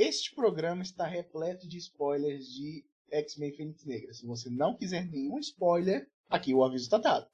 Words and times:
Este 0.00 0.32
programa 0.32 0.80
está 0.80 1.08
repleto 1.08 1.66
de 1.66 1.76
spoilers 1.76 2.46
de 2.54 2.84
X-Men 3.10 3.52
Fênix 3.52 3.84
Negra. 3.84 4.14
Se 4.14 4.24
você 4.24 4.48
não 4.48 4.76
quiser 4.76 5.04
nenhum 5.04 5.40
spoiler, 5.40 6.08
aqui 6.30 6.54
o 6.54 6.62
aviso 6.62 6.84
está 6.84 6.98
dado. 6.98 7.26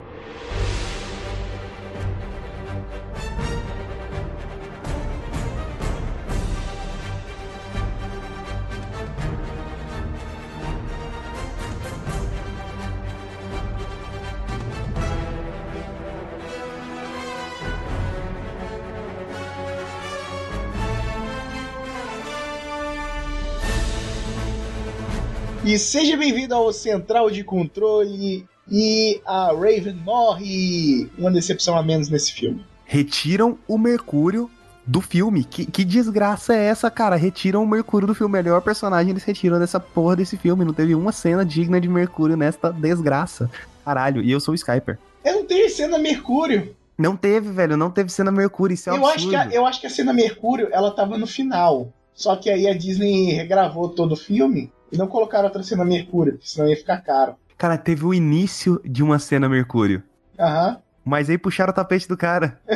E 25.75 25.79
seja 25.79 26.17
bem-vindo 26.17 26.55
ao 26.55 26.73
Central 26.73 27.29
de 27.29 27.43
Controle 27.43 28.47
e 28.71 29.21
a 29.27 29.47
Raven 29.47 29.97
morre. 30.05 31.11
Uma 31.19 31.33
decepção 31.33 31.77
a 31.77 31.83
menos 31.83 32.09
nesse 32.09 32.33
filme. 32.33 32.65
Retiram 32.85 33.59
o 33.67 33.77
Mercúrio 33.77 34.49
do 34.87 35.01
filme. 35.01 35.43
Que, 35.43 35.67
que 35.67 35.85
desgraça 35.85 36.55
é 36.55 36.67
essa, 36.67 36.89
cara? 36.93 37.17
Retiram 37.17 37.61
o 37.61 37.67
Mercúrio 37.67 38.07
do 38.07 38.15
filme. 38.15 38.35
Melhor 38.35 38.63
personagem 38.63 39.11
eles 39.11 39.25
retiram 39.25 39.59
dessa 39.59 39.81
porra 39.81 40.15
desse 40.15 40.37
filme. 40.37 40.65
Não 40.65 40.73
teve 40.73 40.95
uma 40.95 41.11
cena 41.11 41.45
digna 41.45 41.81
de 41.81 41.89
Mercúrio 41.89 42.37
nesta 42.37 42.73
desgraça. 42.73 43.51
Caralho, 43.85 44.23
e 44.23 44.31
eu 44.31 44.39
sou 44.39 44.53
o 44.53 44.55
Skyper. 44.55 44.97
Eu 45.25 45.39
não 45.39 45.45
tenho 45.45 45.69
cena 45.69 45.99
Mercúrio. 45.99 46.73
Não 46.97 47.17
teve, 47.17 47.51
velho. 47.51 47.77
Não 47.77 47.91
teve 47.91 48.13
cena 48.13 48.31
Mercúrio. 48.31 48.75
Isso 48.75 48.91
é 48.91 48.93
eu 48.93 49.05
absurdo. 49.05 49.17
acho, 49.17 49.29
que 49.29 49.35
a, 49.35 49.59
eu 49.59 49.67
acho 49.67 49.81
que 49.81 49.89
a 49.89 49.91
cena 49.91 50.13
Mercúrio, 50.13 50.69
ela 50.71 50.93
tava 50.93 51.19
no 51.19 51.27
final. 51.27 51.93
Só 52.15 52.37
que 52.37 52.49
aí 52.49 52.69
a 52.69 52.79
Disney 52.79 53.33
regravou 53.33 53.89
todo 53.89 54.13
o 54.13 54.17
filme 54.17 54.71
e 54.95 54.99
não 54.99 55.07
colocaram 55.07 55.45
outra 55.47 55.63
cena 55.63 55.85
Mercúrio, 55.85 56.35
porque 56.35 56.49
senão 56.49 56.69
ia 56.69 56.77
ficar 56.77 56.99
caro. 56.99 57.35
Cara, 57.59 57.77
teve 57.77 58.05
o 58.05 58.15
início 58.15 58.81
de 58.85 59.03
uma 59.03 59.19
cena 59.19 59.49
Mercúrio. 59.49 60.03
Aham. 60.39 60.79
Mas 61.05 61.29
aí 61.29 61.37
puxaram 61.37 61.71
o 61.71 61.75
tapete 61.75 62.09
do 62.09 62.17
cara. 62.17 62.59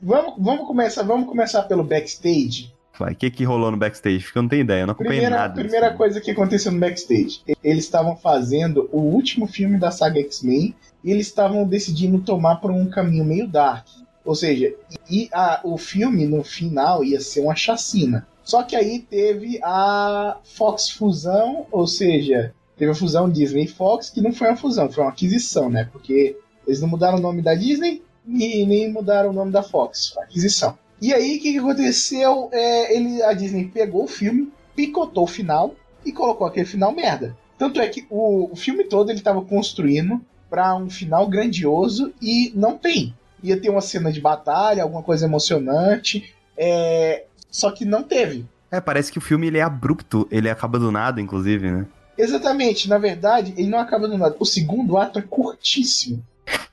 vamos, 0.00 0.34
vamos, 0.38 0.66
começar, 0.66 1.02
vamos 1.02 1.28
começar 1.28 1.62
pelo 1.64 1.84
backstage. 1.84 2.72
Vai, 2.98 3.12
o 3.12 3.16
que, 3.16 3.30
que 3.30 3.44
rolou 3.44 3.70
no 3.70 3.76
backstage? 3.76 4.24
Porque 4.24 4.38
eu 4.38 4.42
não 4.42 4.48
tenho 4.48 4.62
ideia, 4.62 4.82
eu 4.82 4.86
não 4.86 4.92
acompanhei 4.92 5.20
Primeira, 5.20 5.42
nada. 5.42 5.54
primeira 5.54 5.86
desse 5.86 5.96
coisa 5.98 6.20
que 6.20 6.30
aconteceu 6.30 6.70
no 6.72 6.78
backstage. 6.80 7.40
Eles 7.62 7.84
estavam 7.84 8.16
fazendo 8.16 8.88
o 8.92 8.98
último 9.00 9.46
filme 9.46 9.78
da 9.78 9.90
saga 9.90 10.20
X-Men 10.20 10.74
e 11.02 11.10
eles 11.10 11.26
estavam 11.26 11.66
decidindo 11.66 12.18
tomar 12.20 12.56
por 12.56 12.70
um 12.70 12.88
caminho 12.90 13.24
meio 13.24 13.46
dark. 13.48 13.86
Ou 14.22 14.34
seja, 14.34 14.74
e 15.10 15.28
a- 15.32 15.60
o 15.64 15.78
filme 15.78 16.26
no 16.26 16.44
final 16.44 17.02
ia 17.02 17.20
ser 17.20 17.40
uma 17.40 17.54
chacina. 17.56 18.26
Só 18.44 18.62
que 18.62 18.74
aí 18.74 19.00
teve 19.00 19.60
a 19.62 20.38
Fox 20.44 20.90
Fusão, 20.90 21.66
ou 21.70 21.86
seja, 21.86 22.54
teve 22.76 22.90
a 22.90 22.94
fusão 22.94 23.28
Disney 23.28 23.66
Fox, 23.66 24.10
que 24.10 24.20
não 24.20 24.32
foi 24.32 24.48
uma 24.48 24.56
fusão, 24.56 24.90
foi 24.90 25.04
uma 25.04 25.10
aquisição, 25.10 25.68
né? 25.68 25.88
Porque 25.92 26.36
eles 26.66 26.80
não 26.80 26.88
mudaram 26.88 27.18
o 27.18 27.20
nome 27.20 27.42
da 27.42 27.54
Disney 27.54 28.02
e 28.26 28.64
nem 28.64 28.90
mudaram 28.90 29.30
o 29.30 29.32
nome 29.32 29.52
da 29.52 29.62
Fox, 29.62 30.08
foi 30.08 30.22
aquisição. 30.22 30.78
E 31.00 31.12
aí 31.14 31.38
o 31.38 31.40
que, 31.40 31.52
que 31.52 31.58
aconteceu? 31.58 32.48
É, 32.52 32.96
ele, 32.96 33.22
a 33.22 33.32
Disney 33.32 33.66
pegou 33.66 34.04
o 34.04 34.08
filme, 34.08 34.52
picotou 34.74 35.24
o 35.24 35.28
final 35.28 35.74
e 36.04 36.12
colocou 36.12 36.46
aquele 36.46 36.66
final 36.66 36.92
merda. 36.92 37.36
Tanto 37.58 37.80
é 37.80 37.88
que 37.88 38.06
o, 38.10 38.50
o 38.52 38.56
filme 38.56 38.84
todo 38.84 39.10
ele 39.10 39.18
estava 39.18 39.42
construindo 39.42 40.20
para 40.48 40.74
um 40.74 40.90
final 40.90 41.26
grandioso 41.28 42.12
e 42.20 42.52
não 42.54 42.76
tem. 42.76 43.14
Ia 43.42 43.58
ter 43.58 43.70
uma 43.70 43.80
cena 43.80 44.12
de 44.12 44.20
batalha, 44.20 44.82
alguma 44.82 45.02
coisa 45.02 45.26
emocionante, 45.26 46.34
é, 46.56 47.24
só 47.50 47.70
que 47.70 47.84
não 47.84 48.02
teve. 48.02 48.46
É, 48.70 48.80
parece 48.80 49.10
que 49.10 49.18
o 49.18 49.20
filme 49.20 49.46
ele 49.48 49.58
é 49.58 49.62
abrupto, 49.62 50.28
ele 50.30 50.48
acaba 50.48 50.78
do 50.78 50.90
nada, 50.92 51.20
inclusive, 51.20 51.70
né? 51.70 51.86
Exatamente, 52.16 52.88
na 52.88 52.98
verdade, 52.98 53.54
ele 53.56 53.68
não 53.68 53.78
acaba 53.78 54.06
do 54.06 54.16
nada. 54.18 54.36
O 54.38 54.44
segundo 54.44 54.96
ato 54.98 55.18
é 55.18 55.22
curtíssimo. 55.22 56.22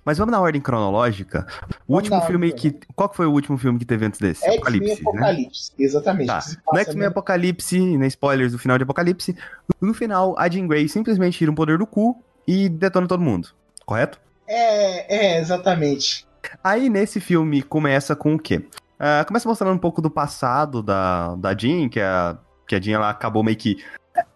Mas 0.04 0.18
vamos 0.18 0.32
na 0.32 0.40
ordem 0.40 0.60
cronológica. 0.62 1.46
O 1.88 1.94
Vamos 1.94 2.04
último 2.10 2.22
filme 2.22 2.48
ordem. 2.52 2.72
que. 2.72 2.80
Qual 2.96 3.14
foi 3.14 3.26
o 3.28 3.32
último 3.32 3.58
filme 3.58 3.78
que 3.78 3.86
teve 3.86 4.06
antes 4.06 4.20
desse? 4.20 4.44
X-Men 4.44 4.58
Apocalipse, 4.58 4.90
né? 5.04 5.10
Apocalipse. 5.10 5.72
Exatamente. 5.78 6.28
Tá. 6.28 6.40
No 6.72 6.80
X-Men 6.80 6.98
mesmo- 6.98 7.10
Apocalipse, 7.12 7.98
né, 7.98 8.08
spoilers 8.08 8.52
do 8.54 8.58
final 8.60 8.78
de 8.78 8.84
Apocalipse, 8.84 9.36
no 9.82 9.94
final 9.94 10.36
a 10.38 10.50
Jean 10.50 10.68
Grey 10.68 10.88
simplesmente 10.90 11.38
tira 11.38 11.52
um 11.52 11.56
poder 11.56 11.78
do 11.78 11.86
cu 11.86 12.22
e 12.48 12.70
detona 12.70 13.08
todo 13.08 13.22
mundo, 13.22 13.50
correto? 13.86 14.20
É, 14.48 15.36
é, 15.36 15.40
exatamente. 15.40 16.26
Aí 16.64 16.90
nesse 16.90 17.20
filme 17.20 17.62
começa 17.62 18.16
com 18.16 18.34
o 18.36 18.40
quê? 18.40 18.66
Ah, 19.00 19.24
começa 19.26 19.48
mostrando 19.48 19.74
um 19.76 19.78
pouco 19.80 20.02
do 20.02 20.10
passado 20.10 20.82
da, 20.82 21.36
da 21.36 21.56
Jean, 21.56 21.88
que 21.90 22.00
a, 22.00 22.38
que 22.68 22.76
a 22.76 22.82
Jean 22.82 22.96
ela 22.96 23.10
acabou 23.10 23.44
meio 23.44 23.58
que 23.58 23.84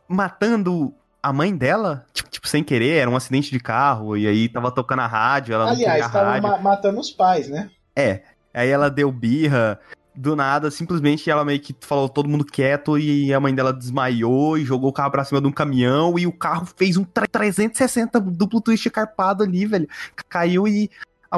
matando 0.07 0.93
a 1.23 1.31
mãe 1.31 1.55
dela, 1.55 2.05
tipo, 2.13 2.29
tipo, 2.29 2.47
sem 2.47 2.63
querer, 2.63 2.97
era 2.97 3.09
um 3.09 3.15
acidente 3.15 3.51
de 3.51 3.59
carro, 3.59 4.17
e 4.17 4.27
aí 4.27 4.49
tava 4.49 4.71
tocando 4.71 4.99
a 5.01 5.07
rádio, 5.07 5.53
ela 5.53 5.65
não 5.65 5.71
Aliás, 5.73 5.91
queria 5.93 6.05
a 6.05 6.07
estavam 6.07 6.31
rádio. 6.31 6.49
ma- 6.49 6.57
matando 6.57 6.99
os 6.99 7.11
pais, 7.11 7.47
né? 7.49 7.69
É. 7.95 8.23
Aí 8.53 8.67
ela 8.69 8.89
deu 8.89 9.11
birra, 9.11 9.79
do 10.13 10.35
nada, 10.35 10.69
simplesmente 10.69 11.29
ela 11.29 11.45
meio 11.45 11.59
que 11.61 11.73
falou 11.79 12.09
todo 12.09 12.27
mundo 12.27 12.43
quieto 12.43 12.97
e 12.97 13.33
a 13.33 13.39
mãe 13.39 13.55
dela 13.55 13.71
desmaiou 13.71 14.57
e 14.57 14.65
jogou 14.65 14.89
o 14.89 14.93
carro 14.93 15.11
pra 15.11 15.23
cima 15.23 15.39
de 15.39 15.47
um 15.47 15.51
caminhão 15.51 16.19
e 16.19 16.27
o 16.27 16.33
carro 16.33 16.65
fez 16.75 16.97
um 16.97 17.03
tre- 17.05 17.27
360 17.27 18.19
duplo 18.19 18.59
twist 18.59 18.89
carpado 18.89 19.43
ali, 19.43 19.65
velho. 19.65 19.87
Caiu 20.27 20.67
e 20.67 20.89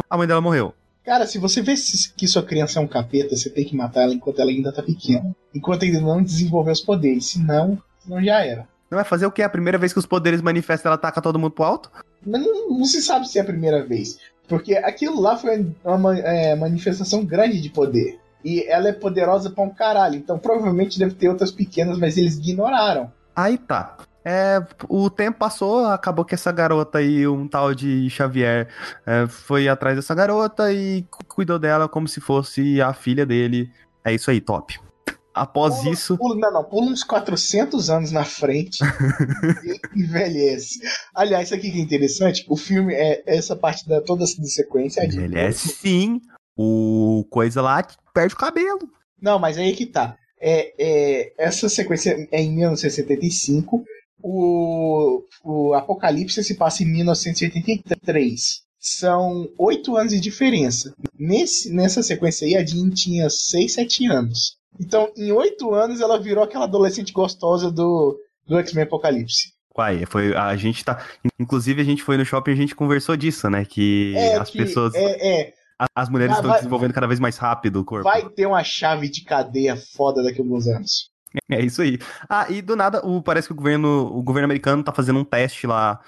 a 0.10 0.18
mãe 0.18 0.28
dela 0.28 0.42
morreu. 0.42 0.74
Cara, 1.06 1.26
se 1.28 1.38
você 1.38 1.62
vê 1.62 1.74
que 2.16 2.28
sua 2.28 2.44
criança 2.44 2.80
é 2.80 2.82
um 2.82 2.88
capeta, 2.88 3.36
você 3.36 3.50
tem 3.50 3.66
que 3.66 3.76
matar 3.76 4.04
ela 4.04 4.14
enquanto 4.14 4.40
ela 4.40 4.50
ainda 4.52 4.72
tá 4.72 4.82
pequena. 4.82 5.36
Enquanto 5.54 5.84
ainda 5.84 6.00
não 6.00 6.24
desenvolveu 6.24 6.72
os 6.72 6.80
poderes. 6.82 7.26
Senão, 7.26 7.78
senão 8.00 8.24
já 8.24 8.46
era. 8.46 8.68
Não 8.90 8.96
vai 8.98 9.04
fazer 9.04 9.26
o 9.26 9.32
que? 9.32 9.42
A 9.42 9.50
primeira 9.50 9.78
vez 9.78 9.92
que 9.92 10.00
os 10.00 10.06
poderes 10.06 10.42
manifestam, 10.42 10.90
ela 10.92 10.98
taca 10.98 11.22
todo 11.22 11.38
mundo 11.40 11.52
pro 11.52 11.64
alto? 11.66 11.92
Mas 12.26 12.42
não, 12.42 12.70
não 12.78 12.86
se 12.86 13.02
sabe 13.02 13.28
se 13.28 13.38
é 13.38 13.42
a 13.42 13.46
primeira 13.46 13.84
vez. 13.86 14.18
Porque 14.48 14.76
aquilo 14.76 15.20
lá 15.20 15.36
foi 15.36 15.68
uma 15.84 15.98
ma- 15.98 16.18
é, 16.20 16.56
manifestação 16.56 17.26
grande 17.26 17.60
de 17.60 17.70
poder. 17.70 18.20
E 18.46 18.66
ela 18.70 18.90
é 18.90 18.94
poderosa 18.94 19.50
pra 19.50 19.64
um 19.64 19.70
caralho. 19.70 20.16
Então 20.16 20.38
provavelmente 20.40 21.00
deve 21.00 21.16
ter 21.16 21.28
outras 21.28 21.52
pequenas, 21.52 21.98
mas 21.98 22.18
eles 22.18 22.38
ignoraram. 22.38 23.12
Aí 23.36 23.58
tá. 23.58 23.98
É, 24.26 24.60
o 24.88 25.10
tempo 25.10 25.38
passou, 25.40 25.86
acabou 25.86 26.24
que 26.24 26.34
essa 26.34 26.52
garota 26.52 27.00
aí, 27.00 27.28
um 27.28 27.48
tal 27.48 27.74
de 27.76 28.10
Xavier, 28.10 28.70
é, 29.06 29.28
foi 29.28 29.68
atrás 29.68 29.96
dessa 29.96 30.16
garota 30.16 30.72
e 30.72 31.04
cu- 31.12 31.26
cuidou 31.26 31.60
dela 31.60 31.90
como 31.90 32.08
se 32.08 32.22
fosse 32.22 32.82
a 32.82 32.94
filha 32.94 33.26
dele. 33.26 33.70
É 34.04 34.14
isso 34.14 34.32
aí, 34.32 34.40
top. 34.40 34.80
Após 35.34 35.78
Pula- 35.80 35.90
isso, 35.92 36.18
Pula, 36.18 36.36
não, 36.40 36.54
não, 36.54 36.64
pula 36.64 36.92
uns 36.92 37.04
400 37.04 37.90
anos 37.90 38.12
na 38.12 38.24
frente 38.24 38.78
e 39.96 40.00
envelhece. 40.04 40.80
Aliás, 41.16 41.46
isso 41.48 41.56
aqui 41.56 41.72
que 41.72 41.80
é 41.80 41.82
interessante, 41.82 42.46
o 42.48 42.56
filme 42.56 42.94
é 42.94 43.24
essa 43.26 43.56
parte 43.56 43.88
da 43.90 44.00
toda 44.00 44.24
essa 44.24 44.42
sequência. 44.44 45.02
é 45.02 45.08
de- 45.08 45.38
é 45.38 45.52
sim. 45.52 46.22
O 46.56 47.26
coisa 47.32 47.62
lá 47.64 47.84
perde 48.14 48.36
o 48.36 48.38
cabelo. 48.38 48.80
Não, 49.20 49.40
mas 49.40 49.58
aí 49.58 49.74
que 49.76 49.88
tá. 49.88 50.16
É, 50.40 50.74
é, 50.78 51.34
essa 51.40 51.68
sequência 51.68 52.16
é 52.32 52.42
em 52.42 52.52
1975. 52.56 53.84
O, 54.24 55.22
o 55.44 55.74
Apocalipse 55.74 56.42
se 56.44 56.56
passa 56.56 56.82
em 56.84 56.86
1983. 56.88 58.64
São 58.80 59.48
oito 59.58 59.96
anos 59.96 60.14
de 60.14 60.20
diferença. 60.20 60.94
Nesse, 61.18 61.74
nessa 61.74 62.02
sequência 62.02 62.46
aí, 62.48 62.56
a 62.56 62.66
Jean 62.66 62.90
tinha 62.90 63.30
6, 63.30 63.74
7 63.74 64.08
anos. 64.08 64.58
Então, 64.80 65.10
em 65.16 65.32
oito 65.32 65.74
anos, 65.74 66.02
ela 66.02 66.20
virou 66.20 66.44
aquela 66.44 66.66
adolescente 66.66 67.14
gostosa 67.14 67.72
do, 67.72 68.18
do 68.48 68.58
X-Men 68.60 68.84
Apocalipse. 68.86 69.54
Uai, 69.78 70.06
foi, 70.06 70.36
a 70.36 70.56
gente 70.56 70.84
tá. 70.84 71.04
Inclusive, 71.40 71.82
a 71.82 71.86
gente 71.86 72.04
foi 72.04 72.18
no 72.18 72.26
shopping 72.26 72.52
e 72.52 72.54
a 72.54 72.58
gente 72.58 72.76
conversou 72.76 73.16
disso, 73.18 73.50
né? 73.50 73.66
Que 73.66 74.14
É 74.16 74.36
as 74.36 74.50
que- 74.50 74.58
pessoas. 74.58 74.94
É, 74.96 75.44
é, 75.46 75.54
As 75.96 76.10
mulheres 76.10 76.34
Ah, 76.34 76.38
estão 76.38 76.50
vai- 76.52 76.60
desenvolvendo 76.60 76.94
cada 76.94 77.08
vez 77.08 77.20
mais 77.20 77.38
rápido 77.38 77.80
o 77.82 77.86
corpo. 77.86 78.04
vai 78.04 78.28
ter 78.30 78.46
uma 78.46 78.64
chave 78.64 79.10
de 79.10 79.24
cadeia 79.24 79.76
foda 79.76 80.22
daqui 80.24 80.40
a 80.40 80.44
alguns 80.44 80.68
anos. 80.68 81.10
É 81.50 81.62
isso 81.62 81.82
aí. 81.82 81.98
Ah, 82.30 82.46
e 82.50 82.62
do 82.62 82.76
nada, 82.76 83.06
o, 83.06 83.22
parece 83.22 83.48
que 83.48 83.54
o 83.54 83.58
governo, 83.58 84.06
o 84.16 84.22
governo 84.22 84.46
americano 84.46 84.84
tá 84.84 84.92
fazendo 84.92 85.20
um 85.20 85.24
teste 85.26 85.66
lá, 85.66 86.00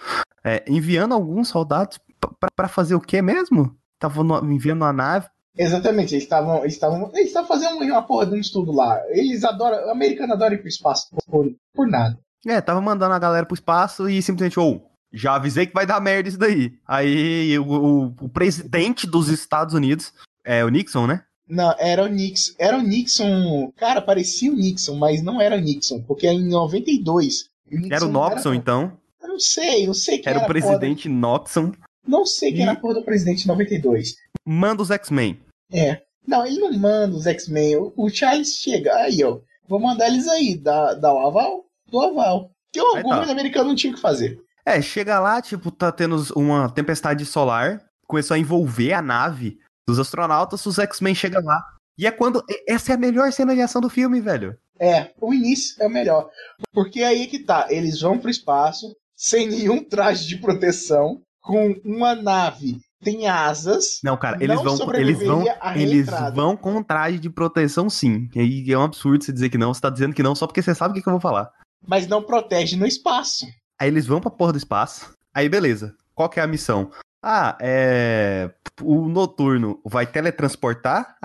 é, 0.43 0.63
enviando 0.67 1.13
alguns 1.13 1.47
soldados 1.47 1.97
p- 1.97 2.27
pra- 2.39 2.49
pra 2.55 2.67
fazer 2.67 2.95
o 2.95 3.01
quê 3.01 3.21
mesmo? 3.21 3.75
Tava 3.99 4.21
enviando 4.43 4.81
uma 4.83 4.93
nave. 4.93 5.27
Exatamente, 5.57 6.13
eles 6.13 6.23
estavam 6.25 6.59
eles 6.59 6.73
estavam 6.73 7.09
eles 7.13 7.27
estavam 7.27 7.47
fazendo 7.47 7.81
uma 7.81 8.03
porra 8.03 8.25
de 8.25 8.33
um 8.33 8.39
estudo 8.39 8.71
lá. 8.71 8.99
Eles 9.09 9.43
adoram, 9.43 9.87
o 9.87 9.91
americano 9.91 10.33
adora 10.33 10.53
ir 10.53 10.57
pro 10.59 10.67
espaço 10.67 11.07
por, 11.25 11.51
por 11.73 11.87
nada. 11.87 12.19
É, 12.45 12.59
tava 12.61 12.79
mandando 12.81 13.13
a 13.13 13.19
galera 13.19 13.45
pro 13.45 13.55
espaço 13.55 14.07
e 14.09 14.21
simplesmente, 14.21 14.59
ou, 14.59 14.91
já 15.11 15.35
avisei 15.35 15.65
que 15.65 15.73
vai 15.73 15.85
dar 15.85 15.99
merda 16.01 16.27
isso 16.29 16.37
daí. 16.37 16.73
Aí 16.85 17.57
o, 17.57 17.63
o- 17.65 18.05
o 18.21 18.29
presidente 18.29 19.07
dos 19.07 19.29
Estados 19.29 19.73
Unidos, 19.73 20.13
é 20.43 20.63
o 20.63 20.69
Nixon, 20.69 21.07
né? 21.07 21.23
Não, 21.47 21.73
era 21.77 22.03
o 22.03 22.07
Nixon, 22.07 22.53
era 22.57 22.77
o 22.77 22.81
Nixon, 22.81 23.71
cara, 23.77 24.01
parecia 24.01 24.51
o 24.51 24.55
Nixon, 24.55 24.95
mas 24.95 25.21
não 25.21 25.39
era 25.39 25.55
o 25.55 25.59
Nixon, 25.59 26.01
porque 26.01 26.25
é 26.27 26.33
em 26.33 26.43
92. 26.47 27.45
e 27.71 27.75
Nixon 27.77 27.93
Era 27.95 28.05
o 28.05 28.09
Noxon, 28.11 28.53
então. 28.53 28.97
Eu 29.21 29.29
não 29.29 29.39
sei, 29.39 29.85
não 29.87 29.93
sei 29.93 30.17
quem 30.17 30.29
Era 30.31 30.39
era, 30.39 30.39
o 30.39 30.41
porra 30.41 30.53
presidente 30.77 31.07
Noxon. 31.09 31.69
do- 31.69 31.77
Não 32.07 32.25
sei 32.25 32.51
quem 32.51 32.59
E- 32.59 32.63
era 32.63 32.71
a 32.71 32.75
porra 32.75 32.95
do 32.95 33.03
presidente 33.03 33.43
em 33.43 33.47
92. 33.47 34.15
Manda 34.45 34.81
os 34.83 34.91
X-Men. 34.91 35.39
É. 35.71 36.01
Não, 36.27 36.45
ele 36.45 36.59
não 36.59 36.73
manda 36.73 37.15
os 37.15 37.25
X-Men. 37.27 37.75
O, 37.77 37.93
o 37.95 38.09
Charles 38.09 38.55
chega, 38.55 38.95
aí, 38.95 39.23
ó. 39.23 39.39
Vou 39.67 39.79
mandar 39.79 40.07
eles 40.07 40.27
aí, 40.27 40.55
dá, 40.55 40.93
dá 40.95 41.13
o 41.13 41.19
aval? 41.27 41.65
Do 41.89 41.99
aval. 41.99 42.51
Que 42.73 42.79
o 42.81 42.95
Aí 42.95 43.03
governo 43.03 43.25
tá. 43.27 43.31
americano 43.31 43.69
não 43.69 43.75
tinha 43.75 43.91
o 43.91 43.95
que 43.95 44.01
fazer. 44.01 44.39
É, 44.65 44.81
chega 44.81 45.19
lá, 45.19 45.41
tipo, 45.41 45.69
tá 45.71 45.91
tendo 45.91 46.15
uma 46.35 46.69
tempestade 46.69 47.23
solar, 47.25 47.83
começou 48.07 48.33
a 48.35 48.39
envolver 48.39 48.93
a 48.93 49.01
nave 49.01 49.57
dos 49.87 49.99
astronautas, 49.99 50.65
os 50.65 50.79
X-Men 50.79 51.15
chegam 51.15 51.43
lá. 51.43 51.63
E 51.97 52.05
é 52.05 52.11
quando. 52.11 52.43
Essa 52.67 52.91
é 52.91 52.95
a 52.95 52.99
melhor 52.99 53.31
cena 53.31 53.55
de 53.55 53.61
ação 53.61 53.81
do 53.81 53.89
filme, 53.89 54.19
velho. 54.19 54.57
É, 54.79 55.11
o 55.21 55.33
início 55.33 55.81
é 55.81 55.87
o 55.87 55.89
melhor. 55.89 56.29
Porque 56.73 57.01
aí 57.03 57.27
que 57.27 57.39
tá, 57.39 57.67
eles 57.69 58.01
vão 58.01 58.17
pro 58.17 58.29
espaço 58.29 58.95
sem 59.15 59.47
nenhum 59.47 59.81
traje 59.81 60.27
de 60.27 60.37
proteção, 60.37 61.21
com 61.41 61.79
uma 61.85 62.13
nave 62.13 62.81
tem 63.05 63.27
asas. 63.27 63.99
Não, 64.03 64.17
cara, 64.17 64.37
eles 64.41 64.55
Não 64.55 64.75
vão. 64.75 64.95
Eles 64.95 65.19
vão. 65.23 65.45
Eles 65.75 66.07
vão 66.33 66.57
com 66.57 66.81
traje 66.81 67.19
de 67.19 67.29
proteção, 67.29 67.87
sim. 67.87 68.27
E 68.33 68.39
aí 68.39 68.71
é 68.71 68.77
um 68.77 68.83
absurdo 68.83 69.23
você 69.23 69.31
dizer 69.31 69.49
que 69.49 69.59
não. 69.59 69.71
Você 69.73 69.79
tá 69.79 69.91
dizendo 69.91 70.15
que 70.15 70.23
não 70.23 70.33
só 70.33 70.47
porque 70.47 70.61
você 70.61 70.73
sabe 70.73 70.91
o 70.91 70.95
que, 70.95 71.03
que 71.03 71.07
eu 71.07 71.13
vou 71.13 71.21
falar. 71.21 71.51
Mas 71.87 72.07
não 72.07 72.23
protege 72.23 72.75
no 72.75 72.87
espaço. 72.87 73.45
Aí 73.79 73.87
eles 73.87 74.07
vão 74.07 74.19
pra 74.19 74.31
porra 74.31 74.53
do 74.53 74.57
espaço. 74.57 75.13
Aí 75.33 75.47
beleza. 75.47 75.93
Qual 76.15 76.27
que 76.27 76.39
é 76.39 76.43
a 76.43 76.47
missão? 76.47 76.89
Ah, 77.27 77.57
é. 77.59 78.51
O 78.83 79.07
noturno 79.07 79.81
vai 79.83 80.05
teletransportar 80.05 81.15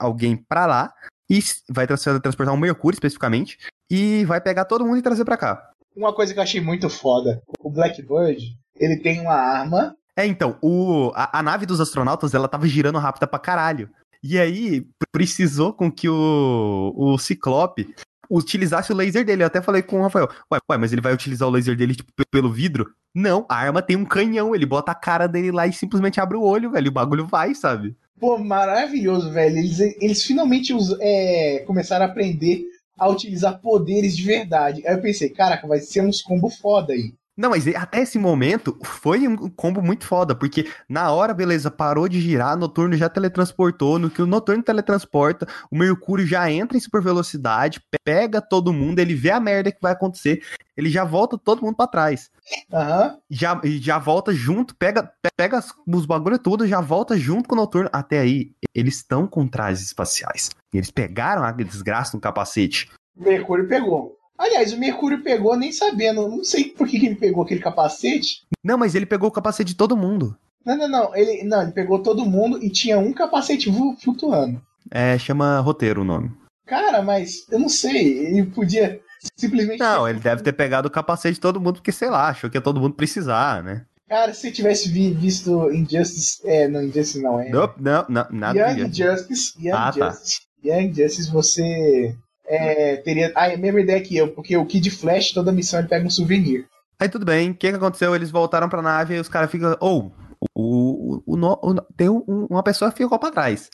alguém 0.00 0.36
pra 0.36 0.66
lá. 0.66 0.92
E 1.30 1.38
vai 1.70 1.86
trans- 1.86 2.02
teletransportar 2.02 2.52
um 2.52 2.58
Mercúrio 2.58 2.96
especificamente. 2.96 3.56
E 3.88 4.24
vai 4.24 4.40
pegar 4.40 4.64
todo 4.64 4.84
mundo 4.84 4.98
e 4.98 5.02
trazer 5.02 5.24
pra 5.24 5.36
cá. 5.36 5.70
Uma 5.94 6.12
coisa 6.12 6.32
que 6.34 6.38
eu 6.40 6.42
achei 6.42 6.60
muito 6.60 6.90
foda, 6.90 7.40
o 7.60 7.70
Blackbird, 7.70 8.58
ele 8.76 8.96
tem 8.98 9.20
uma 9.20 9.34
arma. 9.34 9.94
É, 10.16 10.26
então, 10.26 10.58
o, 10.60 11.12
a, 11.14 11.38
a 11.38 11.42
nave 11.42 11.64
dos 11.64 11.80
astronautas, 11.80 12.34
ela 12.34 12.48
tava 12.48 12.66
girando 12.66 12.98
rápida 12.98 13.26
pra 13.26 13.38
caralho. 13.38 13.88
E 14.22 14.38
aí, 14.38 14.84
precisou 15.12 15.72
com 15.72 15.90
que 15.92 16.08
o, 16.08 16.92
o 16.96 17.18
Ciclope 17.18 17.94
utilizasse 18.30 18.92
o 18.92 18.96
laser 18.96 19.24
dele. 19.24 19.42
Eu 19.42 19.46
até 19.46 19.60
falei 19.62 19.82
com 19.82 20.00
o 20.00 20.02
Rafael, 20.02 20.28
ué, 20.52 20.58
ué, 20.70 20.78
mas 20.78 20.92
ele 20.92 21.00
vai 21.00 21.12
utilizar 21.12 21.48
o 21.48 21.50
laser 21.50 21.76
dele, 21.76 21.94
tipo, 21.94 22.12
pe- 22.14 22.24
pelo 22.30 22.52
vidro? 22.52 22.86
Não, 23.14 23.46
a 23.48 23.56
arma 23.56 23.80
tem 23.82 23.96
um 23.96 24.04
canhão, 24.04 24.54
ele 24.54 24.66
bota 24.66 24.92
a 24.92 24.94
cara 24.94 25.26
dele 25.26 25.50
lá 25.50 25.66
e 25.66 25.72
simplesmente 25.72 26.20
abre 26.20 26.36
o 26.36 26.42
olho, 26.42 26.70
velho, 26.70 26.86
e 26.86 26.88
o 26.88 26.92
bagulho 26.92 27.26
vai, 27.26 27.54
sabe? 27.54 27.96
Pô, 28.20 28.38
maravilhoso, 28.38 29.30
velho. 29.30 29.58
Eles, 29.58 29.80
eles 29.80 30.22
finalmente 30.22 30.74
é, 31.00 31.62
começaram 31.66 32.04
a 32.04 32.08
aprender 32.08 32.64
a 32.98 33.08
utilizar 33.08 33.60
poderes 33.60 34.16
de 34.16 34.22
verdade. 34.22 34.86
Aí 34.86 34.94
eu 34.94 35.02
pensei, 35.02 35.28
caraca, 35.28 35.66
vai 35.66 35.80
ser 35.80 36.00
uns 36.02 36.22
combo 36.22 36.48
foda 36.48 36.92
aí. 36.92 37.12
Não, 37.36 37.50
mas 37.50 37.66
até 37.68 38.00
esse 38.00 38.18
momento 38.18 38.78
foi 38.82 39.28
um 39.28 39.50
combo 39.50 39.82
muito 39.82 40.06
foda, 40.06 40.34
porque 40.34 40.70
na 40.88 41.10
hora, 41.10 41.34
beleza, 41.34 41.70
parou 41.70 42.08
de 42.08 42.20
girar, 42.20 42.56
Noturno 42.56 42.96
já 42.96 43.08
teletransportou, 43.08 43.98
no 43.98 44.08
que 44.08 44.22
o 44.22 44.26
Noturno 44.26 44.62
teletransporta, 44.62 45.46
o 45.70 45.76
Mercúrio 45.76 46.26
já 46.26 46.50
entra 46.50 46.78
em 46.78 46.80
super 46.80 47.02
velocidade, 47.02 47.82
pega 48.04 48.40
todo 48.40 48.72
mundo, 48.72 49.00
ele 49.00 49.14
vê 49.14 49.30
a 49.30 49.38
merda 49.38 49.70
que 49.70 49.82
vai 49.82 49.92
acontecer, 49.92 50.42
ele 50.76 50.88
já 50.88 51.04
volta 51.04 51.36
todo 51.36 51.62
mundo 51.62 51.76
pra 51.76 51.86
trás. 51.86 52.30
Aham. 52.72 53.18
Já, 53.30 53.60
já 53.64 53.98
volta 53.98 54.32
junto, 54.32 54.74
pega, 54.74 55.10
pega 55.36 55.62
os 55.86 56.06
bagulho 56.06 56.38
tudo, 56.38 56.66
já 56.66 56.80
volta 56.80 57.16
junto 57.18 57.48
com 57.48 57.54
o 57.54 57.58
Noturno. 57.58 57.90
Até 57.92 58.18
aí, 58.20 58.52
eles 58.74 58.96
estão 58.96 59.26
com 59.26 59.46
trajes 59.46 59.84
espaciais. 59.84 60.50
Eles 60.72 60.90
pegaram 60.90 61.42
a 61.42 61.52
desgraça 61.52 62.16
no 62.16 62.20
capacete. 62.20 62.90
O 63.16 63.24
Mercúrio 63.24 63.66
pegou. 63.66 64.16
Aliás, 64.38 64.72
o 64.72 64.78
Mercúrio 64.78 65.22
pegou 65.22 65.56
nem 65.56 65.72
sabendo. 65.72 66.28
Não 66.28 66.44
sei 66.44 66.64
por 66.64 66.86
que, 66.86 66.98
que 67.00 67.06
ele 67.06 67.14
pegou 67.16 67.42
aquele 67.42 67.60
capacete. 67.60 68.42
Não, 68.62 68.76
mas 68.78 68.94
ele 68.94 69.06
pegou 69.06 69.28
o 69.28 69.32
capacete 69.32 69.70
de 69.70 69.76
todo 69.76 69.96
mundo. 69.96 70.36
Não, 70.64 70.76
não, 70.76 70.88
não. 70.88 71.16
Ele, 71.16 71.44
não, 71.44 71.62
ele 71.62 71.72
pegou 71.72 72.00
todo 72.02 72.24
mundo 72.26 72.62
e 72.62 72.68
tinha 72.70 72.98
um 72.98 73.12
capacete 73.12 73.70
flutuando. 74.02 74.60
É, 74.90 75.16
chama 75.18 75.60
roteiro 75.60 76.02
o 76.02 76.04
nome. 76.04 76.30
Cara, 76.66 77.00
mas 77.02 77.46
eu 77.50 77.58
não 77.58 77.68
sei. 77.68 78.18
Ele 78.26 78.46
podia 78.46 79.00
simplesmente. 79.36 79.78
Não, 79.78 80.08
ele 80.08 80.18
deve 80.20 80.42
ter 80.42 80.52
pegado 80.52 80.88
o 80.88 80.90
capacete 80.90 81.34
de 81.34 81.40
todo 81.40 81.60
mundo, 81.60 81.74
porque, 81.76 81.92
sei 81.92 82.10
lá, 82.10 82.28
achou 82.28 82.50
que 82.50 82.56
ia 82.56 82.60
todo 82.60 82.80
mundo 82.80 82.94
precisar, 82.94 83.62
né? 83.62 83.84
Cara, 84.08 84.32
se 84.34 84.52
tivesse 84.52 84.88
vi- 84.88 85.12
visto 85.14 85.70
Injustice. 85.72 86.40
É, 86.44 86.68
não, 86.68 86.82
Injustice 86.82 87.20
não 87.22 87.40
é. 87.40 87.48
Não, 87.48 87.72
não, 87.78 88.06
não, 88.08 88.26
nada 88.30 88.58
Young 88.58 88.88
disso. 88.90 89.02
Justice. 89.02 89.52
Young 89.58 89.74
Ah, 89.76 89.92
tá. 89.92 90.10
Justice. 90.10 90.40
Young 90.64 90.92
Justice, 90.94 91.30
você. 91.30 92.14
É, 92.48 92.96
teria. 92.96 93.32
Ah, 93.34 93.48
é 93.48 93.54
a 93.54 93.58
mesma 93.58 93.80
ideia 93.80 94.00
que 94.00 94.16
eu, 94.16 94.28
porque 94.28 94.56
o 94.56 94.66
Kid 94.66 94.90
Flash, 94.90 95.32
toda 95.32 95.52
missão 95.52 95.78
ele 95.80 95.88
pega 95.88 96.06
um 96.06 96.10
souvenir. 96.10 96.66
Aí 96.98 97.08
tudo 97.08 97.26
bem, 97.26 97.50
o 97.50 97.54
que, 97.54 97.68
que 97.70 97.76
aconteceu? 97.76 98.14
Eles 98.14 98.30
voltaram 98.30 98.68
pra 98.68 98.80
nave 98.82 99.16
e 99.16 99.20
os 99.20 99.28
caras 99.28 99.50
ficam. 99.50 99.76
Ou, 99.80 100.14
o, 100.54 101.16
o, 101.16 101.22
o, 101.34 101.36
no- 101.36 101.60
o- 101.62 101.74
tem 101.96 102.08
um- 102.08 102.46
uma 102.50 102.62
pessoa 102.62 102.90
que 102.90 102.98
ficou 102.98 103.18
pra 103.18 103.30
trás. 103.30 103.68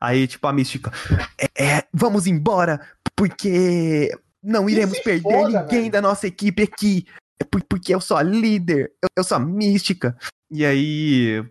Aí, 0.00 0.26
tipo, 0.26 0.46
a 0.46 0.52
Mística. 0.52 0.92
É, 1.38 1.64
é, 1.78 1.84
vamos 1.92 2.26
embora, 2.26 2.80
porque 3.16 4.10
não 4.42 4.68
iremos 4.68 4.98
se 4.98 5.02
perder 5.04 5.22
foda, 5.22 5.62
ninguém 5.62 5.78
velho. 5.80 5.92
da 5.92 6.02
nossa 6.02 6.26
equipe 6.26 6.62
aqui. 6.62 7.06
É 7.40 7.44
por- 7.44 7.62
porque 7.68 7.94
eu 7.94 8.00
sou 8.00 8.16
a 8.16 8.22
líder, 8.22 8.92
eu, 9.02 9.08
eu 9.18 9.24
sou 9.24 9.36
a 9.36 9.40
mística. 9.40 10.16
E 10.50 10.64
aí, 10.64 11.44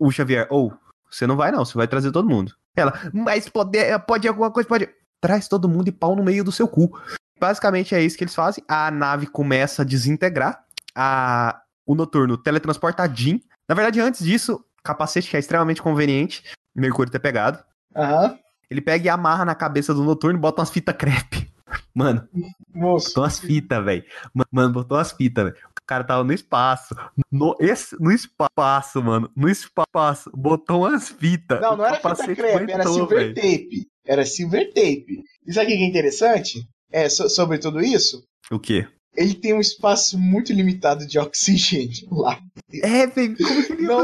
o, 0.00 0.08
o 0.08 0.10
Xavier, 0.10 0.46
ou, 0.50 0.72
você 1.10 1.26
não 1.26 1.36
vai 1.36 1.50
não, 1.50 1.64
você 1.64 1.74
vai 1.74 1.88
trazer 1.88 2.10
todo 2.12 2.28
mundo. 2.28 2.52
Ela, 2.76 2.92
mas 3.12 3.48
pode, 3.48 3.78
pode 4.06 4.28
alguma 4.28 4.50
coisa, 4.50 4.68
pode. 4.68 4.88
Traz 5.20 5.48
todo 5.48 5.68
mundo 5.68 5.88
e 5.88 5.92
pau 5.92 6.14
no 6.14 6.22
meio 6.22 6.44
do 6.44 6.52
seu 6.52 6.68
cu. 6.68 6.98
Basicamente 7.40 7.94
é 7.94 8.02
isso 8.02 8.16
que 8.16 8.24
eles 8.24 8.34
fazem. 8.34 8.62
A 8.68 8.90
nave 8.90 9.26
começa 9.26 9.82
a 9.82 9.84
desintegrar. 9.84 10.64
A, 10.94 11.60
o 11.86 11.94
noturno 11.94 12.36
teletransporta 12.36 13.02
a 13.02 13.08
Jean. 13.08 13.40
Na 13.68 13.74
verdade, 13.74 14.00
antes 14.00 14.24
disso, 14.24 14.64
capacete 14.82 15.28
que 15.28 15.36
é 15.36 15.40
extremamente 15.40 15.82
conveniente. 15.82 16.42
Mercúrio 16.74 17.10
ter 17.10 17.18
pegado. 17.18 17.62
Aham. 17.94 18.38
Ele 18.70 18.80
pega 18.80 19.06
e 19.06 19.08
amarra 19.08 19.44
na 19.44 19.54
cabeça 19.54 19.94
do 19.94 20.04
noturno 20.04 20.38
e 20.38 20.40
bota 20.40 20.60
umas 20.60 20.70
fitas 20.70 20.94
crepe. 20.96 21.50
Mano, 21.94 22.26
Moço. 22.74 23.08
botou 23.08 23.24
umas 23.24 23.40
fitas, 23.40 23.84
velho. 23.84 24.04
Mano, 24.52 24.72
botou 24.72 24.96
umas 24.98 25.12
fitas, 25.12 25.44
velho. 25.44 25.56
O 25.88 25.94
cara 25.96 26.04
tava 26.04 26.22
no 26.22 26.34
espaço. 26.34 26.94
No, 27.32 27.56
esse, 27.58 27.96
no 27.98 28.12
espaço, 28.12 29.02
mano. 29.02 29.30
No 29.34 29.48
espaço. 29.48 30.30
Botou 30.36 30.82
umas 30.82 31.08
fitas. 31.08 31.58
Não, 31.62 31.78
não 31.78 31.86
era 31.86 31.96
fita 31.96 32.34
crepe, 32.34 32.72
era 32.72 32.84
silver 32.84 33.18
velho. 33.18 33.34
tape. 33.34 33.86
Era 34.06 34.26
silver 34.26 34.66
tape. 34.74 35.22
E 35.46 35.52
sabe 35.54 35.72
o 35.72 35.76
que 35.78 35.82
é 35.82 35.86
interessante? 35.86 36.60
É, 36.92 37.08
so- 37.08 37.30
sobre 37.30 37.56
tudo 37.56 37.80
isso? 37.80 38.22
O 38.50 38.58
quê? 38.58 38.86
Ele 39.16 39.32
tem 39.34 39.54
um 39.54 39.60
espaço 39.60 40.18
muito 40.18 40.52
limitado 40.52 41.06
de 41.06 41.18
oxigênio 41.18 42.06
lá. 42.12 42.38
É, 42.82 43.06
velho, 43.06 43.34
como 43.38 43.64
que 43.66 43.72
ele 43.72 43.82
Não 43.82 43.98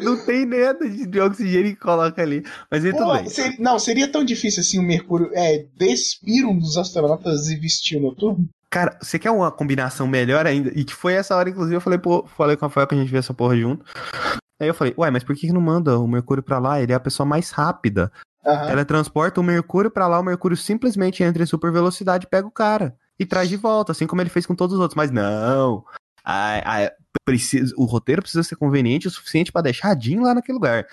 não, 0.00 0.24
tem 0.24 0.46
nada 0.46 0.88
de, 0.88 1.20
oxigênio 1.20 1.74
que 1.74 1.80
coloca 1.80 2.22
ali. 2.22 2.44
Mas 2.70 2.84
aí 2.84 2.92
tudo 2.92 3.12
bem. 3.14 3.28
ser- 3.28 3.58
não, 3.58 3.80
seria 3.80 4.06
tão 4.06 4.24
difícil 4.24 4.60
assim 4.60 4.78
o 4.78 4.82
Mercúrio 4.82 5.28
é, 5.34 5.66
despir 5.76 6.46
um 6.46 6.56
dos 6.56 6.76
astronautas 6.76 7.48
e 7.48 7.56
vestir 7.56 7.98
o 7.98 8.00
noturno? 8.02 8.48
Cara, 8.72 8.96
você 9.02 9.18
quer 9.18 9.30
uma 9.30 9.50
combinação 9.50 10.06
melhor 10.06 10.46
ainda? 10.46 10.70
E 10.78 10.84
que 10.84 10.94
foi 10.94 11.14
essa 11.14 11.34
hora, 11.36 11.50
inclusive, 11.50 11.74
eu 11.76 11.80
falei, 11.80 11.98
pô, 11.98 12.24
falei 12.36 12.56
com 12.56 12.64
a 12.64 12.68
Rafael 12.68 12.86
que 12.86 12.94
a 12.94 12.98
gente 12.98 13.10
vê 13.10 13.18
essa 13.18 13.34
porra 13.34 13.56
junto. 13.56 13.84
Aí 14.60 14.68
eu 14.68 14.74
falei, 14.74 14.94
ué, 14.96 15.10
mas 15.10 15.24
por 15.24 15.34
que 15.34 15.46
que 15.48 15.52
não 15.52 15.60
manda 15.60 15.98
o 15.98 16.06
Mercúrio 16.06 16.42
pra 16.42 16.58
lá? 16.58 16.80
Ele 16.80 16.92
é 16.92 16.94
a 16.94 17.00
pessoa 17.00 17.26
mais 17.26 17.50
rápida. 17.50 18.12
Aham. 18.46 18.70
Ela 18.70 18.84
transporta 18.84 19.40
o 19.40 19.44
Mercúrio 19.44 19.90
pra 19.90 20.06
lá, 20.06 20.20
o 20.20 20.22
Mercúrio 20.22 20.56
simplesmente 20.56 21.22
entra 21.22 21.42
em 21.42 21.46
super 21.46 21.72
velocidade 21.72 22.26
pega 22.28 22.46
o 22.46 22.50
cara. 22.50 22.94
E 23.18 23.26
traz 23.26 23.48
de 23.48 23.56
volta, 23.56 23.92
assim 23.92 24.06
como 24.06 24.22
ele 24.22 24.30
fez 24.30 24.46
com 24.46 24.54
todos 24.54 24.74
os 24.74 24.80
outros. 24.80 24.96
Mas 24.96 25.10
não. 25.10 25.84
A, 26.24 26.84
a- 26.84 26.92
precisa, 27.24 27.74
o 27.76 27.84
roteiro 27.84 28.22
precisa 28.22 28.42
ser 28.42 28.56
conveniente 28.56 29.08
o 29.08 29.10
suficiente 29.10 29.50
pra 29.50 29.62
deixar 29.62 29.90
a 29.94 29.98
Jean 29.98 30.22
lá 30.22 30.34
naquele 30.34 30.56
lugar. 30.56 30.86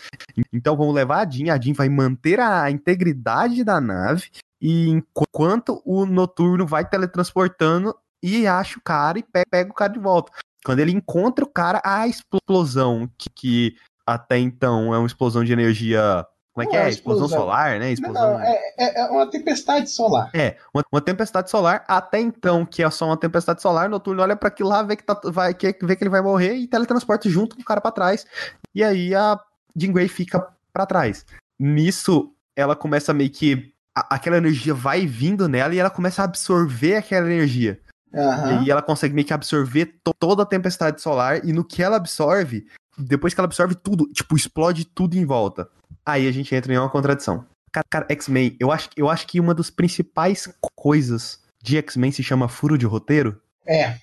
Então 0.52 0.76
vamos 0.76 0.96
levar 0.96 1.26
a 1.26 1.30
Jean, 1.30 1.54
a 1.54 1.60
Jean 1.62 1.74
vai 1.74 1.88
manter 1.90 2.40
a 2.40 2.70
integridade 2.72 3.64
da 3.64 3.80
nave. 3.80 4.30
E 4.62 4.90
enquanto 4.90 5.82
o 5.86 6.06
Noturno 6.06 6.66
vai 6.66 6.88
teletransportando 6.88 7.96
e 8.24 8.48
acha 8.48 8.80
o 8.80 8.82
cara 8.82 9.20
e 9.20 9.24
pe- 9.24 9.44
pega 9.50 9.70
o 9.70 9.74
cara 9.74 9.94
de 9.94 10.00
volta. 10.00 10.32
Quando 10.66 10.80
ele 10.80 10.92
encontra 10.92 11.46
o 11.46 11.48
cara, 11.48 11.82
a 11.86 12.08
explosão, 12.08 13.10
que, 13.18 13.30
que 13.30 13.76
até 14.06 14.38
então 14.40 14.94
é 14.94 14.98
uma 14.98 15.08
explosão 15.08 15.44
de 15.44 15.54
energia. 15.54 16.26
Como 16.54 16.68
é 16.68 16.72
que 16.72 16.76
é 16.76 16.86
é? 16.86 16.90
Explosão 16.90 17.26
explosão. 17.28 17.46
solar, 17.46 17.80
né? 17.80 17.92
Explosão. 17.92 18.32
Não, 18.34 18.40
é, 18.40 18.60
é- 18.80 19.02
é 19.02 19.06
uma 19.12 19.30
tempestade 19.30 19.92
solar. 19.92 20.32
É, 20.34 20.58
uma, 20.74 20.84
uma 20.92 21.02
tempestade 21.02 21.52
solar, 21.52 21.86
até 21.88 22.20
então, 22.20 22.66
que 22.66 22.82
é 22.82 22.90
só 22.90 23.06
uma 23.06 23.16
tempestade 23.18 23.62
solar, 23.62 23.88
Noturno 23.88 24.24
olha 24.24 24.36
pra 24.36 24.48
aquilo 24.48 24.70
lá, 24.70 24.82
vê 24.82 24.96
que, 24.96 25.04
tá, 25.04 25.20
vai, 25.26 25.54
que, 25.54 25.78
vê 25.84 25.96
que 25.96 26.04
ele 26.04 26.10
vai 26.10 26.22
morrer 26.22 26.56
e 26.56 26.68
teletransporta 26.68 27.30
junto 27.30 27.56
com 27.56 27.62
o 27.62 27.66
cara 27.66 27.80
pra 27.80 27.92
trás. 27.92 28.26
E 28.74 28.84
aí 28.84 29.14
a 29.14 29.40
Jean 29.76 29.92
Grey 29.94 30.08
fica 30.08 30.48
pra 30.74 30.88
trás. 30.88 31.24
Nisso, 31.60 32.34
ela 32.56 32.76
começa 32.76 33.14
meio 33.14 33.30
que. 33.30 33.72
A- 34.00 34.16
aquela 34.16 34.38
energia 34.38 34.74
vai 34.74 35.06
vindo 35.08 35.48
nela 35.48 35.74
e 35.74 35.80
ela 35.80 35.90
começa 35.90 36.22
a 36.22 36.26
absorver 36.26 36.96
aquela 36.96 37.26
energia. 37.32 37.80
Aham. 38.14 38.64
E 38.64 38.72
ela 38.72 38.82
consegue 38.82 39.14
meio 39.14 39.28
que 39.28 39.34
absorver 39.34 39.98
to- 40.04 40.14
toda 40.18 40.44
a 40.44 40.46
tempestade 40.46 41.02
solar, 41.02 41.46
e 41.46 41.52
no 41.52 41.64
que 41.64 41.84
ela 41.84 41.98
absorve, 41.98 42.66
depois 42.98 43.34
que 43.34 43.40
ela 43.40 43.46
absorve 43.46 43.76
tudo, 43.76 44.06
tipo, 44.14 44.36
explode 44.36 44.86
tudo 44.86 45.16
em 45.18 45.26
volta. 45.26 45.70
Aí 46.06 46.28
a 46.28 46.32
gente 46.32 46.54
entra 46.56 46.74
em 46.74 46.78
uma 46.78 46.90
contradição. 46.90 47.46
Cara, 47.72 47.86
cara, 47.90 48.06
X-Men, 48.10 48.56
eu 48.60 48.72
acho, 48.72 48.90
eu 48.96 49.10
acho 49.10 49.28
que 49.28 49.40
uma 49.40 49.54
das 49.54 49.70
principais 49.70 50.48
co- 50.60 50.70
coisas 50.76 51.40
de 51.62 51.78
X-Men 51.78 52.12
se 52.12 52.24
chama 52.24 52.48
furo 52.48 52.78
de 52.78 52.86
roteiro, 52.86 53.40
É. 53.68 53.98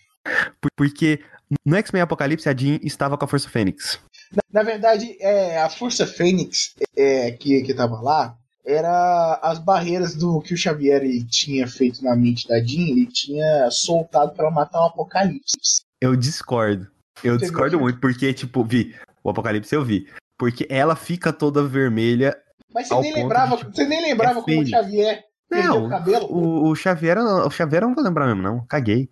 por- 0.61 0.71
porque 0.77 1.21
no 1.65 1.75
X-Men 1.77 2.03
Apocalipse 2.03 2.49
a 2.49 2.55
Jean 2.55 2.79
estava 2.83 3.17
com 3.17 3.25
a 3.25 3.29
Força 3.29 3.49
Fênix. 3.49 3.99
Na 4.53 4.63
verdade, 4.63 5.17
é, 5.21 5.61
a 5.63 5.69
Força 5.71 6.07
Fênix 6.07 6.75
é, 6.97 7.33
que, 7.33 7.63
que 7.63 7.75
tava 7.75 8.01
lá 8.01 8.37
era 8.65 9.39
as 9.43 9.59
barreiras 9.59 10.15
do 10.15 10.41
que 10.41 10.55
o 10.55 10.57
Xavier 10.57 11.03
tinha 11.29 11.67
feito 11.67 12.03
na 12.03 12.17
mente 12.17 12.49
da 12.49 12.59
Jean, 12.61 12.89
ele 12.89 13.07
tinha 13.07 13.71
soltado 13.71 14.33
para 14.33 14.51
matar 14.51 14.81
o 14.81 14.87
Apocalipse. 14.87 15.83
Eu 16.01 16.17
discordo. 16.17 16.87
Eu 17.23 17.39
Você 17.39 17.47
discordo 17.47 17.79
muito, 17.79 18.01
porque, 18.01 18.33
tipo, 18.33 18.65
vi, 18.65 18.95
o 19.23 19.31
Apocalipse 19.31 19.75
eu 19.75 19.85
vi. 19.85 20.09
Porque 20.39 20.67
ela 20.69 20.97
fica 20.97 21.33
toda 21.33 21.63
vermelha. 21.63 22.37
Mas 22.73 22.89
você 22.89 23.01
nem 23.01 23.15
lembrava, 23.15 23.57
de, 23.57 23.59
tipo, 23.59 23.75
você 23.75 23.87
nem 23.87 24.03
lembrava 24.03 24.41
é 24.41 24.43
como 24.43 24.61
o 24.61 24.67
Xavier 24.67 25.25
não, 25.51 25.87
o 25.87 25.89
cabelo. 25.89 26.27
O, 26.27 26.71
o 26.71 26.75
Xavier, 26.75 27.19
o 27.19 27.51
Xavier 27.51 27.83
eu 27.83 27.89
não 27.89 27.95
vou 27.95 28.05
lembrar 28.05 28.27
mesmo, 28.27 28.43
não. 28.43 28.67
Caguei. 28.67 29.09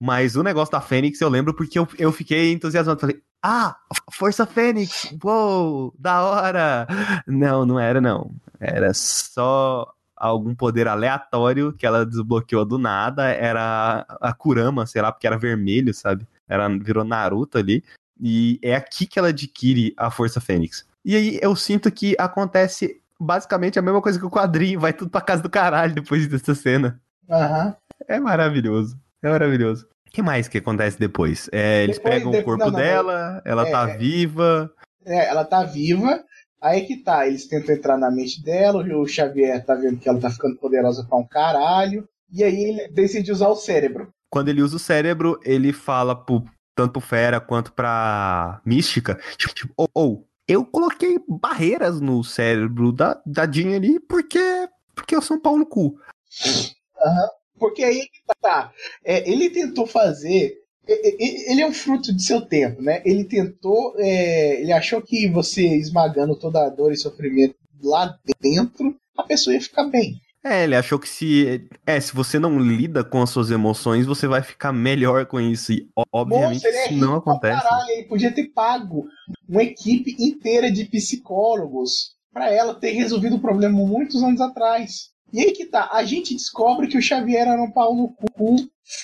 Mas 0.00 0.36
o 0.36 0.42
negócio 0.42 0.72
da 0.72 0.80
Fênix 0.80 1.20
eu 1.20 1.28
lembro 1.28 1.54
porque 1.54 1.78
eu, 1.78 1.88
eu 1.98 2.12
fiquei 2.12 2.52
entusiasmado. 2.52 3.00
Falei, 3.00 3.20
ah, 3.46 3.76
Força 4.12 4.44
Fênix! 4.44 5.14
Uou, 5.22 5.94
da 5.96 6.20
hora! 6.22 6.86
Não, 7.26 7.64
não 7.64 7.78
era, 7.78 8.00
não. 8.00 8.34
Era 8.58 8.92
só 8.92 9.92
algum 10.16 10.52
poder 10.52 10.88
aleatório 10.88 11.72
que 11.72 11.86
ela 11.86 12.04
desbloqueou 12.04 12.64
do 12.64 12.76
nada. 12.76 13.28
Era 13.28 14.04
a 14.20 14.32
Kurama, 14.32 14.84
sei 14.84 15.00
lá, 15.00 15.12
porque 15.12 15.28
era 15.28 15.38
vermelho, 15.38 15.94
sabe? 15.94 16.26
Era, 16.48 16.68
virou 16.68 17.04
Naruto 17.04 17.56
ali. 17.56 17.84
E 18.20 18.58
é 18.62 18.74
aqui 18.74 19.06
que 19.06 19.16
ela 19.16 19.28
adquire 19.28 19.94
a 19.96 20.10
Força 20.10 20.40
Fênix. 20.40 20.84
E 21.04 21.14
aí 21.14 21.38
eu 21.40 21.54
sinto 21.54 21.88
que 21.92 22.16
acontece 22.18 23.00
basicamente 23.20 23.78
a 23.78 23.82
mesma 23.82 24.02
coisa 24.02 24.18
que 24.18 24.26
o 24.26 24.30
quadrinho. 24.30 24.80
Vai 24.80 24.92
tudo 24.92 25.08
pra 25.08 25.20
casa 25.20 25.42
do 25.42 25.50
caralho 25.50 25.94
depois 25.94 26.26
dessa 26.26 26.54
cena. 26.54 27.00
Aham. 27.30 27.66
Uhum. 27.66 27.74
É 28.08 28.18
maravilhoso. 28.18 28.98
É 29.22 29.30
maravilhoso. 29.30 29.86
O 30.06 30.10
que 30.10 30.22
mais 30.22 30.48
que 30.48 30.58
acontece 30.58 30.98
depois? 30.98 31.48
É, 31.52 31.84
eles 31.84 31.96
depois, 31.96 32.14
pegam 32.14 32.30
depois, 32.30 32.42
o 32.42 32.58
corpo 32.58 32.72
não, 32.72 32.72
não, 32.72 32.78
dela, 32.78 33.42
ela 33.44 33.66
é, 33.66 33.70
tá 33.70 33.86
viva. 33.86 34.70
É, 35.04 35.28
ela 35.28 35.44
tá 35.44 35.62
viva. 35.62 36.24
Aí 36.60 36.86
que 36.86 36.96
tá, 36.96 37.26
eles 37.26 37.46
tentam 37.46 37.74
entrar 37.74 37.96
na 37.96 38.10
mente 38.10 38.42
dela, 38.42 38.82
o 38.82 39.06
Xavier 39.06 39.64
tá 39.64 39.74
vendo 39.74 39.98
que 39.98 40.08
ela 40.08 40.18
tá 40.18 40.30
ficando 40.30 40.56
poderosa 40.56 41.04
pra 41.04 41.18
um 41.18 41.26
caralho. 41.26 42.08
E 42.32 42.42
aí 42.42 42.64
ele 42.64 42.88
decide 42.88 43.30
usar 43.30 43.48
o 43.48 43.56
cérebro. 43.56 44.12
Quando 44.30 44.48
ele 44.48 44.62
usa 44.62 44.76
o 44.76 44.80
cérebro, 44.80 45.38
ele 45.44 45.72
fala 45.72 46.14
pro, 46.14 46.42
tanto 46.74 46.92
pro 46.92 47.00
Fera 47.00 47.40
quanto 47.40 47.72
pra 47.72 48.60
Mística, 48.64 49.18
tipo, 49.36 49.54
tipo 49.54 49.72
ou, 49.76 49.88
oh, 49.94 50.00
oh, 50.00 50.24
eu 50.48 50.64
coloquei 50.64 51.18
barreiras 51.28 52.00
no 52.00 52.22
cérebro 52.22 52.92
da, 52.92 53.20
da 53.24 53.50
Jean 53.50 53.76
ali 53.76 54.00
porque, 54.00 54.68
porque 54.94 55.14
eu 55.14 55.22
sou 55.22 55.36
um 55.36 55.40
pau 55.40 55.56
no 55.56 55.66
cu. 55.66 55.84
Uhum. 55.84 57.28
Porque 57.58 57.82
aí 57.82 58.08
tá. 58.26 58.34
tá. 58.40 58.72
É, 59.04 59.28
ele 59.30 59.50
tentou 59.50 59.86
fazer. 59.86 60.54
Ele 60.86 61.60
é 61.60 61.66
um 61.66 61.72
fruto 61.72 62.14
de 62.14 62.22
seu 62.22 62.40
tempo, 62.40 62.80
né? 62.80 63.02
Ele 63.04 63.24
tentou. 63.24 63.94
É, 63.98 64.60
ele 64.60 64.72
achou 64.72 65.02
que 65.02 65.28
você 65.28 65.66
esmagando 65.76 66.36
toda 66.36 66.64
a 66.64 66.68
dor 66.68 66.92
e 66.92 66.96
sofrimento 66.96 67.56
lá 67.82 68.16
dentro, 68.40 68.96
a 69.16 69.22
pessoa 69.22 69.54
ia 69.54 69.60
ficar 69.60 69.84
bem. 69.84 70.20
É, 70.44 70.62
ele 70.62 70.76
achou 70.76 70.96
que 70.96 71.08
se. 71.08 71.68
É, 71.84 71.98
se 71.98 72.14
você 72.14 72.38
não 72.38 72.56
lida 72.60 73.02
com 73.02 73.20
as 73.20 73.30
suas 73.30 73.50
emoções, 73.50 74.06
você 74.06 74.28
vai 74.28 74.42
ficar 74.42 74.72
melhor 74.72 75.26
com 75.26 75.40
isso. 75.40 75.72
E, 75.72 75.88
obviamente, 76.12 76.64
é 76.64 76.84
isso 76.84 76.94
não 76.94 77.16
acontece. 77.16 77.60
Caralho, 77.60 77.90
ele 77.90 78.04
podia 78.04 78.30
ter 78.32 78.44
pago 78.52 79.08
uma 79.48 79.64
equipe 79.64 80.14
inteira 80.20 80.70
de 80.70 80.84
psicólogos 80.84 82.14
para 82.32 82.52
ela 82.52 82.74
ter 82.74 82.92
resolvido 82.92 83.36
o 83.36 83.40
problema 83.40 83.76
muitos 83.76 84.22
anos 84.22 84.40
atrás. 84.40 85.10
E 85.32 85.40
aí 85.40 85.52
que 85.52 85.66
tá, 85.66 85.90
a 85.92 86.04
gente 86.04 86.34
descobre 86.34 86.86
que 86.86 86.96
o 86.96 87.02
Xavier 87.02 87.48
era 87.48 87.62
um 87.62 87.70
pau 87.70 87.94
no 87.94 88.08
cu 88.08 88.56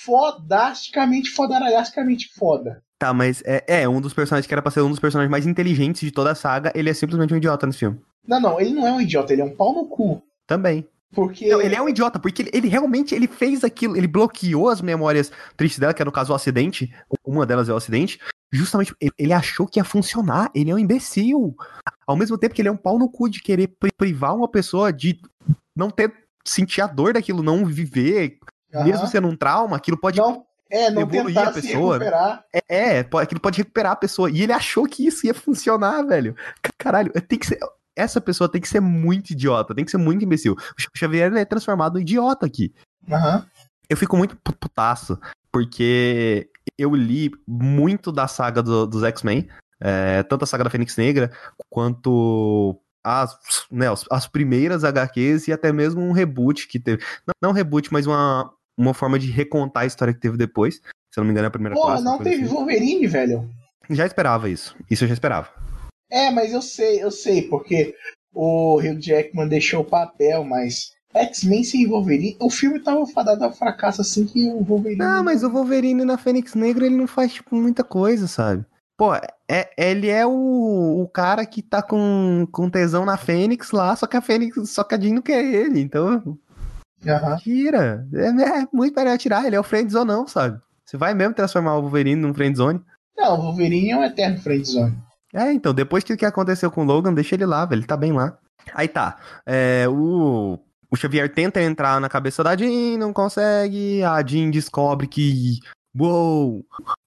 fodasticamente, 0.05 1.31
fodaralhasticamente 1.31 2.33
foda. 2.35 2.83
Tá, 2.99 3.12
mas 3.12 3.43
é, 3.45 3.64
é, 3.67 3.88
um 3.88 4.00
dos 4.00 4.14
personagens 4.14 4.47
que 4.47 4.55
era 4.55 4.62
pra 4.62 4.71
ser 4.71 4.81
um 4.81 4.91
dos 4.91 5.00
personagens 5.00 5.31
mais 5.31 5.47
inteligentes 5.47 6.02
de 6.02 6.12
toda 6.12 6.31
a 6.31 6.37
saga, 6.37 6.73
ele 6.75 6.88
é 6.88 6.95
simplesmente 6.95 7.35
um 7.35 7.37
idiota 7.37 7.67
nesse 7.67 7.81
filme. 7.81 8.00
Não, 8.26 8.41
não, 8.41 8.61
ele 8.61 8.73
não 8.73 8.87
é 8.87 8.93
um 8.93 9.00
idiota, 9.00 9.33
ele 9.33 9.43
é 9.43 9.45
um 9.45 9.57
pau 9.57 9.75
no 9.75 9.87
cu. 9.87 10.23
Também. 10.47 10.87
Porque... 11.12 11.49
Não, 11.49 11.61
ele 11.61 11.75
é 11.75 11.83
um 11.83 11.88
idiota, 11.88 12.19
porque 12.19 12.43
ele, 12.43 12.50
ele, 12.55 12.69
realmente 12.69 13.14
ele 13.14 13.26
fez 13.26 13.64
aquilo, 13.64 13.97
ele 13.97 14.07
bloqueou 14.07 14.69
as 14.69 14.81
memórias 14.81 15.33
tristes 15.57 15.79
dela, 15.79 15.93
que 15.93 16.00
é 16.00 16.05
no 16.05 16.12
caso 16.12 16.33
o 16.33 16.37
acidente, 16.37 16.95
uma 17.25 17.45
delas 17.45 17.69
é 17.69 17.73
o 17.73 17.76
acidente, 17.76 18.21
justamente 18.52 18.95
ele, 19.00 19.12
ele, 19.19 19.33
achou 19.33 19.67
que 19.67 19.81
ia 19.81 19.85
funcionar, 19.85 20.50
ele 20.55 20.71
é 20.71 20.75
um 20.75 20.79
imbecil. 20.79 21.55
Ao 22.07 22.17
mesmo 22.17 22.38
tempo 22.38 22.55
que 22.55 22.62
ele 22.62 22.69
é 22.69 22.73
um 22.73 22.76
pau 22.76 22.99
no 22.99 23.11
cu 23.11 23.29
de 23.29 23.43
querer 23.43 23.75
privar 23.97 24.35
uma 24.35 24.49
pessoa 24.49 24.93
de 24.93 25.19
não 25.76 25.91
ter 25.91 26.12
sentir 26.45 26.81
a 26.81 26.87
dor 26.87 27.14
daquilo, 27.14 27.43
não 27.43 27.64
viver, 27.64 28.38
uhum. 28.75 28.85
mesmo 28.85 29.07
sendo 29.07 29.29
um 29.29 29.37
trauma, 29.37 29.76
aquilo 29.76 29.97
pode 29.97 30.19
não, 30.19 30.45
é, 30.71 30.91
não 30.91 31.02
evoluir 31.02 31.38
a 31.38 31.52
pessoa. 31.52 31.99
É, 32.52 32.62
é, 32.69 32.99
aquilo 33.00 33.41
pode 33.41 33.59
recuperar 33.59 33.93
a 33.93 33.97
pessoa. 33.97 34.31
E 34.31 34.43
ele 34.43 34.52
achou 34.52 34.87
que 34.87 35.07
isso 35.07 35.26
ia 35.26 35.35
funcionar, 35.35 36.02
velho. 36.02 36.35
Caralho, 36.79 37.12
tem 37.29 37.38
que 37.38 37.47
ser. 37.47 37.59
Essa 37.95 38.21
pessoa 38.21 38.49
tem 38.49 38.61
que 38.61 38.69
ser 38.69 38.81
muito 38.81 39.31
idiota, 39.31 39.75
tem 39.75 39.85
que 39.85 39.91
ser 39.91 39.99
muito 39.99 40.25
imbecil. 40.25 40.55
O 40.55 40.99
Xavier 40.99 41.33
é 41.35 41.45
transformado 41.45 41.99
em 41.99 42.02
idiota 42.02 42.47
aqui. 42.47 42.73
Uhum. 43.07 43.45
Eu 43.88 43.97
fico 43.99 44.17
muito 44.17 44.35
putaço, 44.37 45.19
porque 45.50 46.49
eu 46.79 46.95
li 46.95 47.31
muito 47.47 48.11
da 48.11 48.26
saga 48.26 48.62
do, 48.62 48.87
dos 48.87 49.02
X-Men, 49.02 49.47
é, 49.79 50.23
tanto 50.23 50.45
a 50.45 50.47
saga 50.47 50.64
da 50.64 50.71
Fênix 50.71 50.97
Negra, 50.97 51.31
quanto 51.69 52.81
as, 53.04 53.37
né, 53.71 53.87
as 54.11 54.26
primeiras 54.26 54.85
HQs 54.85 55.49
e 55.49 55.52
até 55.52 55.73
mesmo 55.73 56.00
um 56.00 56.12
reboot 56.12 56.68
que 56.68 56.78
teve. 56.78 57.02
Não, 57.26 57.35
não 57.42 57.50
um 57.50 57.54
reboot, 57.54 57.92
mas 57.92 58.06
uma, 58.06 58.52
uma 58.76 58.94
forma 58.94 59.18
de 59.18 59.30
recontar 59.30 59.85
a 59.85 59.87
história 59.87 60.14
que 60.14 60.21
teve 60.21 60.37
depois. 60.37 60.76
Se 60.76 61.18
eu 61.18 61.23
não 61.23 61.26
me 61.26 61.32
engano, 61.32 61.47
é 61.47 61.49
a 61.49 61.50
primeira 61.50 61.75
Porra, 61.75 61.88
classe. 61.88 62.04
não 62.04 62.18
teve 62.18 62.44
assim. 62.44 62.54
Wolverine, 62.54 63.06
velho. 63.06 63.50
Já 63.90 64.06
esperava 64.06 64.49
isso. 64.49 64.76
Isso 64.90 65.04
eu 65.04 65.09
já 65.09 65.14
esperava. 65.14 65.49
É, 66.11 66.30
mas 66.30 66.52
eu 66.52 66.62
sei, 66.62 67.02
eu 67.02 67.11
sei, 67.11 67.42
porque 67.42 67.94
o 68.32 68.78
Hugh 68.78 69.00
Jackman 69.00 69.49
deixou 69.49 69.80
o 69.80 69.85
papel, 69.85 70.44
mas 70.44 70.92
X-Men 71.14 71.64
sem 71.64 71.87
Wolverine, 71.87 72.37
o 72.40 72.50
filme 72.50 72.80
tava 72.80 73.06
fadado 73.06 73.44
a 73.44 73.52
fracasso 73.52 74.00
assim 74.00 74.25
que 74.26 74.47
o 74.49 74.62
Wolverine. 74.62 74.99
Não, 74.99 75.23
mas 75.23 75.42
o 75.42 75.50
Wolverine 75.50 76.04
na 76.04 76.16
Fênix 76.16 76.54
Negra 76.54 76.87
ele 76.87 76.97
não 76.97 77.06
faz, 77.06 77.35
tipo, 77.35 77.54
muita 77.54 77.85
coisa, 77.85 78.26
sabe? 78.26 78.64
Pô, 79.02 79.16
é, 79.16 79.68
ele 79.76 80.09
é 80.09 80.25
o, 80.25 81.02
o 81.02 81.09
cara 81.09 81.44
que 81.44 81.61
tá 81.61 81.82
com, 81.82 82.47
com 82.52 82.71
tesão 82.71 83.04
na 83.04 83.16
Fênix 83.16 83.73
lá, 83.73 83.97
só 83.97 84.06
que 84.06 84.16
a 84.16 84.21
Fênix, 84.21 84.71
só 84.71 84.85
que 84.85 84.94
a 84.94 85.00
Jean 85.00 85.14
não 85.14 85.23
quer 85.23 85.44
ele, 85.44 85.80
então. 85.80 86.23
Uhum. 86.25 86.38
Tira. 87.38 88.06
É, 88.14 88.26
é 88.28 88.68
muito 88.73 88.94
melhor 88.94 89.18
tirar, 89.18 89.44
ele 89.44 89.56
é 89.56 89.59
o 89.59 89.64
friendzone 89.64 90.06
não, 90.06 90.28
sabe? 90.28 90.61
Você 90.85 90.97
vai 90.97 91.14
mesmo 91.14 91.35
transformar 91.35 91.75
o 91.75 91.82
Wolverine 91.82 92.23
num 92.23 92.32
friendzone? 92.32 92.80
Não, 93.16 93.40
o 93.40 93.42
Wolverine 93.42 93.90
é 93.90 93.97
um 93.97 94.04
eterno 94.04 94.38
friendzone. 94.38 94.97
É, 95.35 95.52
então, 95.52 95.75
depois 95.75 96.04
que 96.04 96.12
o 96.12 96.16
que 96.16 96.25
aconteceu 96.25 96.71
com 96.71 96.82
o 96.82 96.87
Logan, 96.87 97.12
deixa 97.12 97.35
ele 97.35 97.44
lá, 97.44 97.66
velho, 97.66 97.80
ele 97.80 97.88
tá 97.88 97.97
bem 97.97 98.12
lá. 98.12 98.38
Aí 98.73 98.87
tá, 98.87 99.18
é, 99.44 99.85
o, 99.88 100.61
o 100.88 100.97
Xavier 100.97 101.28
tenta 101.35 101.61
entrar 101.61 102.00
na 102.00 102.09
cabeça 102.09 102.44
da 102.44 102.56
Jean, 102.56 102.99
não 102.99 103.12
consegue, 103.12 104.00
a 104.04 104.25
Jean 104.25 104.49
descobre 104.49 105.09
que, 105.09 105.59
uou, 105.92 106.64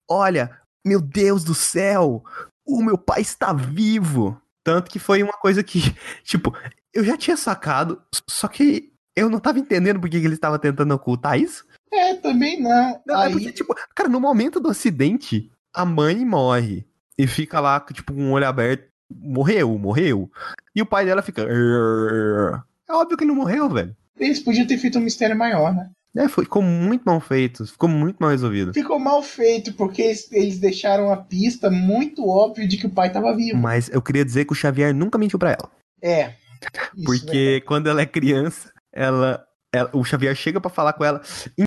olha, 0.09 0.51
meu 0.85 1.01
Deus 1.01 1.43
do 1.43 1.55
céu, 1.55 2.23
o 2.65 2.83
meu 2.83 2.97
pai 2.97 3.21
está 3.21 3.51
vivo. 3.51 4.39
Tanto 4.63 4.89
que 4.89 4.99
foi 4.99 5.21
uma 5.21 5.33
coisa 5.33 5.63
que, 5.63 5.79
tipo, 6.23 6.55
eu 6.93 7.03
já 7.03 7.17
tinha 7.17 7.37
sacado, 7.37 8.01
só 8.29 8.47
que 8.47 8.91
eu 9.15 9.29
não 9.29 9.39
tava 9.39 9.59
entendendo 9.59 9.99
por 9.99 10.09
que 10.09 10.17
ele 10.17 10.33
estava 10.33 10.59
tentando 10.59 10.93
ocultar 10.93 11.39
isso. 11.39 11.65
É, 11.91 12.15
também 12.15 12.61
não. 12.61 13.01
não 13.05 13.21
é 13.21 13.25
Aí... 13.25 13.29
É 13.29 13.33
porque, 13.33 13.51
tipo, 13.51 13.75
cara, 13.95 14.09
no 14.09 14.19
momento 14.19 14.59
do 14.59 14.69
acidente, 14.69 15.49
a 15.73 15.85
mãe 15.85 16.25
morre 16.25 16.85
e 17.17 17.25
fica 17.25 17.59
lá, 17.59 17.79
tipo, 17.79 18.13
com 18.13 18.29
o 18.29 18.31
olho 18.31 18.47
aberto. 18.47 18.87
Morreu, 19.13 19.77
morreu. 19.77 20.29
E 20.75 20.81
o 20.81 20.85
pai 20.85 21.05
dela 21.05 21.21
fica. 21.21 21.43
É 21.43 22.93
óbvio 22.93 23.17
que 23.17 23.23
ele 23.23 23.31
não 23.31 23.39
morreu, 23.39 23.69
velho. 23.69 23.95
Eles 24.17 24.39
podiam 24.39 24.65
ter 24.65 24.77
feito 24.77 24.97
um 24.97 25.01
mistério 25.01 25.37
maior, 25.37 25.73
né? 25.73 25.89
É, 26.15 26.29
foi, 26.29 26.45
ficou 26.45 26.61
muito 26.61 27.03
mal 27.03 27.19
feito, 27.19 27.67
ficou 27.67 27.89
muito 27.89 28.17
mal 28.19 28.29
resolvido. 28.29 28.73
Ficou 28.73 28.97
mal 28.97 29.21
feito, 29.21 29.73
porque 29.73 30.01
eles, 30.01 30.31
eles 30.31 30.59
deixaram 30.59 31.11
a 31.11 31.17
pista 31.17 31.69
muito 31.69 32.27
óbvia 32.27 32.65
de 32.65 32.77
que 32.77 32.87
o 32.87 32.89
pai 32.89 33.07
estava 33.07 33.35
vivo. 33.35 33.57
Mas 33.57 33.89
eu 33.89 34.01
queria 34.01 34.23
dizer 34.23 34.45
que 34.45 34.53
o 34.53 34.55
Xavier 34.55 34.93
nunca 34.93 35.17
mentiu 35.17 35.37
para 35.37 35.51
ela. 35.51 35.69
É. 36.01 36.33
Porque 37.05 37.59
é 37.61 37.65
quando 37.65 37.87
ela 37.87 38.01
é 38.01 38.05
criança, 38.05 38.71
ela, 38.93 39.43
ela 39.73 39.89
o 39.93 40.05
Xavier 40.05 40.33
chega 40.35 40.61
para 40.61 40.71
falar 40.71 40.93
com 40.93 41.03
ela. 41.03 41.21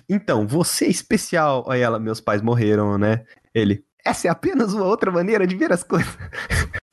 Então, 0.09 0.47
você 0.47 0.85
é 0.85 0.89
especial. 0.89 1.69
Aí 1.69 1.81
ela, 1.81 1.99
meus 1.99 2.19
pais 2.19 2.41
morreram, 2.41 2.97
né? 2.97 3.23
Ele, 3.53 3.83
essa 4.03 4.27
é 4.27 4.31
apenas 4.31 4.73
uma 4.73 4.85
outra 4.85 5.11
maneira 5.11 5.45
de 5.45 5.55
ver 5.55 5.71
as 5.71 5.83
coisas. 5.83 6.17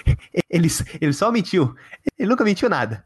ele, 0.50 0.68
ele 1.00 1.12
só 1.14 1.32
mentiu. 1.32 1.74
Ele 2.18 2.28
nunca 2.28 2.44
mentiu 2.44 2.68
nada. 2.68 3.04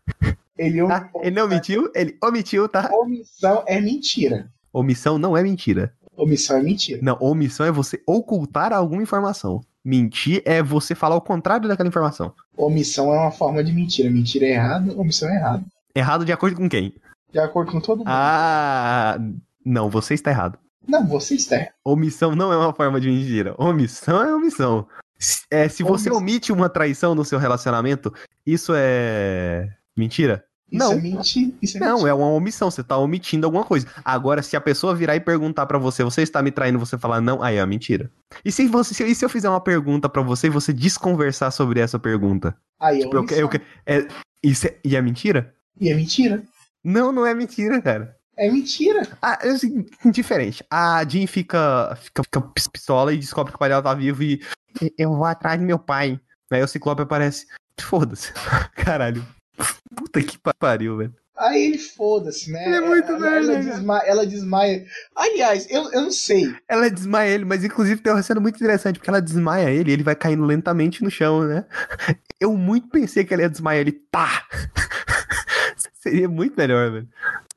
Ele, 0.58 0.86
tá? 0.86 1.10
ele 1.22 1.36
não 1.36 1.48
mentiu, 1.48 1.90
ele 1.94 2.16
omitiu, 2.22 2.68
tá? 2.68 2.90
Omissão 2.92 3.64
é 3.66 3.80
mentira. 3.80 4.50
Omissão 4.72 5.18
não 5.18 5.36
é 5.36 5.42
mentira. 5.42 5.94
Omissão 6.16 6.58
é 6.58 6.62
mentira. 6.62 7.00
Não, 7.02 7.16
omissão 7.20 7.64
é 7.64 7.72
você 7.72 8.02
ocultar 8.06 8.72
alguma 8.72 9.02
informação. 9.02 9.62
Mentir 9.82 10.42
é 10.44 10.62
você 10.62 10.94
falar 10.94 11.16
o 11.16 11.20
contrário 11.20 11.66
daquela 11.66 11.88
informação. 11.88 12.34
Omissão 12.56 13.14
é 13.14 13.18
uma 13.18 13.30
forma 13.30 13.64
de 13.64 13.72
mentira. 13.72 14.10
Mentira 14.10 14.44
é 14.44 14.50
errado, 14.50 15.00
omissão 15.00 15.28
é 15.30 15.36
errado. 15.36 15.64
Errado 15.94 16.24
de 16.24 16.32
acordo 16.32 16.56
com 16.56 16.68
quem? 16.68 16.94
De 17.32 17.38
acordo 17.38 17.72
com 17.72 17.80
todo 17.80 17.98
mundo. 17.98 18.08
Ah, 18.08 19.18
não, 19.64 19.88
você 19.88 20.14
está 20.14 20.30
errado. 20.30 20.58
Não, 20.86 21.06
você 21.06 21.34
está 21.34 21.56
errado. 21.56 21.72
Omissão 21.84 22.36
não 22.36 22.52
é 22.52 22.56
uma 22.56 22.74
forma 22.74 23.00
de 23.00 23.08
mentira. 23.08 23.54
Omissão 23.56 24.22
é 24.22 24.34
omissão. 24.34 24.86
É, 25.50 25.68
se 25.68 25.82
você 25.82 26.10
omite 26.10 26.52
uma 26.52 26.68
traição 26.68 27.14
no 27.14 27.24
seu 27.24 27.38
relacionamento, 27.38 28.12
isso 28.46 28.72
é 28.74 29.68
mentira? 30.00 30.44
Isso 30.72 30.78
não. 30.84 30.92
é 30.92 30.96
mentira. 31.00 31.52
Isso 31.60 31.76
é 31.76 31.80
não, 31.80 31.92
mentira. 31.94 32.10
é 32.10 32.14
uma 32.14 32.28
omissão, 32.28 32.70
você 32.70 32.82
tá 32.84 32.96
omitindo 32.96 33.44
alguma 33.46 33.64
coisa. 33.64 33.86
Agora, 34.04 34.40
se 34.42 34.56
a 34.56 34.60
pessoa 34.60 34.94
virar 34.94 35.16
e 35.16 35.20
perguntar 35.20 35.66
pra 35.66 35.78
você, 35.78 36.02
você 36.04 36.22
está 36.22 36.40
me 36.42 36.50
traindo, 36.52 36.78
você 36.78 36.96
falar 36.96 37.20
não, 37.20 37.42
aí 37.42 37.56
é 37.56 37.66
mentira. 37.66 38.10
E 38.44 38.52
se 38.52 38.66
você, 38.68 38.94
se, 38.94 39.04
e 39.04 39.14
se 39.14 39.24
eu 39.24 39.28
fizer 39.28 39.48
uma 39.48 39.60
pergunta 39.60 40.08
pra 40.08 40.22
você 40.22 40.46
e 40.46 40.50
você 40.50 40.72
desconversar 40.72 41.50
sobre 41.50 41.80
essa 41.80 41.98
pergunta? 41.98 42.56
Aí 42.80 42.98
é 42.98 43.02
Tipo, 43.02 43.16
eu, 43.16 43.20
omissão. 43.20 43.38
eu, 43.38 43.50
é, 43.86 44.08
isso 44.42 44.66
é, 44.68 44.76
e 44.84 44.94
é 44.96 45.02
mentira? 45.02 45.52
E 45.80 45.88
é 45.90 45.94
mentira. 45.94 46.42
Não, 46.84 47.10
não 47.12 47.26
é 47.26 47.34
mentira, 47.34 47.82
cara. 47.82 48.16
É 48.38 48.50
mentira. 48.50 49.06
Ah, 49.20 49.38
é 49.42 49.50
assim, 49.50 49.84
diferente. 50.10 50.64
A 50.70 51.04
Jean 51.06 51.26
fica, 51.26 51.94
fica, 52.00 52.22
fica 52.22 52.40
pis- 52.40 52.68
pistola 52.68 53.12
e 53.12 53.18
descobre 53.18 53.50
que 53.52 53.56
o 53.56 53.58
pai 53.58 53.68
dela 53.68 53.82
tá 53.82 53.92
vivo 53.92 54.22
e 54.22 54.40
"E- 54.80 54.94
eu 54.96 55.10
vou 55.14 55.24
atrás 55.24 55.58
do 55.60 55.66
meu 55.66 55.78
pai. 55.80 56.18
Aí 56.50 56.62
o 56.62 56.68
Ciclope 56.68 57.02
aparece. 57.02 57.46
Foda-se. 57.78 58.32
Caralho. 58.76 59.26
Puta 59.94 60.22
que 60.22 60.38
pa- 60.38 60.54
pariu, 60.54 60.96
velho. 60.96 61.14
Aí 61.36 61.68
ele 61.68 61.78
foda-se, 61.78 62.50
né? 62.50 62.66
Ele 62.66 62.74
é 62.76 62.80
muito 62.82 63.08
ela, 63.12 63.18
velho, 63.18 63.50
ela, 63.50 63.62
desmaia, 63.62 64.02
ela 64.06 64.26
desmaia. 64.26 64.86
Aliás, 65.16 65.66
eu, 65.70 65.90
eu 65.90 66.02
não 66.02 66.10
sei. 66.10 66.54
Ela 66.68 66.90
desmaia 66.90 67.30
ele, 67.30 67.46
mas 67.46 67.64
inclusive 67.64 68.02
tem 68.02 68.12
uma 68.12 68.22
cena 68.22 68.40
muito 68.40 68.56
interessante, 68.56 68.98
porque 68.98 69.08
ela 69.08 69.22
desmaia 69.22 69.70
ele 69.70 69.90
e 69.90 69.92
ele 69.94 70.02
vai 70.02 70.14
caindo 70.14 70.44
lentamente 70.44 71.02
no 71.02 71.10
chão, 71.10 71.44
né? 71.44 71.64
Eu 72.38 72.54
muito 72.56 72.88
pensei 72.88 73.22
que 73.24 73.32
ela 73.34 73.42
ia 73.42 73.50
desmaiar 73.50 73.80
ele. 73.80 73.92
Tá! 74.10 74.46
Seria 76.02 76.28
muito 76.28 76.56
melhor, 76.56 76.90
velho. 76.90 77.08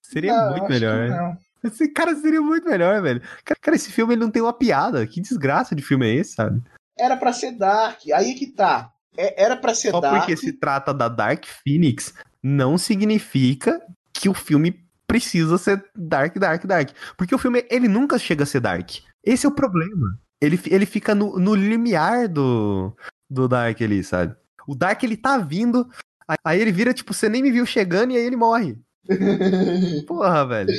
Seria 0.01 0.33
Não, 0.35 0.51
muito 0.51 0.69
melhor, 0.69 1.09
né? 1.09 1.17
não. 1.17 1.37
Esse 1.69 1.87
cara 1.87 2.13
seria 2.15 2.41
muito 2.41 2.67
melhor, 2.67 3.01
velho. 3.01 3.21
Cara, 3.45 3.57
cara, 3.61 3.75
esse 3.77 3.89
filme 3.89 4.13
ele 4.13 4.21
não 4.21 4.29
tem 4.29 4.41
uma 4.41 4.51
piada. 4.51 5.07
Que 5.07 5.21
desgraça 5.21 5.73
de 5.73 5.81
filme 5.81 6.05
é 6.05 6.15
esse, 6.15 6.33
sabe? 6.35 6.61
Era 6.99 7.15
pra 7.15 7.31
ser 7.31 7.51
Dark. 7.53 7.99
Aí 8.13 8.31
é 8.31 8.33
que 8.33 8.47
tá. 8.47 8.91
É- 9.17 9.43
era 9.43 9.55
pra 9.55 9.73
ser 9.75 9.91
Só 9.91 9.99
Dark. 10.01 10.17
porque 10.17 10.35
se 10.37 10.53
trata 10.53 10.93
da 10.93 11.07
Dark 11.07 11.45
Phoenix, 11.63 12.13
não 12.41 12.77
significa 12.77 13.81
que 14.11 14.27
o 14.29 14.33
filme 14.33 14.83
precisa 15.07 15.57
ser 15.57 15.83
Dark, 15.95 16.37
Dark, 16.37 16.65
Dark. 16.65 16.89
Porque 17.17 17.35
o 17.35 17.37
filme, 17.37 17.65
ele 17.69 17.87
nunca 17.87 18.17
chega 18.17 18.43
a 18.43 18.47
ser 18.47 18.59
Dark. 18.59 18.89
Esse 19.23 19.45
é 19.45 19.49
o 19.49 19.53
problema. 19.53 20.17
Ele, 20.41 20.59
ele 20.67 20.85
fica 20.85 21.13
no, 21.15 21.37
no 21.39 21.55
limiar 21.55 22.27
do, 22.27 22.95
do 23.29 23.47
Dark 23.47 23.81
ali, 23.81 24.03
sabe? 24.03 24.35
O 24.67 24.75
Dark, 24.75 25.01
ele 25.03 25.15
tá 25.17 25.37
vindo, 25.37 25.87
aí- 26.27 26.37
aí 26.43 26.61
ele 26.61 26.71
vira, 26.71 26.93
tipo, 26.93 27.13
você 27.13 27.29
nem 27.29 27.41
me 27.41 27.51
viu 27.51 27.65
chegando 27.65 28.11
e 28.11 28.17
aí 28.17 28.23
ele 28.25 28.35
morre. 28.35 28.77
Porra, 30.07 30.45
velho. 30.45 30.73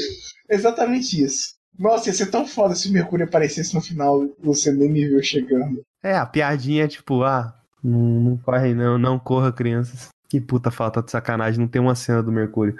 Exatamente 0.50 1.22
isso. 1.22 1.54
Nossa, 1.78 2.08
ia 2.08 2.14
ser 2.14 2.26
tão 2.26 2.46
foda 2.46 2.74
se 2.74 2.88
o 2.88 2.92
Mercúrio 2.92 3.24
aparecesse 3.26 3.74
no 3.74 3.80
final 3.80 4.24
e 4.24 4.32
você 4.42 4.72
nem 4.72 4.88
me 4.90 5.06
viu 5.08 5.22
chegando. 5.22 5.82
É, 6.02 6.14
a 6.14 6.26
piadinha 6.26 6.84
é 6.84 6.88
tipo, 6.88 7.22
ah, 7.24 7.54
não, 7.84 7.98
não 8.30 8.36
corre 8.38 8.74
não, 8.74 8.98
não 8.98 9.18
corra, 9.18 9.52
crianças. 9.52 10.08
Que 10.28 10.40
puta 10.40 10.70
falta 10.70 11.02
de 11.02 11.10
sacanagem, 11.10 11.60
não 11.60 11.68
tem 11.68 11.80
uma 11.80 11.94
cena 11.94 12.22
do 12.22 12.32
Mercúrio. 12.32 12.74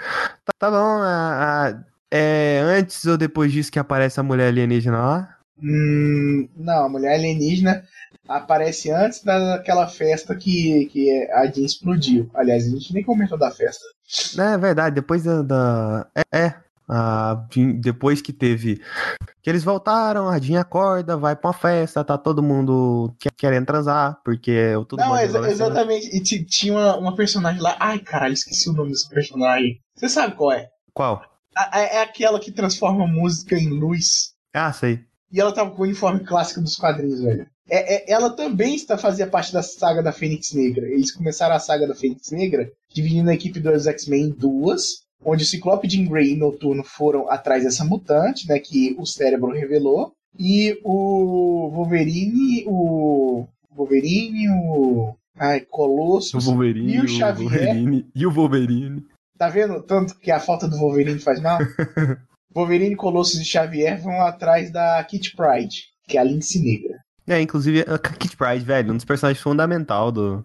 Tá, 0.45 0.53
tá 0.59 0.71
bom, 0.71 0.77
a, 1.03 1.69
a- 1.69 1.85
é, 2.11 2.61
antes 2.65 3.05
ou 3.05 3.17
depois 3.17 3.53
disso 3.53 3.71
que 3.71 3.79
aparece 3.79 4.19
a 4.19 4.23
mulher 4.23 4.49
alienígena 4.49 4.99
lá? 4.99 5.37
Hum, 5.63 6.49
não, 6.57 6.87
a 6.87 6.89
mulher 6.89 7.15
alienígena 7.15 7.85
aparece 8.29 8.91
antes 8.91 9.23
daquela 9.23 9.87
festa 9.87 10.35
que, 10.35 10.87
que 10.87 11.29
a 11.33 11.47
Jean 11.47 11.65
explodiu. 11.65 12.29
Aliás, 12.35 12.67
a 12.67 12.71
gente 12.71 12.93
nem 12.95 13.05
comentou 13.05 13.39
da 13.39 13.51
festa. 13.51 13.85
É 14.39 14.59
verdade, 14.59 14.95
depois 14.97 15.23
da. 15.23 15.43
da- 15.43 16.07
é, 16.15 16.23
é. 16.39 16.55
A 16.89 17.47
Jean- 17.53 17.73
depois 17.81 18.21
que 18.21 18.33
teve. 18.33 18.81
Que 19.43 19.51
eles 19.51 19.65
voltaram, 19.65 20.29
a 20.29 20.39
Jean 20.39 20.61
acorda, 20.61 21.17
vai 21.17 21.37
pra 21.37 21.49
uma 21.49 21.55
festa, 21.55 22.03
tá 22.05 22.17
todo 22.17 22.43
mundo 22.43 23.15
que- 23.19 23.31
querendo 23.31 23.67
transar, 23.67 24.19
porque 24.25 24.73
todo 24.89 24.99
não, 25.01 25.17
exa- 25.19 25.51
exatamente. 25.51 26.15
E 26.17 26.21
ti- 26.23 26.45
tinha 26.45 26.73
uma, 26.73 26.97
uma 26.97 27.15
personagem 27.17 27.61
lá. 27.61 27.77
Ai, 27.79 27.99
caralho, 27.99 28.35
esqueci 28.35 28.69
o 28.69 28.73
nome 28.73 28.91
desse 28.91 29.09
personagem. 29.09 29.81
Você 29.95 30.09
sabe 30.09 30.35
qual 30.35 30.53
é? 30.53 30.69
Qual? 30.93 31.23
A- 31.57 31.79
É 31.79 32.03
aquela 32.03 32.41
que 32.41 32.51
transforma 32.51 33.05
a 33.05 33.09
música 33.09 33.55
em 33.57 33.69
luz. 33.69 34.33
Ah, 34.53 34.73
sei. 34.73 35.01
E 35.33 35.41
ela 35.41 35.53
tava 35.53 35.71
com 35.71 35.83
o 35.83 35.85
uniforme 35.85 36.21
clássico 36.21 36.61
dos 36.61 36.77
quadrinhos, 36.77 37.21
velho. 37.21 37.47
É, 37.69 37.95
é- 38.11 38.13
ela 38.13 38.31
também 38.31 38.75
está 38.75 38.97
fazia 38.99 39.27
parte 39.27 39.53
da 39.53 39.63
saga 39.63 40.03
da 40.03 40.13
Fênix 40.13 40.53
Negra. 40.53 40.87
Eles 40.87 41.11
começaram 41.13 41.55
a 41.55 41.59
saga 41.59 41.87
da 41.89 41.95
Fênix 41.95 42.31
Negra 42.31 42.71
dividindo 42.93 43.31
a 43.31 43.35
equipe 43.35 43.59
dos 43.59 43.87
X-Men 43.87 44.25
em 44.25 44.31
duas, 44.31 45.04
onde 45.25 45.45
o 45.45 45.47
Ciclope, 45.47 45.89
Jean 45.89 46.07
Grey 46.07 46.33
e 46.33 46.37
Noturno 46.37 46.85
foram 46.85 47.31
atrás 47.31 47.65
dessa 47.65 47.85
mutante, 47.85 48.49
né, 48.49 48.59
que 48.59 48.95
o 48.99 49.07
cérebro 49.07 49.53
revelou, 49.53 50.13
e 50.39 50.79
o 50.85 51.71
Wolverine, 51.73 52.65
o 52.67 53.47
Wolverine, 53.75 54.49
o 54.51 55.15
ai, 55.39 55.61
Colossus, 55.61 56.47
O 56.47 56.51
Wolverine. 56.51 56.95
E 56.95 57.01
o 57.01 57.09
Xavier? 57.09 57.51
Wolverine, 57.51 58.07
e 58.15 58.27
o 58.27 58.31
Wolverine. 58.31 59.07
Tá 59.39 59.49
vendo 59.49 59.83
tanto 59.83 60.19
que 60.19 60.31
a 60.31 60.41
falta 60.41 60.69
do 60.69 60.77
Wolverine 60.77 61.19
faz 61.19 61.41
mal? 61.41 61.59
Wolverine, 62.55 62.95
Colossus 62.95 63.41
e 63.41 63.45
Xavier 63.45 64.01
vão 64.01 64.21
atrás 64.23 64.71
da 64.71 65.03
Kit 65.05 65.35
Pride, 65.35 65.77
que 66.07 66.17
é 66.17 66.21
a 66.21 66.25
Lince 66.25 66.63
Negra. 66.63 66.99
É, 67.27 67.41
inclusive, 67.41 67.85
a 67.89 67.99
Kit 67.99 68.37
Pride, 68.37 68.65
velho, 68.65 68.93
um 68.93 68.97
dos 68.97 69.05
personagens 69.05 69.43
fundamental 69.43 70.13
do. 70.13 70.45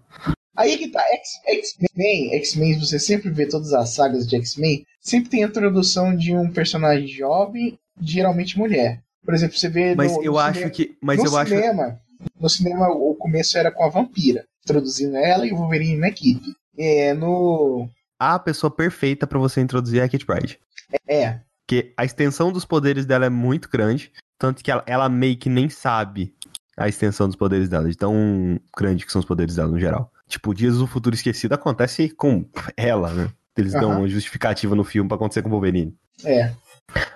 Aí 0.59 0.77
que 0.77 0.89
tá, 0.89 1.01
X-Men, 1.47 2.33
X-Men, 2.33 2.77
você 2.77 2.99
sempre 2.99 3.29
vê 3.29 3.45
todas 3.45 3.71
as 3.71 3.91
sagas 3.91 4.27
de 4.27 4.35
X-Men, 4.35 4.85
sempre 4.99 5.29
tem 5.29 5.41
a 5.41 5.47
introdução 5.47 6.13
de 6.13 6.35
um 6.35 6.51
personagem 6.51 7.07
jovem, 7.07 7.79
geralmente 8.01 8.57
mulher. 8.57 9.01
Por 9.23 9.33
exemplo, 9.33 9.57
você 9.57 9.69
vê 9.69 9.95
Mas 9.95 10.11
no, 10.11 10.21
eu 10.21 10.33
no 10.33 10.37
acho 10.37 10.55
cinema, 10.55 10.71
que. 10.71 10.97
Mas 11.01 11.19
no 11.19 11.27
eu 11.27 11.37
acho. 11.37 11.49
cinema, 11.55 11.97
no 12.37 12.49
cinema 12.49 12.89
o 12.89 13.15
começo 13.15 13.57
era 13.57 13.71
com 13.71 13.85
a 13.85 13.89
vampira, 13.89 14.43
introduzindo 14.65 15.15
ela 15.15 15.47
e 15.47 15.53
o 15.53 15.55
Wolverine 15.55 15.95
na 15.97 16.09
equipe. 16.09 16.53
É, 16.77 17.13
no 17.13 17.89
A 18.19 18.37
pessoa 18.37 18.69
perfeita 18.69 19.25
pra 19.25 19.39
você 19.39 19.61
introduzir 19.61 20.01
é 20.01 20.03
a 20.03 20.09
Kit 20.09 20.25
Pride. 20.25 20.59
é, 21.07 21.39
Porque 21.65 21.93
a 21.95 22.03
extensão 22.03 22.51
dos 22.51 22.65
poderes 22.65 23.05
dela 23.05 23.25
é 23.25 23.29
muito 23.29 23.69
grande. 23.69 24.11
Tanto 24.37 24.61
que 24.61 24.69
ela, 24.69 24.83
ela 24.85 25.07
meio 25.07 25.37
que 25.37 25.47
nem 25.47 25.69
sabe 25.69 26.33
a 26.75 26.89
extensão 26.89 27.27
dos 27.27 27.35
poderes 27.37 27.69
dela, 27.69 27.89
de 27.89 27.95
tão 27.95 28.59
grande 28.77 29.05
que 29.05 29.11
são 29.11 29.19
os 29.19 29.25
poderes 29.25 29.55
dela 29.55 29.69
no 29.69 29.79
geral. 29.79 30.11
Tipo, 30.29 30.53
Dias 30.53 30.77
do 30.77 30.87
Futuro 30.87 31.15
Esquecido 31.15 31.53
acontece 31.53 32.09
com 32.09 32.45
ela, 32.77 33.11
né? 33.11 33.29
Eles 33.57 33.73
dão 33.73 33.91
Aham. 33.91 33.99
uma 33.99 34.07
justificativa 34.07 34.75
no 34.75 34.85
filme 34.85 35.09
pra 35.09 35.15
acontecer 35.15 35.41
com 35.41 35.49
o 35.49 35.51
Wolverine. 35.51 35.93
é. 36.23 36.53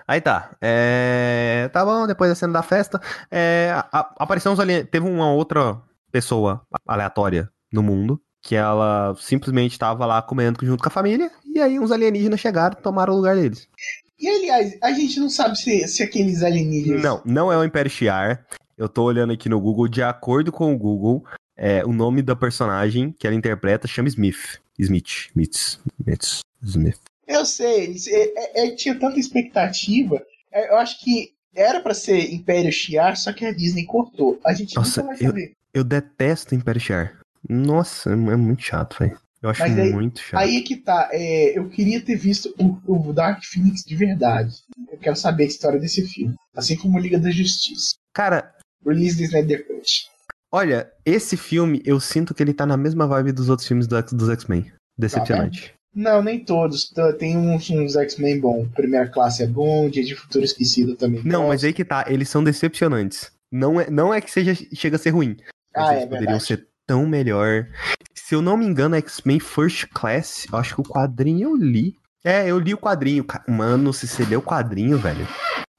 Aí 0.07 0.21
tá. 0.21 0.51
É... 0.61 1.67
Tá 1.73 1.83
bom, 1.83 2.05
depois 2.05 2.29
da 2.29 2.35
cena 2.35 2.53
da 2.53 2.61
festa. 2.61 3.01
É... 3.31 3.73
Apareceu 3.91 4.51
uns 4.51 4.59
alien... 4.59 4.85
Teve 4.85 5.07
uma 5.07 5.31
outra 5.31 5.81
pessoa 6.11 6.61
aleatória 6.87 7.49
no 7.71 7.81
mundo. 7.81 8.21
Que 8.41 8.55
ela 8.55 9.15
simplesmente 9.17 9.79
tava 9.79 10.05
lá 10.05 10.21
comendo 10.21 10.63
junto 10.63 10.83
com 10.83 10.89
a 10.89 10.91
família. 10.91 11.31
E 11.45 11.59
aí 11.59 11.79
uns 11.79 11.91
alienígenas 11.91 12.39
chegaram 12.39 12.77
e 12.77 12.83
tomaram 12.83 13.13
o 13.13 13.15
lugar 13.15 13.35
deles. 13.35 13.67
E 14.19 14.27
aliás, 14.27 14.77
a 14.83 14.91
gente 14.91 15.19
não 15.19 15.29
sabe 15.29 15.57
se, 15.57 15.87
se 15.87 16.03
aqueles 16.03 16.43
alienígenas. 16.43 17.01
Não, 17.01 17.21
não 17.25 17.51
é 17.51 17.57
o 17.57 17.63
Império 17.63 17.89
Shiar. 17.89 18.45
Eu 18.77 18.87
tô 18.87 19.03
olhando 19.03 19.33
aqui 19.33 19.49
no 19.49 19.59
Google. 19.59 19.87
De 19.87 20.03
acordo 20.03 20.51
com 20.51 20.71
o 20.71 20.77
Google, 20.77 21.25
é, 21.55 21.83
o 21.85 21.93
nome 21.93 22.21
da 22.21 22.35
personagem 22.35 23.11
que 23.11 23.27
ela 23.27 23.35
interpreta 23.35 23.87
chama 23.87 24.07
Smith. 24.07 24.59
Smith. 24.77 25.29
Smith. 25.31 25.79
Smith. 25.99 26.39
Smith. 26.63 26.99
Eu 27.27 27.45
sei, 27.45 27.83
eles, 27.83 28.07
é, 28.07 28.65
é, 28.65 28.71
tinha 28.75 28.95
tanta 28.99 29.19
expectativa. 29.19 30.21
É, 30.51 30.69
eu 30.71 30.77
acho 30.77 30.99
que 31.03 31.33
era 31.55 31.79
pra 31.79 31.93
ser 31.93 32.33
Império 32.33 32.71
Shiar, 32.71 33.15
só 33.15 33.31
que 33.31 33.45
a 33.45 33.53
Disney 33.53 33.85
cortou. 33.85 34.39
A 34.45 34.53
gente 34.53 34.75
Nossa, 34.75 35.01
nunca 35.01 35.15
vai 35.15 35.27
saber. 35.27 35.53
Eu 35.73 35.83
detesto 35.83 36.55
Império 36.55 36.81
Shiar. 36.81 37.19
Nossa, 37.47 38.11
é 38.11 38.15
muito 38.15 38.63
chato, 38.63 38.97
velho. 38.99 39.17
Eu 39.41 39.49
acho 39.49 39.61
aí- 39.63 39.91
muito 39.91 40.21
chato. 40.21 40.39
Aí 40.39 40.57
é 40.57 40.61
que 40.61 40.77
tá. 40.77 41.09
é, 41.11 41.57
eu 41.57 41.69
queria 41.69 41.99
ter 41.99 42.15
visto 42.15 42.53
o, 42.57 43.09
o 43.09 43.13
Dark 43.13 43.43
Phoenix 43.43 43.83
de 43.83 43.95
verdade. 43.95 44.55
Eu 44.89 44.97
quero 44.97 45.15
saber 45.17 45.43
a 45.43 45.47
história 45.47 45.79
desse 45.79 46.07
filme. 46.07 46.33
Assim 46.55 46.77
como 46.77 46.97
Liga 46.97 47.19
da 47.19 47.29
Justiça. 47.29 47.95
Cara, 48.13 48.53
Release 48.85 49.17
do 49.17 49.23
Snyder 49.23 49.67
Cut. 49.67 50.07
Olha, 50.53 50.89
esse 51.05 51.35
filme 51.35 51.81
eu 51.83 51.99
sinto 51.99 52.33
que 52.33 52.41
ele 52.43 52.53
tá 52.53 52.65
na 52.65 52.77
mesma 52.77 53.07
vibe 53.07 53.31
dos 53.33 53.49
outros 53.49 53.67
filmes 53.67 53.87
do- 53.87 54.01
dos 54.01 54.29
X-Men. 54.29 54.71
Decepcionante. 54.97 55.73
Não, 55.95 56.21
nem 56.23 56.43
todos. 56.43 56.89
Tá- 56.89 57.11
Tem 57.13 57.35
uns, 57.37 57.69
uns 57.69 57.95
X-Men 57.95 58.39
bom. 58.39 58.67
Primeira 58.69 59.07
classe 59.09 59.43
é 59.43 59.47
bom, 59.47 59.89
Dia 59.89 60.03
de 60.03 60.15
Futuro 60.15 60.45
Esquecido 60.45 60.95
também. 60.95 61.21
não, 61.23 61.41
gosto. 61.41 61.47
mas 61.49 61.63
aí 61.63 61.73
que 61.73 61.83
tá, 61.83 62.05
eles 62.07 62.29
são 62.29 62.43
decepcionantes. 62.43 63.31
Não 63.51 63.79
é, 63.81 63.89
não 63.89 64.13
é 64.13 64.19
que 64.21 64.31
seja, 64.31 64.53
chega 64.73 64.95
a 64.95 64.99
ser 64.99 65.09
ruim. 65.11 65.35
Mas 65.75 65.87
Ah, 65.87 65.91
eles 65.93 66.03
é 66.03 66.07
poderiam 66.07 66.19
verdade. 66.39 66.43
ser 66.45 66.67
tão 66.87 67.05
melhor. 67.07 67.67
Se 68.15 68.33
eu 68.35 68.41
não 68.41 68.55
me 68.57 68.65
engano, 68.65 68.95
X-Men 68.95 69.39
First 69.39 69.87
Class, 69.93 70.45
eu 70.51 70.57
acho 70.57 70.75
que 70.75 70.81
o 70.81 70.83
quadrinho 70.83 71.49
eu 71.49 71.55
li. 71.55 71.95
É, 72.23 72.47
eu 72.49 72.57
li 72.59 72.73
o 72.73 72.77
quadrinho. 72.77 73.25
Mano, 73.47 73.91
se 73.93 74.07
você 74.07 74.23
leu 74.25 74.39
o 74.39 74.43
quadrinho, 74.43 74.97
velho. 74.97 75.27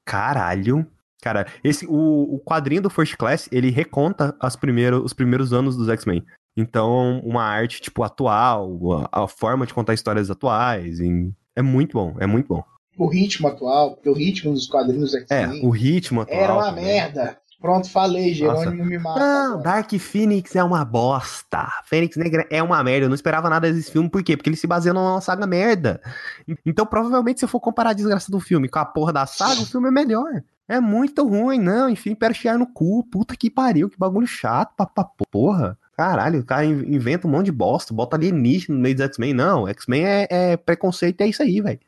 Caralho. 0.05 0.85
Cara, 1.25 1.47
esse, 1.63 1.87
o, 1.87 2.35
o 2.35 2.39
quadrinho 2.45 2.83
do 2.83 2.89
First 2.91 3.15
Class, 3.17 3.49
ele 3.51 3.71
reconta 3.71 4.35
as 4.39 4.55
primeiro, 4.55 5.03
os 5.03 5.11
primeiros 5.11 5.51
anos 5.53 5.75
dos 5.75 5.89
X-Men. 5.89 6.23
Então, 6.55 7.19
uma 7.25 7.41
arte, 7.43 7.81
tipo, 7.81 8.03
atual, 8.03 9.09
a, 9.11 9.23
a 9.23 9.27
forma 9.27 9.65
de 9.65 9.73
contar 9.73 9.95
histórias 9.95 10.29
atuais. 10.29 10.99
em- 10.99 11.33
é 11.55 11.63
muito 11.63 11.93
bom, 11.93 12.15
é 12.19 12.27
muito 12.27 12.47
bom. 12.47 12.63
O 12.95 13.07
ritmo 13.07 13.47
atual, 13.47 13.95
porque 13.95 14.07
o 14.07 14.13
ritmo 14.13 14.53
dos 14.53 14.67
quadrinhos 14.67 15.15
É, 15.15 15.21
X-Men 15.45 15.65
o 15.65 15.71
ritmo 15.71 16.21
atual. 16.21 16.39
era 16.39 16.53
uma 16.53 16.65
também. 16.65 16.85
merda. 16.85 17.37
Pronto, 17.59 17.89
falei, 17.89 18.31
Jerônimo 18.35 18.75
Nossa. 18.75 18.89
me 18.89 18.97
mata. 18.99 19.19
Não, 19.19 19.61
Dark 19.63 19.91
Phoenix 19.97 20.55
é 20.55 20.63
uma 20.63 20.85
bosta. 20.85 21.67
Fênix 21.85 22.15
Negra 22.17 22.45
é 22.51 22.61
uma 22.61 22.83
merda. 22.83 23.05
Eu 23.05 23.09
não 23.09 23.15
esperava 23.15 23.49
nada 23.49 23.73
desse 23.73 23.91
filme, 23.91 24.07
por 24.09 24.21
quê? 24.21 24.37
Porque 24.37 24.49
ele 24.49 24.57
se 24.57 24.67
baseia 24.67 24.93
numa 24.93 25.19
saga 25.21 25.47
merda. 25.47 25.99
Então, 26.63 26.85
provavelmente, 26.85 27.39
se 27.39 27.45
eu 27.45 27.49
for 27.49 27.59
comparar 27.59 27.89
a 27.89 27.93
desgraça 27.93 28.31
do 28.31 28.39
filme 28.39 28.69
com 28.69 28.77
a 28.77 28.85
porra 28.85 29.11
da 29.11 29.25
saga, 29.25 29.61
o 29.61 29.65
filme 29.65 29.87
é 29.87 29.91
melhor. 29.91 30.43
É 30.67 30.79
muito 30.79 31.27
ruim, 31.27 31.59
não. 31.59 31.89
Enfim, 31.89 32.17
chiar 32.33 32.57
no 32.57 32.67
cu. 32.67 33.03
Puta 33.03 33.35
que 33.35 33.49
pariu, 33.49 33.89
que 33.89 33.97
bagulho 33.97 34.27
chato 34.27 34.73
pra 34.75 35.05
porra. 35.31 35.77
Caralho, 35.95 36.41
o 36.41 36.45
cara 36.45 36.65
inventa 36.65 37.27
um 37.27 37.31
monte 37.31 37.45
de 37.45 37.51
bosta, 37.53 37.93
bota 37.93 38.17
alienígena 38.17 38.75
no 38.75 38.81
meio 38.81 38.95
dos 38.95 39.05
X-Men. 39.05 39.33
Não, 39.33 39.67
X-Men 39.67 40.05
é, 40.05 40.27
é 40.29 40.57
preconceito, 40.57 41.21
é 41.21 41.27
isso 41.27 41.41
aí, 41.41 41.61
velho. 41.61 41.79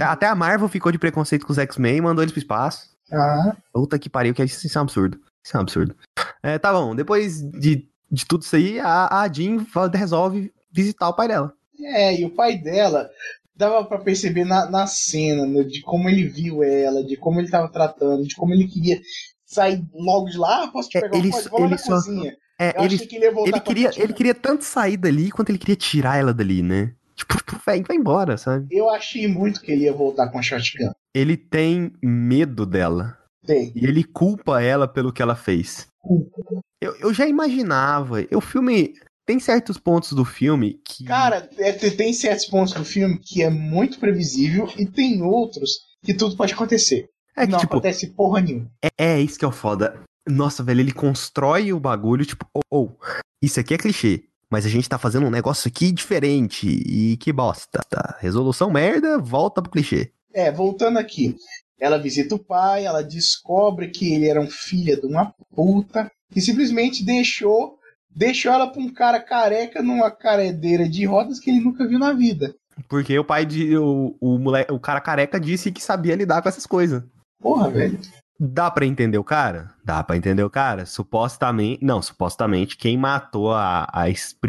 Até 0.00 0.26
a 0.26 0.34
Marvel 0.34 0.68
ficou 0.68 0.90
de 0.90 0.98
preconceito 0.98 1.44
com 1.44 1.52
os 1.52 1.58
X-Men 1.58 1.96
e 1.96 2.00
mandou 2.00 2.22
eles 2.22 2.32
pro 2.32 2.40
espaço. 2.40 2.96
Ah. 3.12 3.54
Puta 3.72 3.98
que 3.98 4.08
pariu, 4.08 4.34
que 4.34 4.42
isso, 4.42 4.66
isso 4.66 4.78
é 4.78 4.80
um 4.80 4.84
absurdo. 4.84 5.20
Isso 5.44 5.56
é 5.56 5.58
um 5.58 5.62
absurdo. 5.62 5.94
É, 6.42 6.58
tá 6.58 6.72
bom, 6.72 6.94
depois 6.94 7.42
de, 7.42 7.86
de 8.10 8.26
tudo 8.26 8.42
isso 8.42 8.56
aí, 8.56 8.80
a, 8.80 9.20
a 9.20 9.32
Jean 9.32 9.64
resolve 9.92 10.52
visitar 10.72 11.08
o 11.08 11.14
pai 11.14 11.28
dela. 11.28 11.52
É, 11.78 12.18
e 12.18 12.24
o 12.24 12.30
pai 12.30 12.56
dela 12.56 13.08
dava 13.56 13.84
para 13.84 13.98
perceber 13.98 14.44
na, 14.44 14.70
na 14.70 14.86
cena 14.86 15.46
né, 15.46 15.62
de 15.62 15.80
como 15.80 16.08
ele 16.08 16.24
viu 16.24 16.62
ela, 16.62 17.02
de 17.02 17.16
como 17.16 17.40
ele 17.40 17.50
tava 17.50 17.68
tratando, 17.68 18.26
de 18.26 18.34
como 18.36 18.52
ele 18.52 18.68
queria 18.68 19.00
sair 19.44 19.82
logo 19.94 20.28
de 20.28 20.36
lá. 20.36 20.64
Ah, 20.64 20.68
posso 20.68 20.88
te 20.88 20.98
é, 20.98 21.00
pegar 21.00 21.16
é, 21.16 21.18
ele, 21.18 21.30
um 21.30 21.64
ele 21.66 21.78
só, 21.78 21.94
cozinha. 21.94 22.36
É, 22.58 22.84
ele, 22.84 22.98
que 22.98 23.16
ele, 23.16 23.26
ele 23.26 23.60
queria, 23.60 23.90
ele 23.96 24.12
queria 24.12 24.34
tanto 24.34 24.64
sair 24.64 24.96
dali 24.96 25.30
quanto 25.30 25.50
ele 25.50 25.58
queria 25.58 25.76
tirar 25.76 26.18
ela 26.18 26.32
dali, 26.32 26.62
né? 26.62 26.94
Tipo, 27.14 27.34
vai, 27.64 27.82
vai 27.82 27.96
embora, 27.96 28.36
sabe? 28.36 28.66
Eu 28.70 28.90
achei 28.90 29.26
muito 29.26 29.60
que 29.60 29.72
ele 29.72 29.84
ia 29.84 29.92
voltar 29.92 30.28
com 30.28 30.38
a 30.38 30.42
shotgun. 30.42 30.92
Ele 31.14 31.36
tem 31.36 31.92
medo 32.02 32.66
dela. 32.66 33.16
Tem. 33.44 33.72
E 33.74 33.86
ele 33.86 34.04
culpa 34.04 34.60
ela 34.60 34.88
pelo 34.88 35.12
que 35.12 35.22
ela 35.22 35.36
fez. 35.36 35.86
Culpa. 35.98 36.60
Eu, 36.80 36.96
eu 36.96 37.14
já 37.14 37.26
imaginava. 37.26 38.16
O 38.34 38.40
filme. 38.40 38.92
Tem 39.26 39.40
certos 39.40 39.76
pontos 39.76 40.12
do 40.12 40.24
filme 40.24 40.80
que. 40.84 41.04
Cara, 41.04 41.50
é, 41.58 41.72
tem 41.72 42.12
certos 42.12 42.46
pontos 42.46 42.72
do 42.72 42.84
filme 42.84 43.18
que 43.18 43.42
é 43.42 43.50
muito 43.50 43.98
previsível 43.98 44.72
e 44.78 44.86
tem 44.86 45.20
outros 45.20 45.80
que 46.04 46.14
tudo 46.14 46.36
pode 46.36 46.54
acontecer. 46.54 47.10
É 47.36 47.44
que, 47.44 47.52
não 47.52 47.58
tipo, 47.58 47.74
acontece 47.74 48.06
porra 48.06 48.40
nenhuma. 48.40 48.70
É, 48.80 49.14
é 49.14 49.20
isso 49.20 49.36
que 49.36 49.44
é 49.44 49.48
o 49.48 49.52
foda. 49.52 50.00
Nossa, 50.28 50.62
velho, 50.62 50.80
ele 50.80 50.92
constrói 50.92 51.72
o 51.72 51.80
bagulho, 51.80 52.24
tipo, 52.24 52.46
ou, 52.54 52.62
oh, 52.70 52.84
oh, 52.84 53.06
isso 53.42 53.58
aqui 53.58 53.74
é 53.74 53.78
clichê. 53.78 54.24
Mas 54.48 54.64
a 54.64 54.68
gente 54.68 54.88
tá 54.88 54.96
fazendo 54.96 55.26
um 55.26 55.30
negócio 55.30 55.68
aqui 55.68 55.90
diferente 55.90 56.68
e 56.68 57.16
que 57.16 57.32
bosta. 57.32 57.80
Tá? 57.90 58.16
Resolução 58.20 58.70
merda, 58.70 59.18
volta 59.18 59.60
pro 59.60 59.72
clichê. 59.72 60.12
É, 60.32 60.52
voltando 60.52 60.98
aqui. 60.98 61.34
Ela 61.80 61.98
visita 61.98 62.36
o 62.36 62.38
pai, 62.38 62.86
ela 62.86 63.02
descobre 63.02 63.88
que 63.88 64.14
ele 64.14 64.28
era 64.28 64.40
um 64.40 64.48
filho 64.48 64.98
de 64.98 65.06
uma 65.06 65.34
puta, 65.54 66.10
que 66.32 66.40
simplesmente 66.40 67.04
deixou 67.04 67.75
deixou 68.16 68.50
ela 68.50 68.66
pra 68.66 68.80
um 68.80 68.88
cara 68.88 69.20
careca 69.20 69.82
numa 69.82 70.10
caredeira 70.10 70.88
de 70.88 71.04
rodas 71.04 71.38
que 71.38 71.50
ele 71.50 71.60
nunca 71.60 71.86
viu 71.86 71.98
na 71.98 72.14
vida. 72.14 72.54
Porque 72.88 73.18
o 73.18 73.24
pai 73.24 73.44
de. 73.44 73.76
O, 73.76 74.16
o, 74.20 74.38
moleque, 74.38 74.72
o 74.72 74.80
cara 74.80 75.00
careca 75.00 75.38
disse 75.38 75.70
que 75.70 75.82
sabia 75.82 76.16
lidar 76.16 76.40
com 76.40 76.48
essas 76.48 76.66
coisas. 76.66 77.02
Porra, 77.40 77.70
velho. 77.70 77.98
Dá 78.38 78.70
para 78.70 78.84
entender 78.84 79.18
o 79.18 79.24
cara? 79.24 79.70
Dá 79.84 80.02
para 80.02 80.16
entender 80.16 80.42
o 80.42 80.50
cara. 80.50 80.84
Supostamente. 80.84 81.84
Não, 81.84 82.02
supostamente 82.02 82.76
quem 82.76 82.96
matou 82.96 83.52
a, 83.52 83.84
a. 83.84 84.04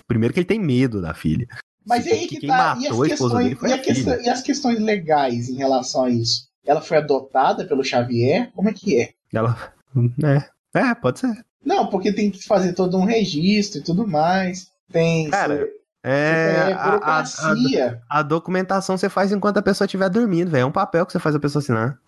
Primeiro 0.07 0.33
que 0.33 0.39
ele 0.39 0.47
tem 0.47 0.59
medo 0.59 1.01
da 1.01 1.13
filha. 1.13 1.47
Mas 1.85 2.05
aí 2.05 2.27
que 2.27 2.39
quem 2.39 2.49
tá. 2.49 2.75
Matou 2.75 3.05
e, 3.05 3.11
as 3.13 3.19
questões, 3.19 3.57
e, 3.61 3.73
a 3.73 3.77
questão, 3.77 4.21
e 4.21 4.29
as 4.29 4.41
questões 4.41 4.79
legais 4.79 5.49
em 5.49 5.55
relação 5.55 6.03
a 6.05 6.09
isso? 6.09 6.47
Ela 6.65 6.81
foi 6.81 6.97
adotada 6.97 7.65
pelo 7.65 7.83
Xavier? 7.83 8.51
Como 8.53 8.67
é 8.67 8.73
que 8.73 8.99
é? 8.99 9.13
Ela. 9.33 9.73
É. 10.21 10.57
É, 10.77 10.93
pode 10.93 11.19
ser. 11.19 11.46
Não, 11.63 11.87
porque 11.87 12.13
tem 12.13 12.31
que 12.31 12.45
fazer 12.45 12.73
todo 12.73 12.97
um 12.97 13.05
registro 13.05 13.79
e 13.79 13.83
tudo 13.83 14.07
mais. 14.07 14.67
Tem. 14.91 15.29
Cara. 15.29 15.67
É, 16.03 16.69
é 16.69 16.73
a, 16.73 16.95
a, 16.95 17.19
a, 17.21 18.19
a, 18.19 18.21
documentação 18.21 18.97
você 18.97 19.09
faz 19.09 19.31
enquanto 19.33 19.57
a 19.57 19.61
pessoa 19.61 19.85
estiver 19.85 20.09
dormindo, 20.09 20.49
velho. 20.49 20.61
É 20.61 20.65
um 20.65 20.71
papel 20.71 21.05
que 21.05 21.11
você 21.11 21.19
faz 21.19 21.35
a 21.35 21.39
pessoa 21.39 21.61
assinar. 21.61 21.99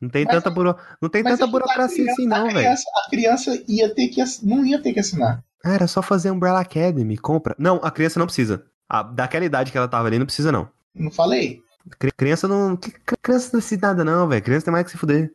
Não 0.00 0.10
tem 0.10 0.24
mas, 0.24 0.34
tanta, 0.34 0.50
buro... 0.50 0.76
não 1.00 1.08
tem 1.08 1.22
tanta 1.22 1.46
burocracia 1.46 2.04
criança, 2.04 2.12
assim, 2.12 2.26
não, 2.26 2.50
velho. 2.50 2.68
A 2.68 3.10
criança 3.10 3.62
ia 3.66 3.94
ter 3.94 4.08
que 4.08 4.22
não 4.42 4.64
ia 4.64 4.80
ter 4.80 4.92
que 4.92 5.00
assinar. 5.00 5.42
Ah, 5.64 5.72
era 5.72 5.86
só 5.86 6.02
fazer 6.02 6.30
Umbrella 6.30 6.60
Academy, 6.60 7.16
compra. 7.16 7.54
Não, 7.58 7.80
a 7.82 7.90
criança 7.90 8.18
não 8.18 8.26
precisa. 8.26 8.64
A, 8.88 9.02
daquela 9.02 9.44
idade 9.44 9.72
que 9.72 9.78
ela 9.78 9.88
tava 9.88 10.06
ali, 10.06 10.18
não 10.18 10.26
precisa, 10.26 10.52
não. 10.52 10.68
Não 10.94 11.10
falei. 11.10 11.60
Criança 12.16 12.48
não. 12.48 12.78
Criança 13.22 13.50
não 13.52 13.60
decide 13.60 13.82
nada, 13.82 14.04
não, 14.04 14.28
velho. 14.28 14.42
Criança 14.42 14.64
tem 14.64 14.72
mais 14.72 14.84
que 14.84 14.90
se 14.90 14.98
fuder. 14.98 15.32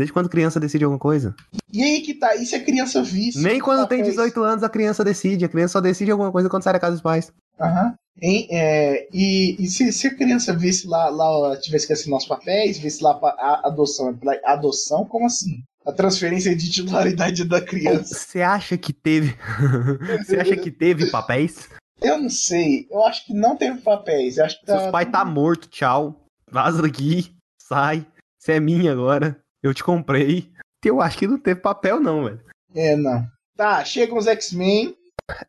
Desde 0.00 0.14
quando 0.14 0.30
criança 0.30 0.58
decide 0.58 0.82
alguma 0.82 0.98
coisa? 0.98 1.34
E 1.70 1.82
aí 1.82 2.00
que 2.00 2.14
tá, 2.14 2.34
e 2.34 2.46
se 2.46 2.56
a 2.56 2.64
criança 2.64 3.02
visse? 3.02 3.38
Nem 3.42 3.60
quando 3.60 3.86
tem 3.86 4.02
18 4.02 4.42
anos 4.42 4.64
a 4.64 4.68
criança 4.70 5.04
decide. 5.04 5.44
A 5.44 5.48
criança 5.48 5.72
só 5.74 5.80
decide 5.82 6.10
alguma 6.10 6.32
coisa 6.32 6.48
quando 6.48 6.62
sai 6.62 6.72
da 6.72 6.80
casa 6.80 6.92
dos 6.92 7.02
pais. 7.02 7.30
Aham. 7.60 7.94
Hein? 8.22 8.48
É, 8.50 9.06
e, 9.12 9.56
e 9.62 9.66
se, 9.66 9.92
se, 9.92 10.06
a 10.06 10.14
criança 10.14 10.56
visse 10.56 10.86
lá, 10.86 11.10
lá 11.10 11.54
tivesse 11.58 11.86
que 11.86 11.92
assinar 11.92 12.16
os 12.16 12.24
papéis, 12.24 12.78
visse 12.78 13.04
lá 13.04 13.10
a 13.22 13.68
adoção, 13.68 14.18
adoção, 14.42 15.04
como 15.04 15.26
assim? 15.26 15.62
A 15.84 15.92
transferência 15.92 16.56
de 16.56 16.70
titularidade 16.70 17.44
da 17.44 17.60
criança. 17.60 18.14
Você 18.14 18.40
acha 18.40 18.78
que 18.78 18.94
teve. 18.94 19.36
Você 20.24 20.38
acha 20.38 20.56
que 20.56 20.70
teve 20.70 21.10
papéis? 21.10 21.68
Eu 22.00 22.16
não 22.16 22.30
sei. 22.30 22.86
Eu 22.90 23.04
acho 23.04 23.26
que 23.26 23.34
não 23.34 23.54
teve 23.54 23.78
papéis. 23.82 24.38
Eu 24.38 24.46
acho 24.46 24.60
que 24.60 24.64
tá... 24.64 24.78
Seus 24.78 24.90
pai 24.90 25.04
tá 25.04 25.26
morto, 25.26 25.68
tchau. 25.68 26.24
Vaza 26.50 26.80
daqui, 26.80 27.36
sai. 27.58 28.06
Você 28.38 28.52
é 28.52 28.60
minha 28.60 28.92
agora. 28.92 29.38
Eu 29.62 29.74
te 29.74 29.84
comprei. 29.84 30.50
Eu 30.84 31.00
acho 31.00 31.18
que 31.18 31.26
não 31.26 31.38
teve 31.38 31.60
papel, 31.60 32.00
não, 32.00 32.24
velho. 32.24 32.40
É, 32.74 32.96
não. 32.96 33.26
Tá, 33.56 33.84
chegam 33.84 34.16
os 34.16 34.26
X-Men. 34.26 34.96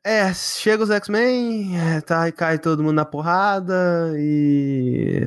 É, 0.04 0.34
chega 0.34 0.84
os 0.84 0.90
X-Men, 0.92 1.78
é, 1.80 2.02
tá, 2.02 2.28
e 2.28 2.32
cai 2.32 2.60
todo 2.60 2.84
mundo 2.84 2.96
na 2.96 3.06
porrada, 3.06 4.14
e 4.16 5.26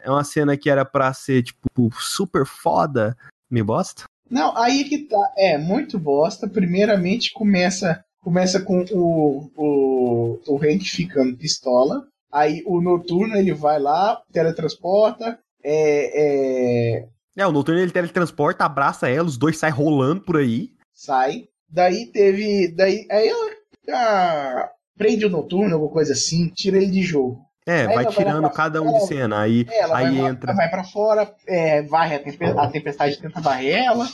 é 0.00 0.10
uma 0.10 0.24
cena 0.24 0.58
que 0.58 0.68
era 0.68 0.84
pra 0.84 1.12
ser, 1.14 1.42
tipo, 1.42 1.90
super 1.98 2.44
foda, 2.44 3.16
me 3.50 3.62
bosta? 3.62 4.04
Não, 4.28 4.54
aí 4.58 4.84
que 4.84 4.98
tá, 4.98 5.32
é, 5.38 5.56
muito 5.56 5.98
bosta, 5.98 6.46
primeiramente 6.46 7.32
começa 7.32 8.04
começa 8.20 8.58
com 8.58 8.82
o, 8.90 9.50
o, 9.54 10.40
o 10.46 10.56
Hank 10.56 10.82
ficando 10.84 11.36
pistola, 11.36 12.06
aí 12.32 12.62
o 12.66 12.80
Noturno 12.80 13.36
ele 13.36 13.52
vai 13.52 13.78
lá, 13.78 14.22
teletransporta, 14.32 15.38
é, 15.62 17.02
é... 17.02 17.08
É, 17.36 17.46
o 17.46 17.52
Noturno 17.52 17.80
ele 17.80 17.90
teletransporta, 17.90 18.64
abraça 18.64 19.08
ela, 19.08 19.26
os 19.26 19.36
dois 19.36 19.58
saem 19.58 19.72
rolando 19.72 20.22
por 20.22 20.36
aí. 20.36 20.70
Sai. 20.92 21.48
Daí 21.68 22.06
teve. 22.06 22.72
Daí, 22.76 23.06
aí 23.10 23.28
ela 23.28 23.50
ah, 23.90 24.70
prende 24.96 25.26
o 25.26 25.30
noturno, 25.30 25.74
alguma 25.74 25.92
coisa 25.92 26.12
assim, 26.12 26.48
tira 26.48 26.76
ele 26.76 26.86
de 26.86 27.02
jogo. 27.02 27.44
É, 27.66 27.86
aí 27.86 27.94
vai 27.94 28.06
tirando 28.06 28.42
vai 28.42 28.52
cada 28.52 28.82
um 28.82 28.92
de 28.92 29.06
cena, 29.06 29.40
aí, 29.40 29.66
é, 29.70 29.84
aí 29.84 30.18
vai, 30.18 30.30
entra. 30.30 30.54
Vai 30.54 30.68
pra 30.68 30.84
fora, 30.84 31.34
é, 31.48 31.82
varre 31.82 32.16
a, 32.16 32.22
tempestade, 32.22 32.58
a 32.58 32.70
tempestade 32.70 33.18
tenta 33.18 33.40
varrer 33.40 33.84
ela. 33.84 34.06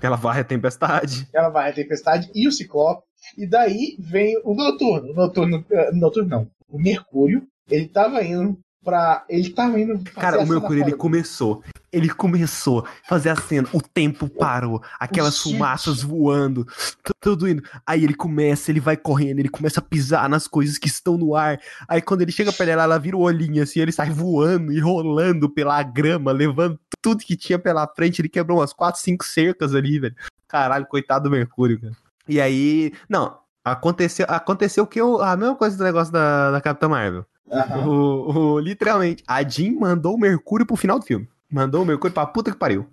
Ela 0.00 0.16
varre 0.16 0.42
a 0.42 0.44
tempestade. 0.44 1.26
Ela 1.32 1.48
varre 1.48 1.70
a 1.70 1.74
tempestade 1.74 2.30
e 2.34 2.46
o 2.46 2.52
Ciclope. 2.52 3.02
E 3.36 3.46
daí 3.46 3.96
vem 3.98 4.40
o 4.44 4.54
Noturno. 4.54 5.10
O 5.10 5.14
Noturno, 5.14 5.64
uh, 5.70 5.96
Noturno 5.96 6.28
não. 6.28 6.50
O 6.68 6.78
Mercúrio. 6.78 7.42
Ele 7.68 7.88
tava 7.88 8.22
indo 8.22 8.58
pra. 8.88 9.24
Ele 9.28 9.50
tava 9.50 9.78
indo. 9.78 10.02
Cara, 10.14 10.40
o 10.40 10.46
Mercúrio 10.46 10.82
ele 10.82 10.92
começou. 10.92 11.62
Ele 11.92 12.08
começou 12.08 12.80
a 12.80 13.08
fazer 13.08 13.28
a 13.28 13.36
cena. 13.36 13.68
O 13.72 13.82
tempo 13.82 14.28
parou. 14.28 14.82
Aquelas 14.98 15.38
fumaças 15.38 16.02
voando. 16.02 16.66
Tudo 17.20 17.46
indo. 17.46 17.62
Aí 17.86 18.02
ele 18.02 18.14
começa, 18.14 18.70
ele 18.70 18.80
vai 18.80 18.96
correndo, 18.96 19.40
ele 19.40 19.50
começa 19.50 19.80
a 19.80 19.82
pisar 19.82 20.26
nas 20.28 20.46
coisas 20.48 20.78
que 20.78 20.88
estão 20.88 21.18
no 21.18 21.34
ar. 21.34 21.60
Aí 21.86 22.00
quando 22.00 22.22
ele 22.22 22.32
chega 22.32 22.50
pra 22.50 22.66
ela, 22.66 22.84
ela 22.84 22.98
vira 22.98 23.16
o 23.16 23.20
olhinho 23.20 23.62
assim, 23.62 23.80
ele 23.80 23.92
sai 23.92 24.10
voando 24.10 24.72
e 24.72 24.80
rolando 24.80 25.50
pela 25.50 25.82
grama, 25.82 26.32
levando 26.32 26.80
tudo 27.02 27.24
que 27.24 27.36
tinha 27.36 27.58
pela 27.58 27.86
frente. 27.86 28.22
Ele 28.22 28.28
quebrou 28.28 28.58
umas 28.58 28.72
4, 28.72 29.00
5 29.00 29.24
cercas 29.24 29.74
ali, 29.74 29.98
velho. 29.98 30.16
Caralho, 30.46 30.86
coitado 30.86 31.24
do 31.24 31.30
Mercúrio, 31.30 31.78
cara. 31.78 31.94
E 32.26 32.40
aí. 32.40 32.92
Não, 33.08 33.38
aconteceu, 33.62 34.24
aconteceu 34.28 34.86
que 34.86 35.00
eu, 35.00 35.20
a 35.20 35.36
mesma 35.36 35.56
coisa 35.56 35.76
do 35.76 35.84
negócio 35.84 36.12
da, 36.12 36.50
da 36.52 36.60
Capitã 36.60 36.88
Marvel. 36.88 37.26
Uhum. 37.50 37.88
O, 37.88 38.38
o, 38.54 38.60
literalmente, 38.60 39.22
a 39.26 39.42
Jean 39.42 39.72
mandou 39.72 40.14
o 40.14 40.18
Mercúrio 40.18 40.66
pro 40.66 40.76
final 40.76 40.98
do 40.98 41.04
filme. 41.04 41.28
Mandou 41.50 41.82
o 41.82 41.86
Mercúrio 41.86 42.14
pra 42.14 42.26
puta 42.26 42.50
que 42.50 42.58
pariu. 42.58 42.86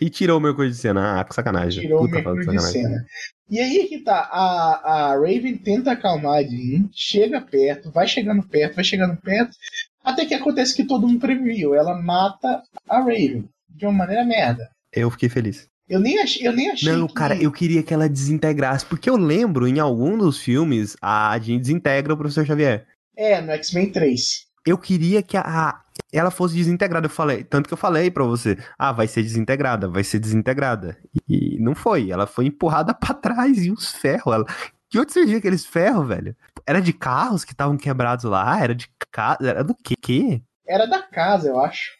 E 0.00 0.08
tirou 0.08 0.38
o 0.38 0.40
Mercúrio 0.40 0.70
de 0.70 0.76
cena. 0.76 1.20
Ah, 1.20 1.24
que 1.24 1.34
sacanagem. 1.34 1.82
Tirou 1.82 2.00
puta 2.00 2.18
o 2.18 2.34
Mercúrio 2.34 2.58
de 2.58 2.62
cena. 2.62 3.04
E 3.50 3.60
aí 3.60 3.86
que 3.86 3.98
tá, 3.98 4.30
a, 4.32 5.10
a 5.10 5.14
Raven 5.14 5.58
tenta 5.58 5.92
acalmar 5.92 6.38
a 6.38 6.42
Jean, 6.42 6.88
chega 6.90 7.40
perto, 7.40 7.90
vai 7.90 8.08
chegando 8.08 8.42
perto, 8.42 8.76
vai 8.76 8.84
chegando 8.84 9.14
perto, 9.16 9.54
até 10.02 10.24
que 10.24 10.32
acontece 10.32 10.74
que 10.74 10.84
todo 10.84 11.06
mundo 11.06 11.20
previu. 11.20 11.74
Ela 11.74 12.00
mata 12.00 12.62
a 12.88 12.98
Raven 12.98 13.44
de 13.68 13.84
uma 13.84 13.92
maneira 13.92 14.24
merda. 14.24 14.70
Eu 14.90 15.10
fiquei 15.10 15.28
feliz. 15.28 15.68
Eu 15.88 16.00
nem 16.00 16.18
achei, 16.20 16.46
eu 16.46 16.52
nem 16.52 16.70
achei 16.70 16.90
Não, 16.90 17.06
que... 17.06 17.12
cara, 17.12 17.36
eu 17.36 17.52
queria 17.52 17.82
que 17.82 17.92
ela 17.92 18.08
desintegrasse, 18.08 18.86
porque 18.86 19.10
eu 19.10 19.16
lembro 19.16 19.68
em 19.68 19.78
algum 19.78 20.16
dos 20.16 20.38
filmes 20.38 20.96
a 21.02 21.38
Jean 21.38 21.58
desintegra 21.58 22.14
o 22.14 22.16
Professor 22.16 22.46
Xavier. 22.46 22.86
É, 23.16 23.40
no 23.40 23.52
X-Men 23.52 23.90
3. 23.92 24.46
eu 24.64 24.78
queria 24.78 25.22
que 25.22 25.36
a, 25.36 25.82
ela 26.12 26.30
fosse 26.30 26.54
desintegrada. 26.54 27.06
Eu 27.06 27.10
falei, 27.10 27.44
tanto 27.44 27.66
que 27.68 27.74
eu 27.74 27.78
falei 27.78 28.10
pra 28.10 28.24
você, 28.24 28.58
ah, 28.78 28.92
vai 28.92 29.06
ser 29.06 29.22
desintegrada, 29.22 29.88
vai 29.88 30.04
ser 30.04 30.18
desintegrada. 30.18 30.96
E, 31.28 31.58
não 31.60 31.74
foi, 31.74 32.10
ela 32.10 32.26
foi 32.26 32.46
empurrada 32.46 32.94
pra 32.94 33.14
trás 33.14 33.64
e 33.64 33.70
uns 33.70 33.92
ferros. 33.92 34.34
Ela... 34.34 34.44
De 34.90 34.98
onde 34.98 35.12
surgiu 35.12 35.38
aqueles 35.38 35.64
ferros, 35.64 36.06
velho? 36.06 36.36
Era 36.66 36.80
de 36.80 36.92
carros 36.92 37.44
que 37.44 37.52
estavam 37.52 37.76
quebrados 37.76 38.24
lá? 38.24 38.62
Era 38.62 38.74
de 38.74 38.88
casa? 39.10 39.38
Era 39.40 39.64
do 39.64 39.74
quê? 39.74 40.42
Era 40.66 40.86
da 40.86 41.02
casa, 41.02 41.48
eu 41.48 41.58
acho. 41.58 41.92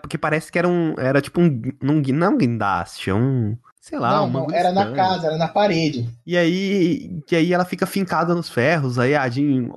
Porque 0.00 0.16
parece 0.16 0.50
que 0.50 0.58
era 0.58 0.66
um. 0.66 0.94
Era 0.98 1.20
tipo 1.20 1.42
um. 1.42 1.60
Não, 1.82 1.96
não 1.96 2.32
um 2.32 2.38
guindaste, 2.38 3.10
é 3.10 3.14
um. 3.14 3.56
Sei 3.78 3.98
lá, 3.98 4.20
não, 4.20 4.28
não, 4.28 4.46
era 4.50 4.72
na 4.72 4.92
casa, 4.92 5.28
era 5.28 5.36
na 5.36 5.46
parede. 5.46 6.08
E 6.26 6.36
aí, 6.36 7.22
e 7.30 7.36
aí 7.36 7.52
ela 7.52 7.64
fica 7.64 7.86
fincada 7.86 8.34
nos 8.34 8.50
ferros, 8.50 8.98
aí 8.98 9.14
a 9.14 9.28
Jean 9.28 9.70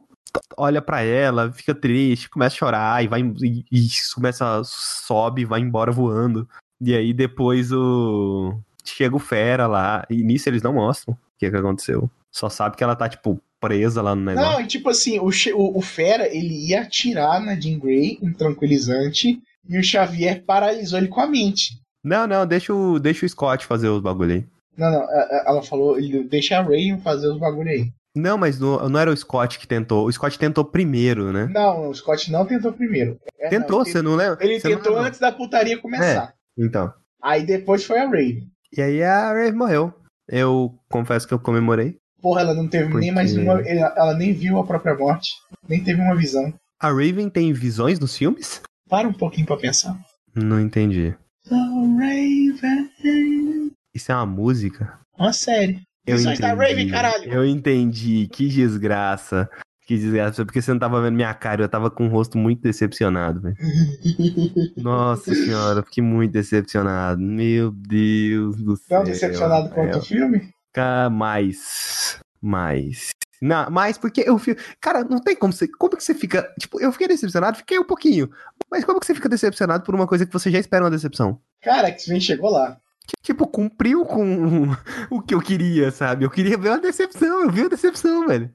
olha 0.57 0.81
pra 0.81 1.01
ela, 1.01 1.51
fica 1.51 1.73
triste, 1.73 2.29
começa 2.29 2.55
a 2.55 2.57
chorar 2.57 3.03
e 3.03 3.07
vai 3.07 3.21
e, 3.21 3.65
e 3.71 3.87
começa 4.13 4.61
sobe, 4.63 5.45
vai 5.45 5.59
embora 5.59 5.91
voando. 5.91 6.47
E 6.81 6.95
aí 6.95 7.13
depois 7.13 7.71
o 7.71 8.59
chega 8.83 9.15
o 9.15 9.19
fera 9.19 9.67
lá, 9.67 10.05
e 10.09 10.23
nisso 10.23 10.49
eles 10.49 10.63
não 10.63 10.73
mostram 10.73 11.13
o 11.13 11.17
que, 11.37 11.49
que 11.49 11.55
aconteceu. 11.55 12.09
Só 12.31 12.49
sabe 12.49 12.75
que 12.75 12.83
ela 12.83 12.95
tá 12.95 13.07
tipo 13.07 13.41
presa 13.59 14.01
lá 14.01 14.15
no 14.15 14.23
negócio. 14.23 14.51
Não, 14.51 14.61
e 14.61 14.67
tipo 14.67 14.89
assim, 14.89 15.19
o, 15.19 15.27
o, 15.27 15.77
o 15.77 15.81
Fera, 15.81 16.27
ele 16.33 16.69
ia 16.69 16.81
atirar 16.81 17.41
na 17.41 17.59
Jean 17.59 17.77
Grey, 17.77 18.17
um 18.21 18.31
tranquilizante, 18.31 19.41
e 19.67 19.77
o 19.77 19.83
Xavier 19.83 20.43
paralisou 20.45 20.97
ele 20.97 21.09
com 21.09 21.19
a 21.19 21.27
mente. 21.27 21.79
Não, 22.03 22.25
não, 22.25 22.47
deixa 22.47 22.73
o 22.73 22.97
deixa 22.97 23.25
o 23.25 23.29
Scott 23.29 23.65
fazer 23.65 23.89
os 23.89 24.01
bagulho 24.01 24.33
aí. 24.33 24.45
Não, 24.77 24.89
não, 24.89 25.01
ela 25.45 25.61
falou, 25.61 25.97
ele 25.97 26.23
deixa 26.23 26.57
a 26.57 26.61
Ray 26.61 26.97
fazer 26.99 27.27
os 27.27 27.37
bagulho 27.37 27.69
aí. 27.69 27.91
Não, 28.15 28.37
mas 28.37 28.59
não, 28.59 28.89
não 28.89 28.99
era 28.99 29.11
o 29.11 29.15
Scott 29.15 29.59
que 29.59 29.67
tentou. 29.67 30.07
O 30.07 30.11
Scott 30.11 30.37
tentou 30.39 30.65
primeiro, 30.65 31.31
né? 31.31 31.47
Não, 31.51 31.89
o 31.89 31.93
Scott 31.95 32.31
não 32.31 32.45
tentou 32.45 32.73
primeiro. 32.73 33.19
É, 33.37 33.49
Tentou, 33.49 33.79
não, 33.79 33.85
você 33.85 34.01
não 34.01 34.15
lembra? 34.15 34.43
Ele 34.43 34.59
Você 34.59 34.69
tentou 34.69 34.97
antes 34.97 35.19
da 35.19 35.31
putaria 35.31 35.77
começar. 35.77 36.33
Então. 36.57 36.91
Aí 37.21 37.45
depois 37.45 37.83
foi 37.85 37.99
a 37.99 38.09
Ray. 38.09 38.43
E 38.75 38.81
aí 38.81 39.03
a 39.03 39.31
Rave 39.33 39.55
morreu. 39.55 39.93
Eu 40.27 40.75
confesso 40.89 41.27
que 41.27 41.33
eu 41.33 41.39
comemorei. 41.39 41.97
Porra, 42.21 42.41
ela 42.41 42.53
não 42.53 42.67
teve 42.67 42.93
nem 42.95 43.11
mais 43.11 43.33
Porque- 43.33 43.47
uma. 43.49 43.61
Ela, 43.61 43.93
ela 43.95 44.13
nem 44.13 44.33
viu 44.33 44.59
a 44.59 44.65
própria 44.65 44.95
morte. 44.95 45.29
Nem 45.67 45.83
teve 45.83 46.01
uma 46.01 46.15
visão. 46.15 46.53
A 46.79 46.89
Raven 46.89 47.29
tem 47.29 47.53
visões 47.53 47.99
nos 47.99 48.17
filmes? 48.17 48.61
Para 48.89 49.07
um 49.07 49.13
pouquinho 49.13 49.45
pra 49.47 49.57
pensar. 49.57 49.97
Não 50.35 50.59
entendi. 50.59 51.15
So 51.45 51.55
Raven. 51.55 53.71
Isso 53.93 54.11
é 54.11 54.15
uma 54.15 54.25
música? 54.25 54.99
Uma 55.17 55.33
série. 55.33 55.81
Eu 56.07 56.15
da 56.23 56.33
entendi. 56.33 56.41
Raven, 56.55 56.89
caralho. 56.89 57.31
Eu 57.33 57.45
entendi. 57.45 58.27
Que 58.31 58.47
desgraça. 58.47 59.49
Que 59.85 59.97
desgraça. 59.97 60.45
Porque 60.45 60.61
você 60.61 60.71
não 60.71 60.79
tava 60.79 61.01
vendo 61.01 61.15
minha 61.15 61.33
cara. 61.33 61.63
Eu 61.63 61.69
tava 61.69 61.89
com 61.91 62.07
o 62.07 62.09
rosto 62.09 62.37
muito 62.37 62.61
decepcionado, 62.61 63.41
velho. 63.41 63.55
Nossa 64.77 65.33
senhora, 65.33 65.79
eu 65.79 65.83
fiquei 65.83 66.03
muito 66.03 66.31
decepcionado. 66.31 67.21
Meu 67.21 67.71
Deus 67.71 68.57
do 68.57 68.75
céu. 68.75 68.99
Tão 68.99 69.03
decepcionado 69.03 69.69
quanto 69.69 69.97
o 69.97 70.01
filme? 70.01 70.49
Ca- 70.73 71.09
Mais. 71.09 72.19
Mais. 72.41 73.09
Não, 73.41 73.69
mais 73.69 73.97
porque 73.97 74.21
eu 74.25 74.37
fico. 74.37 74.61
Cara, 74.81 75.03
não 75.03 75.19
tem 75.19 75.35
como 75.35 75.53
você. 75.53 75.67
Como 75.67 75.95
que 75.95 76.03
você 76.03 76.13
fica. 76.13 76.51
Tipo, 76.59 76.79
eu 76.81 76.91
fiquei 76.91 77.07
decepcionado, 77.07 77.57
fiquei 77.57 77.79
um 77.79 77.85
pouquinho. 77.85 78.29
Mas 78.69 78.83
como 78.83 78.99
que 78.99 79.05
você 79.05 79.15
fica 79.15 79.29
decepcionado 79.29 79.83
por 79.83 79.95
uma 79.95 80.05
coisa 80.07 80.25
que 80.25 80.33
você 80.33 80.51
já 80.51 80.59
espera 80.59 80.83
uma 80.83 80.91
decepção? 80.91 81.39
Cara, 81.61 81.87
X-Men 81.87 82.19
chegou 82.19 82.49
lá. 82.51 82.77
Tipo, 83.21 83.47
cumpriu 83.47 84.05
com 84.05 84.67
o 85.09 85.21
que 85.21 85.33
eu 85.33 85.41
queria, 85.41 85.91
sabe? 85.91 86.25
Eu 86.25 86.29
queria 86.29 86.57
ver 86.57 86.69
uma 86.69 86.79
decepção, 86.79 87.43
eu 87.43 87.51
vi 87.51 87.61
uma 87.61 87.69
decepção, 87.69 88.27
velho. 88.27 88.51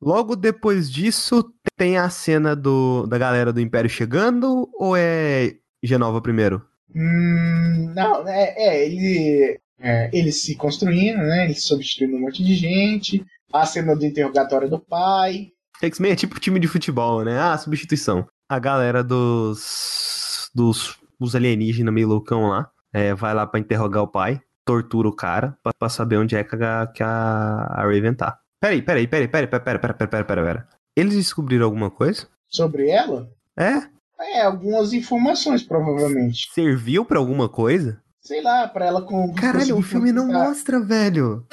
Logo 0.00 0.36
depois 0.36 0.90
disso, 0.90 1.52
tem 1.76 1.96
a 1.96 2.10
cena 2.10 2.54
do, 2.54 3.06
da 3.06 3.18
galera 3.18 3.52
do 3.52 3.60
Império 3.60 3.88
chegando, 3.88 4.68
ou 4.74 4.96
é 4.96 5.54
Genova 5.82 6.20
primeiro? 6.20 6.62
Hum, 6.94 7.92
não, 7.94 8.26
é, 8.28 8.54
é 8.56 8.86
ele. 8.86 9.58
É, 9.78 10.10
eles 10.12 10.42
se 10.42 10.54
construindo, 10.56 11.18
né? 11.18 11.44
Ele 11.44 11.54
substituindo 11.54 12.16
um 12.16 12.20
monte 12.20 12.42
de 12.42 12.54
gente. 12.54 13.24
A 13.52 13.66
cena 13.66 13.94
do 13.94 14.04
interrogatório 14.04 14.68
do 14.68 14.78
pai. 14.78 15.48
X-Men 15.82 16.12
é 16.12 16.16
tipo 16.16 16.40
time 16.40 16.58
de 16.60 16.68
futebol, 16.68 17.24
né? 17.24 17.38
Ah, 17.38 17.58
substituição. 17.58 18.26
A 18.48 18.58
galera 18.58 19.02
dos. 19.02 20.50
dos 20.54 20.96
os 21.20 21.34
alienígenas 21.34 21.94
meio 21.94 22.08
loucão 22.08 22.48
lá. 22.48 22.70
É, 22.94 23.12
vai 23.12 23.34
lá 23.34 23.44
pra 23.44 23.58
interrogar 23.58 24.04
o 24.04 24.08
pai. 24.08 24.40
Tortura 24.64 25.08
o 25.08 25.14
cara 25.14 25.58
pra, 25.62 25.72
pra 25.78 25.88
saber 25.88 26.16
onde 26.16 26.36
é 26.36 26.44
que 26.44 26.54
a, 26.54 26.86
que 26.86 27.02
a, 27.02 27.66
a 27.70 27.82
Raven 27.82 28.14
tá. 28.14 28.38
Peraí, 28.60 28.80
peraí, 28.80 29.06
peraí, 29.06 29.28
peraí, 29.28 29.46
peraí, 29.46 29.60
peraí, 29.60 29.78
peraí, 29.78 30.08
peraí, 30.08 30.24
peraí, 30.24 30.46
peraí. 30.46 30.64
Eles 30.96 31.16
descobriram 31.16 31.66
alguma 31.66 31.90
coisa? 31.90 32.28
Sobre 32.48 32.88
ela? 32.88 33.28
É? 33.56 33.82
É, 34.18 34.42
algumas 34.42 34.92
informações, 34.92 35.62
provavelmente. 35.62 36.48
Serviu 36.52 37.04
pra 37.04 37.18
alguma 37.18 37.48
coisa? 37.48 38.00
Sei 38.22 38.40
lá, 38.40 38.66
pra 38.68 38.86
ela 38.86 39.02
com. 39.02 39.34
Caralho, 39.34 39.76
o 39.76 39.82
filme 39.82 40.12
não 40.12 40.28
mostra, 40.28 40.80
velho. 40.80 41.44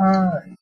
Ai. 0.00 0.54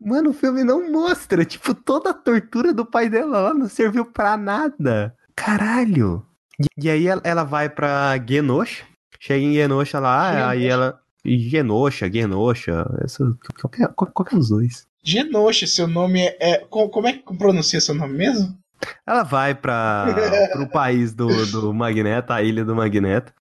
Mano, 0.00 0.30
o 0.30 0.34
filme 0.34 0.64
não 0.64 0.90
mostra. 0.90 1.44
Tipo, 1.44 1.72
toda 1.74 2.10
a 2.10 2.14
tortura 2.14 2.72
do 2.72 2.84
pai 2.84 3.08
dela 3.08 3.40
lá 3.42 3.54
não 3.54 3.68
serviu 3.68 4.04
pra 4.06 4.36
nada. 4.36 5.14
Caralho. 5.36 6.26
E, 6.58 6.86
e 6.86 6.90
aí 6.90 7.06
ela, 7.06 7.20
ela 7.22 7.44
vai 7.44 7.68
pra 7.68 8.18
Genosha. 8.26 8.84
Chega 9.24 9.44
em 9.44 9.54
Genosha 9.54 10.00
lá, 10.00 10.48
aí 10.50 10.62
Genosha. 10.62 10.72
ela. 10.72 11.00
Genosha, 11.24 12.10
Genosha. 12.12 12.86
Essa, 13.04 13.24
qualquer, 13.60 13.88
qual- 13.94 14.10
qualquer 14.10 14.34
dos 14.36 14.48
dois. 14.48 14.84
Genosha, 15.04 15.64
seu 15.68 15.86
nome 15.86 16.20
é. 16.20 16.36
é- 16.40 16.58
co- 16.68 16.88
como 16.88 17.06
é 17.06 17.12
que 17.12 17.36
pronuncia 17.38 17.80
seu 17.80 17.94
nome 17.94 18.14
mesmo? 18.18 18.58
Ela 19.06 19.22
vai 19.22 19.54
pra, 19.54 20.06
pro 20.52 20.68
país 20.68 21.14
do, 21.14 21.28
do 21.46 21.72
Magneto, 21.72 22.32
a 22.32 22.42
ilha 22.42 22.64
do 22.64 22.74
Magneto. 22.74 23.32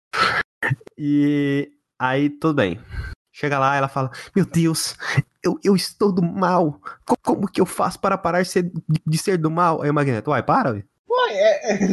E 0.96 1.72
aí, 1.98 2.30
tudo 2.30 2.54
bem. 2.56 2.80
Chega 3.34 3.58
lá, 3.58 3.76
ela 3.76 3.88
fala: 3.88 4.12
Meu 4.36 4.46
Deus, 4.46 4.96
eu, 5.44 5.58
eu 5.64 5.76
estou 5.76 6.12
do 6.12 6.22
mal. 6.22 6.80
Co- 7.06 7.18
Como 7.24 7.48
que 7.52 7.60
eu 7.60 7.66
faço 7.66 8.00
para 8.00 8.18
parar 8.20 8.44
de 8.44 8.50
ser, 8.50 8.72
de 9.08 9.18
ser 9.18 9.38
do 9.38 9.50
mal? 9.50 9.82
Aí 9.82 9.90
o 9.90 9.94
Magneto, 9.94 10.30
uai, 10.30 10.44
para, 10.44 10.74
ué. 10.74 10.84
Ué, 11.12 11.34
é, 11.34 11.74
é- 11.74 11.88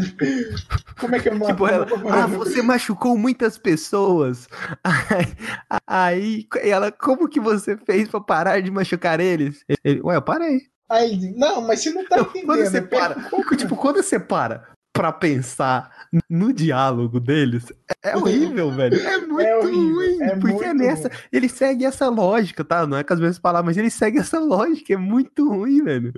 Como 1.01 1.15
é 1.15 1.19
que 1.19 1.29
eu 1.29 1.41
Tipo, 1.41 1.67
ela, 1.67 1.87
ah, 2.11 2.27
você 2.27 2.63
machucou 2.63 3.19
muitas 3.19 3.59
pessoas. 3.59 4.49
Aí, 5.87 6.47
aí 6.55 6.71
ela, 6.71 6.93
como 6.93 7.29
que 7.29 7.41
você 7.41 7.77
fez 7.77 8.09
pra 8.09 8.21
parar 8.21 8.61
de 8.61 8.71
machucar 8.71 9.19
eles? 9.19 9.65
Ele, 9.85 10.01
ué, 10.03 10.17
eu 10.17 10.23
parei. 10.23 10.61
Aí 10.91 11.35
não, 11.37 11.61
mas 11.63 11.81
você 11.81 11.91
não 11.91 12.07
tá 12.07 12.21
entendendo. 12.21 12.47
quando 12.47 12.65
você 12.65 12.79
é 12.79 12.81
para, 12.81 13.15
tipo, 13.57 13.77
quando 13.77 13.97
você 14.03 14.19
para 14.19 14.69
pra 14.93 15.13
pensar 15.13 16.09
no 16.29 16.53
diálogo 16.53 17.21
deles, 17.21 17.67
é 18.03 18.17
horrível, 18.17 18.71
velho. 18.73 18.99
É 19.01 19.19
muito 19.19 19.49
horrível, 19.49 19.95
ruim. 19.95 20.23
é 20.23 20.31
porque 20.37 20.47
muito 20.55 20.65
é 20.65 20.75
nessa. 20.75 21.09
ruim. 21.09 21.19
Ele 21.33 21.49
segue 21.49 21.85
essa 21.85 22.09
lógica, 22.09 22.65
tá? 22.65 22.87
Não 22.87 22.97
é 22.97 23.05
com 23.05 23.13
as 23.15 23.21
mesmas 23.21 23.39
palavras, 23.39 23.67
mas 23.67 23.77
ele 23.77 23.91
segue 23.91 24.19
essa 24.19 24.39
lógica. 24.39 24.95
É 24.95 24.97
muito 24.97 25.49
ruim, 25.49 25.83
velho. 25.85 26.13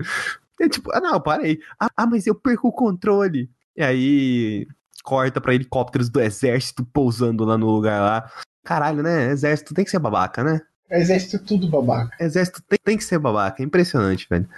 É 0.61 0.68
tipo, 0.68 0.92
ah, 0.92 1.01
não, 1.01 1.20
parei. 1.20 1.59
Ah, 1.81 1.88
ah, 1.96 2.07
mas 2.07 2.27
eu 2.27 2.35
perco 2.35 2.68
o 2.68 2.73
controle. 2.73 3.51
E 3.75 3.83
aí 3.83 4.66
corta 5.03 5.40
pra 5.40 5.55
helicópteros 5.55 6.11
do 6.11 6.20
exército 6.20 6.85
pousando 6.85 7.44
lá 7.44 7.57
no 7.57 7.66
lugar 7.66 8.01
lá. 8.01 8.31
Caralho, 8.62 9.03
né? 9.03 9.31
Exército 9.31 9.73
tem 9.73 9.85
que 9.85 9.90
ser 9.90 9.99
babaca, 9.99 10.44
né? 10.44 10.61
Exército 10.90 11.42
tudo 11.44 11.68
babaca. 11.68 12.14
Exército 12.23 12.62
tem, 12.68 12.79
tem 12.85 12.96
que 12.99 13.05
ser 13.05 13.18
babaca. 13.18 13.62
É 13.62 13.64
impressionante, 13.64 14.27
velho. 14.29 14.49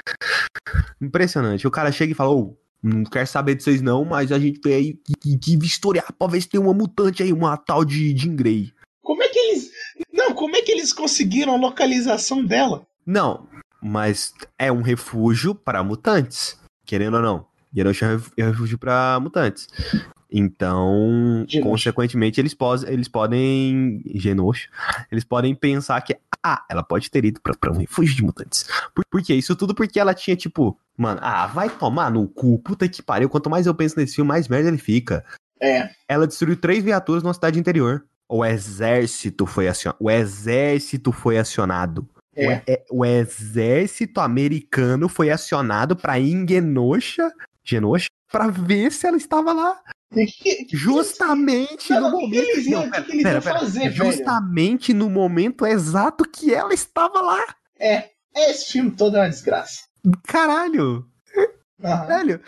Impressionante. 1.01 1.67
O 1.67 1.71
cara 1.71 1.93
chega 1.93 2.13
e 2.13 2.17
fala, 2.17 2.31
ô, 2.31 2.57
não 2.83 3.05
quero 3.05 3.27
saber 3.27 3.55
de 3.55 3.63
vocês 3.63 3.81
não, 3.81 4.05
mas 4.05 4.33
a 4.33 4.39
gente 4.39 4.61
tem 4.61 4.75
aí 4.75 4.95
que, 4.95 5.13
que, 5.15 5.39
que 5.39 5.57
vistoriar 5.57 6.13
pra 6.13 6.27
ver 6.27 6.41
se 6.41 6.49
tem 6.49 6.61
uma 6.61 6.75
mutante 6.75 7.23
aí, 7.23 7.33
uma 7.33 7.57
tal 7.57 7.85
de 7.85 8.17
Jean 8.17 8.35
Grey. 8.35 8.73
Como 9.03 9.23
é 9.23 9.29
que 9.29 9.39
eles. 9.39 9.71
Não, 10.13 10.35
como 10.35 10.57
é 10.57 10.63
que 10.63 10.73
eles 10.73 10.93
conseguiram 10.93 11.55
a 11.55 11.59
localização 11.59 12.45
dela? 12.45 12.87
Não, 13.07 13.47
mas 13.83 14.33
é 14.59 14.71
um 14.71 14.81
refúgio 14.81 15.55
para 15.55 15.83
mutantes. 15.83 16.59
Querendo 16.85 17.15
ou 17.15 17.23
não. 17.23 17.47
Genosha 17.75 18.07
é 18.07 18.17
um 18.17 18.23
é 18.37 18.45
um 18.47 18.51
refúgio 18.51 18.79
para 18.79 19.19
mutantes. 19.21 19.69
Então, 20.31 21.45
Genosha. 21.47 21.63
consequentemente, 21.63 22.41
eles, 22.41 22.55
pos, 22.55 22.83
eles 22.85 23.09
podem. 23.09 24.03
Genosha. 24.15 24.69
Eles 25.11 25.25
podem 25.25 25.55
pensar 25.55 26.01
que. 26.01 26.17
Ah, 26.45 26.65
ela 26.69 26.83
pode 26.83 27.11
ter 27.11 27.25
ido 27.25 27.41
pra, 27.41 27.55
pra 27.55 27.71
um 27.71 27.79
refúgio 27.79 28.17
de 28.17 28.23
mutantes. 28.23 28.67
Por, 28.95 29.05
por 29.11 29.23
quê? 29.23 29.35
Isso 29.35 29.55
tudo 29.55 29.75
porque 29.75 30.01
ela 30.01 30.15
tinha, 30.15 30.35
tipo, 30.35 30.77
mano, 30.97 31.21
ah, 31.23 31.47
vai 31.47 31.71
tomar 31.71 32.11
no 32.11 32.27
cu, 32.27 32.59
puta 32.59 32.89
que 32.89 33.03
pariu. 33.03 33.29
Quanto 33.29 33.51
mais 33.51 33.67
eu 33.67 33.75
penso 33.75 33.99
nesse 33.99 34.17
filme, 34.17 34.29
mais 34.29 34.49
merda 34.49 34.69
ele 34.69 34.79
fica. 34.79 35.25
É. 35.61 35.91
Ela 36.09 36.27
destruiu 36.27 36.57
três 36.57 36.83
viaturas 36.83 37.23
numa 37.23 37.35
cidade 37.35 37.59
interior. 37.61 38.05
O 38.29 38.45
exército 38.45 39.47
foi 39.47 39.69
acionado. 39.69 39.99
O 40.01 40.11
exército 40.11 41.13
foi 41.13 41.39
acionado. 41.39 42.09
É. 42.35 42.47
O, 42.47 42.51
é- 42.67 42.85
o 42.91 43.05
exército 43.05 44.21
americano 44.21 45.09
foi 45.09 45.31
acionado 45.31 45.95
pra 45.97 46.19
ir 46.19 46.33
em 46.33 46.49
Genosha, 46.49 47.31
Genosha, 47.65 48.09
pra 48.31 48.49
ver 48.49 48.91
se 48.93 49.07
ela 49.07 49.17
estava 49.17 49.53
lá. 49.53 49.79
Que- 50.15 50.65
que- 50.67 50.77
Justamente 50.77 51.93
no 51.95 52.11
momento. 52.11 52.35
eles 52.49 52.67
iam- 52.67 52.81
Não, 52.83 52.89
o 52.89 52.91
pera, 52.91 53.03
que 53.03 53.07
que 53.09 53.13
eles 53.17 53.23
pera, 53.23 53.35
iam 53.37 53.43
pera. 53.43 53.59
fazer, 53.59 53.89
velho? 53.91 53.95
Justamente 54.13 54.93
no 54.95 55.09
momento 55.11 55.67
exato 55.67 56.25
que 56.29 56.53
ela 56.55 56.75
estava 56.75 57.21
lá. 57.21 57.43
É. 57.79 58.11
Esse 58.35 58.73
filme 58.73 58.91
todo 58.91 59.17
é 59.17 59.21
uma 59.21 59.29
desgraça. 59.31 59.83
Caralho, 60.27 61.07
Aham. 61.83 62.07
velho. 62.07 62.41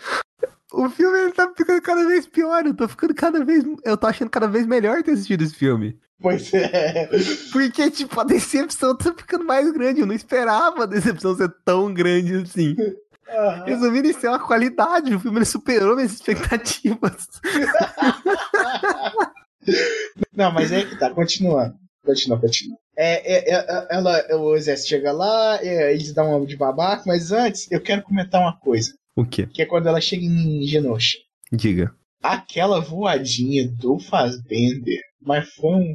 O 0.75 0.89
filme 0.89 1.17
ele 1.19 1.31
tá 1.31 1.51
ficando 1.55 1.81
cada 1.81 2.05
vez 2.05 2.27
pior. 2.27 2.65
Eu 2.65 2.73
tô 2.73 2.87
ficando 2.87 3.13
cada 3.13 3.43
vez. 3.43 3.63
Eu 3.83 3.97
tô 3.97 4.07
achando 4.07 4.29
cada 4.29 4.47
vez 4.47 4.65
melhor 4.65 5.01
ter 5.01 5.11
assistido 5.11 5.43
esse 5.43 5.55
filme. 5.55 5.97
Pois 6.19 6.53
é. 6.53 7.09
Porque, 7.51 7.89
tipo, 7.91 8.19
a 8.19 8.23
decepção 8.23 8.95
tá 8.95 9.13
ficando 9.13 9.45
mais 9.45 9.71
grande. 9.71 10.01
Eu 10.01 10.07
não 10.07 10.15
esperava 10.15 10.83
a 10.83 10.87
decepção 10.87 11.35
ser 11.35 11.49
tão 11.63 11.93
grande 11.93 12.35
assim. 12.35 12.75
Aham. 13.29 13.65
Resumindo, 13.65 14.07
isso 14.07 14.25
é 14.25 14.29
uma 14.29 14.39
qualidade. 14.39 15.15
O 15.15 15.19
filme 15.19 15.43
superou 15.45 15.95
minhas 15.95 16.13
expectativas. 16.13 17.27
Não, 20.31 20.51
mas 20.51 20.71
é 20.71 20.85
que 20.85 20.95
tá, 20.97 21.09
continuando. 21.09 21.75
Continua, 22.05 22.39
continua. 22.39 22.77
É, 22.95 23.33
é, 23.33 23.55
é, 23.55 23.87
ela, 23.89 24.23
o 24.37 24.55
exército 24.55 24.89
chega 24.89 25.11
lá, 25.11 25.57
é, 25.61 25.91
eles 25.91 26.13
dão 26.13 26.37
uma 26.37 26.45
de 26.45 26.55
babaca, 26.55 27.03
mas 27.07 27.31
antes 27.31 27.69
eu 27.71 27.81
quero 27.81 28.03
comentar 28.03 28.39
uma 28.39 28.55
coisa. 28.57 28.93
O 29.15 29.25
quê? 29.25 29.47
Que 29.53 29.61
é 29.61 29.65
quando 29.65 29.87
ela 29.87 30.01
chega 30.01 30.23
em 30.25 30.63
Genosha. 30.67 31.17
Diga. 31.51 31.93
Aquela 32.21 32.79
voadinha 32.81 33.67
do 33.71 33.99
Fassbender, 33.99 34.99
mas 35.21 35.47
foi 35.53 35.71
um, 35.75 35.93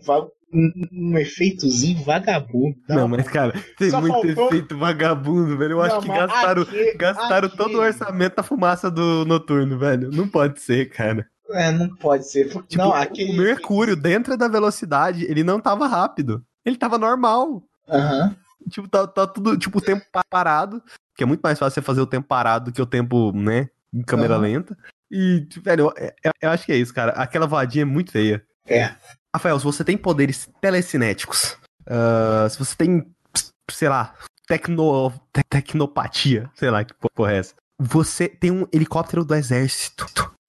um, 0.54 0.70
um 1.12 1.18
efeitozinho 1.18 2.02
vagabundo. 2.04 2.76
Não, 2.88 3.08
mas, 3.08 3.26
cara, 3.28 3.52
tem 3.76 3.90
muito 3.92 4.12
faltou- 4.26 4.46
efeito 4.46 4.78
vagabundo, 4.78 5.58
velho. 5.58 5.72
Eu 5.72 5.82
acho 5.82 5.96
Não, 5.96 6.02
que 6.02 6.08
mas 6.08 6.18
gastaram, 6.20 6.62
aque- 6.62 6.94
gastaram 6.96 7.48
todo 7.48 7.74
o 7.78 7.80
orçamento 7.80 8.36
da 8.36 8.42
fumaça 8.42 8.90
do 8.90 9.24
noturno, 9.24 9.78
velho. 9.78 10.10
Não 10.10 10.28
pode 10.28 10.60
ser, 10.60 10.88
cara. 10.90 11.26
É, 11.50 11.72
não 11.72 11.88
pode 11.96 12.30
ser. 12.30 12.48
Tipo, 12.48 12.64
não, 12.76 12.92
aquele. 12.92 13.32
o 13.32 13.36
Mercúrio, 13.36 13.96
dentro 13.96 14.36
da 14.36 14.46
velocidade, 14.46 15.24
ele 15.24 15.42
não 15.42 15.60
tava 15.60 15.88
rápido. 15.88 16.44
Ele 16.64 16.76
tava 16.76 16.96
normal. 16.96 17.62
Aham. 17.88 18.36
Tipo, 18.68 18.88
tá, 18.88 19.06
tá 19.06 19.26
tudo, 19.26 19.56
tipo, 19.58 19.78
o 19.78 19.82
tempo 19.82 20.04
pa- 20.12 20.24
parado. 20.28 20.82
Que 21.16 21.22
é 21.22 21.26
muito 21.26 21.40
mais 21.40 21.58
fácil 21.58 21.74
você 21.74 21.82
fazer 21.82 22.00
o 22.00 22.06
tempo 22.06 22.26
parado 22.26 22.66
do 22.70 22.74
que 22.74 22.80
o 22.82 22.86
tempo, 22.86 23.32
né, 23.32 23.68
em 23.92 24.02
câmera 24.02 24.34
Aham. 24.34 24.42
lenta. 24.42 24.78
E, 25.10 25.46
velho, 25.62 25.92
eu, 25.96 26.32
eu- 26.42 26.50
acho 26.50 26.64
que 26.66 26.72
é 26.72 26.76
isso, 26.76 26.94
cara. 26.94 27.12
Aquela 27.12 27.46
voadinha 27.46 27.82
é 27.82 27.84
muito 27.84 28.12
feia. 28.12 28.44
É. 28.66 28.94
Rafael, 29.34 29.58
se 29.58 29.64
você 29.64 29.84
tem 29.84 29.96
poderes 29.96 30.48
telecinéticos, 30.60 31.56
ah, 31.86 32.46
se 32.48 32.58
você 32.58 32.74
tem, 32.76 33.06
sei 33.70 33.88
lá, 33.88 34.14
tecno, 34.46 35.10
te- 35.32 35.42
tecnopatia, 35.48 36.50
sei 36.54 36.70
lá 36.70 36.84
que 36.84 36.94
porra 37.14 37.32
é 37.32 37.36
essa, 37.38 37.54
você 37.78 38.28
tem 38.28 38.50
um 38.50 38.66
helicóptero 38.72 39.24
do 39.24 39.34
exército 39.34 40.06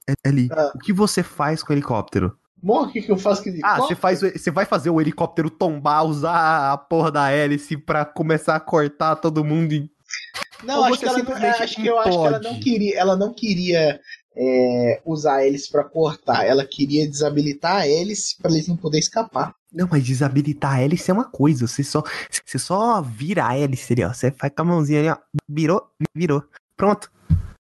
é- 0.09 0.13
ali. 0.27 0.49
Ah. 0.51 0.71
O 0.75 0.79
que 0.79 0.93
você 0.93 1.21
faz 1.23 1.63
com 1.63 1.71
o 1.71 1.75
helicóptero? 1.75 2.37
Morra, 2.61 2.87
o 2.87 2.91
que, 2.91 3.01
que 3.01 3.11
eu 3.11 3.17
faço 3.17 3.43
com 3.43 3.49
ele? 3.49 3.61
Ah, 3.63 3.77
você 3.77 3.95
faz, 3.95 4.21
você 4.21 4.51
vai 4.51 4.65
fazer 4.65 4.89
o 4.89 5.01
helicóptero 5.01 5.49
tombar, 5.49 6.05
usar 6.05 6.73
a 6.73 6.77
porra 6.77 7.11
da 7.11 7.29
hélice 7.31 7.75
pra 7.75 8.05
começar 8.05 8.55
a 8.55 8.59
cortar 8.59 9.15
todo 9.15 9.43
mundo 9.43 9.73
e 9.73 9.89
Não, 10.63 10.83
acho 10.83 10.99
que, 10.99 11.05
ela 11.05 11.23
não, 11.23 11.33
acho 11.33 11.75
que 11.75 11.87
eu 11.87 11.99
acho 11.99 12.19
que 12.19 12.27
ela 12.27 12.39
não 12.39 12.59
queria, 12.59 12.99
ela 12.99 13.15
não 13.15 13.33
queria 13.33 13.99
é, 14.35 15.01
usar 15.05 15.37
a 15.37 15.45
hélice 15.45 15.71
pra 15.71 15.83
cortar. 15.83 16.45
Ela 16.45 16.65
queria 16.65 17.07
desabilitar 17.07 17.77
a 17.77 17.87
hélice 17.87 18.37
pra 18.37 18.51
eles 18.51 18.67
não 18.67 18.77
poderem 18.77 18.99
escapar. 18.99 19.53
Não, 19.73 19.87
mas 19.89 20.03
desabilitar 20.03 20.75
a 20.75 20.81
hélice 20.81 21.09
é 21.09 21.13
uma 21.13 21.25
coisa. 21.25 21.67
Você 21.67 21.83
só, 21.83 22.03
você 22.45 22.59
só 22.59 23.01
vira 23.01 23.47
a 23.47 23.57
hélice 23.57 23.93
ali, 23.93 24.03
ó. 24.03 24.13
Você 24.13 24.31
faz 24.31 24.53
com 24.55 24.61
a 24.61 24.65
mãozinha 24.65 24.99
ali, 24.99 25.09
ó. 25.09 25.17
Virou, 25.49 25.89
virou. 26.13 26.43
Pronto. 26.75 27.11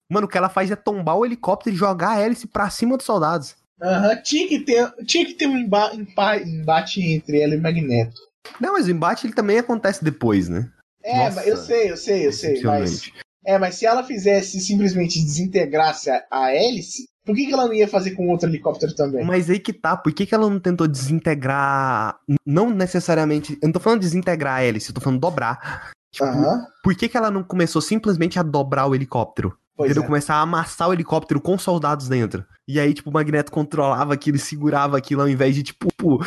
Mano, 0.09 0.27
o 0.27 0.31
que 0.31 0.39
ela 0.39 0.49
faz 0.49 0.71
é 0.71 0.77
tombar 0.77 1.17
o 1.17 1.27
helicóptero 1.27 1.75
e 1.75 1.79
jogar 1.79 2.11
a 2.11 2.21
hélice 2.21 2.47
pra 2.47 2.71
cima 2.71 2.97
dos 2.97 3.07
soldados. 3.07 3.57
Aham, 3.83 4.17
Tinha 4.23 4.49
que 4.49 4.61
ter, 4.61 4.91
tinha 5.05 5.27
que 5.27 5.35
ter 5.35 5.47
um 5.47 5.57
emba- 5.59 5.95
empa- 5.95 6.39
embate 6.39 7.01
entre 7.03 7.41
ela 7.41 7.55
e 7.55 7.59
o 7.59 7.63
Magneto. 7.63 8.21
Não, 8.61 8.73
mas 8.73 8.87
o 8.87 8.91
embate 8.91 9.27
ele 9.27 9.35
também 9.35 9.59
acontece 9.59 10.03
depois, 10.05 10.49
né? 10.49 10.71
É, 11.05 11.17
Nossa, 11.25 11.45
eu 11.45 11.57
sei, 11.57 11.91
eu 11.91 11.97
sei, 11.97 12.27
eu 12.27 12.33
sei. 12.33 12.63
Mas, 12.63 13.11
é, 13.45 13.59
mas 13.59 13.75
se 13.77 13.87
ela 13.87 14.03
fizesse 14.03 14.61
simplesmente 14.61 15.23
desintegrasse 15.23 16.11
a, 16.11 16.25
a 16.31 16.53
hélice, 16.53 17.05
por 17.25 17.35
que, 17.35 17.47
que 17.47 17.53
ela 17.53 17.67
não 17.67 17.75
ia 17.75 17.87
fazer 17.89 18.13
com 18.13 18.29
outro 18.29 18.49
helicóptero 18.49 18.95
também? 18.95 19.25
Mas 19.25 19.51
aí 19.51 19.59
que 19.59 19.73
tá, 19.73 19.97
por 19.97 20.13
que, 20.13 20.25
que 20.27 20.35
ela 20.35 20.49
não 20.49 20.59
tentou 20.61 20.87
desintegrar. 20.89 22.19
Não 22.47 22.71
necessariamente. 22.71 23.55
Eu 23.61 23.67
não 23.69 23.73
tô 23.73 23.81
falando 23.81 24.01
desintegrar 24.01 24.57
a 24.57 24.63
hélice, 24.63 24.89
eu 24.91 24.95
tô 24.95 25.01
falando 25.01 25.21
dobrar. 25.21 25.91
Tipo, 26.13 26.25
Aham, 26.25 26.67
por 26.83 26.95
que, 26.97 27.09
que 27.09 27.17
ela 27.17 27.31
não 27.31 27.43
começou 27.43 27.83
simplesmente 27.83 28.39
a 28.39 28.43
dobrar 28.43 28.87
o 28.87 28.95
helicóptero? 28.95 29.57
Pois 29.77 29.91
Entendeu? 29.91 30.05
é. 30.05 30.07
Começar 30.07 30.37
a 30.37 30.41
amassar 30.41 30.89
o 30.89 30.93
helicóptero 30.93 31.41
com 31.41 31.59
soldados 31.59 32.09
dentro. 32.09 32.45
E 32.67 32.81
aí, 32.81 32.95
tipo, 32.95 33.11
o 33.11 33.13
Magneto 33.13 33.53
controlava 33.53 34.15
aquilo 34.15 34.37
e 34.37 34.41
segurava 34.41 34.97
aquilo 34.97 35.23
ao 35.23 35.29
invés 35.29 35.55
de, 35.55 35.63
tipo, 35.63 35.89
pô, 35.97 36.25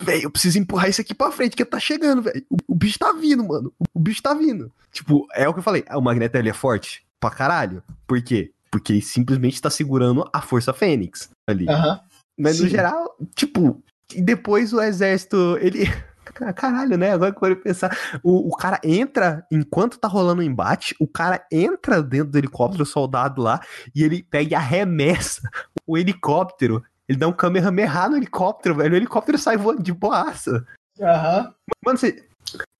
velho, 0.00 0.22
eu 0.22 0.30
preciso 0.30 0.58
empurrar 0.58 0.88
isso 0.88 1.00
aqui 1.00 1.14
pra 1.14 1.32
frente, 1.32 1.56
que 1.56 1.64
tá 1.64 1.80
chegando, 1.80 2.22
velho. 2.22 2.44
O, 2.48 2.56
o 2.68 2.74
bicho 2.74 2.98
tá 2.98 3.12
vindo, 3.12 3.44
mano. 3.44 3.72
O, 3.78 3.84
o 3.94 4.00
bicho 4.00 4.22
tá 4.22 4.32
vindo. 4.34 4.70
Tipo, 4.92 5.26
é 5.34 5.48
o 5.48 5.52
que 5.52 5.58
eu 5.58 5.64
falei. 5.64 5.84
O 5.92 6.00
Magneto, 6.00 6.36
ele 6.36 6.48
é 6.48 6.54
forte 6.54 7.04
pra 7.20 7.30
caralho. 7.30 7.82
Por 8.06 8.22
quê? 8.22 8.52
Porque 8.70 8.92
ele 8.92 9.02
simplesmente 9.02 9.60
tá 9.60 9.70
segurando 9.70 10.28
a 10.32 10.40
Força 10.40 10.72
Fênix 10.72 11.30
ali. 11.48 11.68
Aham. 11.68 12.00
Mas 12.38 12.60
no 12.60 12.66
sim. 12.66 12.70
geral, 12.70 13.16
tipo, 13.34 13.82
e 14.14 14.20
depois 14.20 14.72
o 14.72 14.80
exército, 14.80 15.58
ele. 15.60 15.86
Caralho, 16.54 16.96
né? 16.96 17.12
Agora 17.12 17.32
que 17.32 17.44
eu 17.44 17.48
vou 17.48 17.56
pensar. 17.56 17.96
O, 18.22 18.48
o 18.48 18.56
cara 18.56 18.80
entra, 18.82 19.46
enquanto 19.50 19.98
tá 19.98 20.08
rolando 20.08 20.40
o 20.40 20.44
embate, 20.44 20.94
o 21.00 21.06
cara 21.06 21.44
entra 21.50 22.02
dentro 22.02 22.30
do 22.30 22.38
helicóptero, 22.38 22.82
o 22.82 22.86
soldado 22.86 23.42
lá, 23.42 23.60
e 23.94 24.02
ele 24.02 24.22
pega 24.22 24.52
e 24.52 24.54
arremessa 24.54 25.48
o 25.86 25.96
helicóptero. 25.96 26.82
Ele 27.08 27.18
dá 27.18 27.28
um 27.28 27.32
kamehameha 27.32 28.08
no 28.08 28.16
helicóptero, 28.16 28.74
velho. 28.74 28.94
O 28.94 28.96
helicóptero 28.96 29.38
sai 29.38 29.56
voando 29.56 29.82
de 29.82 29.92
boaça. 29.92 30.66
Aham. 31.00 31.54
Mano, 31.84 31.98
você. 31.98 32.24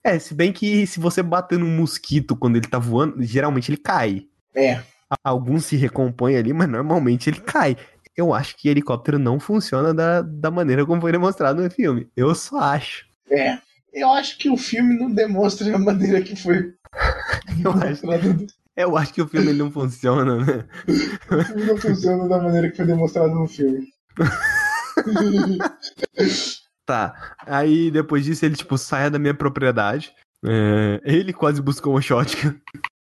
É, 0.05 0.19
se 0.19 0.35
bem 0.35 0.53
que 0.53 0.87
se 0.87 1.01
você 1.01 1.23
bater 1.23 1.59
num 1.59 1.77
mosquito 1.77 2.37
quando 2.37 2.57
ele 2.57 2.69
tá 2.69 2.79
voando, 2.79 3.23
geralmente 3.23 3.71
ele 3.71 3.79
cai. 3.79 4.27
É. 4.55 4.83
Alguns 5.23 5.65
se 5.67 5.77
recompõem 5.77 6.37
ali, 6.37 6.53
mas 6.53 6.69
normalmente 6.69 7.29
ele 7.31 7.41
cai. 7.41 7.77
Eu 8.17 8.33
acho 8.33 8.57
que 8.57 8.69
helicóptero 8.69 9.19
não 9.19 9.39
funciona 9.39 9.93
da, 9.93 10.23
da 10.23 10.51
maneira 10.51 10.87
como 10.87 11.01
foi 11.01 11.13
demonstrado 11.13 11.63
no 11.63 11.71
filme. 11.71 12.09
Eu 12.17 12.35
só 12.35 12.59
acho. 12.59 13.05
É. 13.31 13.59
Eu 13.93 14.11
acho 14.11 14.37
que 14.39 14.51
o 14.51 14.57
filme 14.57 14.99
não 14.99 15.11
demonstra 15.11 15.75
a 15.75 15.79
maneira 15.79 16.21
que 16.23 16.37
foi. 16.37 16.75
Eu 17.65 17.71
acho, 17.73 18.03
demonstrado. 18.03 18.47
eu 18.77 18.97
acho 18.97 19.15
que 19.15 19.23
o 19.23 19.29
filme 19.29 19.53
não 19.53 19.71
funciona, 19.71 20.37
né? 20.45 20.65
O 21.31 21.45
filme 21.45 21.65
não 21.65 21.77
funciona 21.77 22.29
da 22.29 22.39
maneira 22.41 22.71
que 22.71 22.77
foi 22.77 22.87
demonstrado 22.87 23.35
no 23.35 23.47
filme. 23.47 23.87
Tá. 26.87 27.35
Aí 27.45 27.91
depois 27.91 28.25
disso 28.25 28.45
ele, 28.45 28.55
tipo, 28.55 28.79
sai 28.79 29.11
da 29.11 29.19
minha 29.19 29.35
propriedade. 29.35 30.13
É, 30.45 31.01
ele 31.05 31.33
quase 31.33 31.61
buscou 31.61 31.95
uma 31.95 32.01
shotgun. 32.01 32.55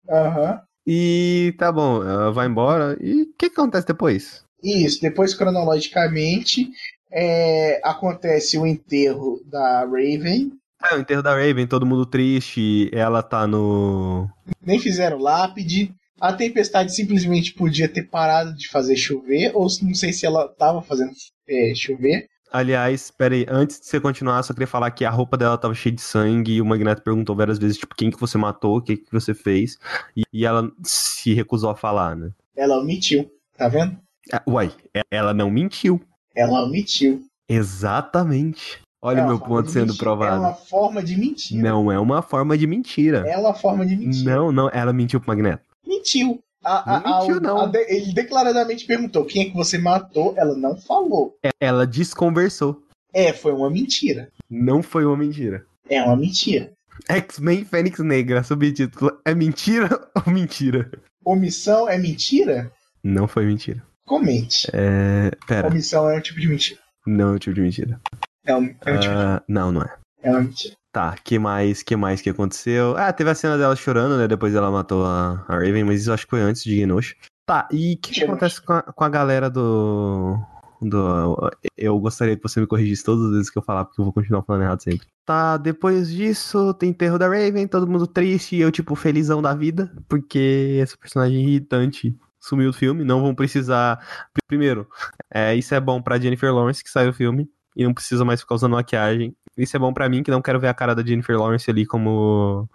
Aham. 0.10 0.62
E 0.88 1.54
tá 1.58 1.70
bom, 1.72 2.00
vai 2.32 2.48
embora. 2.48 2.98
E 3.02 3.24
o 3.24 3.26
que, 3.38 3.50
que 3.50 3.60
acontece 3.60 3.86
depois? 3.86 4.44
Isso, 4.64 5.02
depois 5.02 5.34
cronologicamente 5.34 6.70
é, 7.14 7.80
acontece 7.84 8.58
o 8.58 8.66
enterro 8.66 9.40
da 9.46 9.82
Raven. 9.82 10.52
É, 10.92 10.96
o 10.96 11.00
enterro 11.00 11.22
da 11.22 11.34
Raven, 11.36 11.68
todo 11.68 11.86
mundo 11.86 12.06
triste. 12.06 12.90
Ela 12.92 13.22
tá 13.22 13.46
no. 13.46 14.28
Nem 14.66 14.80
fizeram 14.80 15.20
lápide. 15.20 15.94
A 16.20 16.34
tempestade 16.34 16.94
simplesmente 16.94 17.54
podia 17.54 17.88
ter 17.88 18.04
parado 18.04 18.56
de 18.56 18.68
fazer 18.70 18.96
chover, 18.96 19.52
ou 19.54 19.68
não 19.82 19.94
sei 19.94 20.12
se 20.14 20.26
ela 20.26 20.48
tava 20.48 20.82
fazendo 20.82 21.12
é, 21.48 21.74
chover. 21.76 22.28
Aliás, 22.52 23.10
pera 23.10 23.34
aí, 23.34 23.46
antes 23.50 23.80
de 23.80 23.88
você 23.88 24.00
continuar, 24.00 24.44
só 24.44 24.54
queria 24.54 24.68
falar 24.68 24.92
que 24.92 25.04
a 25.04 25.10
roupa 25.10 25.36
dela 25.36 25.58
tava 25.58 25.74
cheia 25.74 25.94
de 25.96 26.02
sangue 26.02 26.54
e 26.54 26.62
o 26.62 26.66
Magneto 26.66 27.02
perguntou 27.02 27.36
várias 27.36 27.58
vezes, 27.58 27.78
tipo, 27.78 27.96
quem 27.96 28.12
que 28.12 28.20
você 28.20 28.38
matou, 28.38 28.78
o 28.78 28.82
que 28.82 28.96
que 28.96 29.12
você 29.12 29.34
fez, 29.34 29.78
e, 30.16 30.46
ela 30.46 30.72
se 30.84 31.34
recusou 31.34 31.72
a 31.72 31.76
falar, 31.76 32.16
né? 32.16 32.30
Ela 32.56 32.78
omitiu, 32.78 33.28
tá 33.58 33.68
vendo? 33.68 33.98
Ah, 34.32 34.44
Uai, 34.48 34.72
e- 34.96 35.02
ela 35.10 35.34
não 35.34 35.50
mentiu. 35.50 36.00
Ela 36.36 36.64
omitiu. 36.64 37.24
Exatamente. 37.50 38.82
Olha 39.02 39.20
É 39.20 39.24
o 39.24 39.28
meu 39.28 39.40
ponto 39.40 39.70
sendo 39.70 39.88
mentir. 39.88 40.00
provado. 40.00 40.36
É 40.36 40.40
uma 40.40 40.54
forma 40.54 41.04
de 41.04 41.18
mentir. 41.18 41.62
Não 41.62 41.92
é 41.92 42.00
uma 42.00 42.22
forma 42.22 42.58
de 42.58 42.66
mentira. 42.66 43.24
É 43.28 43.38
uma 43.38 43.54
forma 43.54 43.86
de 43.86 43.96
mentir. 43.98 44.24
Não, 44.24 44.52
não, 44.52 44.70
ela 44.70 44.94
mentiu 44.94 45.20
pro 45.20 45.28
Magneto. 45.30 45.64
Mentiu. 45.86 46.40
A- 46.64 46.96
a- 46.96 47.00
Não 47.02 47.20
mentiu, 47.20 47.36
a- 47.38 47.40
não. 47.42 47.70
de- 47.70 47.86
ele 47.94 48.14
declaradamente 48.14 48.86
perguntou 48.86 49.26
quem 49.26 49.42
é 49.42 49.46
que 49.50 49.56
você 49.56 49.78
matou. 49.78 50.34
Ela 50.38 50.56
não 50.56 50.78
falou. 50.78 51.36
É- 51.44 51.50
Ela 51.60 51.86
desconversou. 51.86 52.82
É, 53.14 53.34
foi 53.34 53.52
uma 53.52 53.70
mentira. 53.70 54.30
Não 54.50 54.82
foi 54.82 55.06
uma 55.06 55.18
mentira. 55.18 55.66
É 55.90 56.02
uma 56.02 56.16
mentira. 56.16 56.72
X-Men 57.10 57.66
Fênix 57.66 58.00
Negra, 58.00 58.42
subtítulo. 58.44 59.20
É 59.26 59.36
mentira 59.36 59.90
ou 60.26 60.32
mentira? 60.32 60.90
Omissão 61.26 61.90
é 61.90 61.98
mentira? 61.98 62.72
Não 63.04 63.28
foi 63.28 63.46
mentira. 63.46 63.84
Comente. 64.06 64.68
É. 64.74 65.32
Pera, 65.48 65.68
Omissão 65.68 66.10
é 66.10 66.18
um 66.18 66.22
tipo 66.22 66.40
de 66.40 66.48
mentira. 66.48 66.80
não 67.08 67.30
é 67.30 67.32
um 67.34 67.38
tipo 67.38 67.56
de 67.56 67.62
mentira. 67.62 68.00
É, 68.46 68.56
um, 68.56 68.76
é, 68.86 68.94
um 68.94 69.00
tipo, 69.00 69.14
Ah, 69.16 69.42
não, 69.48 69.72
não 69.72 69.82
é. 69.82 69.96
é 70.22 70.30
uma 70.32 70.42
mentira. 70.42 70.76
Tá, 70.92 71.16
que 71.24 71.40
mais, 71.40 71.82
que 71.82 71.96
mais 71.96 72.22
que 72.22 72.30
aconteceu? 72.30 72.96
Ah, 72.98 73.12
teve 73.12 73.30
a 73.30 73.36
cena 73.36 73.58
dela 73.58 73.76
chorando, 73.76 74.18
né? 74.18 74.28
Depois 74.28 74.54
ela 74.54 74.70
matou 74.70 75.04
a, 75.06 75.44
a 75.48 75.56
Raven, 75.56 75.84
mas 75.86 76.02
isso 76.02 76.14
acho 76.14 76.26
que 76.26 76.30
foi 76.32 76.42
antes 76.42 76.64
de 76.64 76.76
Genosha. 76.76 77.16
Tá, 77.48 77.68
e 77.72 77.94
o 77.94 77.98
que, 77.98 78.14
que 78.14 78.24
acontece 78.24 78.62
com 78.62 78.74
a, 78.74 78.82
com 78.84 79.04
a 79.04 79.10
galera 79.10 79.50
do, 79.50 80.38
do... 80.82 81.50
Eu 81.76 81.98
gostaria 82.00 82.36
que 82.38 82.44
você 82.44 82.60
me 82.62 82.68
corrigisse 82.68 83.04
todas 83.04 83.26
as 83.26 83.32
vezes 83.32 83.50
que 83.50 83.58
eu 83.58 83.64
falar, 83.64 83.86
porque 83.86 84.00
eu 84.00 84.06
vou 84.06 84.14
continuar 84.14 84.44
falando 84.44 84.62
errado 84.62 84.82
sempre. 84.84 85.08
Tá, 85.26 85.58
depois 85.58 86.10
disso, 86.12 86.74
tem 86.76 86.90
enterro 86.92 87.18
da 87.18 87.28
Raven, 87.28 87.66
todo 87.68 87.88
mundo 87.88 88.06
triste 88.06 88.56
e 88.56 88.62
eu, 88.62 88.72
tipo, 88.72 88.96
felizão 88.96 89.42
da 89.42 89.54
vida, 89.56 89.92
porque 90.08 90.80
essa 90.82 90.96
personagem 90.98 91.42
irritante 91.42 92.16
sumiu 92.44 92.72
do 92.72 92.78
filme, 92.78 93.04
não 93.04 93.22
vão 93.22 93.34
precisar. 93.34 94.06
Primeiro, 94.48 94.88
é, 95.34 95.56
isso 95.56 95.74
é 95.74 95.80
bom 95.80 96.02
pra 96.02 96.20
Jennifer 96.20 96.54
Lawrence, 96.54 96.84
que 96.84 96.90
saiu 96.90 97.12
do 97.12 97.16
filme, 97.16 97.50
e 97.76 97.84
não 97.84 97.94
precisa 97.94 98.26
mais 98.26 98.42
ficar 98.42 98.56
usando 98.56 98.74
maquiagem. 98.74 99.36
Isso 99.58 99.76
é 99.76 99.80
bom 99.80 99.94
pra 99.94 100.10
mim, 100.10 100.22
que 100.22 100.32
não 100.32 100.42
quero 100.42 100.60
ver 100.60 100.68
a 100.68 100.74
cara 100.74 100.94
da 100.94 101.04
Jennifer 101.04 101.38
Lawrence 101.38 101.70
ali 101.70 101.86
como 101.86 102.68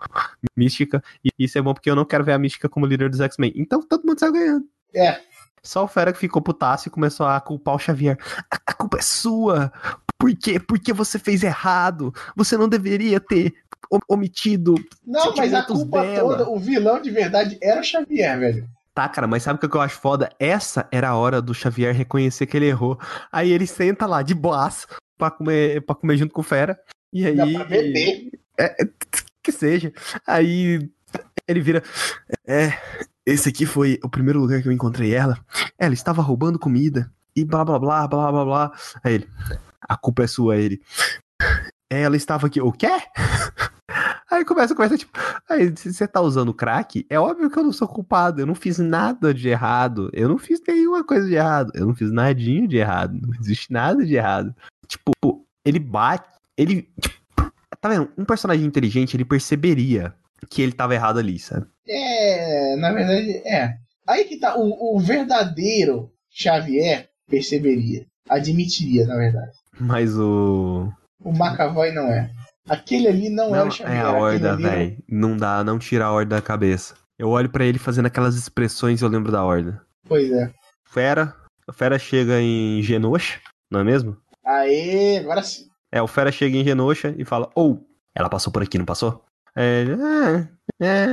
mística. 0.56 1.02
E 1.22 1.30
isso 1.38 1.58
é 1.58 1.62
bom 1.62 1.74
porque 1.74 1.90
eu 1.90 1.96
não 1.96 2.04
quero 2.04 2.24
ver 2.24 2.32
a 2.32 2.38
mística 2.38 2.68
como 2.68 2.86
líder 2.86 3.10
dos 3.10 3.20
X-Men. 3.20 3.52
Então 3.56 3.82
todo 3.82 4.06
mundo 4.06 4.18
saiu 4.18 4.32
ganhando. 4.32 4.64
É. 4.94 5.20
Só 5.62 5.84
o 5.84 5.88
Fera 5.88 6.12
que 6.12 6.18
ficou 6.18 6.40
putaço 6.40 6.88
e 6.88 6.90
começou 6.90 7.26
a 7.26 7.40
culpar 7.40 7.74
o 7.74 7.78
Xavier. 7.78 8.16
A, 8.50 8.58
a 8.66 8.72
culpa 8.72 8.98
é 8.98 9.02
sua. 9.02 9.72
Por 10.16 10.34
quê? 10.36 10.58
Porque 10.58 10.92
você 10.92 11.18
fez 11.18 11.42
errado. 11.42 12.14
Você 12.36 12.56
não 12.56 12.68
deveria 12.68 13.20
ter 13.20 13.54
omitido. 14.08 14.76
Não, 15.04 15.34
mas 15.36 15.52
a 15.52 15.62
culpa 15.62 16.02
dela. 16.02 16.38
toda, 16.38 16.50
o 16.50 16.58
vilão 16.58 17.00
de 17.02 17.10
verdade 17.10 17.58
era 17.60 17.80
o 17.80 17.84
Xavier, 17.84 18.38
velho. 18.38 18.77
Tá, 18.98 19.08
cara, 19.08 19.28
mas 19.28 19.44
sabe 19.44 19.64
o 19.64 19.68
que 19.68 19.76
eu 19.76 19.80
acho 19.80 20.00
foda? 20.00 20.28
Essa 20.40 20.88
era 20.90 21.10
a 21.10 21.16
hora 21.16 21.40
do 21.40 21.54
Xavier 21.54 21.94
reconhecer 21.94 22.46
que 22.46 22.56
ele 22.56 22.66
errou. 22.66 22.98
Aí 23.30 23.52
ele 23.52 23.64
senta 23.64 24.06
lá 24.06 24.22
de 24.22 24.34
boas 24.34 24.88
pra 25.16 25.30
comer, 25.30 25.82
pra 25.82 25.94
comer 25.94 26.16
junto 26.16 26.34
com 26.34 26.40
o 26.40 26.42
Fera. 26.42 26.76
E 27.12 27.24
aí. 27.24 27.36
Dá 27.36 27.46
pra 27.46 27.64
beber. 27.64 28.32
É, 28.58 28.64
é, 28.82 28.88
que 29.40 29.52
seja. 29.52 29.92
Aí 30.26 30.90
ele 31.46 31.60
vira. 31.60 31.80
É, 32.44 32.76
esse 33.24 33.48
aqui 33.50 33.66
foi 33.66 34.00
o 34.02 34.08
primeiro 34.08 34.40
lugar 34.40 34.60
que 34.60 34.66
eu 34.66 34.72
encontrei 34.72 35.14
ela. 35.14 35.38
Ela 35.78 35.94
estava 35.94 36.20
roubando 36.20 36.58
comida. 36.58 37.08
E 37.36 37.44
blá 37.44 37.64
blá 37.64 37.78
blá 37.78 38.08
blá 38.08 38.32
blá 38.32 38.44
blá. 38.44 38.72
Aí 39.04 39.14
ele. 39.14 39.28
A 39.80 39.96
culpa 39.96 40.24
é 40.24 40.26
sua, 40.26 40.56
ele. 40.56 40.82
Ela 41.88 42.16
estava 42.16 42.48
aqui. 42.48 42.60
O 42.60 42.72
quê? 42.72 42.90
Aí 44.30 44.44
começa 44.44 44.74
a 44.74 44.76
conversa, 44.76 44.98
tipo, 44.98 45.18
aí 45.48 45.70
você 45.70 46.06
tá 46.06 46.20
usando 46.20 46.52
crack? 46.52 47.06
É 47.08 47.18
óbvio 47.18 47.50
que 47.50 47.58
eu 47.58 47.64
não 47.64 47.72
sou 47.72 47.88
culpado, 47.88 48.40
eu 48.40 48.46
não 48.46 48.54
fiz 48.54 48.78
nada 48.78 49.32
de 49.32 49.48
errado, 49.48 50.10
eu 50.12 50.28
não 50.28 50.36
fiz 50.36 50.60
nenhuma 50.68 51.02
coisa 51.02 51.26
de 51.26 51.34
errado, 51.34 51.72
eu 51.74 51.86
não 51.86 51.94
fiz 51.94 52.12
nadinho 52.12 52.68
de 52.68 52.76
errado, 52.76 53.18
não 53.20 53.34
existe 53.40 53.72
nada 53.72 54.04
de 54.04 54.14
errado. 54.14 54.54
Tipo, 54.86 55.46
ele 55.64 55.78
bate, 55.78 56.28
ele, 56.58 56.88
tipo, 57.00 57.52
tá 57.80 57.88
vendo? 57.88 58.10
Um 58.18 58.24
personagem 58.24 58.66
inteligente, 58.66 59.16
ele 59.16 59.24
perceberia 59.24 60.14
que 60.50 60.60
ele 60.60 60.72
tava 60.72 60.94
errado 60.94 61.18
ali, 61.18 61.38
sabe? 61.38 61.66
É, 61.86 62.76
na 62.76 62.92
verdade, 62.92 63.30
é. 63.46 63.76
Aí 64.06 64.24
que 64.24 64.38
tá, 64.38 64.56
o, 64.56 64.96
o 64.96 65.00
verdadeiro 65.00 66.12
Xavier 66.30 67.08
perceberia, 67.28 68.06
admitiria, 68.28 69.06
na 69.06 69.16
verdade. 69.16 69.52
Mas 69.80 70.18
o... 70.18 70.92
O 71.20 71.30
McAvoy 71.30 71.92
não 71.92 72.06
é. 72.08 72.30
Aquele 72.68 73.08
ali 73.08 73.28
não, 73.28 73.50
não 73.50 73.56
era 73.56 73.68
o 73.68 73.70
Xavier. 73.70 73.96
É 73.96 74.00
a 74.00 74.12
horda, 74.12 74.56
velho. 74.56 74.98
Não 75.08 75.36
dá, 75.36 75.64
não 75.64 75.78
tira 75.78 76.06
a 76.06 76.12
horda 76.12 76.36
da 76.36 76.42
cabeça. 76.42 76.94
Eu 77.18 77.30
olho 77.30 77.48
para 77.48 77.64
ele 77.64 77.78
fazendo 77.78 78.06
aquelas 78.06 78.36
expressões 78.36 79.00
e 79.00 79.04
eu 79.04 79.08
lembro 79.08 79.32
da 79.32 79.44
horda. 79.44 79.82
Pois 80.06 80.30
é. 80.30 80.52
Fera. 80.84 81.34
O 81.66 81.72
Fera 81.72 81.98
chega 81.98 82.40
em 82.40 82.82
Genosha, 82.82 83.40
não 83.70 83.80
é 83.80 83.84
mesmo? 83.84 84.16
Aê, 84.44 85.18
agora 85.18 85.42
sim. 85.42 85.68
É, 85.92 86.00
o 86.00 86.06
Fera 86.06 86.32
chega 86.32 86.56
em 86.56 86.64
Genosha 86.64 87.14
e 87.18 87.24
fala: 87.24 87.50
Ou, 87.54 87.72
oh, 87.72 87.86
ela 88.14 88.28
passou 88.28 88.52
por 88.52 88.62
aqui, 88.62 88.78
não 88.78 88.84
passou? 88.84 89.24
É, 89.54 89.84
é, 90.80 90.86
é, 90.86 91.06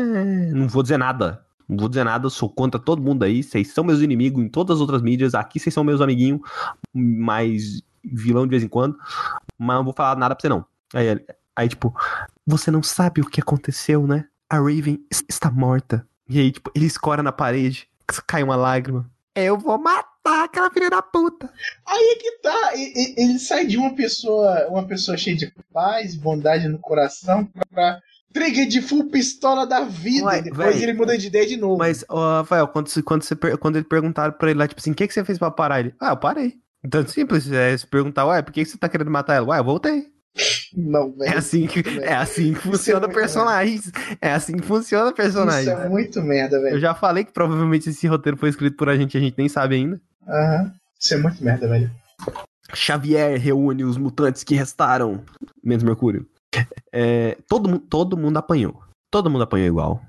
não 0.51 0.67
vou 0.67 0.83
dizer 0.83 0.97
nada. 0.97 1.43
Não 1.67 1.77
vou 1.77 1.89
dizer 1.89 2.03
nada, 2.03 2.29
sou 2.29 2.49
contra 2.49 2.79
todo 2.79 3.01
mundo 3.01 3.23
aí. 3.23 3.41
Vocês 3.41 3.73
são 3.73 3.83
meus 3.83 4.01
inimigos 4.01 4.43
em 4.43 4.47
todas 4.47 4.75
as 4.75 4.81
outras 4.81 5.01
mídias. 5.01 5.33
Aqui 5.33 5.59
vocês 5.59 5.73
são 5.73 5.83
meus 5.83 5.99
amiguinhos, 5.99 6.39
mais 6.93 7.81
vilão 8.03 8.43
de 8.43 8.51
vez 8.51 8.63
em 8.63 8.67
quando. 8.67 8.95
Mas 9.57 9.77
não 9.77 9.83
vou 9.83 9.93
falar 9.93 10.15
nada 10.15 10.35
pra 10.35 10.41
você, 10.41 10.49
não. 10.49 10.65
Aí, 10.93 11.19
Aí, 11.55 11.69
tipo, 11.69 11.95
você 12.45 12.69
não 12.69 12.83
sabe 12.83 13.21
o 13.21 13.29
que 13.29 13.39
aconteceu, 13.39 14.05
né? 14.05 14.25
A 14.49 14.57
Raven 14.57 14.99
está 15.29 15.49
morta. 15.49 16.07
E 16.29 16.39
aí, 16.39 16.51
tipo, 16.51 16.71
ele 16.75 16.85
escora 16.85 17.23
na 17.23 17.31
parede, 17.31 17.87
cai 18.27 18.43
uma 18.43 18.55
lágrima. 18.55 19.09
Eu 19.35 19.57
vou 19.57 19.77
matar 19.77 20.45
aquela 20.45 20.71
filha 20.71 20.89
da 20.89 21.01
puta. 21.01 21.51
Aí 21.85 22.03
é 22.03 22.15
que 22.15 22.31
tá. 22.41 22.71
Ele 23.17 23.37
sai 23.37 23.65
de 23.65 23.77
uma 23.77 23.93
pessoa, 23.93 24.67
uma 24.69 24.87
pessoa 24.87 25.17
cheia 25.17 25.35
de 25.35 25.53
paz, 25.73 26.15
bondade 26.15 26.67
no 26.67 26.79
coração, 26.79 27.45
pra, 27.45 27.65
pra 27.65 27.99
trigger 28.33 28.67
de 28.67 28.81
full 28.81 29.09
pistola 29.09 29.65
da 29.65 29.81
vida. 29.83 30.25
Ué, 30.25 30.41
Depois 30.41 30.75
véi, 30.75 30.83
ele 30.83 30.93
muda 30.93 31.17
de 31.17 31.27
ideia 31.27 31.45
de 31.45 31.57
novo. 31.57 31.77
Mas, 31.77 32.05
ó, 32.09 32.37
Rafael, 32.39 32.67
quando, 32.67 32.89
quando, 33.03 33.23
você, 33.23 33.35
quando 33.57 33.75
ele 33.75 33.85
perguntaram 33.85 34.33
pra 34.33 34.49
ele 34.49 34.59
lá, 34.59 34.67
tipo 34.67 34.79
assim, 34.79 34.91
o 34.91 34.95
que, 34.95 35.07
que 35.07 35.13
você 35.13 35.23
fez 35.23 35.37
pra 35.37 35.51
parar 35.51 35.79
ele? 35.81 35.93
Ah, 35.99 36.09
eu 36.11 36.17
parei. 36.17 36.55
Então, 36.83 37.05
simples, 37.07 37.51
é 37.51 37.77
se 37.77 37.85
perguntar, 37.87 38.25
ué, 38.25 38.41
por 38.41 38.53
que 38.53 38.63
você 38.63 38.77
tá 38.77 38.87
querendo 38.87 39.11
matar 39.11 39.35
ela? 39.35 39.47
Ué, 39.47 39.59
eu 39.59 39.63
voltei. 39.63 40.14
Não, 40.75 41.11
velho. 41.11 41.33
É 41.33 41.37
assim 41.37 41.65
que, 41.65 41.81
é 42.01 42.13
assim 42.13 42.53
que 42.53 42.59
funciona 42.59 43.07
é 43.07 43.13
personagens. 43.13 43.91
É 44.21 44.33
assim 44.33 44.57
que 44.57 44.65
funciona 44.67 45.13
personagem. 45.13 45.73
Isso 45.73 45.81
é 45.81 45.89
muito 45.89 46.21
merda, 46.21 46.59
velho. 46.59 46.75
Eu 46.75 46.79
já 46.79 46.93
falei 46.93 47.23
que 47.23 47.31
provavelmente 47.31 47.89
esse 47.89 48.05
roteiro 48.07 48.37
foi 48.37 48.49
escrito 48.49 48.75
por 48.75 48.89
a 48.89 48.97
gente, 48.97 49.17
a 49.17 49.21
gente 49.21 49.37
nem 49.37 49.47
sabe 49.47 49.75
ainda. 49.75 50.01
Aham. 50.27 50.63
Uhum. 50.63 50.71
Isso 50.99 51.13
é 51.13 51.17
muito 51.17 51.43
merda, 51.43 51.67
velho. 51.67 51.91
Xavier 52.73 53.39
reúne 53.39 53.83
os 53.83 53.97
mutantes 53.97 54.43
que 54.43 54.55
restaram. 54.55 55.23
Menos 55.63 55.83
Mercúrio. 55.83 56.25
É, 56.91 57.37
todo, 57.47 57.79
todo 57.79 58.17
mundo 58.17 58.37
apanhou. 58.37 58.81
Todo 59.11 59.29
mundo 59.29 59.43
apanhou 59.43 59.67
igual. 59.67 60.01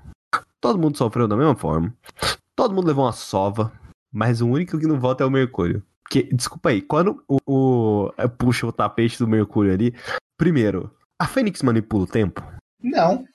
Todo 0.59 0.79
mundo 0.79 0.97
sofreu 0.97 1.27
da 1.27 1.37
mesma 1.37 1.55
forma. 1.55 1.93
Todo 2.55 2.73
mundo 2.73 2.87
levou 2.87 3.05
uma 3.05 3.11
sova. 3.11 3.71
Mas 4.11 4.41
o 4.41 4.47
único 4.47 4.79
que 4.79 4.87
não 4.87 4.99
volta 4.99 5.23
é 5.23 5.27
o 5.27 5.31
Mercúrio. 5.31 5.83
Desculpa 6.33 6.69
aí, 6.69 6.81
quando 6.81 7.23
o, 7.27 7.37
o 7.45 8.29
puxa 8.37 8.65
o 8.65 8.71
tapete 8.71 9.19
do 9.19 9.27
Mercúrio 9.27 9.73
ali, 9.73 9.93
primeiro, 10.37 10.91
a 11.19 11.27
Fênix 11.27 11.61
manipula 11.61 12.03
o 12.03 12.07
tempo? 12.07 12.41
Não. 12.81 13.25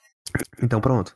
Então 0.61 0.81
pronto. 0.81 1.15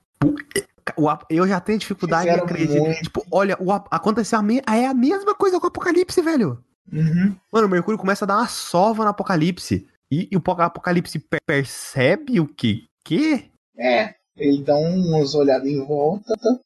Eu 1.29 1.47
já 1.47 1.59
tenho 1.59 1.79
dificuldade 1.79 2.25
Fizeram 2.25 2.43
em 2.43 2.45
acreditar. 2.45 3.01
Tipo, 3.01 3.25
olha, 3.31 3.57
o, 3.59 3.71
aconteceu 3.71 4.39
a, 4.39 4.41
me, 4.41 4.61
é 4.67 4.85
a 4.85 4.93
mesma 4.93 5.35
coisa 5.35 5.59
com 5.59 5.65
o 5.65 5.69
Apocalipse, 5.69 6.21
velho. 6.21 6.63
Uhum. 6.91 7.35
Mano, 7.51 7.67
o 7.67 7.69
Mercúrio 7.69 7.99
começa 7.99 8.25
a 8.25 8.27
dar 8.27 8.37
uma 8.37 8.47
sova 8.47 9.03
no 9.03 9.09
Apocalipse. 9.09 9.87
E, 10.09 10.29
e 10.31 10.37
o 10.37 10.41
Apocalipse 10.45 11.21
percebe 11.45 12.39
o 12.39 12.47
que? 12.47 12.87
Que? 13.03 13.51
É, 13.77 14.15
ele 14.37 14.63
dá 14.63 14.75
uns 14.75 15.35
olhadas 15.35 15.67
em 15.67 15.85
volta. 15.85 16.33
Tá? 16.37 16.59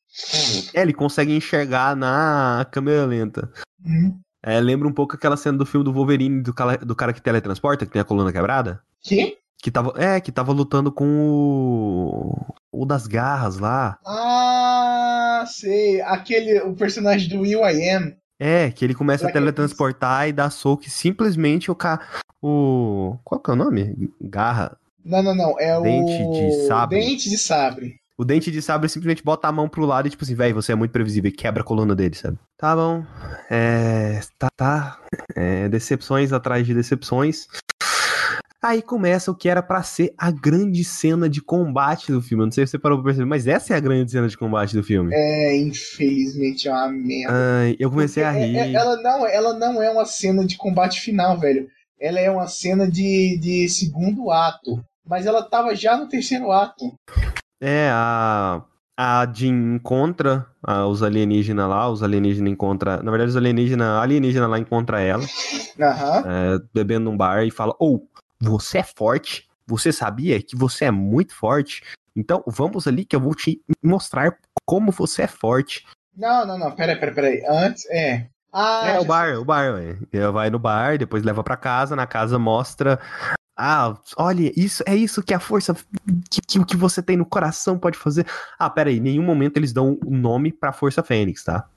É, 0.73 0.81
ele 0.81 0.93
consegue 0.93 1.35
enxergar 1.35 1.95
na 1.95 2.67
câmera 2.71 3.05
lenta. 3.05 3.51
Uhum. 3.83 4.19
É, 4.43 4.59
lembra 4.59 4.87
um 4.87 4.93
pouco 4.93 5.15
aquela 5.15 5.37
cena 5.37 5.57
do 5.57 5.65
filme 5.65 5.83
do 5.83 5.93
Wolverine, 5.93 6.41
do 6.41 6.53
cara, 6.53 6.77
do 6.77 6.95
cara 6.95 7.13
que 7.13 7.21
teletransporta, 7.21 7.85
que 7.85 7.91
tem 7.91 8.01
a 8.01 8.05
coluna 8.05 8.31
quebrada. 8.31 8.81
Que? 9.01 9.37
Que 9.61 9.69
tava, 9.69 9.93
é, 9.95 10.19
que 10.19 10.31
tava 10.31 10.51
lutando 10.51 10.91
com 10.91 11.05
o. 11.19 12.55
O 12.71 12.85
das 12.85 13.05
garras 13.05 13.59
lá. 13.59 13.99
Ah, 14.05 15.43
sei. 15.47 16.01
Aquele. 16.01 16.61
O 16.61 16.73
personagem 16.73 17.29
do 17.29 17.41
Will 17.41 17.63
I 17.63 17.89
Am. 17.89 18.15
É, 18.39 18.71
que 18.71 18.83
ele 18.83 18.95
começa 18.95 19.27
a 19.27 19.31
teletransportar 19.31 20.27
e 20.27 20.33
dá 20.33 20.49
soco 20.49 20.85
e 20.87 20.89
simplesmente 20.89 21.69
o 21.69 21.75
cara. 21.75 22.01
O. 22.41 23.17
Qual 23.23 23.39
que 23.39 23.51
é 23.51 23.53
o 23.53 23.57
nome? 23.57 24.09
Garra. 24.19 24.75
Não, 25.05 25.21
não, 25.21 25.35
não. 25.35 25.59
É 25.59 25.79
Dente 25.79 26.23
o. 26.23 26.31
de 26.31 26.67
sabre. 26.67 26.99
Dente 26.99 27.29
de 27.29 27.37
sabre. 27.37 28.00
O 28.17 28.25
dente 28.25 28.51
de 28.51 28.61
sabre 28.61 28.89
simplesmente 28.89 29.23
bota 29.23 29.47
a 29.47 29.51
mão 29.51 29.67
pro 29.67 29.85
lado 29.85 30.07
e, 30.07 30.11
tipo 30.11 30.23
assim, 30.23 30.35
velho, 30.35 30.53
você 30.53 30.71
é 30.71 30.75
muito 30.75 30.91
previsível 30.91 31.29
e 31.29 31.33
quebra 31.33 31.61
a 31.63 31.65
coluna 31.65 31.95
dele, 31.95 32.15
sabe? 32.15 32.37
Tá 32.57 32.75
bom. 32.75 33.03
É. 33.49 34.19
Tá, 34.37 34.49
tá. 34.55 34.99
É, 35.35 35.67
decepções 35.69 36.31
atrás 36.31 36.65
de 36.65 36.73
decepções. 36.73 37.47
Aí 38.63 38.83
começa 38.83 39.31
o 39.31 39.35
que 39.35 39.49
era 39.49 39.63
para 39.63 39.81
ser 39.81 40.13
a 40.15 40.29
grande 40.29 40.83
cena 40.83 41.27
de 41.27 41.41
combate 41.41 42.11
do 42.11 42.21
filme. 42.21 42.43
Eu 42.43 42.45
não 42.45 42.51
sei 42.51 42.67
se 42.67 42.71
você 42.71 42.77
parou 42.77 42.99
pra 42.99 43.05
perceber, 43.05 43.25
mas 43.25 43.47
essa 43.47 43.73
é 43.73 43.77
a 43.77 43.79
grande 43.79 44.11
cena 44.11 44.27
de 44.27 44.37
combate 44.37 44.75
do 44.75 44.83
filme. 44.83 45.09
É, 45.11 45.57
infelizmente 45.57 46.67
é 46.67 46.71
uma 46.71 46.89
merda. 46.89 47.33
Ai, 47.33 47.75
eu 47.79 47.89
comecei 47.89 48.23
Porque 48.23 48.37
a 48.37 48.39
rir. 48.39 48.57
É, 48.57 48.67
é, 48.67 48.73
ela, 48.73 49.01
não, 49.01 49.25
ela 49.25 49.53
não 49.57 49.81
é 49.81 49.89
uma 49.89 50.05
cena 50.05 50.45
de 50.45 50.57
combate 50.57 51.01
final, 51.01 51.39
velho. 51.39 51.67
Ela 51.99 52.19
é 52.19 52.29
uma 52.29 52.47
cena 52.47 52.87
de, 52.87 53.39
de 53.41 53.67
segundo 53.67 54.29
ato. 54.29 54.79
Mas 55.03 55.25
ela 55.25 55.41
tava 55.41 55.75
já 55.75 55.97
no 55.97 56.07
terceiro 56.07 56.51
ato. 56.51 56.93
É, 57.61 57.91
a, 57.93 58.63
a 58.97 59.31
Jean 59.31 59.75
encontra 59.75 60.47
a, 60.63 60.87
os 60.87 61.03
alienígenas 61.03 61.69
lá, 61.69 61.87
os 61.87 62.01
alienígenas 62.01 62.51
encontra, 62.51 63.03
na 63.03 63.11
verdade 63.11 63.29
os 63.29 63.37
alienígenas, 63.37 63.87
a 63.87 64.01
alienígena 64.01 64.47
lá 64.47 64.57
encontra 64.57 64.99
ela, 64.99 65.21
uhum. 65.21 66.31
é, 66.31 66.59
bebendo 66.73 67.05
num 67.05 67.15
bar 67.15 67.43
e 67.45 67.51
fala, 67.51 67.75
ou, 67.77 67.97
oh, 67.97 68.49
você 68.49 68.79
é 68.79 68.83
forte, 68.83 69.47
você 69.67 69.91
sabia 69.91 70.41
que 70.41 70.55
você 70.55 70.85
é 70.85 70.91
muito 70.91 71.35
forte, 71.35 71.83
então 72.15 72.43
vamos 72.47 72.87
ali 72.87 73.05
que 73.05 73.15
eu 73.15 73.21
vou 73.21 73.35
te 73.35 73.61
mostrar 73.83 74.35
como 74.65 74.91
você 74.91 75.23
é 75.23 75.27
forte. 75.27 75.85
Não, 76.17 76.45
não, 76.47 76.57
não, 76.57 76.71
peraí, 76.71 76.95
peraí, 76.95 77.13
peraí, 77.13 77.45
antes, 77.47 77.85
é... 77.91 78.27
Ah, 78.53 78.89
é, 78.89 78.99
o 78.99 79.05
bar, 79.05 79.39
o 79.39 79.45
bar, 79.45 79.75
ué. 79.75 79.97
Vai 80.29 80.49
no 80.49 80.59
bar, 80.59 80.97
depois 80.97 81.23
leva 81.23 81.41
para 81.41 81.55
casa, 81.55 81.95
na 81.95 82.05
casa 82.05 82.37
mostra 82.37 82.99
ah, 83.57 83.95
olha, 84.17 84.51
isso 84.55 84.83
é 84.87 84.95
isso 84.95 85.21
que 85.21 85.33
a 85.33 85.39
força 85.39 85.75
que, 86.29 86.41
que, 86.41 86.65
que 86.65 86.77
você 86.77 87.01
tem 87.01 87.17
no 87.17 87.25
coração 87.25 87.77
pode 87.77 87.97
fazer. 87.97 88.25
Ah, 88.57 88.69
pera 88.69 88.89
aí, 88.89 88.97
em 88.97 89.01
nenhum 89.01 89.23
momento 89.23 89.57
eles 89.57 89.73
dão 89.73 89.97
o 90.03 90.13
um 90.13 90.17
nome 90.17 90.51
pra 90.51 90.71
Força 90.71 91.03
Fênix, 91.03 91.43
tá? 91.43 91.67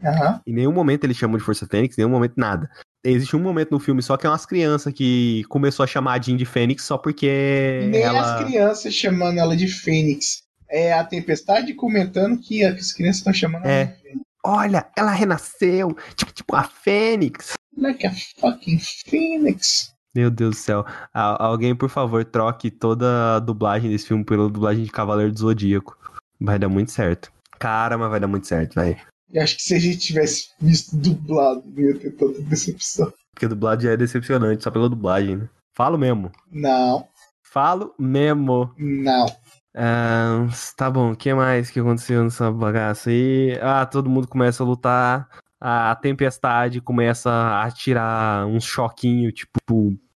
Uhum. 0.00 0.40
Em 0.46 0.52
nenhum 0.52 0.72
momento 0.72 1.04
eles 1.04 1.16
chamam 1.16 1.38
de 1.38 1.44
Força 1.44 1.66
Fênix, 1.66 1.96
em 1.96 2.02
nenhum 2.02 2.12
momento 2.12 2.34
nada. 2.36 2.70
Existe 3.02 3.34
um 3.34 3.40
momento 3.40 3.70
no 3.70 3.80
filme 3.80 4.02
só 4.02 4.16
que 4.16 4.26
é 4.26 4.30
umas 4.30 4.44
crianças 4.44 4.92
que 4.92 5.44
começou 5.48 5.84
a 5.84 5.86
chamar 5.86 6.14
a 6.14 6.20
Jean 6.20 6.36
de 6.36 6.44
Fênix 6.44 6.84
só 6.84 6.98
porque. 6.98 7.88
Nem 7.90 8.02
ela... 8.02 8.36
as 8.36 8.44
crianças 8.44 8.94
chamando 8.94 9.38
ela 9.38 9.56
de 9.56 9.68
Fênix. 9.68 10.42
É 10.68 10.92
a 10.92 11.04
Tempestade 11.04 11.72
comentando 11.74 12.38
que 12.38 12.64
as 12.64 12.92
crianças 12.92 13.18
estão 13.18 13.32
chamando 13.32 13.64
é. 13.64 13.82
ela 13.82 13.84
de 13.90 14.02
Fênix. 14.02 14.26
olha, 14.44 14.86
ela 14.96 15.12
renasceu, 15.12 15.96
tipo, 16.14 16.32
tipo 16.32 16.54
a 16.54 16.64
Fênix. 16.64 17.54
Like 17.76 18.06
a 18.06 18.12
fucking 18.40 18.80
Phoenix. 19.08 19.95
Meu 20.16 20.30
Deus 20.30 20.56
do 20.56 20.58
céu. 20.58 20.84
Alguém, 21.12 21.74
por 21.76 21.90
favor, 21.90 22.24
troque 22.24 22.70
toda 22.70 23.36
a 23.36 23.38
dublagem 23.38 23.90
desse 23.90 24.06
filme 24.08 24.24
pela 24.24 24.48
dublagem 24.48 24.82
de 24.84 24.90
Cavaleiro 24.90 25.30
do 25.30 25.38
Zodíaco. 25.38 25.96
Vai 26.40 26.58
dar 26.58 26.68
muito 26.70 26.90
certo. 26.90 27.30
Cara, 27.58 27.98
mas 27.98 28.08
vai 28.10 28.18
dar 28.18 28.26
muito 28.26 28.46
certo, 28.46 28.74
velho. 28.76 28.96
Eu 29.32 29.42
acho 29.42 29.56
que 29.56 29.62
se 29.62 29.74
a 29.74 29.78
gente 29.78 29.98
tivesse 29.98 30.48
visto 30.60 30.96
dublado, 30.96 31.62
não 31.66 31.82
ia 31.82 31.98
ter 31.98 32.12
tanta 32.12 32.40
decepção. 32.42 33.12
Porque 33.34 33.46
dublagem 33.46 33.84
já 33.84 33.92
é 33.92 33.96
decepcionante, 33.96 34.64
só 34.64 34.70
pela 34.70 34.88
dublagem, 34.88 35.36
né? 35.36 35.48
Falo 35.76 35.98
mesmo. 35.98 36.32
Não, 36.50 37.06
Falo 37.42 37.94
mesmo. 37.98 38.72
não. 38.78 39.26
Ah, 39.74 40.46
tá 40.76 40.90
bom, 40.90 41.12
o 41.12 41.16
que 41.16 41.34
mais 41.34 41.68
que 41.70 41.78
aconteceu 41.80 42.24
nessa 42.24 42.50
bagaça 42.50 43.10
aí? 43.10 43.58
Ah, 43.60 43.84
todo 43.84 44.08
mundo 44.08 44.26
começa 44.26 44.62
a 44.62 44.66
lutar. 44.66 45.28
A 45.60 45.94
tempestade 45.96 46.80
começa 46.80 47.30
a 47.62 47.70
tirar 47.70 48.46
um 48.46 48.58
choquinho, 48.60 49.30
tipo 49.32 49.58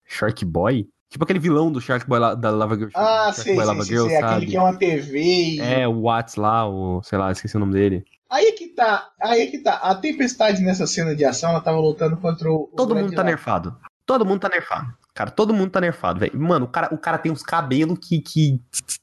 Shark 0.09 0.43
Boy. 0.43 0.87
Tipo 1.09 1.23
aquele 1.23 1.39
vilão 1.39 1.71
do 1.71 1.79
Shark 1.81 2.05
Boy 2.07 2.19
lá- 2.19 2.35
da 2.35 2.49
Lava 2.51 2.75
Girl. 2.75 2.89
Ah, 2.95 3.31
Shark 3.33 3.41
sei, 3.41 3.55
Boy 3.55 3.63
sei, 3.63 3.73
Lava 3.73 3.83
sei, 3.85 3.95
Girl, 3.97 4.07
sei. 4.07 4.17
Aquele 4.17 4.45
que 4.47 4.57
é 4.57 4.61
uma 4.61 4.75
TV 4.75 5.19
e... 5.23 5.59
É, 5.61 5.87
o 5.87 6.01
Watts 6.01 6.35
lá, 6.35 6.67
o. 6.69 7.01
sei 7.03 7.17
lá, 7.17 7.31
esqueci 7.31 7.55
o 7.55 7.59
nome 7.59 7.73
dele. 7.73 8.03
Aí 8.29 8.51
que 8.51 8.67
tá, 8.67 9.09
aí 9.19 9.47
que 9.47 9.57
tá. 9.59 9.75
A 9.75 9.95
Tempestade 9.95 10.61
nessa 10.61 10.85
cena 10.85 11.15
de 11.15 11.25
ação, 11.25 11.49
ela 11.49 11.61
tava 11.61 11.79
lutando 11.79 12.15
contra 12.17 12.51
o. 12.51 12.63
o 12.71 12.75
Todo 12.75 12.89
Brad 12.93 13.03
mundo 13.05 13.15
tá 13.15 13.21
Lark. 13.23 13.29
nerfado. 13.31 13.75
Todo 14.05 14.25
mundo 14.25 14.39
tá 14.39 14.49
nerfado. 14.49 14.93
Cara, 15.15 15.31
todo 15.31 15.53
mundo 15.53 15.71
tá 15.71 15.81
nerfado, 15.81 16.19
velho. 16.19 16.39
Mano, 16.39 16.65
o 16.65 16.69
cara, 16.69 16.93
o 16.93 16.97
cara 16.97 17.17
tem 17.17 17.31
uns 17.31 17.41
cabelos 17.43 17.97
que, 17.99 18.19
que 18.21 18.59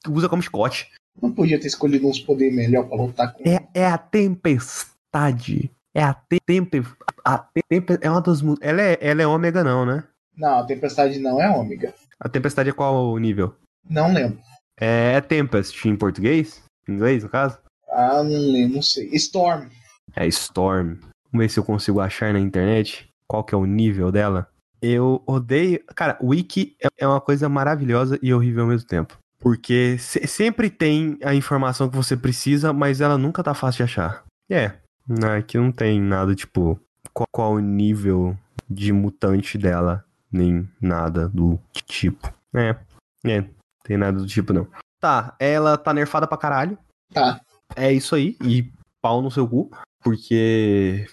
usa 0.09 0.29
como 0.29 0.43
Scott. 0.43 0.89
Não 1.21 1.33
podia 1.33 1.59
ter 1.61 1.67
escolhido 1.67 2.07
uns 2.09 2.21
poderes 2.21 2.55
melhor 2.55 2.85
pra 2.89 2.97
lutar 2.97 3.33
com. 3.33 3.43
É, 3.49 3.67
é 3.75 3.87
a 3.87 3.99
tempestade. 3.99 5.71
É 5.95 6.03
a 6.03 6.15
te- 6.15 6.41
tempe. 6.45 6.85
A 7.25 7.39
te- 7.39 7.63
tempe, 7.69 7.99
é 8.01 8.11
uma 8.11 8.21
das. 8.21 8.41
Ela 8.61 8.83
é, 8.83 8.99
ela 9.01 9.23
é 9.23 9.27
ômega, 9.27 9.65
não, 9.65 9.85
né? 9.87 10.05
Não, 10.37 10.59
a 10.59 10.65
Tempestade 10.65 11.19
não 11.19 11.41
é 11.41 11.49
ômega. 11.49 11.95
A 12.19 12.29
tempestade 12.29 12.71
é 12.71 12.73
qual 12.73 13.13
o 13.13 13.19
nível? 13.19 13.55
Não 13.89 14.13
lembro. 14.13 14.39
É, 14.81 15.13
é 15.15 15.21
Tempest 15.21 15.87
em 15.89 15.97
português? 15.97 16.63
Em 16.89 16.93
inglês, 16.93 17.23
no 17.23 17.29
caso? 17.29 17.59
Ah, 17.91 18.23
não 18.23 18.53
lembro, 18.53 18.77
não 18.77 18.83
sei. 18.83 19.09
Storm. 19.15 19.69
É 20.15 20.27
Storm. 20.27 20.97
Vamos 21.33 21.45
ver 21.47 21.51
se 21.51 21.59
eu 21.59 21.65
consigo 21.65 22.01
achar 22.01 22.33
na 22.33 22.41
internet 22.41 23.09
qual 23.29 23.45
que 23.45 23.55
é 23.55 23.59
o 23.59 23.67
nível 23.67 24.11
dela. 24.13 24.49
Eu 24.81 25.23
odeio. 25.27 25.83
Cara, 25.95 26.19
Wiki 26.23 26.77
é- 26.83 26.89
é 26.99 27.07
uma 27.07 27.21
coisa 27.21 27.49
maravilhosa 27.49 28.19
e 28.23 28.33
horrível 28.33 28.63
ao 28.65 28.69
mesmo 28.69 28.87
tempo. 28.89 29.19
Porque 29.39 29.97
se- 29.99 30.27
sempre 30.27 30.71
tem 30.71 31.19
a 31.23 31.35
informação 31.35 31.89
que 31.89 31.97
você 31.97 32.17
precisa, 32.17 32.73
mas 32.73 33.01
ela 33.01 33.19
nunca 33.19 33.43
tá 33.43 33.53
fácil 33.55 33.79
de 33.79 33.83
achar. 33.85 34.25
É, 34.51 34.73
né, 35.07 35.37
aqui 35.39 35.59
não 35.59 35.71
tem 35.73 36.01
nada 36.01 36.35
tipo 36.35 36.79
qual, 37.13 37.27
qual 37.33 37.53
o 37.55 37.61
nível 37.61 38.37
de 38.69 38.93
mutante 38.93 39.57
dela, 39.59 40.05
nem 40.31 40.69
nada 40.81 41.29
do 41.29 41.59
tipo. 41.87 42.33
É, 42.55 42.77
é, 43.25 43.45
tem 43.85 43.97
nada 43.97 44.19
do 44.19 44.27
tipo 44.27 44.53
não. 44.53 44.67
Tá, 45.01 45.35
ela 45.39 45.77
tá 45.77 45.93
nerfada 45.93 46.27
pra 46.27 46.39
caralho. 46.39 46.79
Tá. 47.13 47.41
É 47.75 47.93
isso 47.93 48.15
aí, 48.15 48.37
e 48.43 48.71
pau 49.03 49.21
no 49.21 49.31
seu 49.31 49.47
cu, 49.47 49.71
porque 50.03 51.07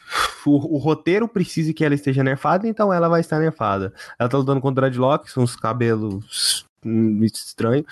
o, 0.45 0.75
o 0.75 0.77
roteiro 0.77 1.27
precisa 1.27 1.73
que 1.73 1.83
ela 1.83 1.95
esteja 1.95 2.23
nerfada, 2.23 2.67
então 2.67 2.93
ela 2.93 3.09
vai 3.09 3.21
estar 3.21 3.39
nerfada. 3.39 3.93
Ela 4.19 4.29
tá 4.29 4.37
lutando 4.37 4.61
contra 4.61 4.85
o 4.85 4.89
Dreadlock, 4.89 5.29
são 5.29 5.43
uns 5.43 5.55
cabelos 5.55 6.65
estranhos. 7.21 7.85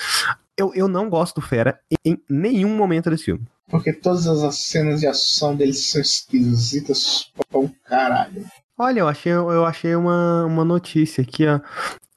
Eu, 0.57 0.73
eu 0.75 0.87
não 0.87 1.09
gosto 1.09 1.35
do 1.35 1.41
Fera 1.41 1.79
em 2.05 2.21
nenhum 2.29 2.75
momento 2.75 3.09
desse 3.09 3.25
filme. 3.25 3.45
Porque 3.67 3.93
todas 3.93 4.27
as 4.27 4.55
cenas 4.57 4.99
de 4.99 5.07
ação 5.07 5.55
deles 5.55 5.89
são 5.89 6.01
esquisitas 6.01 7.31
pra 7.49 7.59
um 7.59 7.69
caralho. 7.85 8.45
Olha, 8.81 9.01
eu 9.01 9.07
achei, 9.07 9.31
eu 9.31 9.63
achei 9.63 9.95
uma, 9.95 10.43
uma 10.43 10.65
notícia 10.65 11.21
aqui, 11.21 11.45
ó. 11.45 11.59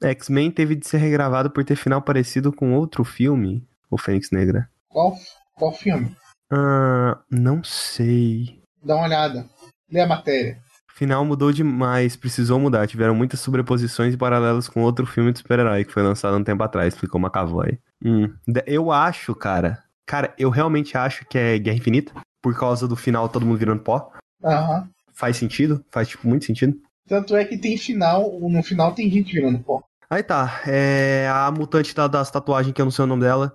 X-Men 0.02 0.50
teve 0.50 0.74
de 0.74 0.88
ser 0.88 0.96
regravado 0.96 1.50
por 1.50 1.62
ter 1.62 1.76
final 1.76 2.00
parecido 2.00 2.50
com 2.50 2.72
outro 2.72 3.04
filme, 3.04 3.62
o 3.90 3.98
Fênix 3.98 4.30
Negra. 4.30 4.66
Qual, 4.88 5.14
qual 5.54 5.72
filme? 5.72 6.16
Ah, 6.50 7.18
não 7.30 7.62
sei. 7.62 8.62
Dá 8.82 8.96
uma 8.96 9.04
olhada. 9.04 9.44
Lê 9.92 10.00
a 10.00 10.06
matéria. 10.06 10.58
Final 10.88 11.22
mudou 11.26 11.52
demais, 11.52 12.16
precisou 12.16 12.58
mudar. 12.58 12.86
Tiveram 12.86 13.14
muitas 13.14 13.40
sobreposições 13.40 14.14
e 14.14 14.16
paralelos 14.16 14.66
com 14.66 14.80
outro 14.84 15.04
filme 15.04 15.32
de 15.32 15.40
super-herói 15.40 15.84
que 15.84 15.92
foi 15.92 16.02
lançado 16.02 16.34
um 16.34 16.44
tempo 16.44 16.62
atrás, 16.62 16.94
explicou 16.94 17.20
McAvoy. 17.20 17.78
Hum. 18.02 18.32
Eu 18.64 18.90
acho, 18.90 19.34
cara. 19.34 19.84
Cara, 20.06 20.32
eu 20.38 20.48
realmente 20.48 20.96
acho 20.96 21.26
que 21.26 21.36
é 21.36 21.58
Guerra 21.58 21.76
Infinita. 21.76 22.14
Por 22.40 22.58
causa 22.58 22.88
do 22.88 22.96
final 22.96 23.28
todo 23.28 23.44
mundo 23.44 23.58
virando 23.58 23.82
pó. 23.82 24.10
Aham. 24.42 24.93
Faz 25.14 25.36
sentido? 25.36 25.84
Faz, 25.90 26.08
tipo, 26.08 26.26
muito 26.28 26.44
sentido. 26.44 26.76
Tanto 27.06 27.36
é 27.36 27.44
que 27.44 27.56
tem 27.58 27.76
final, 27.76 28.38
no 28.40 28.62
final 28.62 28.94
tem 28.94 29.10
gente 29.10 29.32
virando 29.32 29.58
pó. 29.60 29.82
Aí 30.10 30.22
tá. 30.22 30.62
É 30.66 31.28
a 31.30 31.50
mutante 31.50 31.94
da- 31.94 32.06
das 32.08 32.30
tatuagens, 32.30 32.74
que 32.74 32.80
eu 32.80 32.84
não 32.86 32.92
sei 32.92 33.04
o 33.04 33.08
nome 33.08 33.22
dela. 33.22 33.54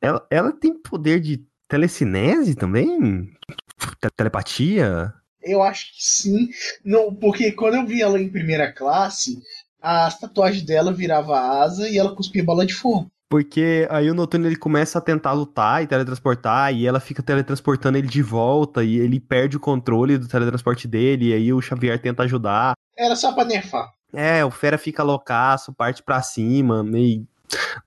Ela, 0.00 0.26
ela 0.30 0.52
tem 0.52 0.74
poder 0.80 1.20
de 1.20 1.44
telecinese 1.68 2.54
também? 2.54 3.30
Te- 4.00 4.10
telepatia? 4.16 5.12
Eu 5.42 5.62
acho 5.62 5.86
que 5.96 6.04
sim. 6.04 6.48
Não, 6.84 7.14
porque 7.14 7.52
quando 7.52 7.74
eu 7.74 7.86
vi 7.86 8.00
ela 8.02 8.20
em 8.20 8.28
primeira 8.28 8.72
classe, 8.72 9.38
as 9.80 10.18
tatuagens 10.18 10.62
dela 10.64 10.92
virava 10.92 11.38
asa 11.38 11.88
e 11.88 11.98
ela 11.98 12.14
cuspia 12.14 12.44
bola 12.44 12.64
de 12.64 12.74
fogo. 12.74 13.10
Porque 13.28 13.86
aí 13.90 14.10
o 14.10 14.14
Noturno 14.14 14.46
ele 14.46 14.56
começa 14.56 14.98
a 14.98 15.00
tentar 15.00 15.32
lutar 15.32 15.82
e 15.82 15.86
teletransportar, 15.86 16.72
e 16.72 16.86
ela 16.86 17.00
fica 17.00 17.22
teletransportando 17.22 17.98
ele 17.98 18.06
de 18.06 18.22
volta, 18.22 18.84
e 18.84 18.96
ele 18.96 19.18
perde 19.18 19.56
o 19.56 19.60
controle 19.60 20.18
do 20.18 20.28
teletransporte 20.28 20.86
dele, 20.86 21.30
e 21.30 21.32
aí 21.34 21.52
o 21.52 21.60
Xavier 21.60 22.00
tenta 22.00 22.22
ajudar. 22.22 22.74
Era 22.96 23.16
só 23.16 23.32
pra 23.32 23.44
nerfar. 23.44 23.92
É, 24.12 24.44
o 24.44 24.50
Fera 24.50 24.78
fica 24.78 25.02
loucaço, 25.02 25.72
parte 25.72 26.02
pra 26.02 26.22
cima, 26.22 26.84
meio 26.84 27.26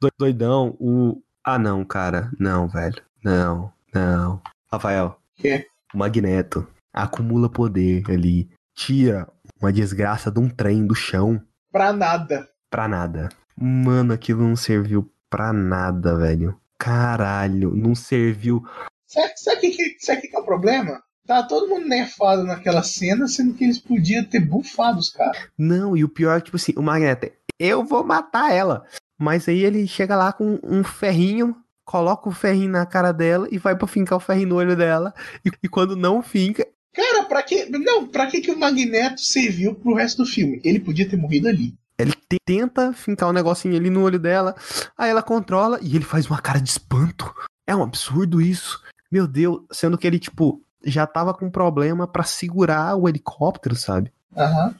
doi- 0.01 0.11
doidão. 0.17 0.75
O. 0.79 1.21
Ah, 1.43 1.57
não, 1.57 1.85
cara. 1.85 2.29
Não, 2.37 2.67
velho. 2.67 3.01
Não, 3.23 3.71
não. 3.93 4.41
Rafael. 4.69 5.17
Quê? 5.37 5.65
O 5.93 5.97
Magneto 5.97 6.67
acumula 6.93 7.47
poder 7.47 8.03
ali, 8.09 8.49
tira 8.75 9.27
uma 9.61 9.71
desgraça 9.71 10.29
de 10.29 10.39
um 10.39 10.49
trem 10.49 10.85
do 10.85 10.93
chão 10.93 11.41
Pra 11.71 11.93
nada. 11.93 12.49
pra 12.69 12.87
nada. 12.87 13.29
Mano, 13.55 14.11
aquilo 14.13 14.43
não 14.43 14.55
serviu 14.57 15.09
pra 15.29 15.51
nada, 15.53 16.15
velho. 16.17 16.59
Caralho, 16.77 17.75
não 17.75 17.95
serviu. 17.95 18.63
Sabe, 19.05 19.33
sabe 19.37 19.69
que, 19.69 19.97
sabe 19.99 20.21
que 20.21 20.27
que 20.27 20.35
é 20.35 20.39
o 20.39 20.45
problema? 20.45 21.01
Tá 21.25 21.43
todo 21.43 21.67
mundo 21.67 21.87
nerfado 21.87 22.43
naquela 22.43 22.83
cena, 22.83 23.27
sendo 23.27 23.53
que 23.53 23.63
eles 23.63 23.79
podiam 23.79 24.23
ter 24.23 24.39
bufado 24.39 24.99
os 24.99 25.09
caras. 25.09 25.37
Não, 25.57 25.95
e 25.95 26.03
o 26.03 26.09
pior 26.09 26.37
é 26.37 26.39
que, 26.39 26.45
tipo 26.45 26.57
assim, 26.57 26.73
o 26.77 26.81
Magneto, 26.81 27.29
eu 27.59 27.83
vou 27.83 28.03
matar 28.03 28.53
ela. 28.53 28.85
Mas 29.19 29.47
aí 29.49 29.63
ele 29.63 29.87
chega 29.87 30.15
lá 30.15 30.31
com 30.31 30.59
um 30.63 30.83
ferrinho, 30.83 31.55
coloca 31.83 32.29
o 32.29 32.31
ferrinho 32.31 32.69
na 32.69 32.85
cara 32.85 33.11
dela 33.11 33.47
e 33.51 33.57
vai 33.57 33.75
pra 33.75 33.87
fincar 33.87 34.17
o 34.17 34.21
ferrinho 34.21 34.49
no 34.49 34.55
olho 34.55 34.75
dela. 34.75 35.13
E, 35.43 35.51
e 35.63 35.67
quando 35.67 35.95
não 35.95 36.21
finca, 36.21 36.65
Cara, 36.97 37.25
pra 37.25 37.43
que. 37.43 37.65
Não, 37.69 38.07
pra 38.07 38.25
que, 38.25 38.41
que 38.41 38.49
o 38.49 38.57
Magneto 38.57 39.21
serviu 39.21 39.75
pro 39.75 39.93
resto 39.93 40.23
do 40.23 40.25
filme? 40.25 40.59
Ele 40.63 40.79
podia 40.79 41.07
ter 41.07 41.15
morrido 41.15 41.47
ali. 41.47 41.75
Ele 41.97 42.13
te- 42.13 42.39
tenta 42.45 42.93
fincar 42.93 43.29
um 43.29 43.33
negocinho 43.33 43.75
ali 43.75 43.89
no 43.89 44.03
olho 44.03 44.19
dela. 44.19 44.55
Aí 44.97 45.09
ela 45.09 45.23
controla 45.23 45.79
e 45.81 45.95
ele 45.95 46.05
faz 46.05 46.27
uma 46.27 46.39
cara 46.41 46.59
de 46.59 46.69
espanto. 46.69 47.33
É 47.65 47.75
um 47.75 47.83
absurdo 47.83 48.41
isso. 48.41 48.81
Meu 49.11 49.27
Deus, 49.27 49.61
sendo 49.71 49.97
que 49.97 50.05
ele, 50.05 50.19
tipo, 50.19 50.61
já 50.83 51.07
tava 51.07 51.33
com 51.33 51.49
problema 51.49 52.07
pra 52.07 52.23
segurar 52.23 52.95
o 52.95 53.07
helicóptero, 53.09 53.75
sabe? 53.75 54.11
Aham. 54.35 54.75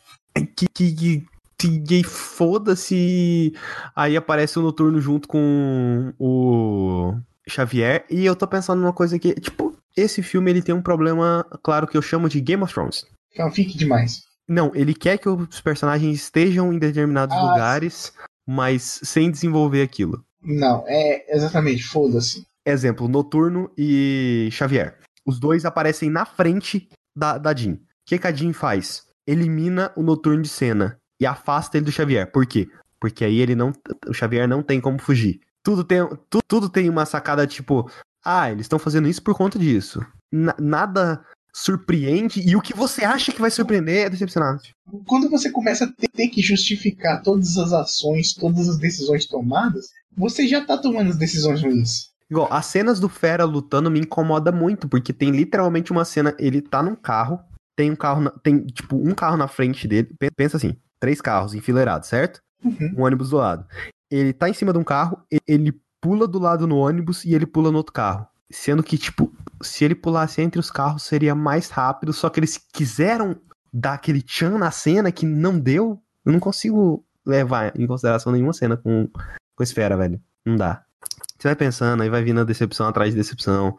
que, 0.55 0.67
que, 0.67 1.25
que, 1.57 1.79
que 1.79 2.03
foda-se. 2.03 3.53
Aí 3.95 4.15
aparece 4.15 4.59
o 4.59 4.61
Noturno 4.61 4.99
junto 5.01 5.27
com 5.27 6.13
o 6.19 7.15
Xavier. 7.47 8.05
E 8.09 8.25
eu 8.25 8.35
tô 8.35 8.47
pensando 8.47 8.79
numa 8.81 8.93
coisa 8.93 9.17
que, 9.17 9.33
tipo, 9.35 9.75
esse 9.95 10.21
filme 10.21 10.51
ele 10.51 10.61
tem 10.61 10.75
um 10.75 10.81
problema, 10.81 11.45
claro, 11.63 11.87
que 11.87 11.97
eu 11.97 12.01
chamo 12.01 12.29
de 12.29 12.39
Game 12.41 12.61
of 12.63 12.73
Thrones. 12.73 13.05
Fanfic 13.35 13.77
demais. 13.77 14.23
Não, 14.47 14.71
ele 14.73 14.93
quer 14.93 15.17
que 15.17 15.27
os 15.27 15.59
personagens 15.61 16.15
estejam 16.15 16.71
em 16.71 16.79
determinados 16.79 17.35
Ah, 17.35 17.41
lugares, 17.41 18.13
mas 18.45 19.01
sem 19.03 19.29
desenvolver 19.29 19.81
aquilo. 19.81 20.23
Não, 20.41 20.83
é 20.87 21.35
exatamente, 21.35 21.83
foda-se. 21.83 22.45
Exemplo, 22.65 23.07
Noturno 23.07 23.69
e 23.77 24.49
Xavier. 24.51 24.97
Os 25.25 25.39
dois 25.39 25.65
aparecem 25.65 26.09
na 26.09 26.25
frente 26.25 26.87
da, 27.15 27.37
da 27.37 27.53
Jean. 27.53 27.73
O 27.73 27.79
que, 28.05 28.17
que 28.17 28.27
a 28.27 28.31
Jean 28.31 28.53
faz? 28.53 29.05
Elimina 29.25 29.91
o 29.95 30.01
Noturno 30.03 30.41
de 30.41 30.47
cena 30.49 30.97
e 31.19 31.25
afasta 31.25 31.77
ele 31.77 31.85
do 31.85 31.91
Xavier. 31.91 32.31
Por 32.31 32.45
quê? 32.45 32.69
Porque 32.99 33.25
aí 33.25 33.39
ele 33.39 33.55
não. 33.55 33.73
O 34.07 34.13
Xavier 34.13 34.47
não 34.47 34.63
tem 34.63 34.79
como 34.79 34.99
fugir. 34.99 35.41
Tudo 35.61 35.83
tem, 35.83 35.99
tu- 36.29 36.39
tudo 36.47 36.69
tem 36.69 36.89
uma 36.89 37.05
sacada 37.05 37.45
tipo. 37.45 37.89
Ah, 38.23 38.49
eles 38.51 38.61
estão 38.65 38.79
fazendo 38.79 39.07
isso 39.09 39.21
por 39.21 39.35
conta 39.35 39.59
disso. 39.59 39.99
Na- 40.31 40.55
nada 40.59 41.21
surpreende 41.57 42.39
e 42.47 42.55
o 42.55 42.61
que 42.61 42.75
você 42.75 43.03
acha 43.03 43.31
que 43.31 43.41
vai 43.41 43.49
surpreender 43.49 44.05
é 44.05 44.09
decepcionante. 44.09 44.75
Quando 45.07 45.27
você 45.29 45.49
começa 45.51 45.85
a 45.85 46.07
ter, 46.15 46.27
que 46.27 46.41
justificar 46.41 47.21
todas 47.23 47.57
as 47.57 47.73
ações, 47.73 48.33
todas 48.33 48.69
as 48.69 48.77
decisões 48.77 49.25
tomadas, 49.25 49.87
você 50.15 50.47
já 50.47 50.63
tá 50.63 50.77
tomando 50.77 51.09
as 51.09 51.17
decisões 51.17 51.61
ruins. 51.61 52.09
Igual, 52.29 52.47
as 52.51 52.65
cenas 52.67 52.99
do 52.99 53.09
Fera 53.09 53.43
lutando 53.43 53.89
me 53.89 53.99
incomoda 53.99 54.51
muito, 54.51 54.87
porque 54.87 55.11
tem 55.11 55.31
literalmente 55.31 55.91
uma 55.91 56.05
cena, 56.05 56.35
ele 56.37 56.61
tá 56.61 56.83
num 56.83 56.95
carro, 56.95 57.39
tem 57.75 57.89
um 57.91 57.95
carro, 57.95 58.21
na- 58.21 58.31
tem 58.43 58.65
tipo 58.67 58.95
um 58.95 59.15
carro 59.15 59.37
na 59.37 59.47
frente 59.47 59.87
dele, 59.87 60.09
pe- 60.19 60.29
pensa 60.35 60.57
assim, 60.57 60.75
três 60.99 61.21
carros 61.21 61.53
enfileirados, 61.55 62.07
certo? 62.07 62.39
Uhum. 62.63 62.93
Um 62.97 63.01
ônibus 63.03 63.29
do 63.31 63.37
lado. 63.37 63.65
Ele 64.11 64.31
tá 64.33 64.47
em 64.49 64.53
cima 64.53 64.71
de 64.73 64.79
um 64.79 64.83
carro, 64.83 65.17
ele 65.47 65.73
pula 66.01 66.27
do 66.27 66.37
lado 66.39 66.67
no 66.67 66.77
ônibus 66.77 67.25
e 67.25 67.33
ele 67.33 67.45
pula 67.45 67.71
no 67.71 67.77
outro 67.77 67.93
carro. 67.93 68.27
Sendo 68.51 68.81
que, 68.81 68.97
tipo, 68.97 69.33
se 69.61 69.83
ele 69.83 69.95
pulasse 69.95 70.41
entre 70.41 70.59
os 70.59 70.71
carros 70.71 71.03
seria 71.03 71.35
mais 71.35 71.69
rápido, 71.69 72.13
só 72.13 72.29
que 72.29 72.39
eles 72.39 72.57
quiseram 72.57 73.35
dar 73.73 73.93
aquele 73.93 74.21
tchan 74.21 74.57
na 74.57 74.71
cena 74.71 75.11
que 75.11 75.25
não 75.25 75.59
deu. 75.59 76.01
Eu 76.25 76.31
não 76.31 76.39
consigo 76.39 77.05
levar 77.25 77.77
em 77.77 77.85
consideração 77.85 78.31
nenhuma 78.31 78.53
cena 78.53 78.77
com, 78.77 79.09
com 79.55 79.63
esfera, 79.63 79.97
velho. 79.97 80.21
Não 80.45 80.55
dá. 80.55 80.83
Você 81.37 81.49
vai 81.49 81.55
pensando, 81.55 82.01
aí 82.01 82.09
vai 82.09 82.23
vindo 82.23 82.39
a 82.39 82.45
decepção 82.45 82.87
atrás 82.87 83.11
de 83.11 83.17
decepção. 83.17 83.77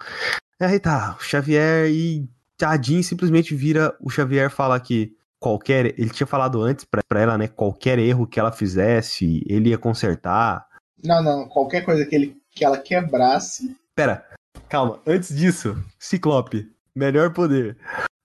Aí 0.61 0.79
tá, 0.79 1.17
o 1.19 1.23
Xavier 1.23 1.89
e 1.89 2.29
a 2.63 2.81
Jean 2.81 3.03
simplesmente 3.03 3.55
vira. 3.55 3.97
O 4.01 4.11
Xavier 4.11 4.51
fala 4.51 4.79
que 4.79 5.17
qualquer. 5.41 5.99
Ele 5.99 6.11
tinha 6.11 6.27
falado 6.27 6.63
antes 6.63 6.85
pra, 6.85 7.03
pra 7.09 7.21
ela, 7.21 7.39
né? 7.39 7.49
Qualquer 7.49 7.99
erro 7.99 8.27
que 8.27 8.39
ela 8.39 8.53
fizesse, 8.53 9.45
ele 9.49 9.71
ia 9.71 9.79
consertar. 9.79 10.67
Não, 11.03 11.23
não. 11.23 11.49
Qualquer 11.49 11.85
coisa 11.85 12.05
que, 12.05 12.15
ele, 12.15 12.37
que 12.51 12.65
ela 12.65 12.79
quebrasse. 12.79 13.77
Pera, 13.95 14.25
calma. 14.69 15.01
Antes 15.07 15.35
disso, 15.37 15.77
Ciclope. 15.99 16.71
Melhor 16.95 17.33
poder. 17.33 17.77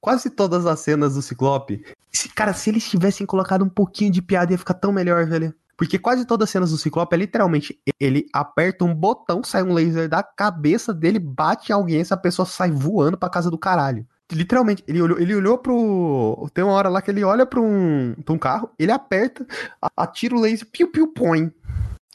Quase 0.01 0.29
todas 0.29 0.65
as 0.65 0.79
cenas 0.79 1.15
do 1.15 1.21
Ciclope. 1.21 1.83
Cara, 2.35 2.53
se 2.53 2.69
eles 2.69 2.89
tivessem 2.89 3.25
colocado 3.25 3.63
um 3.63 3.69
pouquinho 3.69 4.11
de 4.11 4.21
piada, 4.21 4.51
ia 4.51 4.57
ficar 4.57 4.73
tão 4.73 4.91
melhor, 4.91 5.25
velho. 5.25 5.53
Porque 5.77 5.97
quase 5.97 6.25
todas 6.25 6.45
as 6.45 6.49
cenas 6.51 6.71
do 6.71 6.77
Ciclope 6.77 7.15
é 7.15 7.17
literalmente 7.17 7.79
ele 7.99 8.27
aperta 8.31 8.85
um 8.85 8.93
botão, 8.93 9.43
sai 9.43 9.63
um 9.63 9.73
laser 9.73 10.07
da 10.07 10.21
cabeça 10.21 10.93
dele, 10.93 11.19
bate 11.19 11.71
em 11.71 11.75
alguém, 11.75 11.99
essa 11.99 12.15
pessoa 12.15 12.45
sai 12.45 12.71
voando 12.71 13.17
pra 13.17 13.29
casa 13.29 13.49
do 13.49 13.57
caralho. 13.57 14.05
Literalmente, 14.31 14.83
ele 14.87 15.01
olhou, 15.01 15.19
ele 15.19 15.35
olhou 15.35 15.57
pro. 15.57 16.49
Tem 16.53 16.63
uma 16.63 16.73
hora 16.73 16.89
lá 16.89 17.01
que 17.01 17.11
ele 17.11 17.23
olha 17.23 17.45
pra 17.45 17.59
um, 17.59 18.15
pra 18.23 18.33
um 18.33 18.37
carro, 18.37 18.69
ele 18.79 18.91
aperta, 18.91 19.45
atira 19.97 20.35
o 20.35 20.39
laser, 20.39 20.67
piu, 20.71 20.91
piu, 20.91 21.07
põe. 21.07 21.51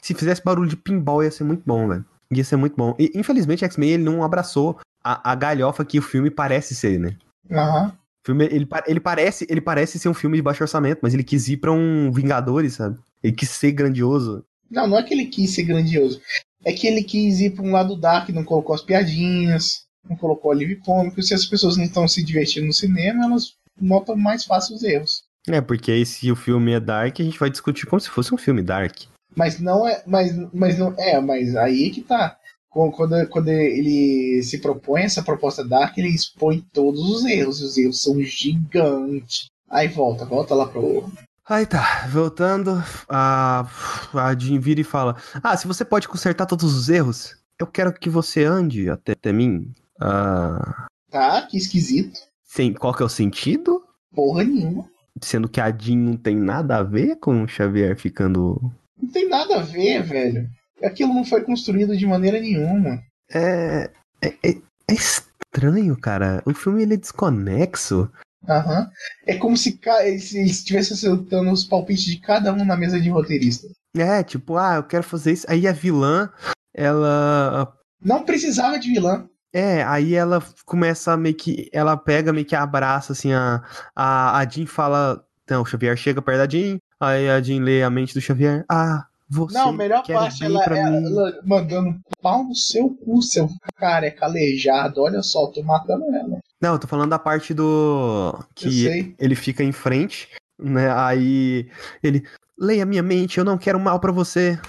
Se 0.01 0.13
fizesse 0.13 0.43
barulho 0.43 0.69
de 0.69 0.77
pinball, 0.77 1.23
ia 1.23 1.31
ser 1.31 1.43
muito 1.43 1.63
bom, 1.65 1.87
velho. 1.87 2.05
Ia 2.31 2.43
ser 2.43 2.55
muito 2.55 2.75
bom. 2.75 2.95
E, 2.99 3.11
infelizmente, 3.15 3.65
X-Men 3.65 3.91
ele 3.91 4.03
não 4.03 4.23
abraçou 4.23 4.79
a, 5.03 5.31
a 5.31 5.35
galhofa 5.35 5.83
que 5.83 5.97
o 5.97 6.01
filme 6.01 6.29
parece 6.29 6.75
ser, 6.75 6.99
né? 6.99 7.15
Aham. 7.51 7.87
O 8.23 8.25
filme, 8.25 8.45
ele, 8.45 8.67
ele, 8.85 8.99
parece, 8.99 9.47
ele 9.49 9.61
parece 9.61 9.97
ser 9.97 10.09
um 10.09 10.13
filme 10.13 10.37
de 10.37 10.43
baixo 10.43 10.63
orçamento, 10.63 10.99
mas 11.01 11.13
ele 11.13 11.23
quis 11.23 11.47
ir 11.47 11.57
pra 11.57 11.71
um 11.71 12.11
Vingadores, 12.11 12.73
sabe? 12.73 12.99
Ele 13.23 13.33
quis 13.33 13.49
ser 13.49 13.71
grandioso. 13.71 14.45
Não, 14.69 14.85
não 14.85 14.97
é 14.97 15.03
que 15.03 15.13
ele 15.13 15.25
quis 15.25 15.55
ser 15.55 15.63
grandioso. 15.63 16.21
É 16.63 16.73
que 16.73 16.85
ele 16.85 17.03
quis 17.03 17.39
ir 17.39 17.51
pra 17.51 17.63
um 17.63 17.71
lado 17.71 17.95
dark, 17.95 18.29
não 18.29 18.43
colocou 18.43 18.75
as 18.75 18.81
piadinhas, 18.81 19.85
não 20.07 20.15
colocou 20.15 20.51
alívio 20.51 20.79
cômico. 20.81 21.23
Se 21.23 21.33
as 21.33 21.45
pessoas 21.45 21.77
não 21.77 21.85
estão 21.85 22.07
se 22.07 22.23
divertindo 22.23 22.67
no 22.67 22.73
cinema, 22.73 23.25
elas 23.25 23.55
notam 23.79 24.15
mais 24.15 24.43
fácil 24.43 24.75
os 24.75 24.83
erros. 24.83 25.23
É, 25.47 25.61
porque 25.61 25.91
aí 25.91 26.05
se 26.05 26.31
o 26.31 26.35
filme 26.35 26.73
é 26.73 26.79
dark, 26.79 27.19
a 27.19 27.23
gente 27.23 27.39
vai 27.39 27.49
discutir 27.49 27.85
como 27.85 27.99
se 27.99 28.09
fosse 28.09 28.33
um 28.33 28.37
filme 28.37 28.61
dark. 28.61 29.03
Mas 29.35 29.59
não 29.59 29.87
é. 29.87 30.03
Mas, 30.05 30.31
mas 30.53 30.77
não. 30.77 30.93
É, 30.97 31.19
mas 31.19 31.55
aí 31.55 31.89
que 31.91 32.01
tá. 32.01 32.37
Quando, 32.69 33.27
quando- 33.29 33.47
ele 33.49 34.43
se 34.43 34.59
propõe 34.59 35.01
essa 35.01 35.23
proposta 35.23 35.63
dark, 35.67 35.97
ele 35.97 36.09
expõe 36.09 36.61
todos 36.71 37.01
os 37.01 37.25
erros. 37.25 37.59
E 37.59 37.63
os 37.65 37.77
erros 37.77 38.01
são 38.03 38.21
gigantes. 38.21 39.45
Aí 39.69 39.87
volta, 39.87 40.25
volta 40.25 40.53
lá 40.55 40.67
pro. 40.67 41.09
Aí 41.47 41.65
tá, 41.65 42.07
voltando, 42.11 42.83
a, 43.07 43.67
a 44.13 44.35
Jean 44.37 44.59
vira 44.59 44.81
e 44.81 44.83
fala: 44.83 45.15
Ah, 45.41 45.57
se 45.57 45.67
você 45.67 45.83
pode 45.83 46.07
consertar 46.07 46.45
todos 46.45 46.75
os 46.75 46.89
erros, 46.89 47.35
eu 47.59 47.65
quero 47.65 47.91
que 47.93 48.09
você 48.09 48.43
ande 48.43 48.89
até, 48.89 49.13
até 49.13 49.31
mim. 49.33 49.71
Ah, 49.99 50.85
Tá, 51.09 51.41
que 51.41 51.57
esquisito. 51.57 52.19
sem, 52.45 52.71
qual 52.71 52.93
que 52.93 53.01
é 53.01 53.05
o 53.05 53.09
sentido? 53.09 53.83
Porra 54.13 54.43
nenhuma. 54.43 54.85
Sendo 55.23 55.49
que 55.49 55.59
a 55.59 55.75
Jean 55.75 55.97
não 55.97 56.15
tem 56.15 56.35
nada 56.35 56.77
a 56.77 56.83
ver 56.83 57.15
com 57.15 57.41
o 57.43 57.47
Xavier 57.47 57.97
ficando. 57.97 58.61
Não 59.01 59.09
tem 59.09 59.27
nada 59.29 59.57
a 59.57 59.61
ver, 59.61 60.03
velho. 60.03 60.47
Aquilo 60.83 61.13
não 61.13 61.25
foi 61.25 61.41
construído 61.43 61.95
de 61.97 62.05
maneira 62.05 62.39
nenhuma. 62.39 62.99
É. 63.31 63.89
É, 64.21 64.27
é- 64.43 64.61
é 64.89 64.93
estranho, 64.93 65.95
cara. 65.99 66.41
O 66.45 66.53
filme 66.53 66.83
ele 66.83 66.93
é 66.95 66.97
desconexo. 66.97 68.09
Aham. 68.47 68.89
É 69.27 69.35
como 69.35 69.57
se, 69.57 69.77
ca- 69.77 70.01
se 70.17 70.37
eles 70.39 70.51
estivessem 70.51 70.95
acertando 70.95 71.51
os 71.51 71.65
palpites 71.65 72.05
de 72.05 72.19
cada 72.19 72.53
um 72.53 72.63
na 72.65 72.77
mesa 72.77 72.99
de 72.99 73.09
roteirista. 73.09 73.67
É, 73.97 74.23
tipo, 74.23 74.55
ah, 74.57 74.75
eu 74.75 74.83
quero 74.83 75.03
fazer 75.03 75.33
isso. 75.33 75.45
Aí 75.49 75.67
a 75.67 75.71
vilã, 75.71 76.29
ela. 76.73 77.73
Não 78.03 78.23
precisava 78.23 78.79
de 78.79 78.89
vilã. 78.89 79.27
É, 79.53 79.83
aí 79.83 80.13
ela 80.15 80.41
começa 80.65 81.11
a 81.13 81.17
meio 81.17 81.35
que. 81.35 81.69
Ela 81.73 81.97
pega, 81.97 82.31
meio 82.31 82.45
que 82.45 82.55
abraça, 82.55 83.13
assim, 83.13 83.33
a. 83.33 83.63
A, 83.95 84.37
a 84.39 84.45
Jean 84.47 84.65
fala. 84.67 85.23
Não, 85.49 85.61
o 85.63 85.65
Xavier 85.65 85.97
chega 85.97 86.21
perto 86.21 86.37
da 86.37 86.47
Jean. 86.49 86.77
Aí 86.99 87.29
a 87.29 87.41
Jean 87.41 87.63
lê 87.63 87.81
a 87.81 87.89
mente 87.89 88.13
do 88.13 88.21
Xavier. 88.21 88.65
Ah, 88.69 89.05
você. 89.29 89.57
não, 89.57 89.69
a 89.69 89.73
melhor 89.73 90.05
parte 90.05 90.43
ela, 90.43 90.63
ela, 90.63 90.89
mim. 90.89 91.05
ela 91.05 91.39
mandando 91.45 91.99
pau 92.21 92.43
no 92.43 92.55
seu 92.55 92.89
cu, 92.89 93.21
seu 93.21 93.47
cara 93.77 94.07
é 94.07 94.11
calejado. 94.11 95.01
Olha 95.01 95.21
só, 95.21 95.47
tô 95.47 95.61
matando 95.63 96.03
ela. 96.15 96.39
Não, 96.59 96.73
eu 96.73 96.79
tô 96.79 96.87
falando 96.87 97.11
da 97.11 97.19
parte 97.19 97.53
do. 97.53 98.37
Que 98.55 99.15
ele 99.19 99.35
fica 99.35 99.63
em 99.63 99.71
frente, 99.71 100.29
né? 100.59 100.91
Aí 100.91 101.69
ele. 102.03 102.25
Leia 102.61 102.85
minha 102.85 103.03
mente, 103.03 103.37
eu 103.37 103.45
não 103.45 103.57
quero 103.57 103.79
mal 103.79 104.01
pra 104.01 104.11
você. 104.11 104.59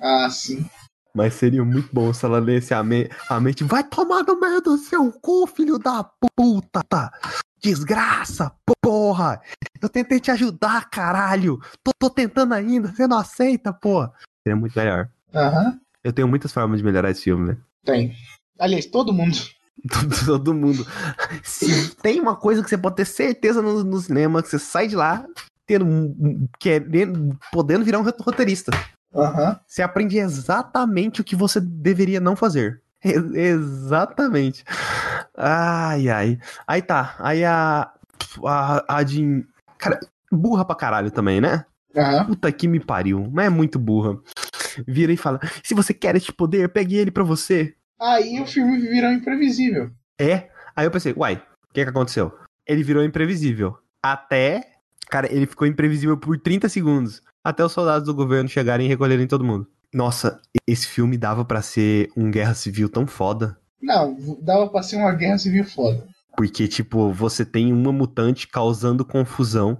Ah, 0.00 0.28
sim. 0.28 0.66
Mas 1.14 1.34
seria 1.34 1.64
muito 1.64 1.88
bom 1.92 2.12
se 2.12 2.24
ela 2.24 2.40
lesse 2.40 2.74
a, 2.74 2.82
me 2.82 3.08
a 3.30 3.38
mente. 3.38 3.62
Vai 3.62 3.84
tomar 3.84 4.24
no 4.24 4.40
meio 4.40 4.60
do 4.60 4.76
seu 4.76 5.12
cu, 5.12 5.46
filho 5.46 5.78
da 5.78 6.02
puta! 6.02 6.82
Tá? 6.88 7.12
Desgraça, 7.64 8.52
porra! 8.82 9.40
Eu 9.80 9.88
tentei 9.88 10.20
te 10.20 10.30
ajudar, 10.30 10.90
caralho! 10.90 11.58
Tô, 11.82 11.92
tô 11.98 12.10
tentando 12.10 12.52
ainda, 12.52 12.88
você 12.92 13.06
não 13.06 13.16
aceita, 13.18 13.72
porra! 13.72 14.12
Seria 14.46 14.54
muito 14.54 14.78
melhor. 14.78 15.08
Aham. 15.34 15.80
Eu 16.04 16.12
tenho 16.12 16.28
muitas 16.28 16.52
formas 16.52 16.76
de 16.80 16.84
melhorar 16.84 17.10
esse 17.10 17.22
filme, 17.22 17.48
né? 17.48 17.56
Tem. 17.82 18.14
Aliás, 18.60 18.84
todo 18.84 19.14
mundo. 19.14 19.38
Todo, 19.90 20.08
todo 20.26 20.52
mundo. 20.52 20.86
Se 21.42 21.94
tem 21.96 22.20
uma 22.20 22.36
coisa 22.36 22.62
que 22.62 22.68
você 22.68 22.76
pode 22.76 22.96
ter 22.96 23.06
certeza 23.06 23.62
no, 23.62 23.82
no 23.82 23.98
cinema, 23.98 24.42
que 24.42 24.50
você 24.50 24.58
sai 24.58 24.86
de 24.86 24.94
lá 24.94 25.24
tendo, 25.66 26.14
querendo, 26.60 27.34
podendo 27.50 27.82
virar 27.82 27.98
um 27.98 28.02
roteirista. 28.02 28.72
Aham. 29.14 29.58
Você 29.66 29.80
aprende 29.80 30.18
exatamente 30.18 31.22
o 31.22 31.24
que 31.24 31.34
você 31.34 31.62
deveria 31.62 32.20
não 32.20 32.36
fazer. 32.36 32.82
Ex- 33.02 33.34
exatamente. 33.34 34.64
Ai, 35.36 36.08
ai. 36.08 36.38
Aí 36.66 36.82
tá. 36.82 37.16
Aí 37.18 37.44
a. 37.44 37.92
A, 38.44 38.96
a 38.96 39.04
Jean. 39.04 39.44
Cara, 39.78 40.00
burra 40.30 40.64
pra 40.64 40.76
caralho 40.76 41.10
também, 41.10 41.40
né? 41.40 41.64
Aham. 41.96 42.26
Puta 42.26 42.50
que 42.52 42.66
me 42.66 42.80
pariu. 42.80 43.28
Mas 43.32 43.46
é 43.46 43.50
muito 43.50 43.78
burra. 43.78 44.18
Vira 44.86 45.12
e 45.12 45.16
fala: 45.16 45.40
Se 45.62 45.74
você 45.74 45.92
quer 45.92 46.16
este 46.16 46.32
poder, 46.32 46.68
pegue 46.68 46.96
ele 46.96 47.10
pra 47.10 47.24
você. 47.24 47.74
Aí 48.00 48.40
o 48.40 48.46
filme 48.46 48.78
virou 48.80 49.10
imprevisível. 49.10 49.90
É. 50.18 50.48
Aí 50.74 50.86
eu 50.86 50.90
pensei: 50.90 51.14
Uai, 51.16 51.34
o 51.36 51.72
que 51.72 51.84
que 51.84 51.90
aconteceu? 51.90 52.32
Ele 52.66 52.82
virou 52.82 53.04
imprevisível. 53.04 53.76
Até. 54.02 54.70
Cara, 55.08 55.32
ele 55.32 55.46
ficou 55.46 55.66
imprevisível 55.66 56.16
por 56.16 56.38
30 56.38 56.68
segundos. 56.68 57.22
Até 57.44 57.64
os 57.64 57.72
soldados 57.72 58.06
do 58.06 58.14
governo 58.14 58.48
chegarem 58.48 58.86
e 58.86 58.88
recolherem 58.88 59.26
todo 59.26 59.44
mundo. 59.44 59.66
Nossa, 59.92 60.40
esse 60.66 60.88
filme 60.88 61.16
dava 61.16 61.44
pra 61.44 61.62
ser 61.62 62.10
um 62.16 62.30
guerra 62.30 62.54
civil 62.54 62.88
tão 62.88 63.06
foda. 63.06 63.56
Não, 63.84 64.16
dava 64.40 64.66
pra 64.68 64.82
ser 64.82 64.96
uma 64.96 65.12
guerra 65.12 65.36
civil 65.36 65.64
foda. 65.64 66.06
Porque, 66.34 66.66
tipo, 66.66 67.12
você 67.12 67.44
tem 67.44 67.70
uma 67.70 67.92
mutante 67.92 68.48
causando 68.48 69.04
confusão, 69.04 69.78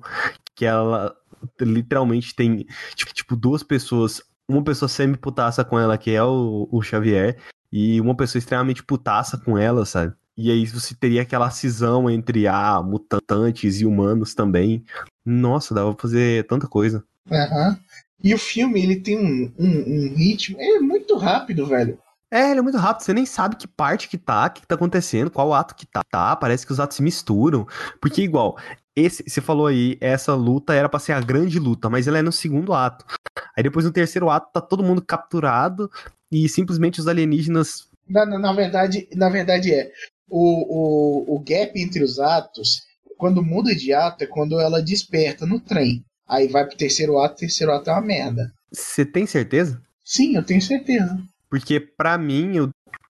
que 0.55 0.67
ela 0.67 1.17
literalmente 1.61 2.35
tem, 2.35 2.67
tipo, 2.95 3.13
tipo 3.15 3.35
duas 3.35 3.63
pessoas, 3.63 4.23
uma 4.47 4.63
pessoa 4.63 4.89
semi-putaça 4.89 5.65
com 5.65 5.79
ela, 5.79 5.97
que 5.97 6.11
é 6.11 6.23
o, 6.23 6.69
o 6.71 6.83
Xavier, 6.83 7.39
e 7.73 7.99
uma 8.01 8.15
pessoa 8.15 8.39
extremamente 8.39 8.83
putaça 8.83 9.39
com 9.39 9.59
ela, 9.59 9.87
sabe? 9.87 10.13
E 10.37 10.51
aí 10.51 10.67
você 10.67 10.95
teria 10.95 11.23
aquela 11.23 11.51
cisão 11.51 12.11
entre 12.11 12.47
ah, 12.47 12.83
mutantes 12.83 13.81
e 13.81 13.87
humanos 13.87 14.35
também. 14.35 14.85
Nossa, 15.25 15.75
dava 15.75 15.95
pra 15.95 16.03
fazer 16.03 16.47
tanta 16.47 16.67
coisa. 16.67 17.03
Aham. 17.31 17.79
E 18.23 18.35
o 18.35 18.39
filme, 18.39 18.83
ele 18.83 18.97
tem 18.97 19.19
um, 19.19 19.53
um, 19.59 19.69
um 19.69 20.15
ritmo. 20.15 20.57
É 20.61 20.79
muito 20.81 21.17
rápido, 21.17 21.67
velho. 21.67 21.99
É, 22.35 22.51
ele 22.51 22.59
é 22.59 22.63
muito 22.63 22.79
rápido, 22.79 23.05
você 23.05 23.15
nem 23.15 23.25
sabe 23.25 23.55
que 23.55 23.69
parte 23.69 24.09
que 24.09 24.19
tá, 24.19 24.47
o 24.47 24.51
que, 24.51 24.63
que 24.63 24.67
tá 24.67 24.75
acontecendo, 24.75 25.31
qual 25.31 25.55
ato 25.55 25.73
que 25.73 25.87
tá, 25.87 26.03
tá, 26.03 26.35
parece 26.35 26.67
que 26.67 26.73
os 26.73 26.81
atos 26.81 26.97
se 26.97 27.03
misturam. 27.03 27.65
Porque, 28.01 28.23
igual, 28.23 28.59
esse, 28.97 29.23
você 29.25 29.41
falou 29.41 29.69
aí, 29.69 29.97
essa 30.01 30.35
luta 30.35 30.75
era 30.75 30.89
pra 30.89 30.99
ser 30.99 31.13
a 31.13 31.21
grande 31.21 31.61
luta, 31.61 31.89
mas 31.89 32.09
ela 32.09 32.19
é 32.19 32.23
no 32.23 32.33
segundo 32.33 32.75
ato. 32.75 33.05
Aí 33.57 33.63
depois 33.63 33.87
no 33.87 33.93
terceiro 33.93 34.31
ato 34.31 34.51
tá 34.53 34.61
todo 34.61 34.83
mundo 34.83 35.01
capturado 35.01 35.89
e 36.29 36.49
simplesmente 36.49 36.99
os 36.99 37.07
alienígenas. 37.07 37.89
Na, 38.09 38.27
na, 38.27 38.37
na 38.37 38.53
verdade, 38.53 39.09
na 39.15 39.29
verdade 39.29 39.73
é. 39.73 39.93
O, 40.29 41.29
o, 41.31 41.37
o 41.37 41.39
gap 41.39 41.81
entre 41.81 42.03
os 42.03 42.19
atos, 42.19 42.83
quando 43.17 43.45
muda 43.45 43.73
de 43.77 43.93
ato, 43.93 44.25
é 44.25 44.27
quando 44.27 44.59
ela 44.59 44.83
desperta 44.83 45.47
no 45.47 45.61
trem. 45.61 46.05
Aí 46.27 46.49
vai 46.49 46.67
pro 46.67 46.77
terceiro 46.77 47.17
ato, 47.21 47.37
terceiro 47.37 47.73
ato 47.73 47.91
é 47.91 47.93
uma 47.93 48.03
merda. 48.03 48.53
Você 48.73 49.07
tem 49.07 49.25
certeza? 49.25 49.81
Sim, 50.05 50.35
eu 50.35 50.43
tenho 50.43 50.61
certeza. 50.61 51.17
Porque, 51.55 51.79
pra 51.79 52.19
mim, 52.19 52.59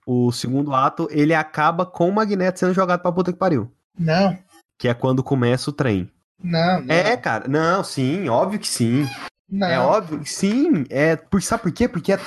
o, 0.07 0.27
o 0.29 0.31
segundo 0.33 0.75
ato, 0.75 1.09
ele 1.11 1.33
acaba 1.33 1.87
com 1.87 2.11
o 2.11 2.13
Magneto 2.13 2.59
sendo 2.59 2.75
jogado 2.75 3.01
pra 3.01 3.11
puta 3.11 3.33
que 3.33 3.39
pariu. 3.39 3.73
Não, 3.99 4.37
Que 4.79 4.89
é 4.89 4.93
quando 4.93 5.23
começa 5.25 5.71
o 5.71 5.73
trem. 5.73 6.11
não, 6.43 6.83
não. 6.83 6.95
É, 6.95 7.17
cara. 7.17 7.49
Não, 7.49 7.83
sim, 7.83 8.29
óbvio 8.29 8.59
que 8.61 8.69
sim. 8.69 9.09
não. 9.49 9.67
É 9.67 9.79
óbvio 9.81 10.19
que 10.21 10.29
sim. 10.31 10.85
É, 10.91 11.17
por, 11.17 11.41
sabe 11.43 11.63
por 11.63 11.73
quê? 11.73 11.89
Porque 11.89 12.13
é- 12.13 12.19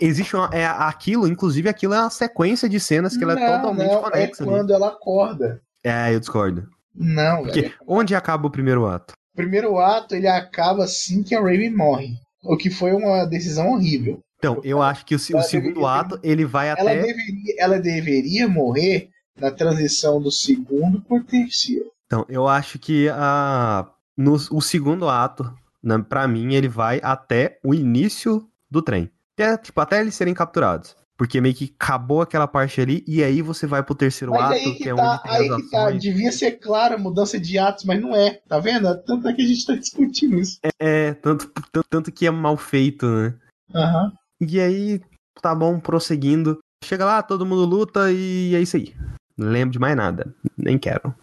existe 0.00 0.34
uma, 0.34 0.48
é, 0.50 0.64
aquilo, 0.66 1.28
inclusive 1.28 1.68
aquilo 1.68 1.92
é 1.92 2.00
uma 2.00 2.08
sequência 2.10 2.68
de 2.70 2.80
cenas 2.80 3.16
que 3.16 3.22
ela 3.24 3.38
é 3.38 3.56
totalmente 3.56 3.92
não, 3.92 4.00
conexa. 4.02 4.16
É 4.18 4.22
ali. 4.24 4.50
quando 4.50 4.72
ela 4.72 4.88
acorda. 4.88 5.60
É, 5.84 6.14
eu 6.14 6.20
discordo. 6.20 6.66
Não, 6.94 7.42
Porque 7.42 7.60
velho. 7.62 7.74
onde 7.86 8.14
acaba 8.14 8.46
o 8.46 8.50
primeiro 8.50 8.86
ato? 8.86 9.12
O 9.34 9.36
primeiro 9.36 9.78
ato 9.78 10.14
ele 10.14 10.28
acaba 10.28 10.84
assim 10.84 11.22
que 11.22 11.34
a 11.34 11.40
Raven 11.40 11.74
morre. 11.76 12.14
O 12.42 12.56
que 12.56 12.70
foi 12.70 12.92
uma 12.92 13.24
decisão 13.26 13.70
horrível. 13.72 14.20
Então, 14.52 14.60
eu 14.64 14.82
acho 14.82 15.04
que 15.06 15.14
o, 15.14 15.16
o 15.16 15.20
segundo 15.42 15.74
deveria 15.74 15.88
ato, 15.88 16.20
ele 16.22 16.44
vai 16.44 16.68
Ela, 16.68 16.80
até. 16.80 17.02
deveria, 17.02 17.54
ela 17.58 17.78
deveria 17.78 18.48
morrer 18.48 19.08
na 19.38 19.50
transição 19.50 20.20
do 20.20 20.30
segundo 20.30 21.00
por 21.00 21.24
terceiro. 21.24 21.86
Então, 22.06 22.24
eu 22.28 22.46
acho 22.46 22.78
que 22.78 23.08
a, 23.08 23.88
no, 24.16 24.34
o 24.34 24.60
segundo 24.60 25.08
ato, 25.08 25.52
né, 25.82 25.98
pra 26.08 26.28
mim, 26.28 26.54
ele 26.54 26.68
vai 26.68 27.00
até 27.02 27.58
o 27.64 27.74
início 27.74 28.48
do 28.70 28.82
trem. 28.82 29.10
Até, 29.32 29.56
tipo, 29.56 29.80
até 29.80 30.00
eles 30.00 30.14
serem 30.14 30.34
capturados. 30.34 30.94
Porque 31.16 31.40
meio 31.40 31.54
que 31.54 31.72
acabou 31.78 32.22
aquela 32.22 32.46
parte 32.46 32.80
ali, 32.80 33.04
e 33.06 33.22
aí 33.22 33.40
você 33.40 33.66
vai 33.66 33.82
pro 33.84 33.94
terceiro 33.94 34.32
Mas 34.32 34.42
ato, 34.42 34.52
aí 34.54 34.64
que, 34.64 34.82
que 34.82 34.88
é 34.88 34.94
tá, 34.94 35.12
onde 35.12 35.22
tem 35.22 35.32
aí 35.32 35.48
as 35.48 35.56
que 35.56 35.70
tá. 35.70 35.90
Devia 35.92 36.32
ser 36.32 36.52
clara 36.52 36.96
a 36.96 36.98
mudança 36.98 37.38
de 37.38 37.56
atos, 37.56 37.84
mas 37.84 38.00
não 38.00 38.14
é. 38.14 38.40
Tá 38.48 38.58
vendo? 38.58 38.94
Tanto 39.04 39.28
é 39.28 39.32
que 39.32 39.42
a 39.42 39.46
gente 39.46 39.64
tá 39.64 39.74
discutindo 39.74 40.38
isso. 40.38 40.58
É, 40.78 41.14
tanto, 41.14 41.48
tanto, 41.48 41.88
tanto 41.88 42.12
que 42.12 42.26
é 42.26 42.30
mal 42.30 42.56
feito, 42.56 43.06
né? 43.06 43.34
Aham. 43.72 44.12
E 44.40 44.60
aí, 44.60 45.00
tá 45.40 45.54
bom, 45.54 45.78
prosseguindo. 45.80 46.58
Chega 46.84 47.04
lá, 47.04 47.22
todo 47.22 47.46
mundo 47.46 47.64
luta 47.64 48.12
e 48.12 48.54
é 48.54 48.60
isso 48.60 48.76
aí. 48.76 48.94
Não 49.36 49.48
lembro 49.48 49.72
de 49.72 49.78
mais 49.78 49.96
nada. 49.96 50.34
Nem 50.56 50.78
quero. 50.78 51.14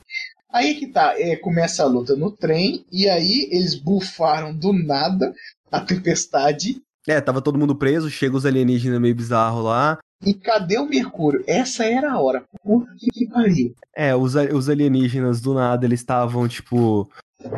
Aí 0.52 0.76
que 0.76 0.88
tá. 0.88 1.20
É, 1.20 1.36
começa 1.38 1.84
a 1.84 1.88
luta 1.88 2.16
no 2.16 2.32
trem, 2.32 2.86
e 2.92 3.08
aí 3.08 3.48
eles 3.52 3.76
bufaram 3.76 4.54
do 4.54 4.74
nada 4.74 5.34
a 5.72 5.80
tempestade. 5.80 6.82
É, 7.08 7.20
tava 7.22 7.42
todo 7.42 7.58
mundo 7.58 7.76
preso, 7.76 8.10
chega 8.10 8.36
os 8.36 8.46
alienígenas 8.46 9.00
meio 9.00 9.16
bizarro 9.16 9.62
lá. 9.62 9.98
E 10.24 10.34
cadê 10.36 10.78
o 10.78 10.88
Mercúrio? 10.88 11.44
Essa 11.48 11.84
era 11.86 12.12
a 12.12 12.20
hora. 12.20 12.44
Puta 12.64 12.92
que 13.00 13.28
pariu. 13.28 13.74
É, 13.96 14.16
os, 14.16 14.36
os 14.36 14.70
alienígenas 14.70 15.42
do 15.42 15.54
nada, 15.54 15.86
eles 15.86 16.02
estavam, 16.02 16.48
tipo. 16.48 17.10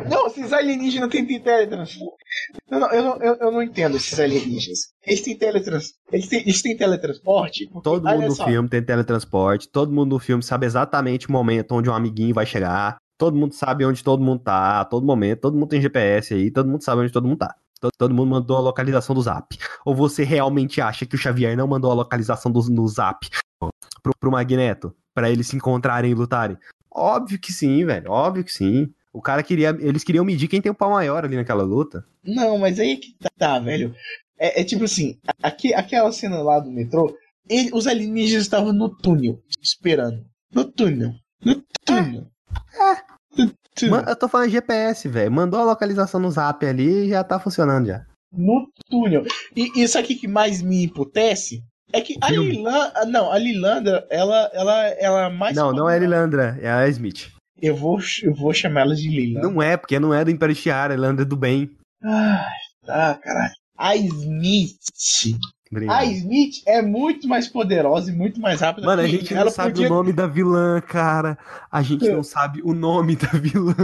Não, 0.08 0.26
esses 0.26 0.52
alienígenas 0.52 1.10
têm 1.10 1.26
teletransporte. 1.26 2.24
Não, 2.70 2.80
não, 2.80 2.90
eu, 2.90 3.02
não, 3.02 3.16
eu, 3.16 3.34
eu 3.36 3.50
não 3.50 3.62
entendo 3.62 3.96
esses 3.96 4.18
alienígenas. 4.18 4.92
Eles 5.06 5.20
têm, 5.20 5.36
teletrans... 5.36 5.94
eles 6.12 6.28
têm, 6.28 6.40
eles 6.40 6.62
têm 6.62 6.76
teletransporte? 6.76 7.66
Porque, 7.66 7.82
Todo 7.82 8.08
mundo 8.08 8.26
no 8.26 8.34
só, 8.34 8.44
filme 8.44 8.68
tem 8.68 8.82
teletransporte, 8.82 9.68
todo 9.68 9.92
mundo 9.92 10.14
no 10.14 10.18
filme 10.18 10.42
sabe 10.42 10.66
exatamente 10.66 11.28
o 11.28 11.32
momento 11.32 11.72
onde 11.72 11.90
um 11.90 11.94
amiguinho 11.94 12.34
vai 12.34 12.46
chegar. 12.46 12.96
Todo 13.16 13.36
mundo 13.36 13.54
sabe 13.54 13.84
onde 13.84 14.02
todo 14.02 14.22
mundo 14.22 14.40
tá, 14.42 14.80
a 14.80 14.84
todo 14.84 15.06
momento, 15.06 15.40
todo 15.40 15.56
mundo 15.56 15.68
tem 15.68 15.80
GPS 15.80 16.34
aí, 16.34 16.50
todo 16.50 16.68
mundo 16.68 16.82
sabe 16.82 17.02
onde 17.02 17.12
todo 17.12 17.26
mundo 17.26 17.38
tá. 17.38 17.54
Todo, 17.80 17.92
todo 17.96 18.14
mundo 18.14 18.30
mandou 18.30 18.56
a 18.56 18.60
localização 18.60 19.14
do 19.14 19.22
zap. 19.22 19.56
Ou 19.84 19.94
você 19.94 20.24
realmente 20.24 20.80
acha 20.80 21.04
que 21.04 21.14
o 21.14 21.18
Xavier 21.18 21.56
não 21.56 21.66
mandou 21.66 21.90
a 21.90 21.94
localização 21.94 22.50
do, 22.50 22.60
no 22.70 22.88
zap 22.88 23.28
pro, 24.02 24.12
pro 24.18 24.30
Magneto? 24.30 24.94
Pra 25.14 25.30
eles 25.30 25.46
se 25.46 25.56
encontrarem 25.56 26.10
e 26.10 26.14
lutarem? 26.14 26.56
Óbvio 26.90 27.38
que 27.38 27.52
sim, 27.52 27.84
velho. 27.84 28.10
Óbvio 28.10 28.42
que 28.44 28.52
sim. 28.52 28.92
O 29.14 29.22
cara 29.22 29.42
queria. 29.44 29.68
Eles 29.78 30.02
queriam 30.02 30.24
medir 30.24 30.48
quem 30.48 30.60
tem 30.60 30.72
o 30.72 30.74
pau 30.74 30.90
maior 30.90 31.24
ali 31.24 31.36
naquela 31.36 31.62
luta. 31.62 32.04
Não, 32.24 32.58
mas 32.58 32.80
aí 32.80 32.96
que 32.96 33.14
tá, 33.38 33.58
velho. 33.60 33.94
É, 34.38 34.60
é 34.60 34.64
tipo 34.64 34.82
assim, 34.84 35.16
aqui, 35.40 35.72
aquela 35.72 36.10
cena 36.10 36.42
lá 36.42 36.58
do 36.58 36.70
metrô, 36.70 37.16
ele- 37.48 37.70
os 37.72 37.86
alienígenas 37.86 38.42
estavam 38.42 38.72
no 38.72 38.88
túnel, 38.88 39.38
esperando. 39.62 40.24
No 40.52 40.64
túnel. 40.64 41.12
No 41.44 41.62
túnel. 41.86 42.26
No 43.38 43.52
túnel. 43.76 43.90
Man- 43.90 44.04
eu 44.08 44.16
tô 44.16 44.28
falando 44.28 44.50
GPS, 44.50 45.08
velho. 45.08 45.30
Mandou 45.30 45.60
a 45.60 45.64
localização 45.64 46.18
no 46.20 46.30
zap 46.30 46.64
ali 46.66 47.06
e 47.06 47.08
já 47.10 47.22
tá 47.22 47.38
funcionando 47.38 47.86
já. 47.86 48.04
No 48.32 48.66
túnel. 48.90 49.24
E 49.54 49.80
isso 49.82 49.96
aqui 49.96 50.16
que 50.16 50.26
mais 50.26 50.60
me 50.60 50.84
emputece 50.84 51.62
é 51.92 52.00
que 52.00 52.16
a. 52.20 52.30
Lilandra. 52.30 53.04
Não, 53.06 53.30
a 53.30 53.38
Lilandra, 53.38 54.04
ela, 54.10 54.50
ela, 54.52 54.86
ela 54.98 55.30
mais. 55.30 55.56
não, 55.56 55.72
não 55.72 55.88
é 55.88 55.98
Lilandra, 55.98 56.58
é 56.60 56.68
a 56.68 56.88
Smith. 56.88 57.28
Eu 57.64 57.74
vou, 57.74 57.98
eu 58.22 58.34
vou 58.34 58.52
chamar 58.52 58.82
ela 58.82 58.94
de 58.94 59.08
Lilandra. 59.08 59.48
Não 59.48 59.62
é, 59.62 59.74
porque 59.74 59.98
não 59.98 60.12
é 60.12 60.22
do 60.22 60.30
Império 60.30 60.54
Shiar, 60.54 60.90
é 60.90 60.96
Lilandra 60.96 61.24
do 61.24 61.34
bem. 61.34 61.70
Ai, 62.02 62.44
tá, 62.84 63.14
caralho. 63.14 63.54
A 63.78 63.96
Smith. 63.96 64.76
Obrigado. 65.70 65.98
A 65.98 66.04
Smith 66.04 66.56
é 66.66 66.82
muito 66.82 67.26
mais 67.26 67.48
poderosa 67.48 68.10
e 68.10 68.14
muito 68.14 68.38
mais 68.38 68.60
rápida. 68.60 68.86
Mano, 68.86 69.00
a 69.00 69.06
gente 69.06 69.32
não 69.32 69.50
sabe 69.50 69.86
o 69.86 69.88
nome 69.88 70.12
da 70.12 70.26
vilã, 70.26 70.78
cara. 70.82 71.38
A 71.72 71.80
gente 71.80 72.06
não 72.06 72.22
sabe 72.22 72.60
o 72.62 72.74
nome 72.74 73.16
da 73.16 73.28
vilã. 73.28 73.74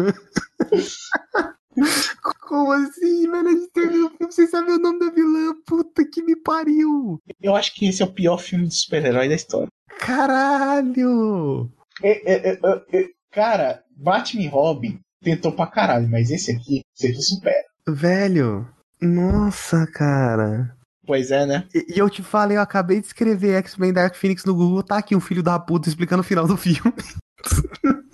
Como 2.46 2.72
assim, 2.72 3.30
velho? 3.30 3.48
A 3.48 3.52
gente 3.52 3.72
termina 3.72 4.06
o 4.08 4.10
filme 4.10 4.32
sem 4.32 4.46
saber 4.46 4.72
o 4.72 4.78
nome 4.78 4.98
da 4.98 5.10
vilã. 5.10 5.54
Puta 5.64 6.04
que 6.04 6.22
me 6.22 6.36
pariu. 6.36 7.18
Eu 7.40 7.56
acho 7.56 7.74
que 7.74 7.88
esse 7.88 8.02
é 8.02 8.04
o 8.04 8.12
pior 8.12 8.36
filme 8.36 8.68
de 8.68 8.74
super-herói 8.74 9.26
da 9.26 9.36
história. 9.36 9.68
Caralho. 9.98 11.70
É, 12.02 12.32
é, 12.32 12.50
é, 12.50 12.58
é, 12.62 12.98
é, 12.98 13.08
cara, 13.30 13.82
Batman 13.96 14.42
e 14.42 14.48
Robin 14.48 15.00
tentou 15.22 15.52
pra 15.52 15.66
caralho, 15.66 16.08
mas 16.08 16.30
esse 16.30 16.50
aqui, 16.50 16.82
esse 16.96 17.08
aqui 17.08 17.22
supera. 17.22 17.64
Velho. 17.88 18.68
Nossa, 19.00 19.86
cara. 19.86 20.76
Pois 21.06 21.30
é, 21.30 21.46
né? 21.46 21.66
E, 21.74 21.94
e 21.94 21.98
eu 21.98 22.08
te 22.08 22.22
falei, 22.22 22.56
eu 22.56 22.62
acabei 22.62 23.00
de 23.00 23.06
escrever 23.06 23.56
X-Men 23.56 23.92
Dark 23.92 24.14
Phoenix 24.14 24.44
no 24.44 24.54
Google. 24.54 24.82
Tá 24.82 24.98
aqui 24.98 25.16
um 25.16 25.20
filho 25.20 25.42
da 25.42 25.58
puta 25.58 25.88
explicando 25.88 26.20
o 26.20 26.24
final 26.24 26.46
do 26.46 26.56
filme. 26.56 26.80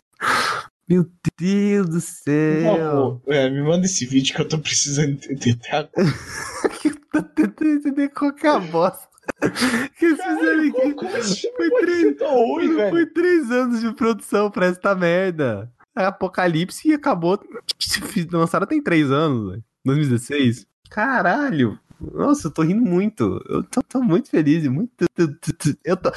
Meu 0.88 1.04
Deus 1.38 1.88
do 1.88 2.00
céu. 2.00 2.76
favor, 2.76 3.22
é, 3.26 3.50
me 3.50 3.60
manda 3.60 3.86
esse 3.86 4.06
vídeo 4.06 4.34
que 4.34 4.40
eu 4.40 4.48
tô 4.48 4.58
precisando 4.58 5.10
entender. 5.10 5.56
Tá? 5.56 5.88
Tô 7.12 7.22
tentando 7.22 7.70
entender 7.70 8.08
qual 8.10 8.32
que 8.32 8.46
é 8.46 8.60
bosta. 8.60 9.08
Que 9.98 10.04
eles 10.06 10.22
fizeram 10.22 10.68
aqui. 10.68 10.94
Como 10.94 11.16
esse 11.16 11.52
Foi 11.56 11.70
três- 11.80 12.16
ruim? 12.20 12.74
Foi 12.90 13.06
três 13.06 13.50
anos 13.50 13.80
de 13.80 13.92
produção 13.92 14.50
pra 14.50 14.66
esta 14.66 14.94
merda. 14.94 15.70
É 15.96 16.04
Apocalipse 16.04 16.88
e 16.88 16.94
acabou. 16.94 17.38
Lançaram 18.32 18.66
tem 18.66 18.82
três 18.82 19.10
anos, 19.10 19.50
velho. 19.50 19.64
2016. 19.84 20.66
Caralho. 20.90 21.78
Nossa, 22.00 22.48
eu 22.48 22.50
tô 22.50 22.62
rindo 22.62 22.82
muito. 22.82 23.42
Eu 23.48 23.62
tô, 23.64 23.82
tô 23.82 24.02
muito 24.02 24.28
feliz 24.28 24.64
e 24.64 24.68
muito. 24.68 24.92
Eu 25.84 25.96
tô. 25.96 26.12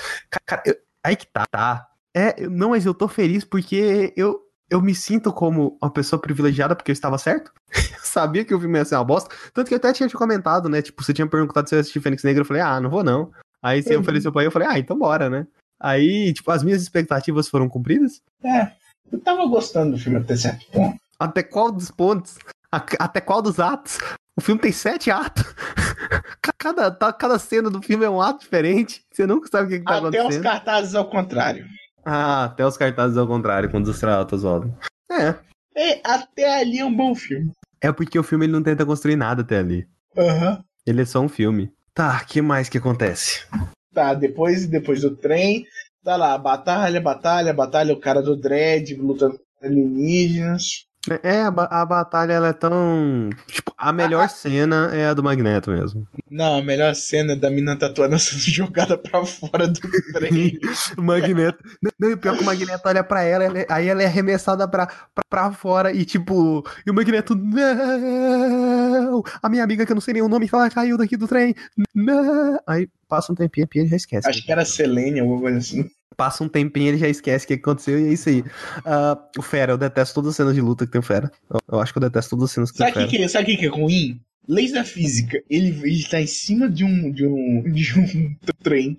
Cara, 0.46 0.62
eu- 0.66 0.76
aí 1.04 1.16
que 1.16 1.26
tá, 1.28 1.46
tá. 1.50 1.88
É, 2.14 2.48
não, 2.50 2.72
mas 2.72 2.86
eu 2.86 2.94
tô 2.94 3.08
feliz 3.08 3.44
porque 3.46 4.12
eu, 4.18 4.42
eu 4.70 4.82
me 4.82 4.94
sinto 4.96 5.32
como 5.34 5.78
uma 5.82 5.92
pessoa 5.92 6.22
privilegiada 6.22 6.76
porque 6.76 6.92
eu 6.92 6.94
estava 6.94 7.18
certo. 7.18 7.52
Eu 8.00 8.06
sabia 8.12 8.44
que 8.44 8.54
o 8.56 8.60
filme 8.60 8.78
ia 8.80 8.86
ser 8.86 8.96
uma 8.96 9.04
bosta. 9.04 9.30
Tanto 9.54 9.68
que 9.68 9.74
eu 9.74 9.78
até 9.78 9.94
tinha 9.94 10.10
te 10.10 10.16
comentado, 10.16 10.68
né? 10.68 10.82
Tipo, 10.82 11.04
você 11.04 11.14
tinha 11.14 11.28
perguntado 11.28 11.70
se 11.70 11.76
eu 11.76 11.78
ia 11.78 11.82
assistir 11.82 12.00
Fênix 12.02 12.24
Negra. 12.24 12.42
Eu 12.42 12.46
falei, 12.46 12.62
ah, 12.62 12.80
não 12.82 12.90
vou 12.90 13.04
não. 13.04 13.32
Aí 13.62 13.84
você 13.84 13.94
Uhum. 13.96 14.02
ofereceu 14.02 14.32
pra 14.32 14.42
ir, 14.42 14.46
eu 14.48 14.52
falei, 14.52 14.68
ah, 14.68 14.80
então 14.80 14.98
bora, 14.98 15.30
né? 15.30 15.46
Aí, 15.80 16.34
tipo, 16.34 16.50
as 16.52 16.64
minhas 16.64 16.82
expectativas 16.82 17.48
foram 17.48 17.70
cumpridas? 17.70 18.20
É, 18.44 18.72
eu 19.12 19.20
tava 19.20 19.46
gostando 19.48 19.92
do 19.92 19.98
filme 20.02 20.18
até 20.18 20.36
certo 20.36 20.66
ponto. 20.72 20.98
Até 21.20 21.44
qual 21.44 21.72
dos 21.72 21.92
pontos? 21.92 22.38
Até 22.72 23.22
qual 23.22 23.42
dos 23.44 23.60
atos? 23.60 24.00
O 24.36 24.42
filme 24.42 24.60
tem 24.60 24.72
sete 24.72 25.12
atos. 25.12 25.44
Ca- 26.42 26.54
Cada, 26.58 26.90
tá- 26.92 27.14
cada 27.14 27.38
cena 27.38 27.70
do 27.70 27.82
filme 27.82 28.06
é 28.06 28.10
um 28.10 28.22
ato 28.22 28.40
diferente. 28.42 29.04
Você 29.14 29.28
nunca 29.28 29.48
sabe 29.52 29.68
o 29.68 29.70
que, 29.70 29.80
que 29.80 29.86
tá 29.86 29.98
Até 29.98 30.08
os 30.08 30.16
acontecendo. 30.16 30.44
cartazes 30.44 30.96
ao 30.96 31.10
contrário. 31.10 31.66
Ah, 32.10 32.46
até 32.52 32.66
os 32.66 32.78
cartazes 32.78 33.18
ao 33.18 33.28
contrário, 33.28 33.70
quando 33.70 33.86
os 33.86 33.96
astronautas 33.96 34.42
voltam. 34.42 34.76
É. 35.12 35.36
É, 35.76 36.02
até 36.04 36.60
ali 36.60 36.80
é 36.80 36.86
um 36.86 36.96
bom 36.96 37.14
filme. 37.16 37.52
É 37.80 37.92
porque 37.92 38.18
o 38.20 38.24
filme 38.24 38.46
ele 38.46 38.54
não 38.54 38.64
tenta 38.64 38.86
construir 38.86 39.16
nada 39.16 39.42
até 39.42 39.60
ali. 39.60 39.88
Aham. 40.18 40.64
Ele 40.86 41.02
é 41.02 41.06
só 41.06 41.22
um 41.22 41.30
filme. 41.30 41.72
Tá, 41.94 42.24
que 42.24 42.42
mais 42.42 42.68
que 42.68 42.78
acontece? 42.78 43.46
Tá, 43.94 44.14
depois, 44.14 44.68
depois 44.68 45.02
do 45.02 45.16
trem, 45.16 45.66
tá 46.04 46.16
lá, 46.16 46.38
batalha, 46.38 47.00
batalha, 47.00 47.54
batalha, 47.54 47.94
o 47.94 48.00
cara 48.00 48.22
do 48.22 48.36
dread 48.36 48.96
luta 48.96 49.30
com 49.30 49.66
alienígenas. 49.66 50.86
É, 51.24 51.44
a, 51.44 51.52
ba- 51.52 51.70
a 51.72 51.86
batalha 51.86 52.34
ela 52.34 52.50
é 52.50 52.54
tão. 52.54 53.30
Tipo, 53.48 53.74
a 53.78 53.94
melhor 53.94 54.28
cena 54.30 54.90
é 54.94 55.08
a 55.08 55.14
do 55.14 55.24
Magneto 55.24 55.72
mesmo. 55.72 56.06
Não, 56.30 56.60
a 56.60 56.62
melhor 56.62 56.94
cena 56.94 57.34
é 57.34 57.36
da 57.38 57.50
mina 57.50 57.78
tatuando 57.78 58.20
sendo 58.20 58.42
jogada 58.42 58.98
pra 58.98 59.26
fora 59.26 59.68
do 59.68 59.80
trem. 60.14 60.60
o 60.98 61.02
Magneto. 61.02 61.58
Não, 61.98 62.10
e 62.10 62.14
o 62.14 62.18
pior 62.18 62.34
é 62.34 62.38
que 62.38 62.44
o 62.44 62.46
Magneto 62.46 62.82
olha 62.86 63.04
pra 63.04 63.24
ela, 63.24 63.46
ela 63.46 63.60
é- 63.60 63.66
aí 63.70 63.88
ela 63.88 64.04
é 64.04 64.06
arremessada 64.08 64.68
pra, 64.68 64.88
pra, 64.88 65.24
pra 65.30 65.52
fora 65.54 65.94
e 65.94 66.04
tipo. 66.04 66.64
E 66.86 66.92
o 66.92 66.94
Magneto. 66.94 67.34
Não! 67.36 69.24
A 69.42 69.50
minha 69.50 69.64
amiga, 69.64 69.86
que 69.86 69.92
eu 69.92 69.96
não 69.96 70.02
sei 70.02 70.14
nem 70.16 70.24
o 70.24 70.28
nome, 70.30 70.50
ela 70.52 70.70
caiu 70.70 70.98
daqui 70.98 71.16
do 71.16 71.28
trem. 71.28 71.56
Não! 71.96 72.60
Aí 72.68 72.90
passa 73.08 73.32
um 73.32 73.36
tempinho 73.36 73.68
e 73.74 73.88
já 73.88 73.96
esquece. 73.96 74.28
Acho 74.30 74.44
que 74.46 74.52
era 74.52 74.66
Selene, 74.66 75.22
alguma 75.22 75.40
coisa 75.42 75.58
assim. 75.60 75.90
Passa 76.20 76.44
um 76.44 76.50
tempinho 76.50 76.90
ele 76.90 76.98
já 76.98 77.08
esquece 77.08 77.46
o 77.46 77.48
que 77.48 77.54
aconteceu 77.54 77.98
e 77.98 78.10
é 78.10 78.12
isso 78.12 78.28
aí. 78.28 78.44
Ah, 78.84 79.18
o 79.38 79.42
Fera, 79.42 79.72
eu 79.72 79.78
detesto 79.78 80.16
todas 80.16 80.32
as 80.32 80.36
cenas 80.36 80.54
de 80.54 80.60
luta 80.60 80.86
que 80.86 80.92
tem 80.92 81.00
o 81.00 81.02
Fera. 81.02 81.32
Eu, 81.50 81.62
eu 81.72 81.80
acho 81.80 81.94
que 81.94 81.98
eu 81.98 82.02
detesto 82.02 82.32
todas 82.32 82.50
as 82.50 82.52
cenas 82.52 82.72
que 82.72 82.78
Sabe 82.78 82.92
tem 82.92 83.06
o 83.06 83.10
Fera. 83.10 83.24
que, 83.24 83.30
sabe 83.30 83.44
o 83.44 83.48
que 83.48 83.58
que 83.58 83.66
é 83.66 83.70
ruim? 83.70 84.20
leis 84.50 84.74
da 84.74 84.84
física. 84.84 85.42
Ele, 85.50 85.68
ele 85.84 86.04
tá 86.10 86.20
em 86.20 86.28
cima 86.28 86.68
de 86.68 86.84
um, 86.84 87.10
de 87.10 87.26
um, 87.26 87.64
de 87.72 88.00
um 88.00 88.36
trem 88.62 88.98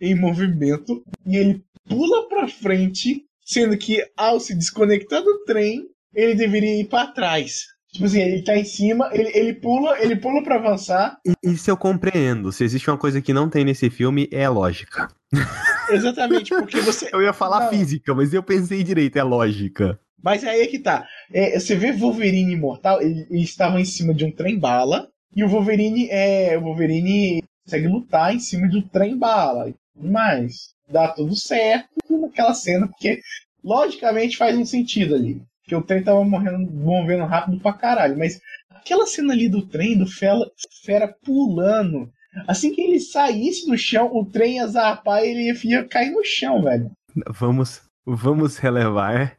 em 0.00 0.14
movimento 0.14 1.04
e 1.26 1.36
ele 1.36 1.62
pula 1.86 2.28
pra 2.28 2.48
frente, 2.48 3.24
sendo 3.44 3.76
que 3.76 4.02
ao 4.16 4.40
se 4.40 4.54
desconectar 4.54 5.20
do 5.20 5.44
trem, 5.44 5.86
ele 6.14 6.34
deveria 6.34 6.80
ir 6.80 6.88
para 6.88 7.08
trás. 7.08 7.64
Tipo 7.92 8.06
assim, 8.06 8.20
ele 8.20 8.42
tá 8.42 8.56
em 8.56 8.64
cima, 8.64 9.08
ele, 9.12 9.30
ele 9.34 9.52
pula, 9.54 10.00
ele 10.00 10.16
pula 10.16 10.42
para 10.42 10.56
avançar. 10.56 11.16
Isso 11.42 11.70
eu 11.70 11.76
compreendo. 11.76 12.50
Se 12.50 12.64
existe 12.64 12.90
uma 12.90 12.98
coisa 12.98 13.20
que 13.20 13.32
não 13.32 13.48
tem 13.48 13.64
nesse 13.64 13.88
filme, 13.88 14.28
é 14.32 14.44
a 14.44 14.50
lógica. 14.50 15.08
Exatamente, 15.90 16.50
porque 16.50 16.80
você. 16.80 17.08
eu 17.12 17.22
ia 17.22 17.32
falar 17.32 17.64
não. 17.64 17.70
física, 17.70 18.14
mas 18.14 18.32
eu 18.32 18.42
pensei 18.42 18.82
direito, 18.82 19.18
é 19.18 19.22
lógica. 19.22 19.98
Mas 20.22 20.42
aí 20.44 20.62
é 20.62 20.66
que 20.66 20.78
tá. 20.78 21.06
É, 21.32 21.58
você 21.58 21.76
vê 21.76 21.92
Wolverine 21.92 22.52
Imortal, 22.52 23.02
ele, 23.02 23.26
ele 23.30 23.42
estava 23.42 23.80
em 23.80 23.84
cima 23.84 24.14
de 24.14 24.24
um 24.24 24.30
trem-bala, 24.30 25.08
e 25.36 25.44
o 25.44 25.48
Wolverine 25.48 26.08
é. 26.10 26.56
O 26.56 26.62
Wolverine 26.62 27.42
consegue 27.64 27.88
lutar 27.88 28.34
em 28.34 28.38
cima 28.38 28.68
de 28.68 28.78
um 28.78 28.82
trem-bala. 28.82 29.72
Mas 29.96 30.74
dá 30.88 31.08
tudo 31.08 31.34
certo 31.36 31.88
naquela 32.08 32.54
cena, 32.54 32.88
porque 32.88 33.20
logicamente 33.62 34.36
faz 34.36 34.56
um 34.56 34.64
sentido 34.64 35.14
ali. 35.14 35.42
Que 35.64 35.74
o 35.74 35.82
trem 35.82 36.02
tava 36.02 36.22
morrendo, 36.24 36.70
movendo 36.70 37.24
rápido 37.24 37.60
pra 37.60 37.72
caralho. 37.72 38.18
Mas 38.18 38.40
aquela 38.70 39.06
cena 39.06 39.32
ali 39.32 39.48
do 39.48 39.66
trem, 39.66 39.96
do 39.96 40.06
Fera, 40.06 40.40
Fera 40.84 41.14
pulando. 41.24 42.10
Assim 42.46 42.72
que 42.72 42.80
ele 42.80 43.00
saísse 43.00 43.66
do 43.66 43.76
chão, 43.76 44.10
o 44.12 44.24
trem 44.24 44.56
ia 44.56 44.66
zarpar 44.66 45.22
e 45.22 45.28
ele 45.28 45.58
ia 45.64 45.84
cair 45.84 46.10
no 46.10 46.24
chão, 46.24 46.62
velho. 46.62 46.90
Vamos, 47.28 47.82
vamos 48.04 48.56
relevar. 48.56 49.36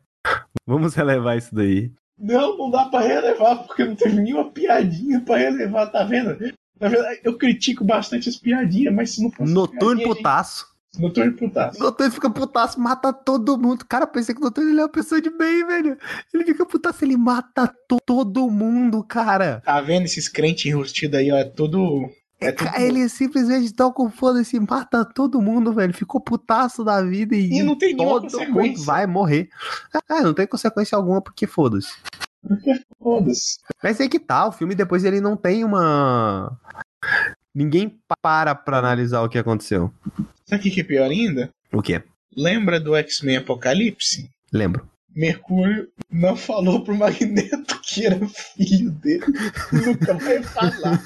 Vamos 0.66 0.96
relevar 0.96 1.38
isso 1.38 1.54
daí. 1.54 1.92
Não, 2.18 2.58
não 2.58 2.72
dá 2.72 2.86
pra 2.86 3.02
relevar, 3.02 3.58
porque 3.58 3.84
não 3.84 3.96
teve 3.96 4.22
nenhuma 4.22 4.50
piadinha 4.50 5.20
pra 5.22 5.38
relevar, 5.38 5.88
tá 5.88 6.04
vendo? 6.04 6.38
Na 6.80 6.90
verdade, 6.90 7.20
eu 7.24 7.38
critico 7.38 7.84
bastante 7.84 8.30
as 8.30 8.38
piadinhas, 8.38 8.94
mas 8.94 9.12
se 9.12 9.22
não 9.22 9.32
fosse. 9.32 9.54
Noturno 9.54 10.04
putaço. 10.04 10.76
Doutor 11.00 11.34
putaço. 11.34 11.80
Doutor 11.80 12.10
fica 12.10 12.30
putaço, 12.30 12.80
mata 12.80 13.12
todo 13.12 13.58
mundo. 13.58 13.86
Cara, 13.86 14.08
pensei 14.08 14.34
que 14.34 14.40
o 14.40 14.44
doutor 14.44 14.64
ele 14.64 14.80
é 14.80 14.84
uma 14.84 14.90
pessoa 14.90 15.22
de 15.22 15.30
bem, 15.30 15.66
velho. 15.66 15.98
Ele 16.34 16.46
fica 16.46 16.66
putaço, 16.66 17.04
ele 17.04 17.18
mata 17.18 17.68
to 17.88 17.98
todo 18.06 18.50
mundo, 18.50 19.04
cara. 19.04 19.62
Tá 19.66 19.82
vendo 19.82 20.06
esses 20.06 20.30
crentes 20.30 20.66
enrustidos 20.66 21.20
aí, 21.20 21.32
ó? 21.32 21.38
É 21.38 21.44
tudo. 21.44 22.10
É 22.40 22.52
tudo... 22.52 22.70
Ele 22.78 23.08
simplesmente 23.08 23.74
tá 23.74 23.90
com 23.92 24.10
foda-se, 24.10 24.60
mata 24.60 25.06
todo 25.06 25.42
mundo, 25.42 25.74
velho. 25.74 25.94
Ficou 25.94 26.20
putaço 26.20 26.84
da 26.84 27.02
vida 27.02 27.36
e, 27.36 27.60
e 27.60 27.64
não 27.64 27.78
tem 27.78 27.96
todo 27.96 28.30
mundo 28.52 28.84
vai 28.84 29.08
morrer. 29.08 29.50
Ah, 30.10 30.22
não 30.22 30.34
tem 30.34 30.46
consequência 30.46 30.96
alguma 30.96 31.22
porque 31.22 31.48
foda-se. 31.48 31.94
Porque 32.46 32.80
foda-se. 33.00 33.60
Mas 33.82 34.00
é 34.00 34.08
que 34.08 34.20
tá, 34.20 34.48
o 34.48 34.52
filme 34.52 34.76
depois 34.76 35.04
ele 35.04 35.22
não 35.22 35.36
tem 35.36 35.64
uma. 35.64 36.58
Ninguém 37.54 38.00
para 38.22 38.54
pra 38.54 38.80
analisar 38.80 39.22
o 39.22 39.30
que 39.30 39.38
aconteceu. 39.38 39.92
Sabe 40.46 40.70
o 40.70 40.74
que 40.74 40.82
é 40.82 40.84
pior 40.84 41.10
ainda? 41.10 41.50
O 41.72 41.82
quê? 41.82 42.04
Lembra 42.36 42.80
do 42.80 42.96
X-Men 42.96 43.38
Apocalipse? 43.38 44.30
Lembro. 44.52 44.88
Mercúrio 45.16 45.88
não 46.12 46.36
falou 46.36 46.84
pro 46.84 46.96
Magneto 46.96 47.80
que 47.82 48.06
era 48.06 48.20
filho 48.28 48.92
dele. 48.92 49.26
Nunca 49.72 50.14
vai 50.16 50.44
falar. 50.44 51.02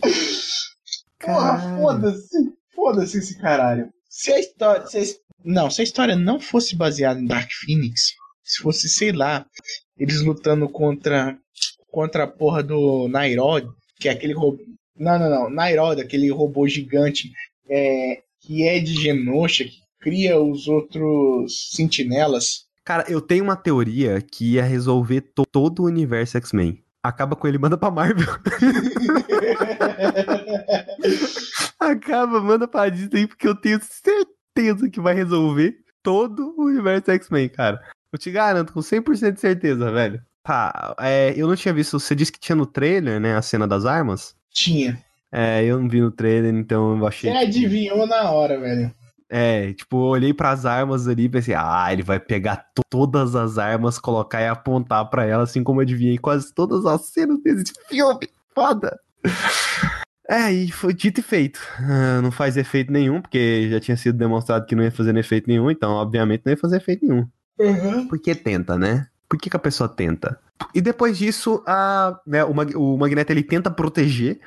Porra, 1.20 1.76
foda-se. 1.76 2.52
Foda-se 2.74 3.18
esse 3.18 3.38
caralho. 3.38 3.92
Se 4.08 4.32
a 4.32 4.40
história. 4.40 4.86
Se 4.86 4.98
a, 4.98 5.02
não, 5.44 5.70
se 5.70 5.80
a 5.80 5.84
história 5.84 6.16
não 6.16 6.40
fosse 6.40 6.74
baseada 6.74 7.20
em 7.20 7.26
Dark 7.26 7.48
Phoenix, 7.64 8.14
se 8.42 8.62
fosse, 8.62 8.88
sei 8.88 9.12
lá, 9.12 9.46
eles 9.96 10.22
lutando 10.22 10.68
contra. 10.68 11.38
Contra 11.92 12.22
a 12.22 12.28
porra 12.28 12.62
do 12.62 13.08
Nairod, 13.08 13.66
que 13.98 14.08
é 14.08 14.12
aquele 14.12 14.32
robô. 14.32 14.62
Não, 14.96 15.18
não, 15.18 15.28
não. 15.28 15.50
Nairoda, 15.50 16.02
aquele 16.02 16.30
robô 16.30 16.68
gigante 16.68 17.28
é, 17.68 18.22
que 18.40 18.62
é 18.62 18.78
de 18.78 18.94
Genosha, 18.94 19.64
que 19.64 19.79
cria 20.00 20.40
os 20.40 20.66
outros 20.66 21.70
sentinelas. 21.72 22.64
Cara, 22.84 23.04
eu 23.08 23.20
tenho 23.20 23.44
uma 23.44 23.56
teoria 23.56 24.20
que 24.20 24.54
ia 24.54 24.64
resolver 24.64 25.20
to 25.20 25.44
todo 25.46 25.82
o 25.82 25.86
universo 25.86 26.36
X-Men. 26.38 26.82
Acaba 27.02 27.36
com 27.36 27.46
ele 27.46 27.58
manda 27.58 27.78
pra 27.78 27.90
Marvel. 27.90 28.28
Acaba, 31.78 32.40
manda 32.40 32.66
pra 32.66 32.88
Disney, 32.88 33.26
porque 33.26 33.46
eu 33.46 33.54
tenho 33.54 33.80
certeza 33.82 34.88
que 34.90 35.00
vai 35.00 35.14
resolver 35.14 35.76
todo 36.02 36.54
o 36.58 36.64
universo 36.64 37.10
X-Men, 37.10 37.48
cara. 37.48 37.80
Eu 38.12 38.18
te 38.18 38.30
garanto, 38.30 38.72
com 38.72 38.80
100% 38.80 39.32
de 39.32 39.40
certeza, 39.40 39.90
velho. 39.92 40.20
Tá, 40.42 40.96
é, 40.98 41.32
eu 41.36 41.46
não 41.46 41.54
tinha 41.54 41.72
visto. 41.72 41.98
Você 41.98 42.14
disse 42.14 42.32
que 42.32 42.40
tinha 42.40 42.56
no 42.56 42.66
trailer, 42.66 43.20
né, 43.20 43.36
a 43.36 43.42
cena 43.42 43.68
das 43.68 43.84
armas? 43.84 44.34
Tinha. 44.50 44.98
É, 45.32 45.64
eu 45.64 45.80
não 45.80 45.88
vi 45.88 46.00
no 46.00 46.10
trailer, 46.10 46.54
então 46.54 46.98
eu 46.98 47.06
achei. 47.06 47.30
Você 47.30 47.38
adivinhou 47.38 48.06
na 48.06 48.30
hora, 48.30 48.58
velho. 48.58 48.92
É, 49.32 49.72
tipo, 49.72 49.96
eu 49.96 50.08
olhei 50.08 50.34
para 50.34 50.50
as 50.50 50.66
armas 50.66 51.06
ali 51.06 51.24
e 51.24 51.28
pensei, 51.28 51.54
ah, 51.56 51.88
ele 51.92 52.02
vai 52.02 52.18
pegar 52.18 52.66
todas 52.90 53.36
as 53.36 53.58
armas, 53.58 53.96
colocar 53.96 54.40
e 54.40 54.48
apontar 54.48 55.08
para 55.08 55.24
ela, 55.24 55.44
assim 55.44 55.62
como 55.62 55.80
eu 55.80 55.82
adivinhei 55.82 56.18
quase 56.18 56.52
todas 56.52 56.84
as 56.84 57.02
cenas 57.06 57.40
desse 57.40 57.72
filme. 57.88 58.28
Foda! 58.52 58.98
É, 60.28 60.52
e 60.52 60.70
foi 60.72 60.92
dito 60.92 61.20
e 61.20 61.22
feito. 61.22 61.60
Uh, 61.78 62.20
não 62.22 62.32
faz 62.32 62.56
efeito 62.56 62.92
nenhum, 62.92 63.22
porque 63.22 63.68
já 63.70 63.78
tinha 63.78 63.96
sido 63.96 64.18
demonstrado 64.18 64.66
que 64.66 64.74
não 64.74 64.82
ia 64.82 64.90
fazer 64.90 65.16
efeito 65.16 65.48
nenhum, 65.48 65.70
então, 65.70 65.92
obviamente, 65.92 66.42
não 66.44 66.52
ia 66.52 66.56
fazer 66.56 66.78
efeito 66.78 67.06
nenhum. 67.06 67.26
Uhum. 67.58 68.08
Porque 68.08 68.34
tenta, 68.34 68.76
né? 68.76 69.06
Por 69.28 69.38
que, 69.38 69.48
que 69.48 69.56
a 69.56 69.60
pessoa 69.60 69.88
tenta? 69.88 70.40
E 70.74 70.80
depois 70.80 71.16
disso, 71.16 71.62
a, 71.66 72.18
né, 72.26 72.44
o, 72.44 72.52
Mag 72.52 72.74
o 72.74 72.96
Magneto 72.96 73.32
ele 73.32 73.44
tenta 73.44 73.70
proteger 73.70 74.40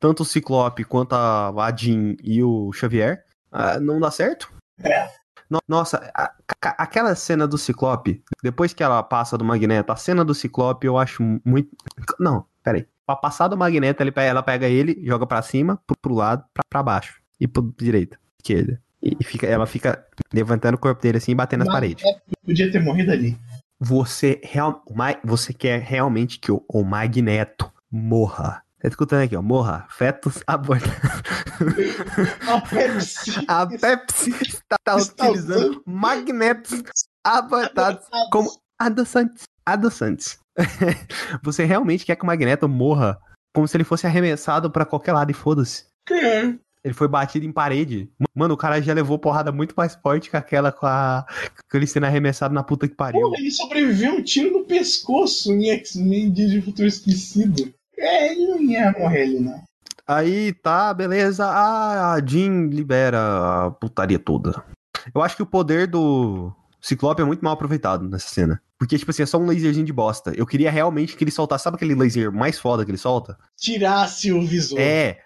tanto 0.00 0.22
o 0.22 0.26
Ciclope 0.26 0.84
quanto 0.84 1.14
a, 1.14 1.50
a 1.50 1.76
Jean 1.76 2.16
e 2.22 2.42
o 2.42 2.72
Xavier. 2.72 3.24
Ah, 3.50 3.78
não 3.80 4.00
dá 4.00 4.10
certo? 4.10 4.52
É. 4.82 5.08
No, 5.50 5.60
nossa, 5.66 6.10
a, 6.14 6.24
a, 6.24 6.82
aquela 6.82 7.14
cena 7.14 7.46
do 7.48 7.56
Ciclope, 7.56 8.22
depois 8.42 8.74
que 8.74 8.82
ela 8.82 9.02
passa 9.02 9.38
do 9.38 9.44
Magneto, 9.44 9.92
a 9.92 9.96
cena 9.96 10.24
do 10.24 10.34
Ciclope 10.34 10.86
eu 10.86 10.98
acho 10.98 11.22
muito. 11.44 11.70
Não, 12.18 12.44
peraí. 12.62 12.86
Pra 13.06 13.16
passar 13.16 13.48
do 13.48 13.56
Magneto, 13.56 14.02
ele, 14.02 14.12
ela 14.16 14.42
pega 14.42 14.68
ele, 14.68 15.00
joga 15.02 15.26
para 15.26 15.40
cima, 15.40 15.80
pro, 15.86 15.96
pro 15.96 16.14
lado, 16.14 16.44
pra, 16.52 16.62
pra 16.68 16.82
baixo. 16.82 17.22
E 17.40 17.48
pro 17.48 17.74
direita, 17.78 18.18
esquerda. 18.38 18.80
E 19.00 19.24
fica, 19.24 19.46
ela 19.46 19.66
fica 19.66 20.04
levantando 20.32 20.74
o 20.74 20.78
corpo 20.78 21.00
dele 21.00 21.18
assim 21.18 21.32
e 21.32 21.34
batendo 21.34 21.64
nas 21.64 21.72
paredes. 21.72 22.04
Podia 22.44 22.70
ter 22.70 22.82
morrido 22.82 23.12
ali 23.12 23.38
você, 23.78 24.40
real, 24.42 24.82
você 25.24 25.52
quer 25.52 25.80
realmente 25.80 26.38
que 26.38 26.50
o, 26.50 26.64
o 26.68 26.82
Magneto 26.82 27.70
morra. 27.90 28.62
Tá 28.80 28.86
escutando 28.86 29.22
aqui, 29.22 29.34
ó. 29.34 29.42
Morra. 29.42 29.86
Fetos 29.90 30.42
abortados. 30.46 30.94
A 32.46 32.60
Pepsi. 32.60 33.44
A 33.48 33.66
Pepsi 33.66 34.30
está, 34.30 34.76
está 34.96 34.96
utilizando 34.96 35.82
magnetos 35.84 36.82
abortados 37.24 38.06
como 38.30 38.48
adoçantes. 38.78 39.44
Adoçantes. 39.66 40.38
Você 41.42 41.64
realmente 41.64 42.06
quer 42.06 42.16
que 42.16 42.22
o 42.22 42.26
Magneto 42.26 42.68
morra 42.68 43.20
como 43.54 43.66
se 43.66 43.76
ele 43.76 43.84
fosse 43.84 44.06
arremessado 44.06 44.70
para 44.70 44.86
qualquer 44.86 45.12
lado 45.12 45.30
e 45.30 45.34
foda-se? 45.34 45.86
Ele 46.84 46.94
foi 46.94 47.08
batido 47.08 47.44
em 47.44 47.52
parede. 47.52 48.08
Mano, 48.34 48.54
o 48.54 48.56
cara 48.56 48.80
já 48.80 48.94
levou 48.94 49.18
porrada 49.18 49.50
muito 49.50 49.74
mais 49.76 49.94
forte 49.96 50.30
que 50.30 50.36
aquela 50.36 50.70
com, 50.70 50.86
a... 50.86 51.26
com 51.70 51.76
ele 51.76 51.86
sendo 51.86 52.06
arremessado 52.06 52.54
na 52.54 52.62
puta 52.62 52.88
que 52.88 52.94
pariu. 52.94 53.20
Pô, 53.20 53.34
ele 53.36 53.50
sobreviveu 53.50 54.14
um 54.14 54.22
tiro 54.22 54.52
no 54.58 54.64
pescoço 54.64 55.52
em 55.52 55.70
X-Men 55.70 56.30
Dia 56.30 56.48
de 56.48 56.62
Futuro 56.62 56.86
Esquecido. 56.86 57.74
É, 57.98 58.32
ele 58.32 58.46
não 58.46 58.60
ia 58.60 58.92
morrer 58.92 59.22
ali, 59.22 59.40
não. 59.40 59.62
Aí 60.06 60.52
tá, 60.54 60.94
beleza. 60.94 61.44
Ah, 61.44 62.14
a 62.14 62.24
Jean 62.24 62.68
libera 62.68 63.66
a 63.66 63.70
putaria 63.70 64.18
toda. 64.18 64.64
Eu 65.14 65.20
acho 65.20 65.36
que 65.36 65.42
o 65.42 65.46
poder 65.46 65.86
do 65.86 66.52
Ciclope 66.80 67.20
é 67.20 67.24
muito 67.24 67.44
mal 67.44 67.52
aproveitado 67.52 68.08
nessa 68.08 68.28
cena. 68.28 68.62
Porque, 68.78 68.96
tipo 68.96 69.10
assim, 69.10 69.22
é 69.22 69.26
só 69.26 69.38
um 69.38 69.46
laserzinho 69.46 69.84
de 69.84 69.92
bosta. 69.92 70.32
Eu 70.34 70.46
queria 70.46 70.70
realmente 70.70 71.16
que 71.16 71.24
ele 71.24 71.30
soltasse. 71.30 71.64
Sabe 71.64 71.76
aquele 71.76 71.94
laser 71.94 72.32
mais 72.32 72.58
foda 72.58 72.84
que 72.84 72.90
ele 72.90 72.98
solta? 72.98 73.36
Tirasse 73.56 74.32
o 74.32 74.40
visor. 74.46 74.78
É 74.80 75.18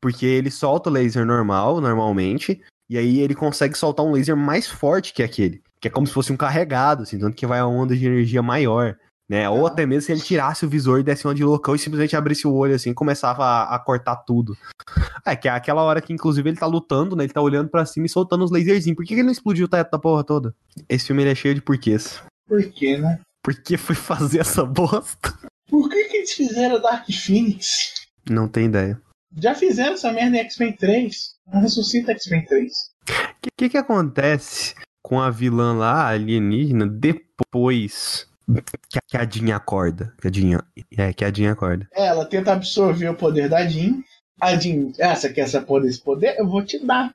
porque 0.00 0.26
ele 0.26 0.50
solta 0.50 0.90
o 0.90 0.92
laser 0.92 1.24
normal, 1.24 1.80
normalmente, 1.80 2.60
e 2.90 2.98
aí 2.98 3.20
ele 3.20 3.34
consegue 3.34 3.76
soltar 3.76 4.04
um 4.04 4.12
laser 4.12 4.36
mais 4.36 4.66
forte 4.66 5.12
que 5.12 5.22
aquele. 5.22 5.62
Que 5.80 5.88
é 5.88 5.90
como 5.90 6.06
se 6.06 6.12
fosse 6.12 6.32
um 6.32 6.36
carregado, 6.36 7.04
assim, 7.04 7.18
tanto 7.18 7.36
que 7.36 7.46
vai 7.46 7.60
a 7.60 7.66
onda 7.66 7.96
de 7.96 8.06
energia 8.06 8.42
maior. 8.42 8.96
Né? 9.28 9.48
Ou 9.48 9.66
até 9.66 9.84
mesmo 9.84 10.02
se 10.02 10.12
ele 10.12 10.22
tirasse 10.22 10.64
o 10.64 10.68
visor 10.68 11.00
e 11.00 11.02
desse 11.02 11.26
uma 11.26 11.34
de 11.34 11.44
loucão 11.44 11.74
e 11.74 11.78
simplesmente 11.78 12.16
abrisse 12.16 12.46
o 12.46 12.54
olho 12.54 12.74
assim, 12.74 12.94
começava 12.94 13.44
a, 13.44 13.74
a, 13.74 13.78
cortar 13.78 14.16
tudo. 14.16 14.56
É, 15.26 15.36
que 15.36 15.46
é 15.46 15.50
aquela 15.50 15.82
hora 15.82 16.00
que 16.00 16.12
inclusive 16.12 16.48
ele 16.48 16.56
tá 16.56 16.66
lutando, 16.66 17.14
né? 17.14 17.24
Ele 17.24 17.32
tá 17.32 17.42
olhando 17.42 17.68
para 17.68 17.84
cima 17.84 18.06
e 18.06 18.08
soltando 18.08 18.44
os 18.44 18.50
laserzinhos. 18.50 18.96
Por 18.96 19.04
que, 19.04 19.08
que 19.08 19.14
ele 19.16 19.24
não 19.24 19.32
explodiu 19.32 19.66
o 19.66 19.68
teto 19.68 19.90
da 19.90 19.98
porra 19.98 20.24
toda? 20.24 20.54
Esse 20.88 21.08
filme 21.08 21.22
ele 21.22 21.32
é 21.32 21.34
cheio 21.34 21.54
de 21.54 21.60
porquês. 21.60 22.22
Por 22.46 22.62
quê, 22.70 22.96
né? 22.96 23.20
Por 23.42 23.54
que 23.54 23.76
foi 23.76 23.94
fazer 23.94 24.40
essa 24.40 24.64
bosta? 24.64 25.34
Por 25.68 25.90
que, 25.90 26.04
que 26.04 26.16
eles 26.16 26.32
fizeram 26.32 26.80
Dark 26.80 27.06
Phoenix? 27.12 27.92
Não 28.28 28.48
tem 28.48 28.64
ideia. 28.64 28.98
Já 29.36 29.54
fizeram 29.54 29.92
essa 29.92 30.10
merda 30.10 30.38
em 30.38 30.40
X-Men 30.40 30.72
3. 30.72 31.34
Ressuscita 31.52 32.12
X-Men 32.12 32.46
3. 32.46 32.72
O 32.72 33.12
que, 33.42 33.50
que, 33.56 33.68
que 33.68 33.76
acontece 33.76 34.74
com 35.02 35.20
a 35.20 35.30
vilã 35.30 35.74
lá, 35.74 36.08
alienígena, 36.08 36.86
depois 36.86 38.26
que, 38.88 38.98
que 39.06 39.16
a 39.16 39.24
Jean 39.24 39.54
acorda. 39.54 40.14
Que 40.20 40.28
a 40.28 40.32
Jean, 40.32 40.60
é, 40.96 41.12
que 41.12 41.24
a 41.24 41.32
Jean 41.32 41.52
acorda. 41.52 41.88
É, 41.94 42.06
ela 42.06 42.24
tenta 42.24 42.52
absorver 42.52 43.08
o 43.08 43.14
poder 43.14 43.48
da 43.48 43.66
Jean. 43.66 44.02
A 44.40 44.56
Jean, 44.56 44.92
ah, 45.00 45.14
você 45.14 45.32
quer 45.32 45.42
essa 45.42 45.60
poder, 45.60 45.88
esse 45.88 46.00
poder? 46.00 46.36
Eu 46.38 46.46
vou 46.46 46.62
te 46.64 46.78
dar. 46.84 47.12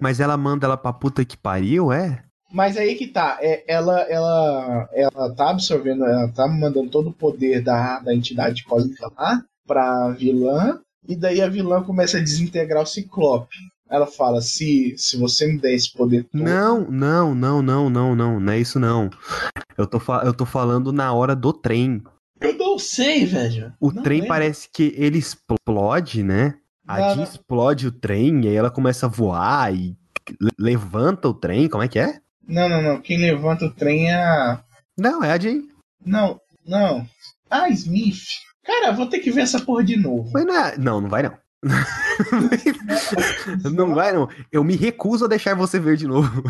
Mas 0.00 0.20
ela 0.20 0.36
manda 0.36 0.66
ela 0.66 0.76
pra 0.76 0.92
puta 0.92 1.24
que 1.24 1.36
pariu, 1.36 1.92
é? 1.92 2.22
Mas 2.52 2.76
aí 2.76 2.94
que 2.96 3.06
tá, 3.06 3.38
é, 3.40 3.64
ela, 3.66 4.00
ela, 4.02 4.88
ela 4.92 5.34
tá 5.34 5.50
absorvendo, 5.50 6.04
ela 6.04 6.28
tá 6.28 6.46
mandando 6.46 6.90
todo 6.90 7.08
o 7.08 7.14
poder 7.14 7.62
da, 7.62 7.98
da 8.00 8.14
entidade 8.14 8.64
cósmica 8.64 9.10
lá 9.16 9.42
pra 9.66 10.10
vilã, 10.10 10.78
e 11.08 11.16
daí 11.16 11.40
a 11.40 11.48
vilã 11.48 11.82
começa 11.82 12.18
a 12.18 12.22
desintegrar 12.22 12.82
o 12.82 12.86
Ciclope. 12.86 13.56
Ela 13.92 14.06
fala: 14.06 14.40
se, 14.40 14.94
se 14.96 15.18
você 15.18 15.46
me 15.46 15.58
der 15.60 15.74
esse 15.74 15.92
poder 15.92 16.24
todo. 16.24 16.42
Não, 16.42 16.90
não, 16.90 17.34
não, 17.34 17.60
não, 17.60 17.90
não, 17.90 18.14
não, 18.16 18.40
não 18.40 18.52
é 18.52 18.58
isso 18.58 18.80
não. 18.80 19.10
Eu 19.76 19.86
tô, 19.86 20.00
eu 20.24 20.32
tô 20.32 20.46
falando 20.46 20.92
na 20.92 21.12
hora 21.12 21.36
do 21.36 21.52
trem. 21.52 22.02
Eu 22.40 22.56
não 22.56 22.78
sei, 22.78 23.26
velho. 23.26 23.72
O 23.78 23.92
não 23.92 24.02
trem 24.02 24.20
lembro. 24.22 24.28
parece 24.28 24.68
que 24.72 24.94
ele 24.96 25.18
explode, 25.18 26.22
né? 26.22 26.54
A 26.88 27.14
Jean 27.14 27.22
explode 27.22 27.86
o 27.86 27.92
trem 27.92 28.44
e 28.44 28.48
aí 28.48 28.54
ela 28.56 28.70
começa 28.70 29.06
a 29.06 29.08
voar 29.08 29.72
e 29.74 29.94
le- 30.40 30.50
levanta 30.58 31.28
o 31.28 31.34
trem, 31.34 31.68
como 31.68 31.82
é 31.84 31.88
que 31.88 31.98
é? 31.98 32.18
Não, 32.48 32.68
não, 32.68 32.82
não. 32.82 33.00
Quem 33.00 33.18
levanta 33.18 33.66
o 33.66 33.70
trem 33.70 34.10
é 34.10 34.14
a. 34.14 34.64
Não, 34.98 35.22
é 35.22 35.30
a 35.32 35.38
Jean. 35.38 35.62
Não, 36.04 36.40
não. 36.66 37.06
Ah, 37.50 37.68
Smith. 37.68 38.24
Cara, 38.64 38.92
vou 38.92 39.06
ter 39.06 39.18
que 39.20 39.30
ver 39.30 39.42
essa 39.42 39.60
porra 39.60 39.84
de 39.84 39.96
novo. 39.96 40.30
Mas 40.32 40.44
não, 40.44 40.56
é... 40.56 40.78
não, 40.78 41.00
não 41.00 41.08
vai 41.08 41.22
não. 41.22 41.36
não 43.72 43.94
vai 43.94 44.12
não. 44.12 44.28
Eu 44.50 44.64
me 44.64 44.76
recuso 44.76 45.24
a 45.24 45.28
deixar 45.28 45.54
você 45.54 45.78
ver 45.78 45.96
de 45.96 46.06
novo. 46.06 46.42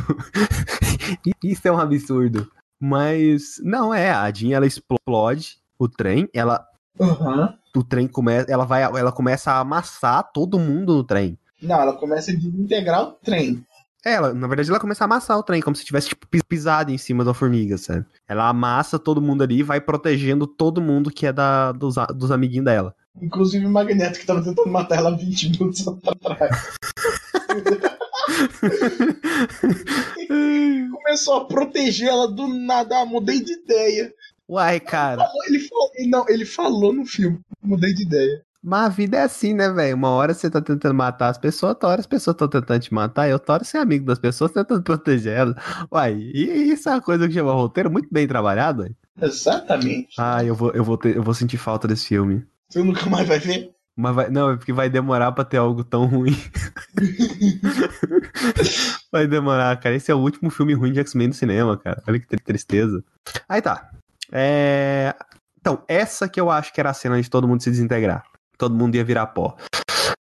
Isso 1.43 1.67
é 1.67 1.73
um 1.73 1.79
absurdo. 1.79 2.51
Mas 2.81 3.61
não 3.63 3.95
é, 3.95 4.11
a 4.11 4.31
Jean 4.33 4.57
ela 4.57 4.67
explode 4.67 5.59
o 5.79 5.89
trem, 5.89 6.29
ela 6.35 6.67
Aham. 7.01 7.55
o 7.77 7.85
trem 7.85 8.09
começa, 8.09 8.51
ela 8.51 8.65
vai 8.65 8.83
ela 8.83 9.13
começa 9.13 9.53
a 9.53 9.61
amassar 9.61 10.31
todo 10.33 10.59
mundo 10.59 10.95
no 10.95 11.05
trem. 11.05 11.39
Não, 11.63 11.81
ela 11.81 11.93
começa 11.93 12.33
a 12.33 12.35
desintegrar 12.35 13.03
o 13.03 13.13
trem. 13.13 13.65
Ela, 14.05 14.35
na 14.35 14.49
verdade, 14.49 14.69
ela 14.69 14.81
começa 14.81 15.05
a 15.05 15.07
amassar 15.07 15.39
o 15.39 15.45
trem, 15.45 15.63
como 15.63 15.77
se 15.77 15.85
tivesse 15.85 16.09
tipo, 16.09 16.27
pis- 16.27 16.43
pisado 16.43 16.91
em 16.91 16.99
cima 16.99 17.25
da 17.25 17.33
formiga, 17.33 17.79
sabe? 17.79 18.05
Ela 18.27 18.49
amassa 18.49 18.99
todo 18.99 19.23
mundo 19.23 19.45
ali 19.45 19.61
e 19.61 19.63
vai 19.63 19.81
protegendo 19.81 20.45
todo 20.45 20.81
mundo 20.81 21.09
que 21.09 21.25
é 21.25 21.33
da, 21.33 21.71
dos, 21.71 21.95
dos 22.17 22.33
amiguinhos 22.33 22.65
dela. 22.65 22.97
Inclusive 23.21 23.67
o 23.67 23.71
Magneto 23.71 24.19
que 24.19 24.27
tava 24.27 24.43
tentando 24.43 24.71
matar 24.71 24.97
ela 24.99 25.17
20 25.17 25.51
minutos 25.51 25.87
atrás. 25.87 26.75
Começou 30.93 31.35
a 31.37 31.45
proteger 31.45 32.09
ela 32.09 32.29
do 32.29 32.49
nada. 32.49 33.01
Ah, 33.01 33.07
mudei 33.07 33.43
de 33.43 33.53
ideia. 33.53 34.13
Uai, 34.49 34.81
cara, 34.81 35.27
Ele 35.47 35.61
falou, 35.61 35.91
ele- 35.95 36.11
não, 36.11 36.25
ele 36.29 36.45
falou 36.45 36.93
no 36.93 37.07
filme. 37.07 37.39
Mudei 37.63 37.95
de 37.95 38.03
ideia. 38.03 38.43
mas 38.63 38.87
a 38.87 38.89
vida 38.89 39.17
é 39.19 39.23
assim, 39.23 39.55
né, 39.55 39.71
velho? 39.71 39.97
Uma 39.97 40.11
hora 40.11 40.35
você 40.35 40.51
tá 40.51 40.61
tentando 40.61 40.95
matar 40.95 41.29
as 41.31 41.39
pessoas, 41.39 41.71
outra 41.71 41.89
hora 41.89 42.01
as 42.01 42.07
pessoas 42.07 42.35
estão 42.35 42.49
tentando 42.49 42.81
te 42.81 42.93
matar, 42.93 43.29
e 43.29 43.33
outra 43.33 43.55
hora 43.55 43.65
você 43.65 43.79
é 43.79 43.81
amigo 43.81 44.05
das 44.05 44.19
pessoas 44.19 44.53
tentando 44.53 44.83
proteger 44.83 45.33
elas. 45.37 45.55
Uai, 45.91 46.15
e 46.15 46.71
isso 46.73 46.89
é 46.89 46.93
uma 46.93 47.01
coisa 47.01 47.27
que 47.29 47.35
chama 47.35 47.53
roteiro 47.53 47.91
muito 47.91 48.09
bem 48.11 48.27
trabalhado, 48.27 48.83
ué. 48.83 48.91
Exatamente. 49.21 50.15
Ah, 50.19 50.45
eu 50.45 50.55
vou, 50.55 50.71
eu, 50.73 50.85
vou 50.85 50.99
ter, 50.99 51.17
eu 51.17 51.23
vou 51.23 51.35
sentir 51.35 51.57
falta 51.57 51.87
desse 51.89 52.09
filme. 52.09 52.45
Você 52.73 52.83
nunca 52.83 53.05
mais 53.11 53.29
vai 53.29 53.39
ver? 53.39 53.71
Mas 53.95 54.15
vai, 54.15 54.31
não, 54.31 54.51
é 54.51 54.57
porque 54.57 54.73
vai 54.73 54.89
demorar 54.89 55.31
pra 55.33 55.45
ter 55.45 55.59
algo 55.59 55.85
tão 55.85 56.07
ruim. 56.07 56.35
vai 59.13 59.27
demorar, 59.27 59.79
cara. 59.79 59.95
Esse 59.95 60.11
é 60.11 60.15
o 60.15 60.19
último 60.19 60.49
filme 60.49 60.73
ruim 60.73 60.91
de 60.91 61.01
X-Men 61.01 61.29
do 61.29 61.35
cinema, 61.35 61.77
cara. 61.77 62.03
Olha 62.09 62.19
que 62.19 62.27
tri- 62.27 62.43
tristeza. 62.43 63.05
Aí 63.47 63.61
tá. 63.61 63.91
É... 64.33 65.15
Então, 65.61 65.83
essa 65.87 66.27
que 66.31 66.41
eu 66.41 66.51
acho 66.51 66.73
que 66.73 66.81
era 66.81 66.89
a 66.89 66.95
cena 66.95 67.21
de 67.21 67.29
todo 67.29 67.47
mundo 67.47 67.63
se 67.63 67.71
desintegrar. 67.71 68.25
Todo 68.57 68.75
mundo 68.75 68.95
ia 68.95 69.05
virar 69.05 69.27
pó. 69.27 69.55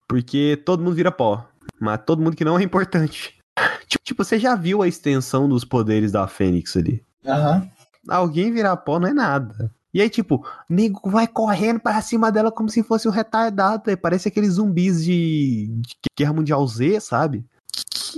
Porque 0.08 0.62
todo 0.64 0.84
mundo 0.84 0.94
vira 0.94 1.10
pó. 1.10 1.44
Mas 1.80 1.98
todo 2.06 2.22
mundo 2.22 2.36
que 2.36 2.44
não 2.44 2.56
é 2.56 2.62
importante. 2.62 3.34
Tipo, 3.88 4.04
tipo, 4.04 4.24
você 4.24 4.38
já 4.38 4.54
viu 4.54 4.82
a 4.82 4.88
extensão 4.88 5.48
dos 5.48 5.64
poderes 5.64 6.12
da 6.12 6.28
Fênix 6.28 6.76
ali? 6.76 7.04
Aham. 7.26 7.68
Alguém 8.08 8.52
virar 8.52 8.76
pó 8.76 9.00
não 9.00 9.08
é 9.08 9.12
nada. 9.12 9.72
E 9.96 10.02
aí, 10.02 10.10
tipo, 10.10 10.46
nego 10.68 11.08
vai 11.08 11.26
correndo 11.26 11.80
para 11.80 12.02
cima 12.02 12.30
dela 12.30 12.52
como 12.52 12.68
se 12.68 12.82
fosse 12.82 13.08
um 13.08 13.10
retardado. 13.10 13.96
Parece 13.96 14.28
aqueles 14.28 14.52
zumbis 14.52 15.02
de, 15.02 15.68
de 15.68 15.94
Guerra 16.18 16.34
Mundial 16.34 16.66
Z, 16.66 17.00
sabe? 17.00 17.46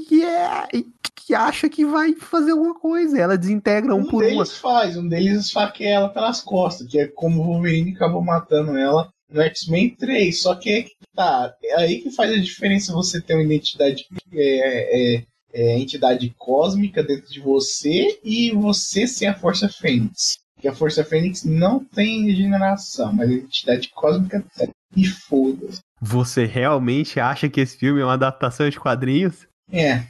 Que 0.09 0.25
é. 0.25 0.67
Que 1.15 1.37
acha 1.37 1.69
que 1.69 1.87
vai 1.87 2.15
fazer 2.15 2.51
alguma 2.51 2.75
coisa. 2.75 3.17
Ela 3.17 3.39
desintegra 3.39 3.95
um, 3.95 4.01
Um, 4.01 4.07
por 4.07 4.25
uma. 4.25 4.29
deles 4.29 4.59
faz, 4.59 4.97
um 4.97 5.07
deles 5.07 5.47
esfaqueia 5.47 5.91
ela 5.91 6.09
pelas 6.09 6.41
costas, 6.41 6.89
que 6.89 6.99
é 6.99 7.07
como 7.07 7.43
o 7.43 7.45
Wolverine 7.45 7.95
acabou 7.95 8.25
matando 8.25 8.77
ela 8.77 9.09
no 9.31 9.41
X-Men 9.41 9.95
3. 9.95 10.43
Só 10.43 10.57
que 10.57 10.71
é 10.71 10.83
que 10.83 10.97
tá, 11.15 11.55
é 11.63 11.77
aí 11.77 12.01
que 12.01 12.11
faz 12.11 12.33
a 12.33 12.41
diferença 12.41 12.93
você 12.93 13.21
ter 13.21 13.35
uma 13.35 13.45
identidade, 13.45 14.05
é, 14.33 15.15
é, 15.15 15.25
é, 15.53 15.79
entidade 15.79 16.35
cósmica 16.37 17.05
dentro 17.05 17.31
de 17.31 17.39
você 17.39 18.19
e 18.25 18.51
você 18.51 19.07
ser 19.07 19.27
a 19.27 19.39
Força 19.39 19.69
Fênix. 19.69 20.41
Que 20.59 20.69
a 20.69 20.75
Força 20.75 21.05
Fênix 21.05 21.45
não 21.45 21.85
tem 21.85 22.25
regeneração, 22.27 23.13
mas 23.13 23.31
a 23.31 23.35
entidade 23.35 23.91
cósmica 23.95 24.45
tem. 24.57 24.69
E 24.97 25.07
foda-se. 25.07 25.81
Você 26.01 26.47
realmente 26.47 27.21
acha 27.21 27.49
que 27.49 27.61
esse 27.61 27.77
filme 27.77 28.01
é 28.01 28.05
uma 28.05 28.15
adaptação 28.15 28.69
de 28.69 28.81
quadrinhos? 28.81 29.47
É, 29.71 30.03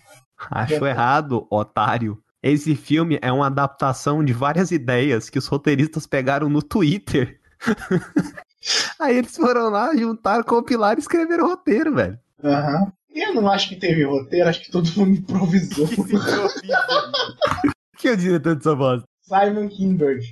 Acho 0.50 0.86
errado, 0.86 1.46
otário. 1.50 2.22
Esse 2.42 2.76
filme 2.76 3.18
é 3.20 3.32
uma 3.32 3.48
adaptação 3.48 4.24
de 4.24 4.32
várias 4.32 4.70
ideias 4.70 5.28
que 5.28 5.38
os 5.38 5.46
roteiristas 5.48 6.06
pegaram 6.06 6.48
no 6.48 6.62
Twitter. 6.62 7.40
Aí 9.00 9.16
eles 9.16 9.36
foram 9.36 9.68
lá, 9.70 9.94
juntaram, 9.96 10.44
compilaram 10.44 10.98
e 10.98 11.00
escreveram 11.00 11.44
o 11.44 11.48
roteiro, 11.48 11.94
velho. 11.94 12.18
aham. 12.42 12.92
Eu 13.10 13.34
não 13.34 13.50
acho 13.50 13.68
que 13.68 13.74
teve 13.76 14.04
roteiro, 14.04 14.48
acho 14.48 14.62
que 14.62 14.70
todo 14.70 14.88
mundo 14.96 15.18
improvisou. 15.18 15.88
que 17.98 18.06
é 18.06 18.12
o 18.12 18.16
diretor 18.16 18.54
dessa 18.54 18.76
bosta? 18.76 19.04
Simon 19.22 19.68
Kinberg. 19.68 20.24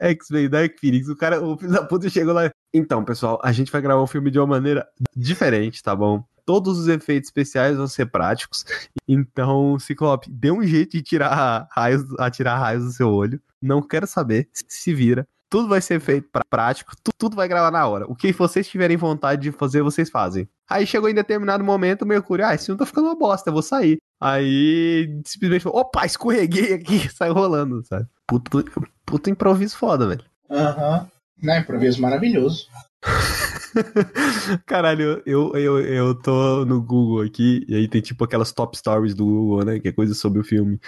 X-Men 0.00 0.48
Dark 0.48 0.78
Phoenix. 0.80 1.08
O 1.08 1.16
cara, 1.16 1.42
o 1.44 1.56
filho 1.58 1.72
da 1.72 1.84
puta 1.84 2.08
chegou 2.08 2.32
lá. 2.34 2.50
Então, 2.72 3.04
pessoal, 3.04 3.38
a 3.42 3.52
gente 3.52 3.70
vai 3.72 3.80
gravar 3.80 4.00
o 4.00 4.06
filme 4.06 4.30
de 4.30 4.38
uma 4.38 4.46
maneira 4.46 4.86
diferente, 5.16 5.82
tá 5.82 5.94
bom? 5.94 6.24
Todos 6.46 6.78
os 6.78 6.88
efeitos 6.88 7.28
especiais 7.28 7.76
vão 7.76 7.86
ser 7.86 8.06
práticos. 8.06 8.64
Então, 9.06 9.78
Ciclope, 9.78 10.30
dê 10.30 10.50
um 10.50 10.62
jeito 10.62 10.92
de 10.92 11.02
tirar 11.02 11.68
raios, 11.70 12.02
atirar 12.18 12.58
raios 12.58 12.84
do 12.84 12.92
seu 12.92 13.08
olho. 13.08 13.40
Não 13.62 13.82
quero 13.82 14.06
saber. 14.06 14.48
Se 14.68 14.92
vira. 14.94 15.26
Tudo 15.48 15.68
vai 15.68 15.80
ser 15.80 15.98
feito 16.00 16.28
pra 16.30 16.42
prático, 16.48 16.92
tu- 17.02 17.10
tudo 17.18 17.34
vai 17.34 17.48
gravar 17.48 17.72
na 17.72 17.84
hora. 17.84 18.06
O 18.06 18.14
que 18.14 18.30
vocês 18.32 18.68
tiverem 18.68 18.96
vontade 18.96 19.42
de 19.42 19.50
fazer, 19.52 19.82
vocês 19.82 20.08
fazem. 20.08 20.48
Aí 20.68 20.86
chegou 20.86 21.08
em 21.08 21.14
determinado 21.14 21.64
momento 21.64 22.02
o 22.02 22.06
Mercúrio, 22.06 22.46
ah, 22.46 22.54
esse 22.54 22.66
filme 22.66 22.78
tá 22.78 22.86
ficando 22.86 23.08
uma 23.08 23.16
bosta, 23.18 23.50
eu 23.50 23.52
vou 23.54 23.62
sair. 23.62 23.98
Aí 24.20 25.20
simplesmente 25.26 25.62
falou, 25.62 25.80
opa, 25.80 26.06
escorreguei 26.06 26.74
aqui, 26.74 27.00
saiu 27.12 27.34
rolando, 27.34 27.84
sabe? 27.84 28.06
Puto, 28.28 28.64
puto 29.10 29.28
improviso 29.28 29.76
foda, 29.76 30.06
velho. 30.06 30.24
Aham. 30.48 31.08
Não, 31.42 31.58
improviso 31.58 32.00
maravilhoso. 32.00 32.66
Caralho, 34.66 35.22
eu, 35.24 35.56
eu, 35.56 35.80
eu 35.80 36.14
tô 36.14 36.64
no 36.64 36.82
Google 36.82 37.22
aqui, 37.22 37.64
e 37.66 37.74
aí 37.74 37.88
tem 37.88 38.00
tipo 38.00 38.24
aquelas 38.24 38.52
top 38.52 38.76
stories 38.76 39.14
do 39.14 39.24
Google, 39.24 39.64
né? 39.64 39.80
Que 39.80 39.88
é 39.88 39.92
coisa 39.92 40.14
sobre 40.14 40.40
o 40.40 40.44
filme. 40.44 40.78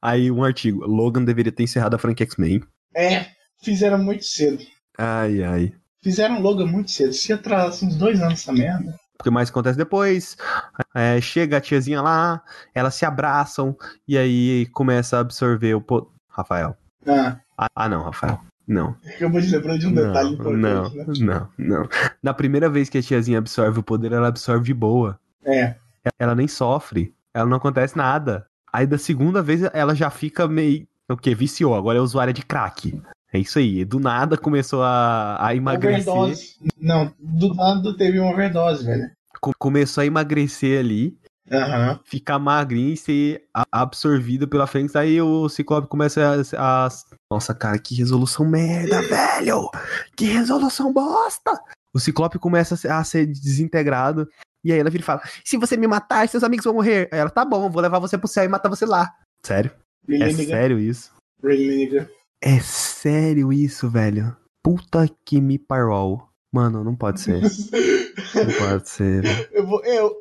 Aí 0.00 0.30
um 0.30 0.42
artigo, 0.42 0.86
Logan 0.86 1.24
deveria 1.24 1.52
ter 1.52 1.64
encerrado 1.64 1.94
a 1.94 1.98
franquia 1.98 2.24
X-Men. 2.24 2.62
É, 2.96 3.26
fizeram 3.62 3.98
muito 3.98 4.24
cedo. 4.24 4.64
Ai, 4.96 5.42
ai. 5.42 5.72
Fizeram 6.02 6.40
Logan 6.40 6.66
muito 6.66 6.90
cedo. 6.90 7.12
Se 7.12 7.32
atrasasse 7.32 7.84
uns 7.84 7.96
dois 7.96 8.20
anos 8.20 8.40
essa 8.40 8.52
merda. 8.52 8.94
O 9.20 9.24
que 9.24 9.30
mais 9.30 9.50
acontece 9.50 9.76
depois? 9.76 10.36
É, 10.94 11.20
chega 11.20 11.56
a 11.56 11.60
tiazinha 11.60 12.00
lá, 12.00 12.40
elas 12.72 12.94
se 12.94 13.04
abraçam, 13.04 13.76
e 14.06 14.16
aí 14.16 14.66
começa 14.72 15.16
a 15.16 15.20
absorver 15.20 15.74
o... 15.74 15.80
Po... 15.80 16.10
Rafael. 16.38 16.76
Ah, 17.04 17.40
Ah, 17.58 17.68
ah, 17.74 17.88
não, 17.88 18.02
Rafael. 18.02 18.40
Não. 18.66 18.94
acabou 19.16 19.40
de 19.40 19.50
lembrar 19.50 19.78
de 19.78 19.86
um 19.86 19.94
detalhe 19.94 20.36
Não, 20.36 20.52
não, 20.52 20.86
importante, 20.86 21.24
né? 21.24 21.46
não, 21.58 21.66
não. 21.80 21.88
Na 22.22 22.34
primeira 22.34 22.68
vez 22.68 22.88
que 22.90 22.98
a 22.98 23.02
tiazinha 23.02 23.38
absorve 23.38 23.80
o 23.80 23.82
poder, 23.82 24.12
ela 24.12 24.28
absorve 24.28 24.64
de 24.66 24.74
boa. 24.74 25.18
É. 25.44 25.74
ela 26.18 26.34
nem 26.34 26.46
sofre, 26.46 27.14
ela 27.32 27.48
não 27.48 27.56
acontece 27.56 27.96
nada. 27.96 28.46
Aí 28.70 28.86
da 28.86 28.98
segunda 28.98 29.40
vez 29.42 29.62
ela 29.72 29.94
já 29.94 30.10
fica 30.10 30.46
meio. 30.46 30.86
O 31.08 31.16
que? 31.16 31.34
Viciou, 31.34 31.74
agora 31.74 31.96
é 31.98 32.02
usuária 32.02 32.34
de 32.34 32.42
crack. 32.44 33.00
É 33.32 33.38
isso 33.38 33.58
aí. 33.58 33.82
Do 33.84 33.98
nada 33.98 34.36
começou 34.36 34.82
a, 34.82 35.38
a 35.40 35.54
emagrecer. 35.54 36.08
Overdose. 36.12 36.56
Não, 36.78 37.10
do 37.18 37.54
nada 37.54 37.96
teve 37.96 38.18
uma 38.20 38.30
overdose, 38.30 38.84
velho. 38.84 39.10
Co- 39.40 39.52
começou 39.58 40.02
a 40.02 40.06
emagrecer 40.06 40.78
ali, 40.78 41.16
Aham. 41.50 42.00
ficar 42.04 42.38
magrinho 42.38 42.92
e 42.92 42.96
ser 42.96 43.44
absorvido 43.72 44.46
pela 44.48 44.66
frente. 44.66 44.96
Aí 44.96 45.20
o 45.20 45.48
Ciclope 45.48 45.88
começa 45.88 46.20
a, 46.56 46.86
a- 46.86 46.88
Nossa, 47.30 47.54
cara, 47.54 47.78
que 47.78 47.94
resolução 47.94 48.46
merda, 48.46 49.00
velho! 49.02 49.70
Que 50.16 50.24
resolução 50.26 50.92
bosta! 50.92 51.52
O 51.94 51.98
Ciclope 52.00 52.38
começa 52.38 52.74
a 52.92 53.02
ser, 53.04 53.26
desintegrado. 53.26 54.28
E 54.64 54.72
aí 54.72 54.78
ela 54.78 54.90
vira 54.90 55.02
e 55.02 55.04
fala: 55.06 55.22
Se 55.44 55.56
você 55.56 55.76
me 55.76 55.86
matar, 55.86 56.28
seus 56.28 56.42
amigos 56.44 56.64
vão 56.64 56.74
morrer. 56.74 57.08
Aí 57.12 57.18
ela, 57.18 57.30
tá 57.30 57.44
bom, 57.44 57.70
vou 57.70 57.80
levar 57.82 57.98
você 57.98 58.18
pro 58.18 58.28
céu 58.28 58.44
e 58.44 58.48
matar 58.48 58.68
você 58.68 58.84
lá. 58.84 59.10
Sério? 59.44 59.70
É 60.08 60.26
nigga? 60.32 60.44
sério 60.44 60.78
isso? 60.78 61.12
Really, 61.42 61.76
nigga? 61.76 62.10
É 62.42 62.58
sério 62.60 63.52
isso, 63.52 63.88
velho. 63.88 64.36
Puta 64.62 65.08
que 65.24 65.40
me 65.40 65.58
parou. 65.58 66.28
Mano, 66.52 66.82
não 66.82 66.94
pode 66.96 67.20
ser. 67.20 67.40
Não 68.34 68.68
pode 68.68 68.88
ser. 68.88 69.22
Eu 69.52 69.66
vou. 69.66 69.82
Eu, 69.84 70.14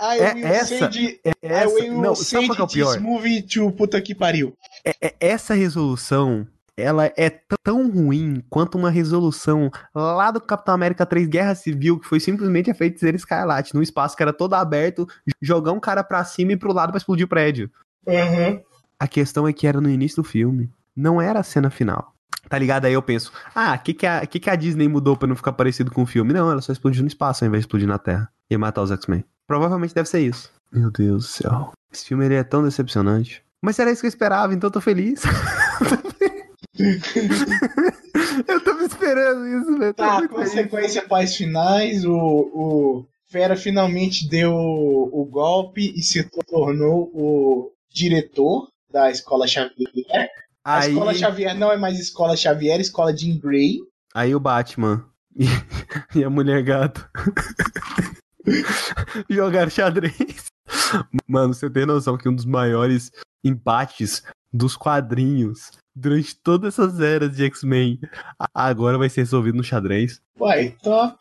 I 0.00 0.18
É 0.18 0.34
will 0.34 0.46
essa- 0.46 0.66
send, 0.90 1.20
É 1.24 1.30
I 1.30 1.34
essa, 1.42 1.74
will 1.74 2.00
não, 2.00 2.14
sabe 2.14 2.46
send 2.46 2.46
qual 2.48 2.58
é 2.58 2.62
o 2.62 2.68
pior? 2.68 3.00
movie 3.00 3.42
to 3.42 3.70
puta 3.72 4.00
que 4.00 4.14
pariu. 4.14 4.54
É- 4.84 4.94
é- 5.08 5.14
essa 5.20 5.54
resolução, 5.54 6.46
ela 6.76 7.06
é 7.16 7.30
tão 7.62 7.90
ruim 7.90 8.42
quanto 8.48 8.78
uma 8.78 8.90
resolução 8.90 9.70
lá 9.94 10.30
do 10.30 10.40
Capitão 10.40 10.74
América 10.74 11.04
3 11.04 11.26
Guerra 11.28 11.54
Civil, 11.54 11.98
que 11.98 12.06
foi 12.08 12.18
simplesmente 12.20 12.70
a 12.70 12.74
feiticeira 12.74 13.16
escarlate, 13.16 13.74
num 13.74 13.82
espaço 13.82 14.16
que 14.16 14.22
era 14.22 14.32
todo 14.32 14.54
aberto, 14.54 15.06
jogar 15.42 15.72
um 15.72 15.80
cara 15.80 16.02
pra 16.02 16.24
cima 16.24 16.52
e 16.52 16.56
pro 16.56 16.72
lado 16.72 16.90
pra 16.90 16.98
explodir 16.98 17.26
o 17.26 17.28
prédio. 17.28 17.70
Uhum. 18.06 18.60
A 18.98 19.06
questão 19.08 19.46
é 19.46 19.52
que 19.52 19.66
era 19.66 19.80
no 19.80 19.90
início 19.90 20.22
do 20.22 20.28
filme, 20.28 20.70
não 20.96 21.20
era 21.20 21.40
a 21.40 21.42
cena 21.42 21.68
final. 21.70 22.14
Tá 22.48 22.58
ligado? 22.58 22.86
Aí 22.86 22.94
eu 22.94 23.02
penso, 23.02 23.30
ah, 23.54 23.74
o 23.74 23.78
que, 23.82 23.92
que, 23.94 24.06
a, 24.06 24.26
que, 24.26 24.40
que 24.40 24.50
a 24.50 24.56
Disney 24.56 24.88
mudou 24.88 25.16
pra 25.16 25.28
não 25.28 25.36
ficar 25.36 25.52
parecido 25.52 25.90
com 25.90 26.02
o 26.02 26.06
filme? 26.06 26.32
Não, 26.32 26.50
ela 26.50 26.60
só 26.62 26.72
explodiu 26.72 27.02
no 27.02 27.08
espaço 27.08 27.44
ao 27.44 27.48
invés 27.48 27.60
de 27.62 27.66
explodir 27.66 27.86
na 27.86 27.98
Terra. 27.98 28.28
E 28.50 28.56
matar 28.56 28.82
os 28.82 28.90
X-Men. 28.90 29.24
Provavelmente 29.50 29.92
deve 29.92 30.08
ser 30.08 30.20
isso. 30.20 30.48
Meu 30.70 30.92
Deus 30.92 31.24
do 31.24 31.28
céu. 31.28 31.72
Esse 31.92 32.04
filme 32.04 32.24
ele 32.24 32.36
é 32.36 32.44
tão 32.44 32.62
decepcionante. 32.62 33.42
Mas 33.60 33.80
era 33.80 33.90
isso 33.90 34.00
que 34.00 34.06
eu 34.06 34.10
esperava, 34.10 34.54
então 34.54 34.68
eu 34.68 34.72
tô 34.72 34.80
feliz. 34.80 35.24
eu 38.46 38.60
tava 38.62 38.84
esperando 38.84 39.44
isso, 39.48 39.76
velho. 39.76 39.92
Tá, 39.92 40.28
consequência 40.28 41.02
pais 41.02 41.34
finais, 41.34 42.04
o, 42.04 42.14
o 42.14 43.04
Fera 43.28 43.56
finalmente 43.56 44.28
deu 44.28 44.52
o, 44.52 45.20
o 45.20 45.24
golpe 45.24 45.94
e 45.96 46.02
se 46.04 46.22
tornou 46.46 47.10
o 47.12 47.72
diretor 47.92 48.68
da 48.88 49.10
Escola 49.10 49.48
Xavier. 49.48 50.30
A 50.64 50.78
Aí, 50.78 50.92
Escola 50.92 51.12
Xavier 51.12 51.58
não 51.58 51.72
é 51.72 51.76
mais 51.76 51.98
Escola 51.98 52.36
Xavier, 52.36 52.78
é 52.78 52.82
Escola 52.82 53.16
Jean 53.16 53.36
Grey. 53.36 53.80
aí 54.14 54.32
o 54.32 54.38
Batman 54.38 55.04
e, 55.36 55.46
e 56.14 56.22
a 56.22 56.30
mulher 56.30 56.62
gato 56.62 57.10
jogaram 59.28 59.70
xadrez. 59.70 60.46
Mano, 61.26 61.54
você 61.54 61.68
tem 61.68 61.86
noção 61.86 62.16
que 62.16 62.28
um 62.28 62.34
dos 62.34 62.44
maiores 62.44 63.10
empates 63.44 64.22
dos 64.52 64.76
quadrinhos 64.76 65.72
durante 65.94 66.34
todas 66.36 66.74
essas 66.74 67.00
eras 67.00 67.36
de 67.36 67.44
X-Men 67.44 68.00
agora 68.54 68.98
vai 68.98 69.08
ser 69.08 69.22
resolvido 69.22 69.56
no 69.56 69.64
xadrez? 69.64 70.20
Uai, 70.38 70.76
top. 70.82 71.16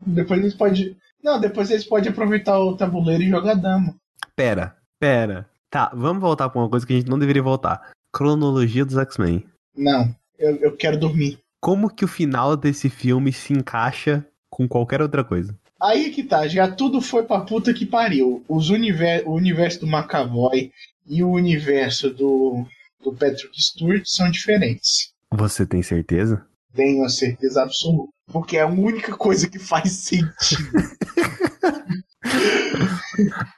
Depois 0.00 0.40
eles 0.40 0.54
podem. 0.54 0.96
Não, 1.22 1.40
depois 1.40 1.70
eles 1.70 1.84
podem 1.84 2.10
aproveitar 2.10 2.58
o 2.58 2.76
tabuleiro 2.76 3.22
e 3.22 3.30
jogar 3.30 3.54
dama. 3.54 3.94
Pera, 4.36 4.76
pera. 4.98 5.48
Tá, 5.70 5.90
vamos 5.94 6.20
voltar 6.20 6.48
pra 6.48 6.60
uma 6.60 6.68
coisa 6.68 6.86
que 6.86 6.92
a 6.92 6.96
gente 6.96 7.08
não 7.08 7.18
deveria 7.18 7.42
voltar. 7.42 7.90
Cronologia 8.12 8.84
dos 8.84 8.96
X-Men. 8.96 9.44
Não, 9.76 10.14
eu, 10.38 10.56
eu 10.56 10.76
quero 10.76 10.98
dormir. 10.98 11.38
Como 11.60 11.88
que 11.88 12.04
o 12.04 12.08
final 12.08 12.56
desse 12.56 12.90
filme 12.90 13.32
se 13.32 13.52
encaixa 13.52 14.24
com 14.50 14.68
qualquer 14.68 15.00
outra 15.00 15.24
coisa? 15.24 15.56
Aí 15.84 16.10
que 16.10 16.22
tá, 16.22 16.48
já 16.48 16.66
tudo 16.66 17.02
foi 17.02 17.24
pra 17.24 17.42
puta 17.42 17.74
que 17.74 17.84
pariu. 17.84 18.42
Os 18.48 18.70
univer 18.70 19.22
o 19.28 19.34
universo 19.34 19.80
do 19.80 19.86
McAvoy 19.86 20.72
e 21.06 21.22
o 21.22 21.28
universo 21.28 22.08
do, 22.08 22.64
do 23.02 23.12
Patrick 23.12 23.50
Stewart 23.62 24.02
são 24.06 24.30
diferentes. 24.30 25.12
Você 25.30 25.66
tem 25.66 25.82
certeza? 25.82 26.46
Tenho 26.72 27.04
a 27.04 27.10
certeza 27.10 27.62
absoluta. 27.62 28.10
Porque 28.32 28.56
é 28.56 28.62
a 28.62 28.66
única 28.66 29.14
coisa 29.14 29.46
que 29.46 29.58
faz 29.58 29.92
sentido. 30.08 30.72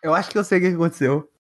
Eu 0.03 0.13
acho 0.13 0.29
que 0.29 0.39
eu 0.39 0.43
sei 0.43 0.59
o 0.59 0.63
que 0.63 0.67
aconteceu. 0.67 1.31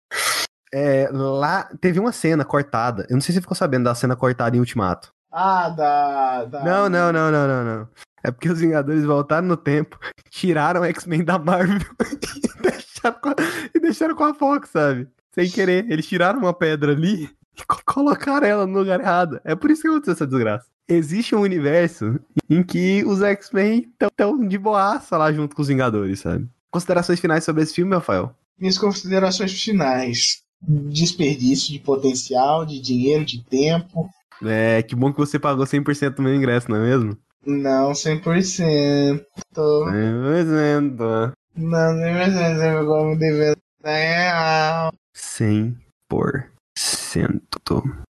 É, 0.72 1.08
lá 1.10 1.64
teve 1.80 1.98
uma 1.98 2.12
cena 2.12 2.44
cortada. 2.44 3.04
Eu 3.10 3.14
não 3.14 3.20
sei 3.20 3.32
se 3.32 3.38
você 3.38 3.40
ficou 3.40 3.56
sabendo 3.56 3.84
da 3.84 3.94
cena 3.96 4.14
cortada 4.14 4.56
em 4.56 4.60
Ultimato. 4.60 5.12
ah, 5.32 5.68
da. 5.68 6.44
da... 6.44 6.64
Não, 6.64 6.88
não, 6.88 7.12
não, 7.12 7.32
não, 7.32 7.48
não, 7.48 7.64
não. 7.64 7.88
É 8.26 8.30
porque 8.32 8.48
os 8.48 8.58
Vingadores 8.58 9.04
voltaram 9.04 9.46
no 9.46 9.56
tempo, 9.56 10.00
tiraram 10.36 10.84
X-Men 10.84 11.24
da 11.24 11.38
Marvel 11.38 11.80
e, 12.12 12.62
deixaram 12.62 13.20
com 13.20 13.28
a, 13.30 13.34
e 13.74 13.80
deixaram 13.80 14.14
com 14.14 14.24
a 14.24 14.34
Fox, 14.34 14.70
sabe? 14.70 15.08
Sem 15.32 15.50
querer. 15.50 15.90
Eles 15.90 16.06
tiraram 16.06 16.38
uma 16.40 16.52
pedra 16.54 16.92
ali 16.92 17.24
e 17.58 17.64
co- 17.66 17.80
colocaram 17.86 18.46
ela 18.46 18.66
no 18.66 18.78
lugar 18.78 19.00
errado. 19.00 19.40
É 19.44 19.54
por 19.54 19.70
isso 19.70 19.82
que 19.82 19.88
aconteceu 19.88 20.12
essa 20.12 20.26
desgraça. 20.26 20.66
Existe 20.88 21.34
um 21.34 21.40
universo 21.40 22.20
em 22.48 22.62
que 22.62 23.02
os 23.04 23.20
X-Men 23.22 23.90
estão 24.00 24.38
de 24.46 24.56
boaça 24.56 25.16
lá 25.16 25.32
junto 25.32 25.56
com 25.56 25.62
os 25.62 25.68
Vingadores, 25.68 26.20
sabe? 26.20 26.46
Considerações 26.70 27.18
finais 27.18 27.42
sobre 27.42 27.62
esse 27.62 27.74
filme, 27.74 27.94
Rafael? 27.94 28.34
Minhas 28.58 28.78
considerações 28.78 29.52
finais. 29.60 30.42
Desperdício 30.62 31.72
de 31.72 31.78
potencial, 31.80 32.64
de 32.64 32.80
dinheiro, 32.80 33.24
de 33.24 33.42
tempo. 33.44 34.08
É, 34.44 34.82
que 34.82 34.94
bom 34.94 35.12
que 35.12 35.18
você 35.18 35.38
pagou 35.38 35.64
100% 35.64 36.14
do 36.16 36.22
meu 36.22 36.34
ingresso, 36.34 36.70
não 36.70 36.76
é 36.76 36.80
mesmo? 36.80 37.16
Não 37.46 37.92
100%. 37.92 39.24
Tô... 39.54 39.86
100%. 39.86 41.32
Não 41.56 41.78
100%. 41.96 42.84
Eu 42.84 43.04
me 43.06 43.16
devendo 43.16 43.56
real. 43.84 44.92
100%. 45.16 45.74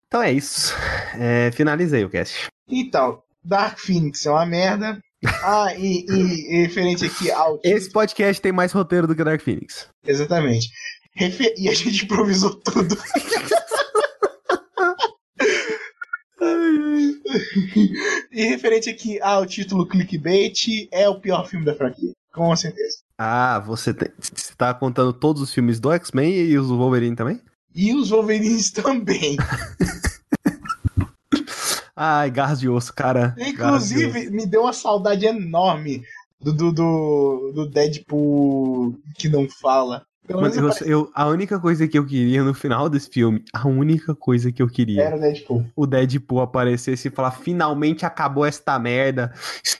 Então 0.07 0.23
é 0.23 0.31
isso. 0.33 0.75
É, 1.19 1.51
finalizei 1.53 2.05
o 2.05 2.11
cast. 2.11 2.47
Então, 2.69 3.23
Dark 3.45 3.79
Phoenix 3.79 4.25
é 4.27 4.31
uma 4.31 4.47
merda. 4.47 4.99
Ah, 5.43 5.75
e, 5.77 6.05
e- 6.09 6.55
e 6.55 6.63
referente 6.63 7.05
aqui 7.07 7.31
ao. 7.31 7.59
Esse 7.65 7.91
podcast 7.91 8.41
tem 8.43 8.53
mais 8.53 8.73
roteiro 8.73 9.07
do 9.07 9.15
que 9.15 9.25
Dark 9.25 9.41
Phoenix. 9.41 9.89
Exatamente. 10.07 10.69
E 11.57 11.69
a 11.69 11.75
gente 11.75 12.05
improvisou 12.05 12.55
tudo. 12.57 12.97
e 18.33 18.45
referente 18.45 18.91
aqui 18.91 19.21
ao 19.21 19.47
título 19.47 19.87
clickbait, 19.87 20.89
é 20.91 21.09
o 21.09 21.21
pior 21.21 21.47
filme 21.47 21.65
da 21.65 21.75
franquia. 21.75 22.13
Com 22.33 22.55
certeza. 22.57 22.99
Ah, 23.17 23.59
você, 23.59 23.93
tem, 23.93 24.09
você 24.19 24.55
tá 24.57 24.73
contando 24.75 25.13
todos 25.13 25.43
os 25.43 25.53
filmes 25.53 25.79
do 25.79 25.93
X-Men 25.93 26.33
e 26.33 26.59
os 26.59 26.69
do 26.69 26.77
Wolverine 26.77 27.15
também? 27.15 27.41
E 27.75 27.95
os 27.95 28.11
Wolverines 28.11 28.71
também. 28.73 29.37
Ai, 31.95 32.31
garras 32.31 32.61
de 32.61 32.69
osso, 32.69 32.93
cara. 32.93 33.29
De 33.29 33.51
Inclusive, 33.51 34.31
me 34.31 34.47
deu 34.47 34.63
uma 34.63 34.73
saudade 34.73 35.27
enorme 35.27 36.03
do, 36.41 36.53
do, 36.53 36.73
do, 36.73 37.53
do 37.55 37.69
Deadpool 37.69 38.99
que 39.15 39.29
não 39.29 39.49
fala. 39.49 40.05
Mano, 40.29 40.55
menos 40.55 40.81
eu, 40.83 40.87
eu- 40.87 41.11
a 41.15 41.27
única 41.29 41.59
coisa 41.59 41.87
que 41.89 41.99
eu 41.99 42.07
queria 42.07 42.43
no 42.45 42.55
final 42.55 42.89
desse 42.89 43.11
filme, 43.11 43.45
a 43.53 43.67
única 43.67 44.15
coisa 44.15 44.53
que 44.53 44.63
eu 44.63 44.69
queria, 44.69 45.03
era 45.03 45.17
o 45.17 45.21
Deadpool. 45.21 45.67
o 45.75 45.87
Deadpool 45.87 46.41
aparecesse 46.41 47.09
e 47.09 47.11
falar: 47.11 47.33
finalmente 47.33 48.07
acabou 48.07 48.45
esta 48.47 48.79
merda, 48.79 49.33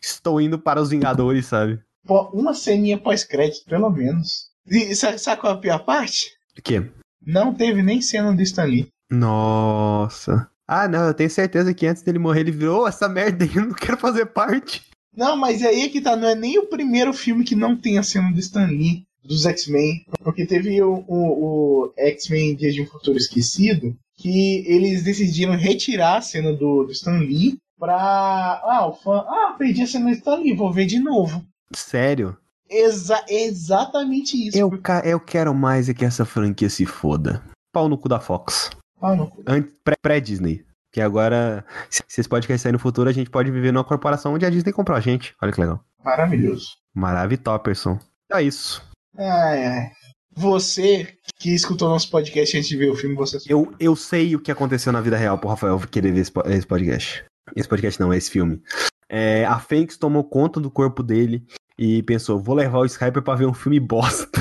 estou 0.03 0.41
indo 0.41 0.59
para 0.59 0.81
os 0.83 0.91
Vingadores, 0.91 1.47
sabe? 1.47 1.79
Pô, 2.05 2.29
uma 2.33 2.53
ceninha 2.55 2.99
pós-crédito, 2.99 3.65
pelo 3.67 3.89
menos. 3.89 4.51
E 4.67 4.95
sabe, 4.97 5.19
sabe 5.19 5.41
qual 5.41 5.53
é 5.53 5.57
a 5.57 5.61
pior 5.61 5.85
parte? 5.85 6.33
O 6.59 6.63
quê? 6.63 6.91
Não 7.25 7.55
teve 7.55 7.83
nem 7.83 8.01
cena 8.03 8.35
do 8.35 8.43
Stan 8.43 8.65
Lee. 8.65 8.89
Nossa. 9.11 10.49
Ah, 10.67 10.89
não, 10.89 11.07
eu 11.07 11.15
tenho 11.15 11.31
certeza 11.31 11.73
que 11.75 11.87
antes 11.87 12.03
dele 12.03 12.19
morrer 12.19 12.41
ele 12.41 12.51
virou 12.51 12.83
"Ô, 12.83 12.89
essa 12.89 13.09
merda 13.09 13.45
aí, 13.45 13.51
eu 13.55 13.67
não 13.67 13.75
quero 13.75 13.97
fazer 13.99 14.27
parte. 14.27 14.83
Não, 15.17 15.37
mas 15.37 15.63
aí 15.63 15.83
é 15.83 15.89
que 15.89 16.01
tá, 16.01 16.17
não 16.17 16.27
é 16.29 16.35
nem 16.35 16.59
o 16.59 16.67
primeiro 16.67 17.13
filme 17.13 17.45
que 17.45 17.55
não 17.55 17.77
tem 17.77 17.99
a 17.99 18.03
cena 18.03 18.33
do 18.33 18.39
Stan 18.41 18.67
Lee, 18.67 19.05
dos 19.25 19.47
X-Men. 19.47 20.05
Porque 20.23 20.47
teve 20.47 20.81
o, 20.83 21.05
o, 21.07 21.85
o 21.87 21.93
X-Men 21.97 22.57
Dias 22.57 22.75
de 22.75 22.83
um 22.83 22.87
Futuro 22.87 23.17
Esquecido, 23.17 23.95
que 24.17 24.65
eles 24.67 25.03
decidiram 25.03 25.57
retirar 25.57 26.17
a 26.19 26.23
cena 26.23 26.53
do, 26.53 26.85
do 26.85 26.93
Stan 26.93 27.19
Lee 27.19 27.57
pra. 27.79 27.95
Ah, 27.97 28.87
o 28.89 28.93
fã. 28.95 29.25
Ah, 29.27 29.55
perdi 29.59 29.83
a 29.83 29.87
cena 29.87 30.07
do 30.07 30.13
Stan 30.13 30.37
Lee, 30.37 30.55
vou 30.55 30.73
ver 30.73 30.87
de 30.87 30.99
novo. 30.99 31.45
Sério? 31.75 32.37
Exa 32.71 33.23
exatamente 33.29 34.49
isso. 34.49 34.57
Eu, 34.59 34.71
ca- 34.81 35.03
eu 35.05 35.21
quero 35.21 35.55
mais 35.55 35.89
é 35.89 35.95
que 35.95 36.05
essa 36.05 36.25
franquia 36.25 36.71
se 36.71 36.87
foda. 36.87 37.43
Pau 37.73 37.89
no 37.89 37.99
cu 37.99 38.09
da 38.09 38.19
Fox. 38.21 38.71
Não. 39.01 39.31
An- 39.47 39.63
pré- 39.85 39.97
Pré-Disney. 40.01 40.65
que 40.93 41.01
agora, 41.01 41.65
se 41.91 42.03
esse 42.09 42.29
podcast 42.29 42.63
sair 42.63 42.73
no 42.73 42.79
futuro, 42.79 43.09
a 43.11 43.13
gente 43.13 43.29
pode 43.31 43.51
viver 43.51 43.73
numa 43.73 43.85
corporação 43.85 44.35
onde 44.35 44.45
a 44.47 44.51
Disney 44.51 44.73
comprou 44.73 44.97
a 44.97 45.01
gente. 45.01 45.35
Olha 45.43 45.51
que 45.53 45.61
legal. 45.61 45.83
Maravilhoso. 46.05 46.73
Maravilhoperson. 46.95 47.99
Então 48.27 48.39
é 48.39 48.43
isso. 48.43 48.83
Ai, 49.17 49.65
ai. 49.67 49.91
Você 50.35 51.15
que 51.39 51.51
escutou 51.55 51.89
nosso 51.89 52.11
podcast 52.11 52.57
antes 52.57 52.69
de 52.69 52.77
ver 52.77 52.91
o 52.91 52.97
filme, 52.97 53.15
você. 53.15 53.39
Eu, 53.47 53.73
eu 53.79 53.95
sei 53.95 54.35
o 54.35 54.41
que 54.41 54.51
aconteceu 54.51 54.93
na 54.93 55.01
vida 55.01 55.17
real 55.17 55.39
pro 55.39 55.51
Rafael 55.51 55.79
querer 55.81 56.13
ver 56.13 56.21
esse, 56.21 56.33
po- 56.33 56.49
esse 56.49 56.67
podcast. 56.67 57.25
Esse 57.55 57.69
podcast 57.69 58.01
não, 58.01 58.13
é 58.13 58.17
esse 58.17 58.31
filme. 58.31 58.63
É, 59.09 59.45
a 59.45 59.59
Fênix 59.59 59.97
tomou 59.99 60.25
conta 60.25 60.59
do 60.59 60.71
corpo 60.71 61.03
dele 61.03 61.45
e 61.77 62.03
pensou, 62.05 62.39
vou 62.41 62.55
levar 62.55 62.79
o 62.79 62.87
Skyper 62.87 63.23
pra 63.23 63.35
ver 63.35 63.47
um 63.47 63.53
filme 63.53 63.79
bosta. 63.79 64.41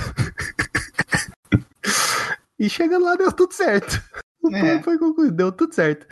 e 2.58 2.70
chegando 2.70 3.04
lá 3.04 3.16
deu 3.16 3.32
tudo 3.34 3.54
certo. 3.54 4.02
O 4.42 4.56
É. 4.56 4.82
foi 4.82 4.98
concluído, 4.98 5.36
deu 5.36 5.52
tudo 5.52 5.74
certo. 5.76 6.08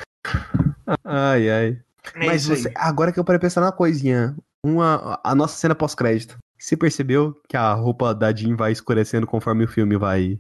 Ai, 1.06 1.50
ai. 1.50 1.80
É 2.16 2.26
Mas 2.26 2.46
você, 2.46 2.72
agora 2.76 3.12
que 3.14 3.20
eu 3.20 3.24
parei 3.24 3.40
pensar 3.40 3.62
numa 3.62 3.72
coisinha. 3.72 4.36
Uma, 4.66 5.20
a 5.24 5.34
nossa 5.34 5.56
cena 5.58 5.74
pós-crédito. 5.74 6.38
Você 6.60 6.76
percebeu 6.76 7.36
que 7.48 7.56
a 7.56 7.74
roupa 7.74 8.14
da 8.14 8.36
Jean 8.36 8.56
vai 8.56 8.72
escurecendo 8.72 9.26
conforme 9.26 9.64
o 9.64 9.68
filme 9.68 9.96
vai 9.98 10.38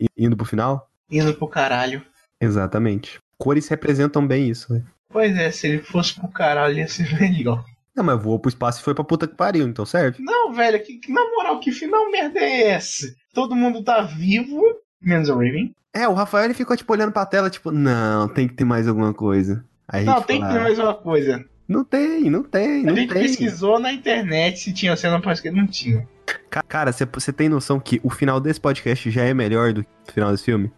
i- 0.00 0.06
indo 0.16 0.36
pro 0.36 0.46
final? 0.46 0.88
Indo 1.10 1.34
pro 1.34 1.46
caralho. 1.48 2.02
Exatamente. 2.40 3.18
Cores 3.36 3.68
representam 3.68 4.26
bem 4.26 4.48
isso. 4.48 4.72
né? 4.72 4.82
Pois 5.10 5.36
é, 5.36 5.50
se 5.50 5.66
ele 5.68 5.78
fosse 5.82 6.14
pro 6.18 6.28
caralho 6.28 6.78
ia 6.78 6.88
ser 6.88 7.08
melhor. 7.20 7.64
Não, 7.94 8.04
mas 8.04 8.22
voou 8.22 8.38
pro 8.38 8.48
espaço 8.48 8.80
e 8.80 8.84
foi 8.84 8.94
pra 8.94 9.04
puta 9.04 9.26
que 9.26 9.34
pariu, 9.34 9.66
então 9.66 9.84
serve. 9.84 10.22
Não, 10.22 10.52
velho, 10.52 10.82
que, 10.82 10.98
que- 10.98 11.12
na 11.12 11.22
moral, 11.30 11.58
que 11.60 11.72
final 11.72 12.10
merda 12.10 12.38
é 12.40 12.68
essa? 12.70 13.06
Todo 13.34 13.56
mundo 13.56 13.82
tá 13.82 14.02
vivo, 14.02 14.60
menos 15.00 15.28
o 15.28 15.34
Raven. 15.34 15.74
É, 15.92 16.06
o 16.06 16.14
Rafael 16.14 16.44
ele 16.44 16.54
ficou 16.54 16.76
tipo 16.76 16.92
olhando 16.92 17.12
pra 17.12 17.26
tela, 17.26 17.50
tipo, 17.50 17.70
não, 17.72 18.28
tem 18.28 18.46
que 18.46 18.54
ter 18.54 18.64
mais 18.64 18.86
alguma 18.86 19.12
coisa. 19.12 19.64
Aí 19.88 20.04
Não, 20.04 20.22
tem 20.22 20.36
que 20.40 20.46
fala, 20.46 20.58
ter 20.58 20.62
mais 20.62 20.78
uma 20.78 20.94
coisa. 20.94 21.44
Não 21.68 21.84
tem, 21.84 22.30
não 22.30 22.42
tem, 22.42 22.80
A 22.80 22.86
não 22.86 22.96
gente 22.96 23.12
tem. 23.12 23.22
pesquisou 23.22 23.78
na 23.78 23.92
internet 23.92 24.58
se 24.58 24.72
tinha 24.72 24.96
cena 24.96 25.20
pós 25.20 25.38
que 25.40 25.50
não 25.50 25.66
tinha. 25.66 26.08
Ca- 26.48 26.62
Cara, 26.66 26.92
você 26.92 27.32
tem 27.32 27.48
noção 27.48 27.78
que 27.78 28.00
o 28.02 28.08
final 28.08 28.40
desse 28.40 28.58
podcast 28.60 29.10
já 29.10 29.22
é 29.24 29.34
melhor 29.34 29.72
do 29.74 29.82
que 29.82 29.88
o 30.08 30.12
final 30.12 30.30
desse 30.30 30.44
filme? 30.44 30.72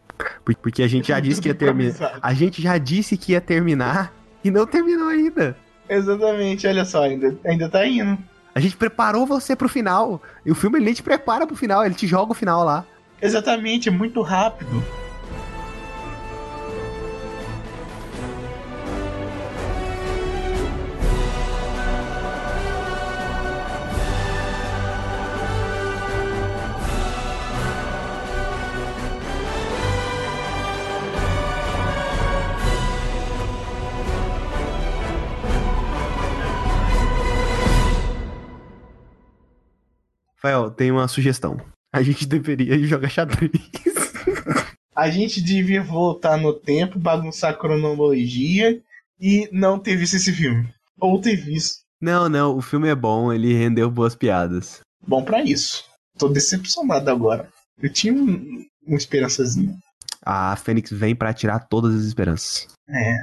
Por- 0.44 0.56
Porque 0.56 0.82
a 0.82 0.88
gente 0.88 1.08
já 1.08 1.18
disse 1.20 1.40
que 1.40 1.48
ia 1.48 1.54
terminar. 1.54 2.18
A 2.20 2.34
gente 2.34 2.60
já 2.60 2.76
disse 2.76 3.16
que 3.16 3.32
ia 3.32 3.40
terminar 3.40 4.12
e 4.42 4.50
não 4.50 4.66
terminou 4.66 5.08
ainda. 5.08 5.56
Exatamente, 5.88 6.66
olha 6.66 6.84
só, 6.84 7.04
ainda, 7.04 7.36
ainda 7.44 7.68
tá 7.68 7.86
indo. 7.86 8.18
A 8.52 8.58
gente 8.58 8.76
preparou 8.76 9.24
você 9.26 9.54
pro 9.54 9.68
final. 9.68 10.20
E 10.44 10.50
o 10.50 10.54
filme 10.56 10.78
ele 10.78 10.86
nem 10.86 10.94
te 10.94 11.02
prepara 11.04 11.46
pro 11.46 11.54
final, 11.56 11.84
ele 11.86 11.94
te 11.94 12.06
joga 12.06 12.32
o 12.32 12.34
final 12.34 12.64
lá. 12.64 12.84
Exatamente, 13.22 13.88
é 13.88 13.92
muito 13.92 14.22
rápido. 14.22 14.82
Rafael, 40.42 40.70
tem 40.70 40.90
uma 40.90 41.06
sugestão. 41.06 41.60
A 41.92 42.02
gente 42.02 42.26
deveria 42.26 42.78
jogar 42.88 43.10
xadrez. 43.10 43.52
A 44.96 45.10
gente 45.10 45.42
devia 45.42 45.82
voltar 45.82 46.38
no 46.38 46.54
tempo, 46.54 46.98
bagunçar 46.98 47.50
a 47.50 47.56
cronologia 47.56 48.80
e 49.20 49.48
não 49.52 49.78
ter 49.78 49.96
visto 49.96 50.16
esse 50.16 50.32
filme. 50.32 50.66
Ou 50.98 51.20
ter 51.20 51.36
visto. 51.36 51.80
Não, 52.00 52.26
não, 52.30 52.56
o 52.56 52.62
filme 52.62 52.88
é 52.88 52.94
bom, 52.94 53.30
ele 53.30 53.52
rendeu 53.52 53.90
boas 53.90 54.14
piadas. 54.14 54.80
Bom 55.06 55.22
pra 55.22 55.42
isso. 55.44 55.84
Tô 56.18 56.26
decepcionado 56.26 57.10
agora. 57.10 57.46
Eu 57.78 57.92
tinha 57.92 58.14
um, 58.14 58.64
uma 58.86 58.96
esperançazinha. 58.96 59.76
A 60.24 60.56
Fênix 60.56 60.90
vem 60.90 61.14
pra 61.14 61.34
tirar 61.34 61.60
todas 61.68 61.94
as 61.94 62.04
esperanças. 62.04 62.66
É. 62.88 63.14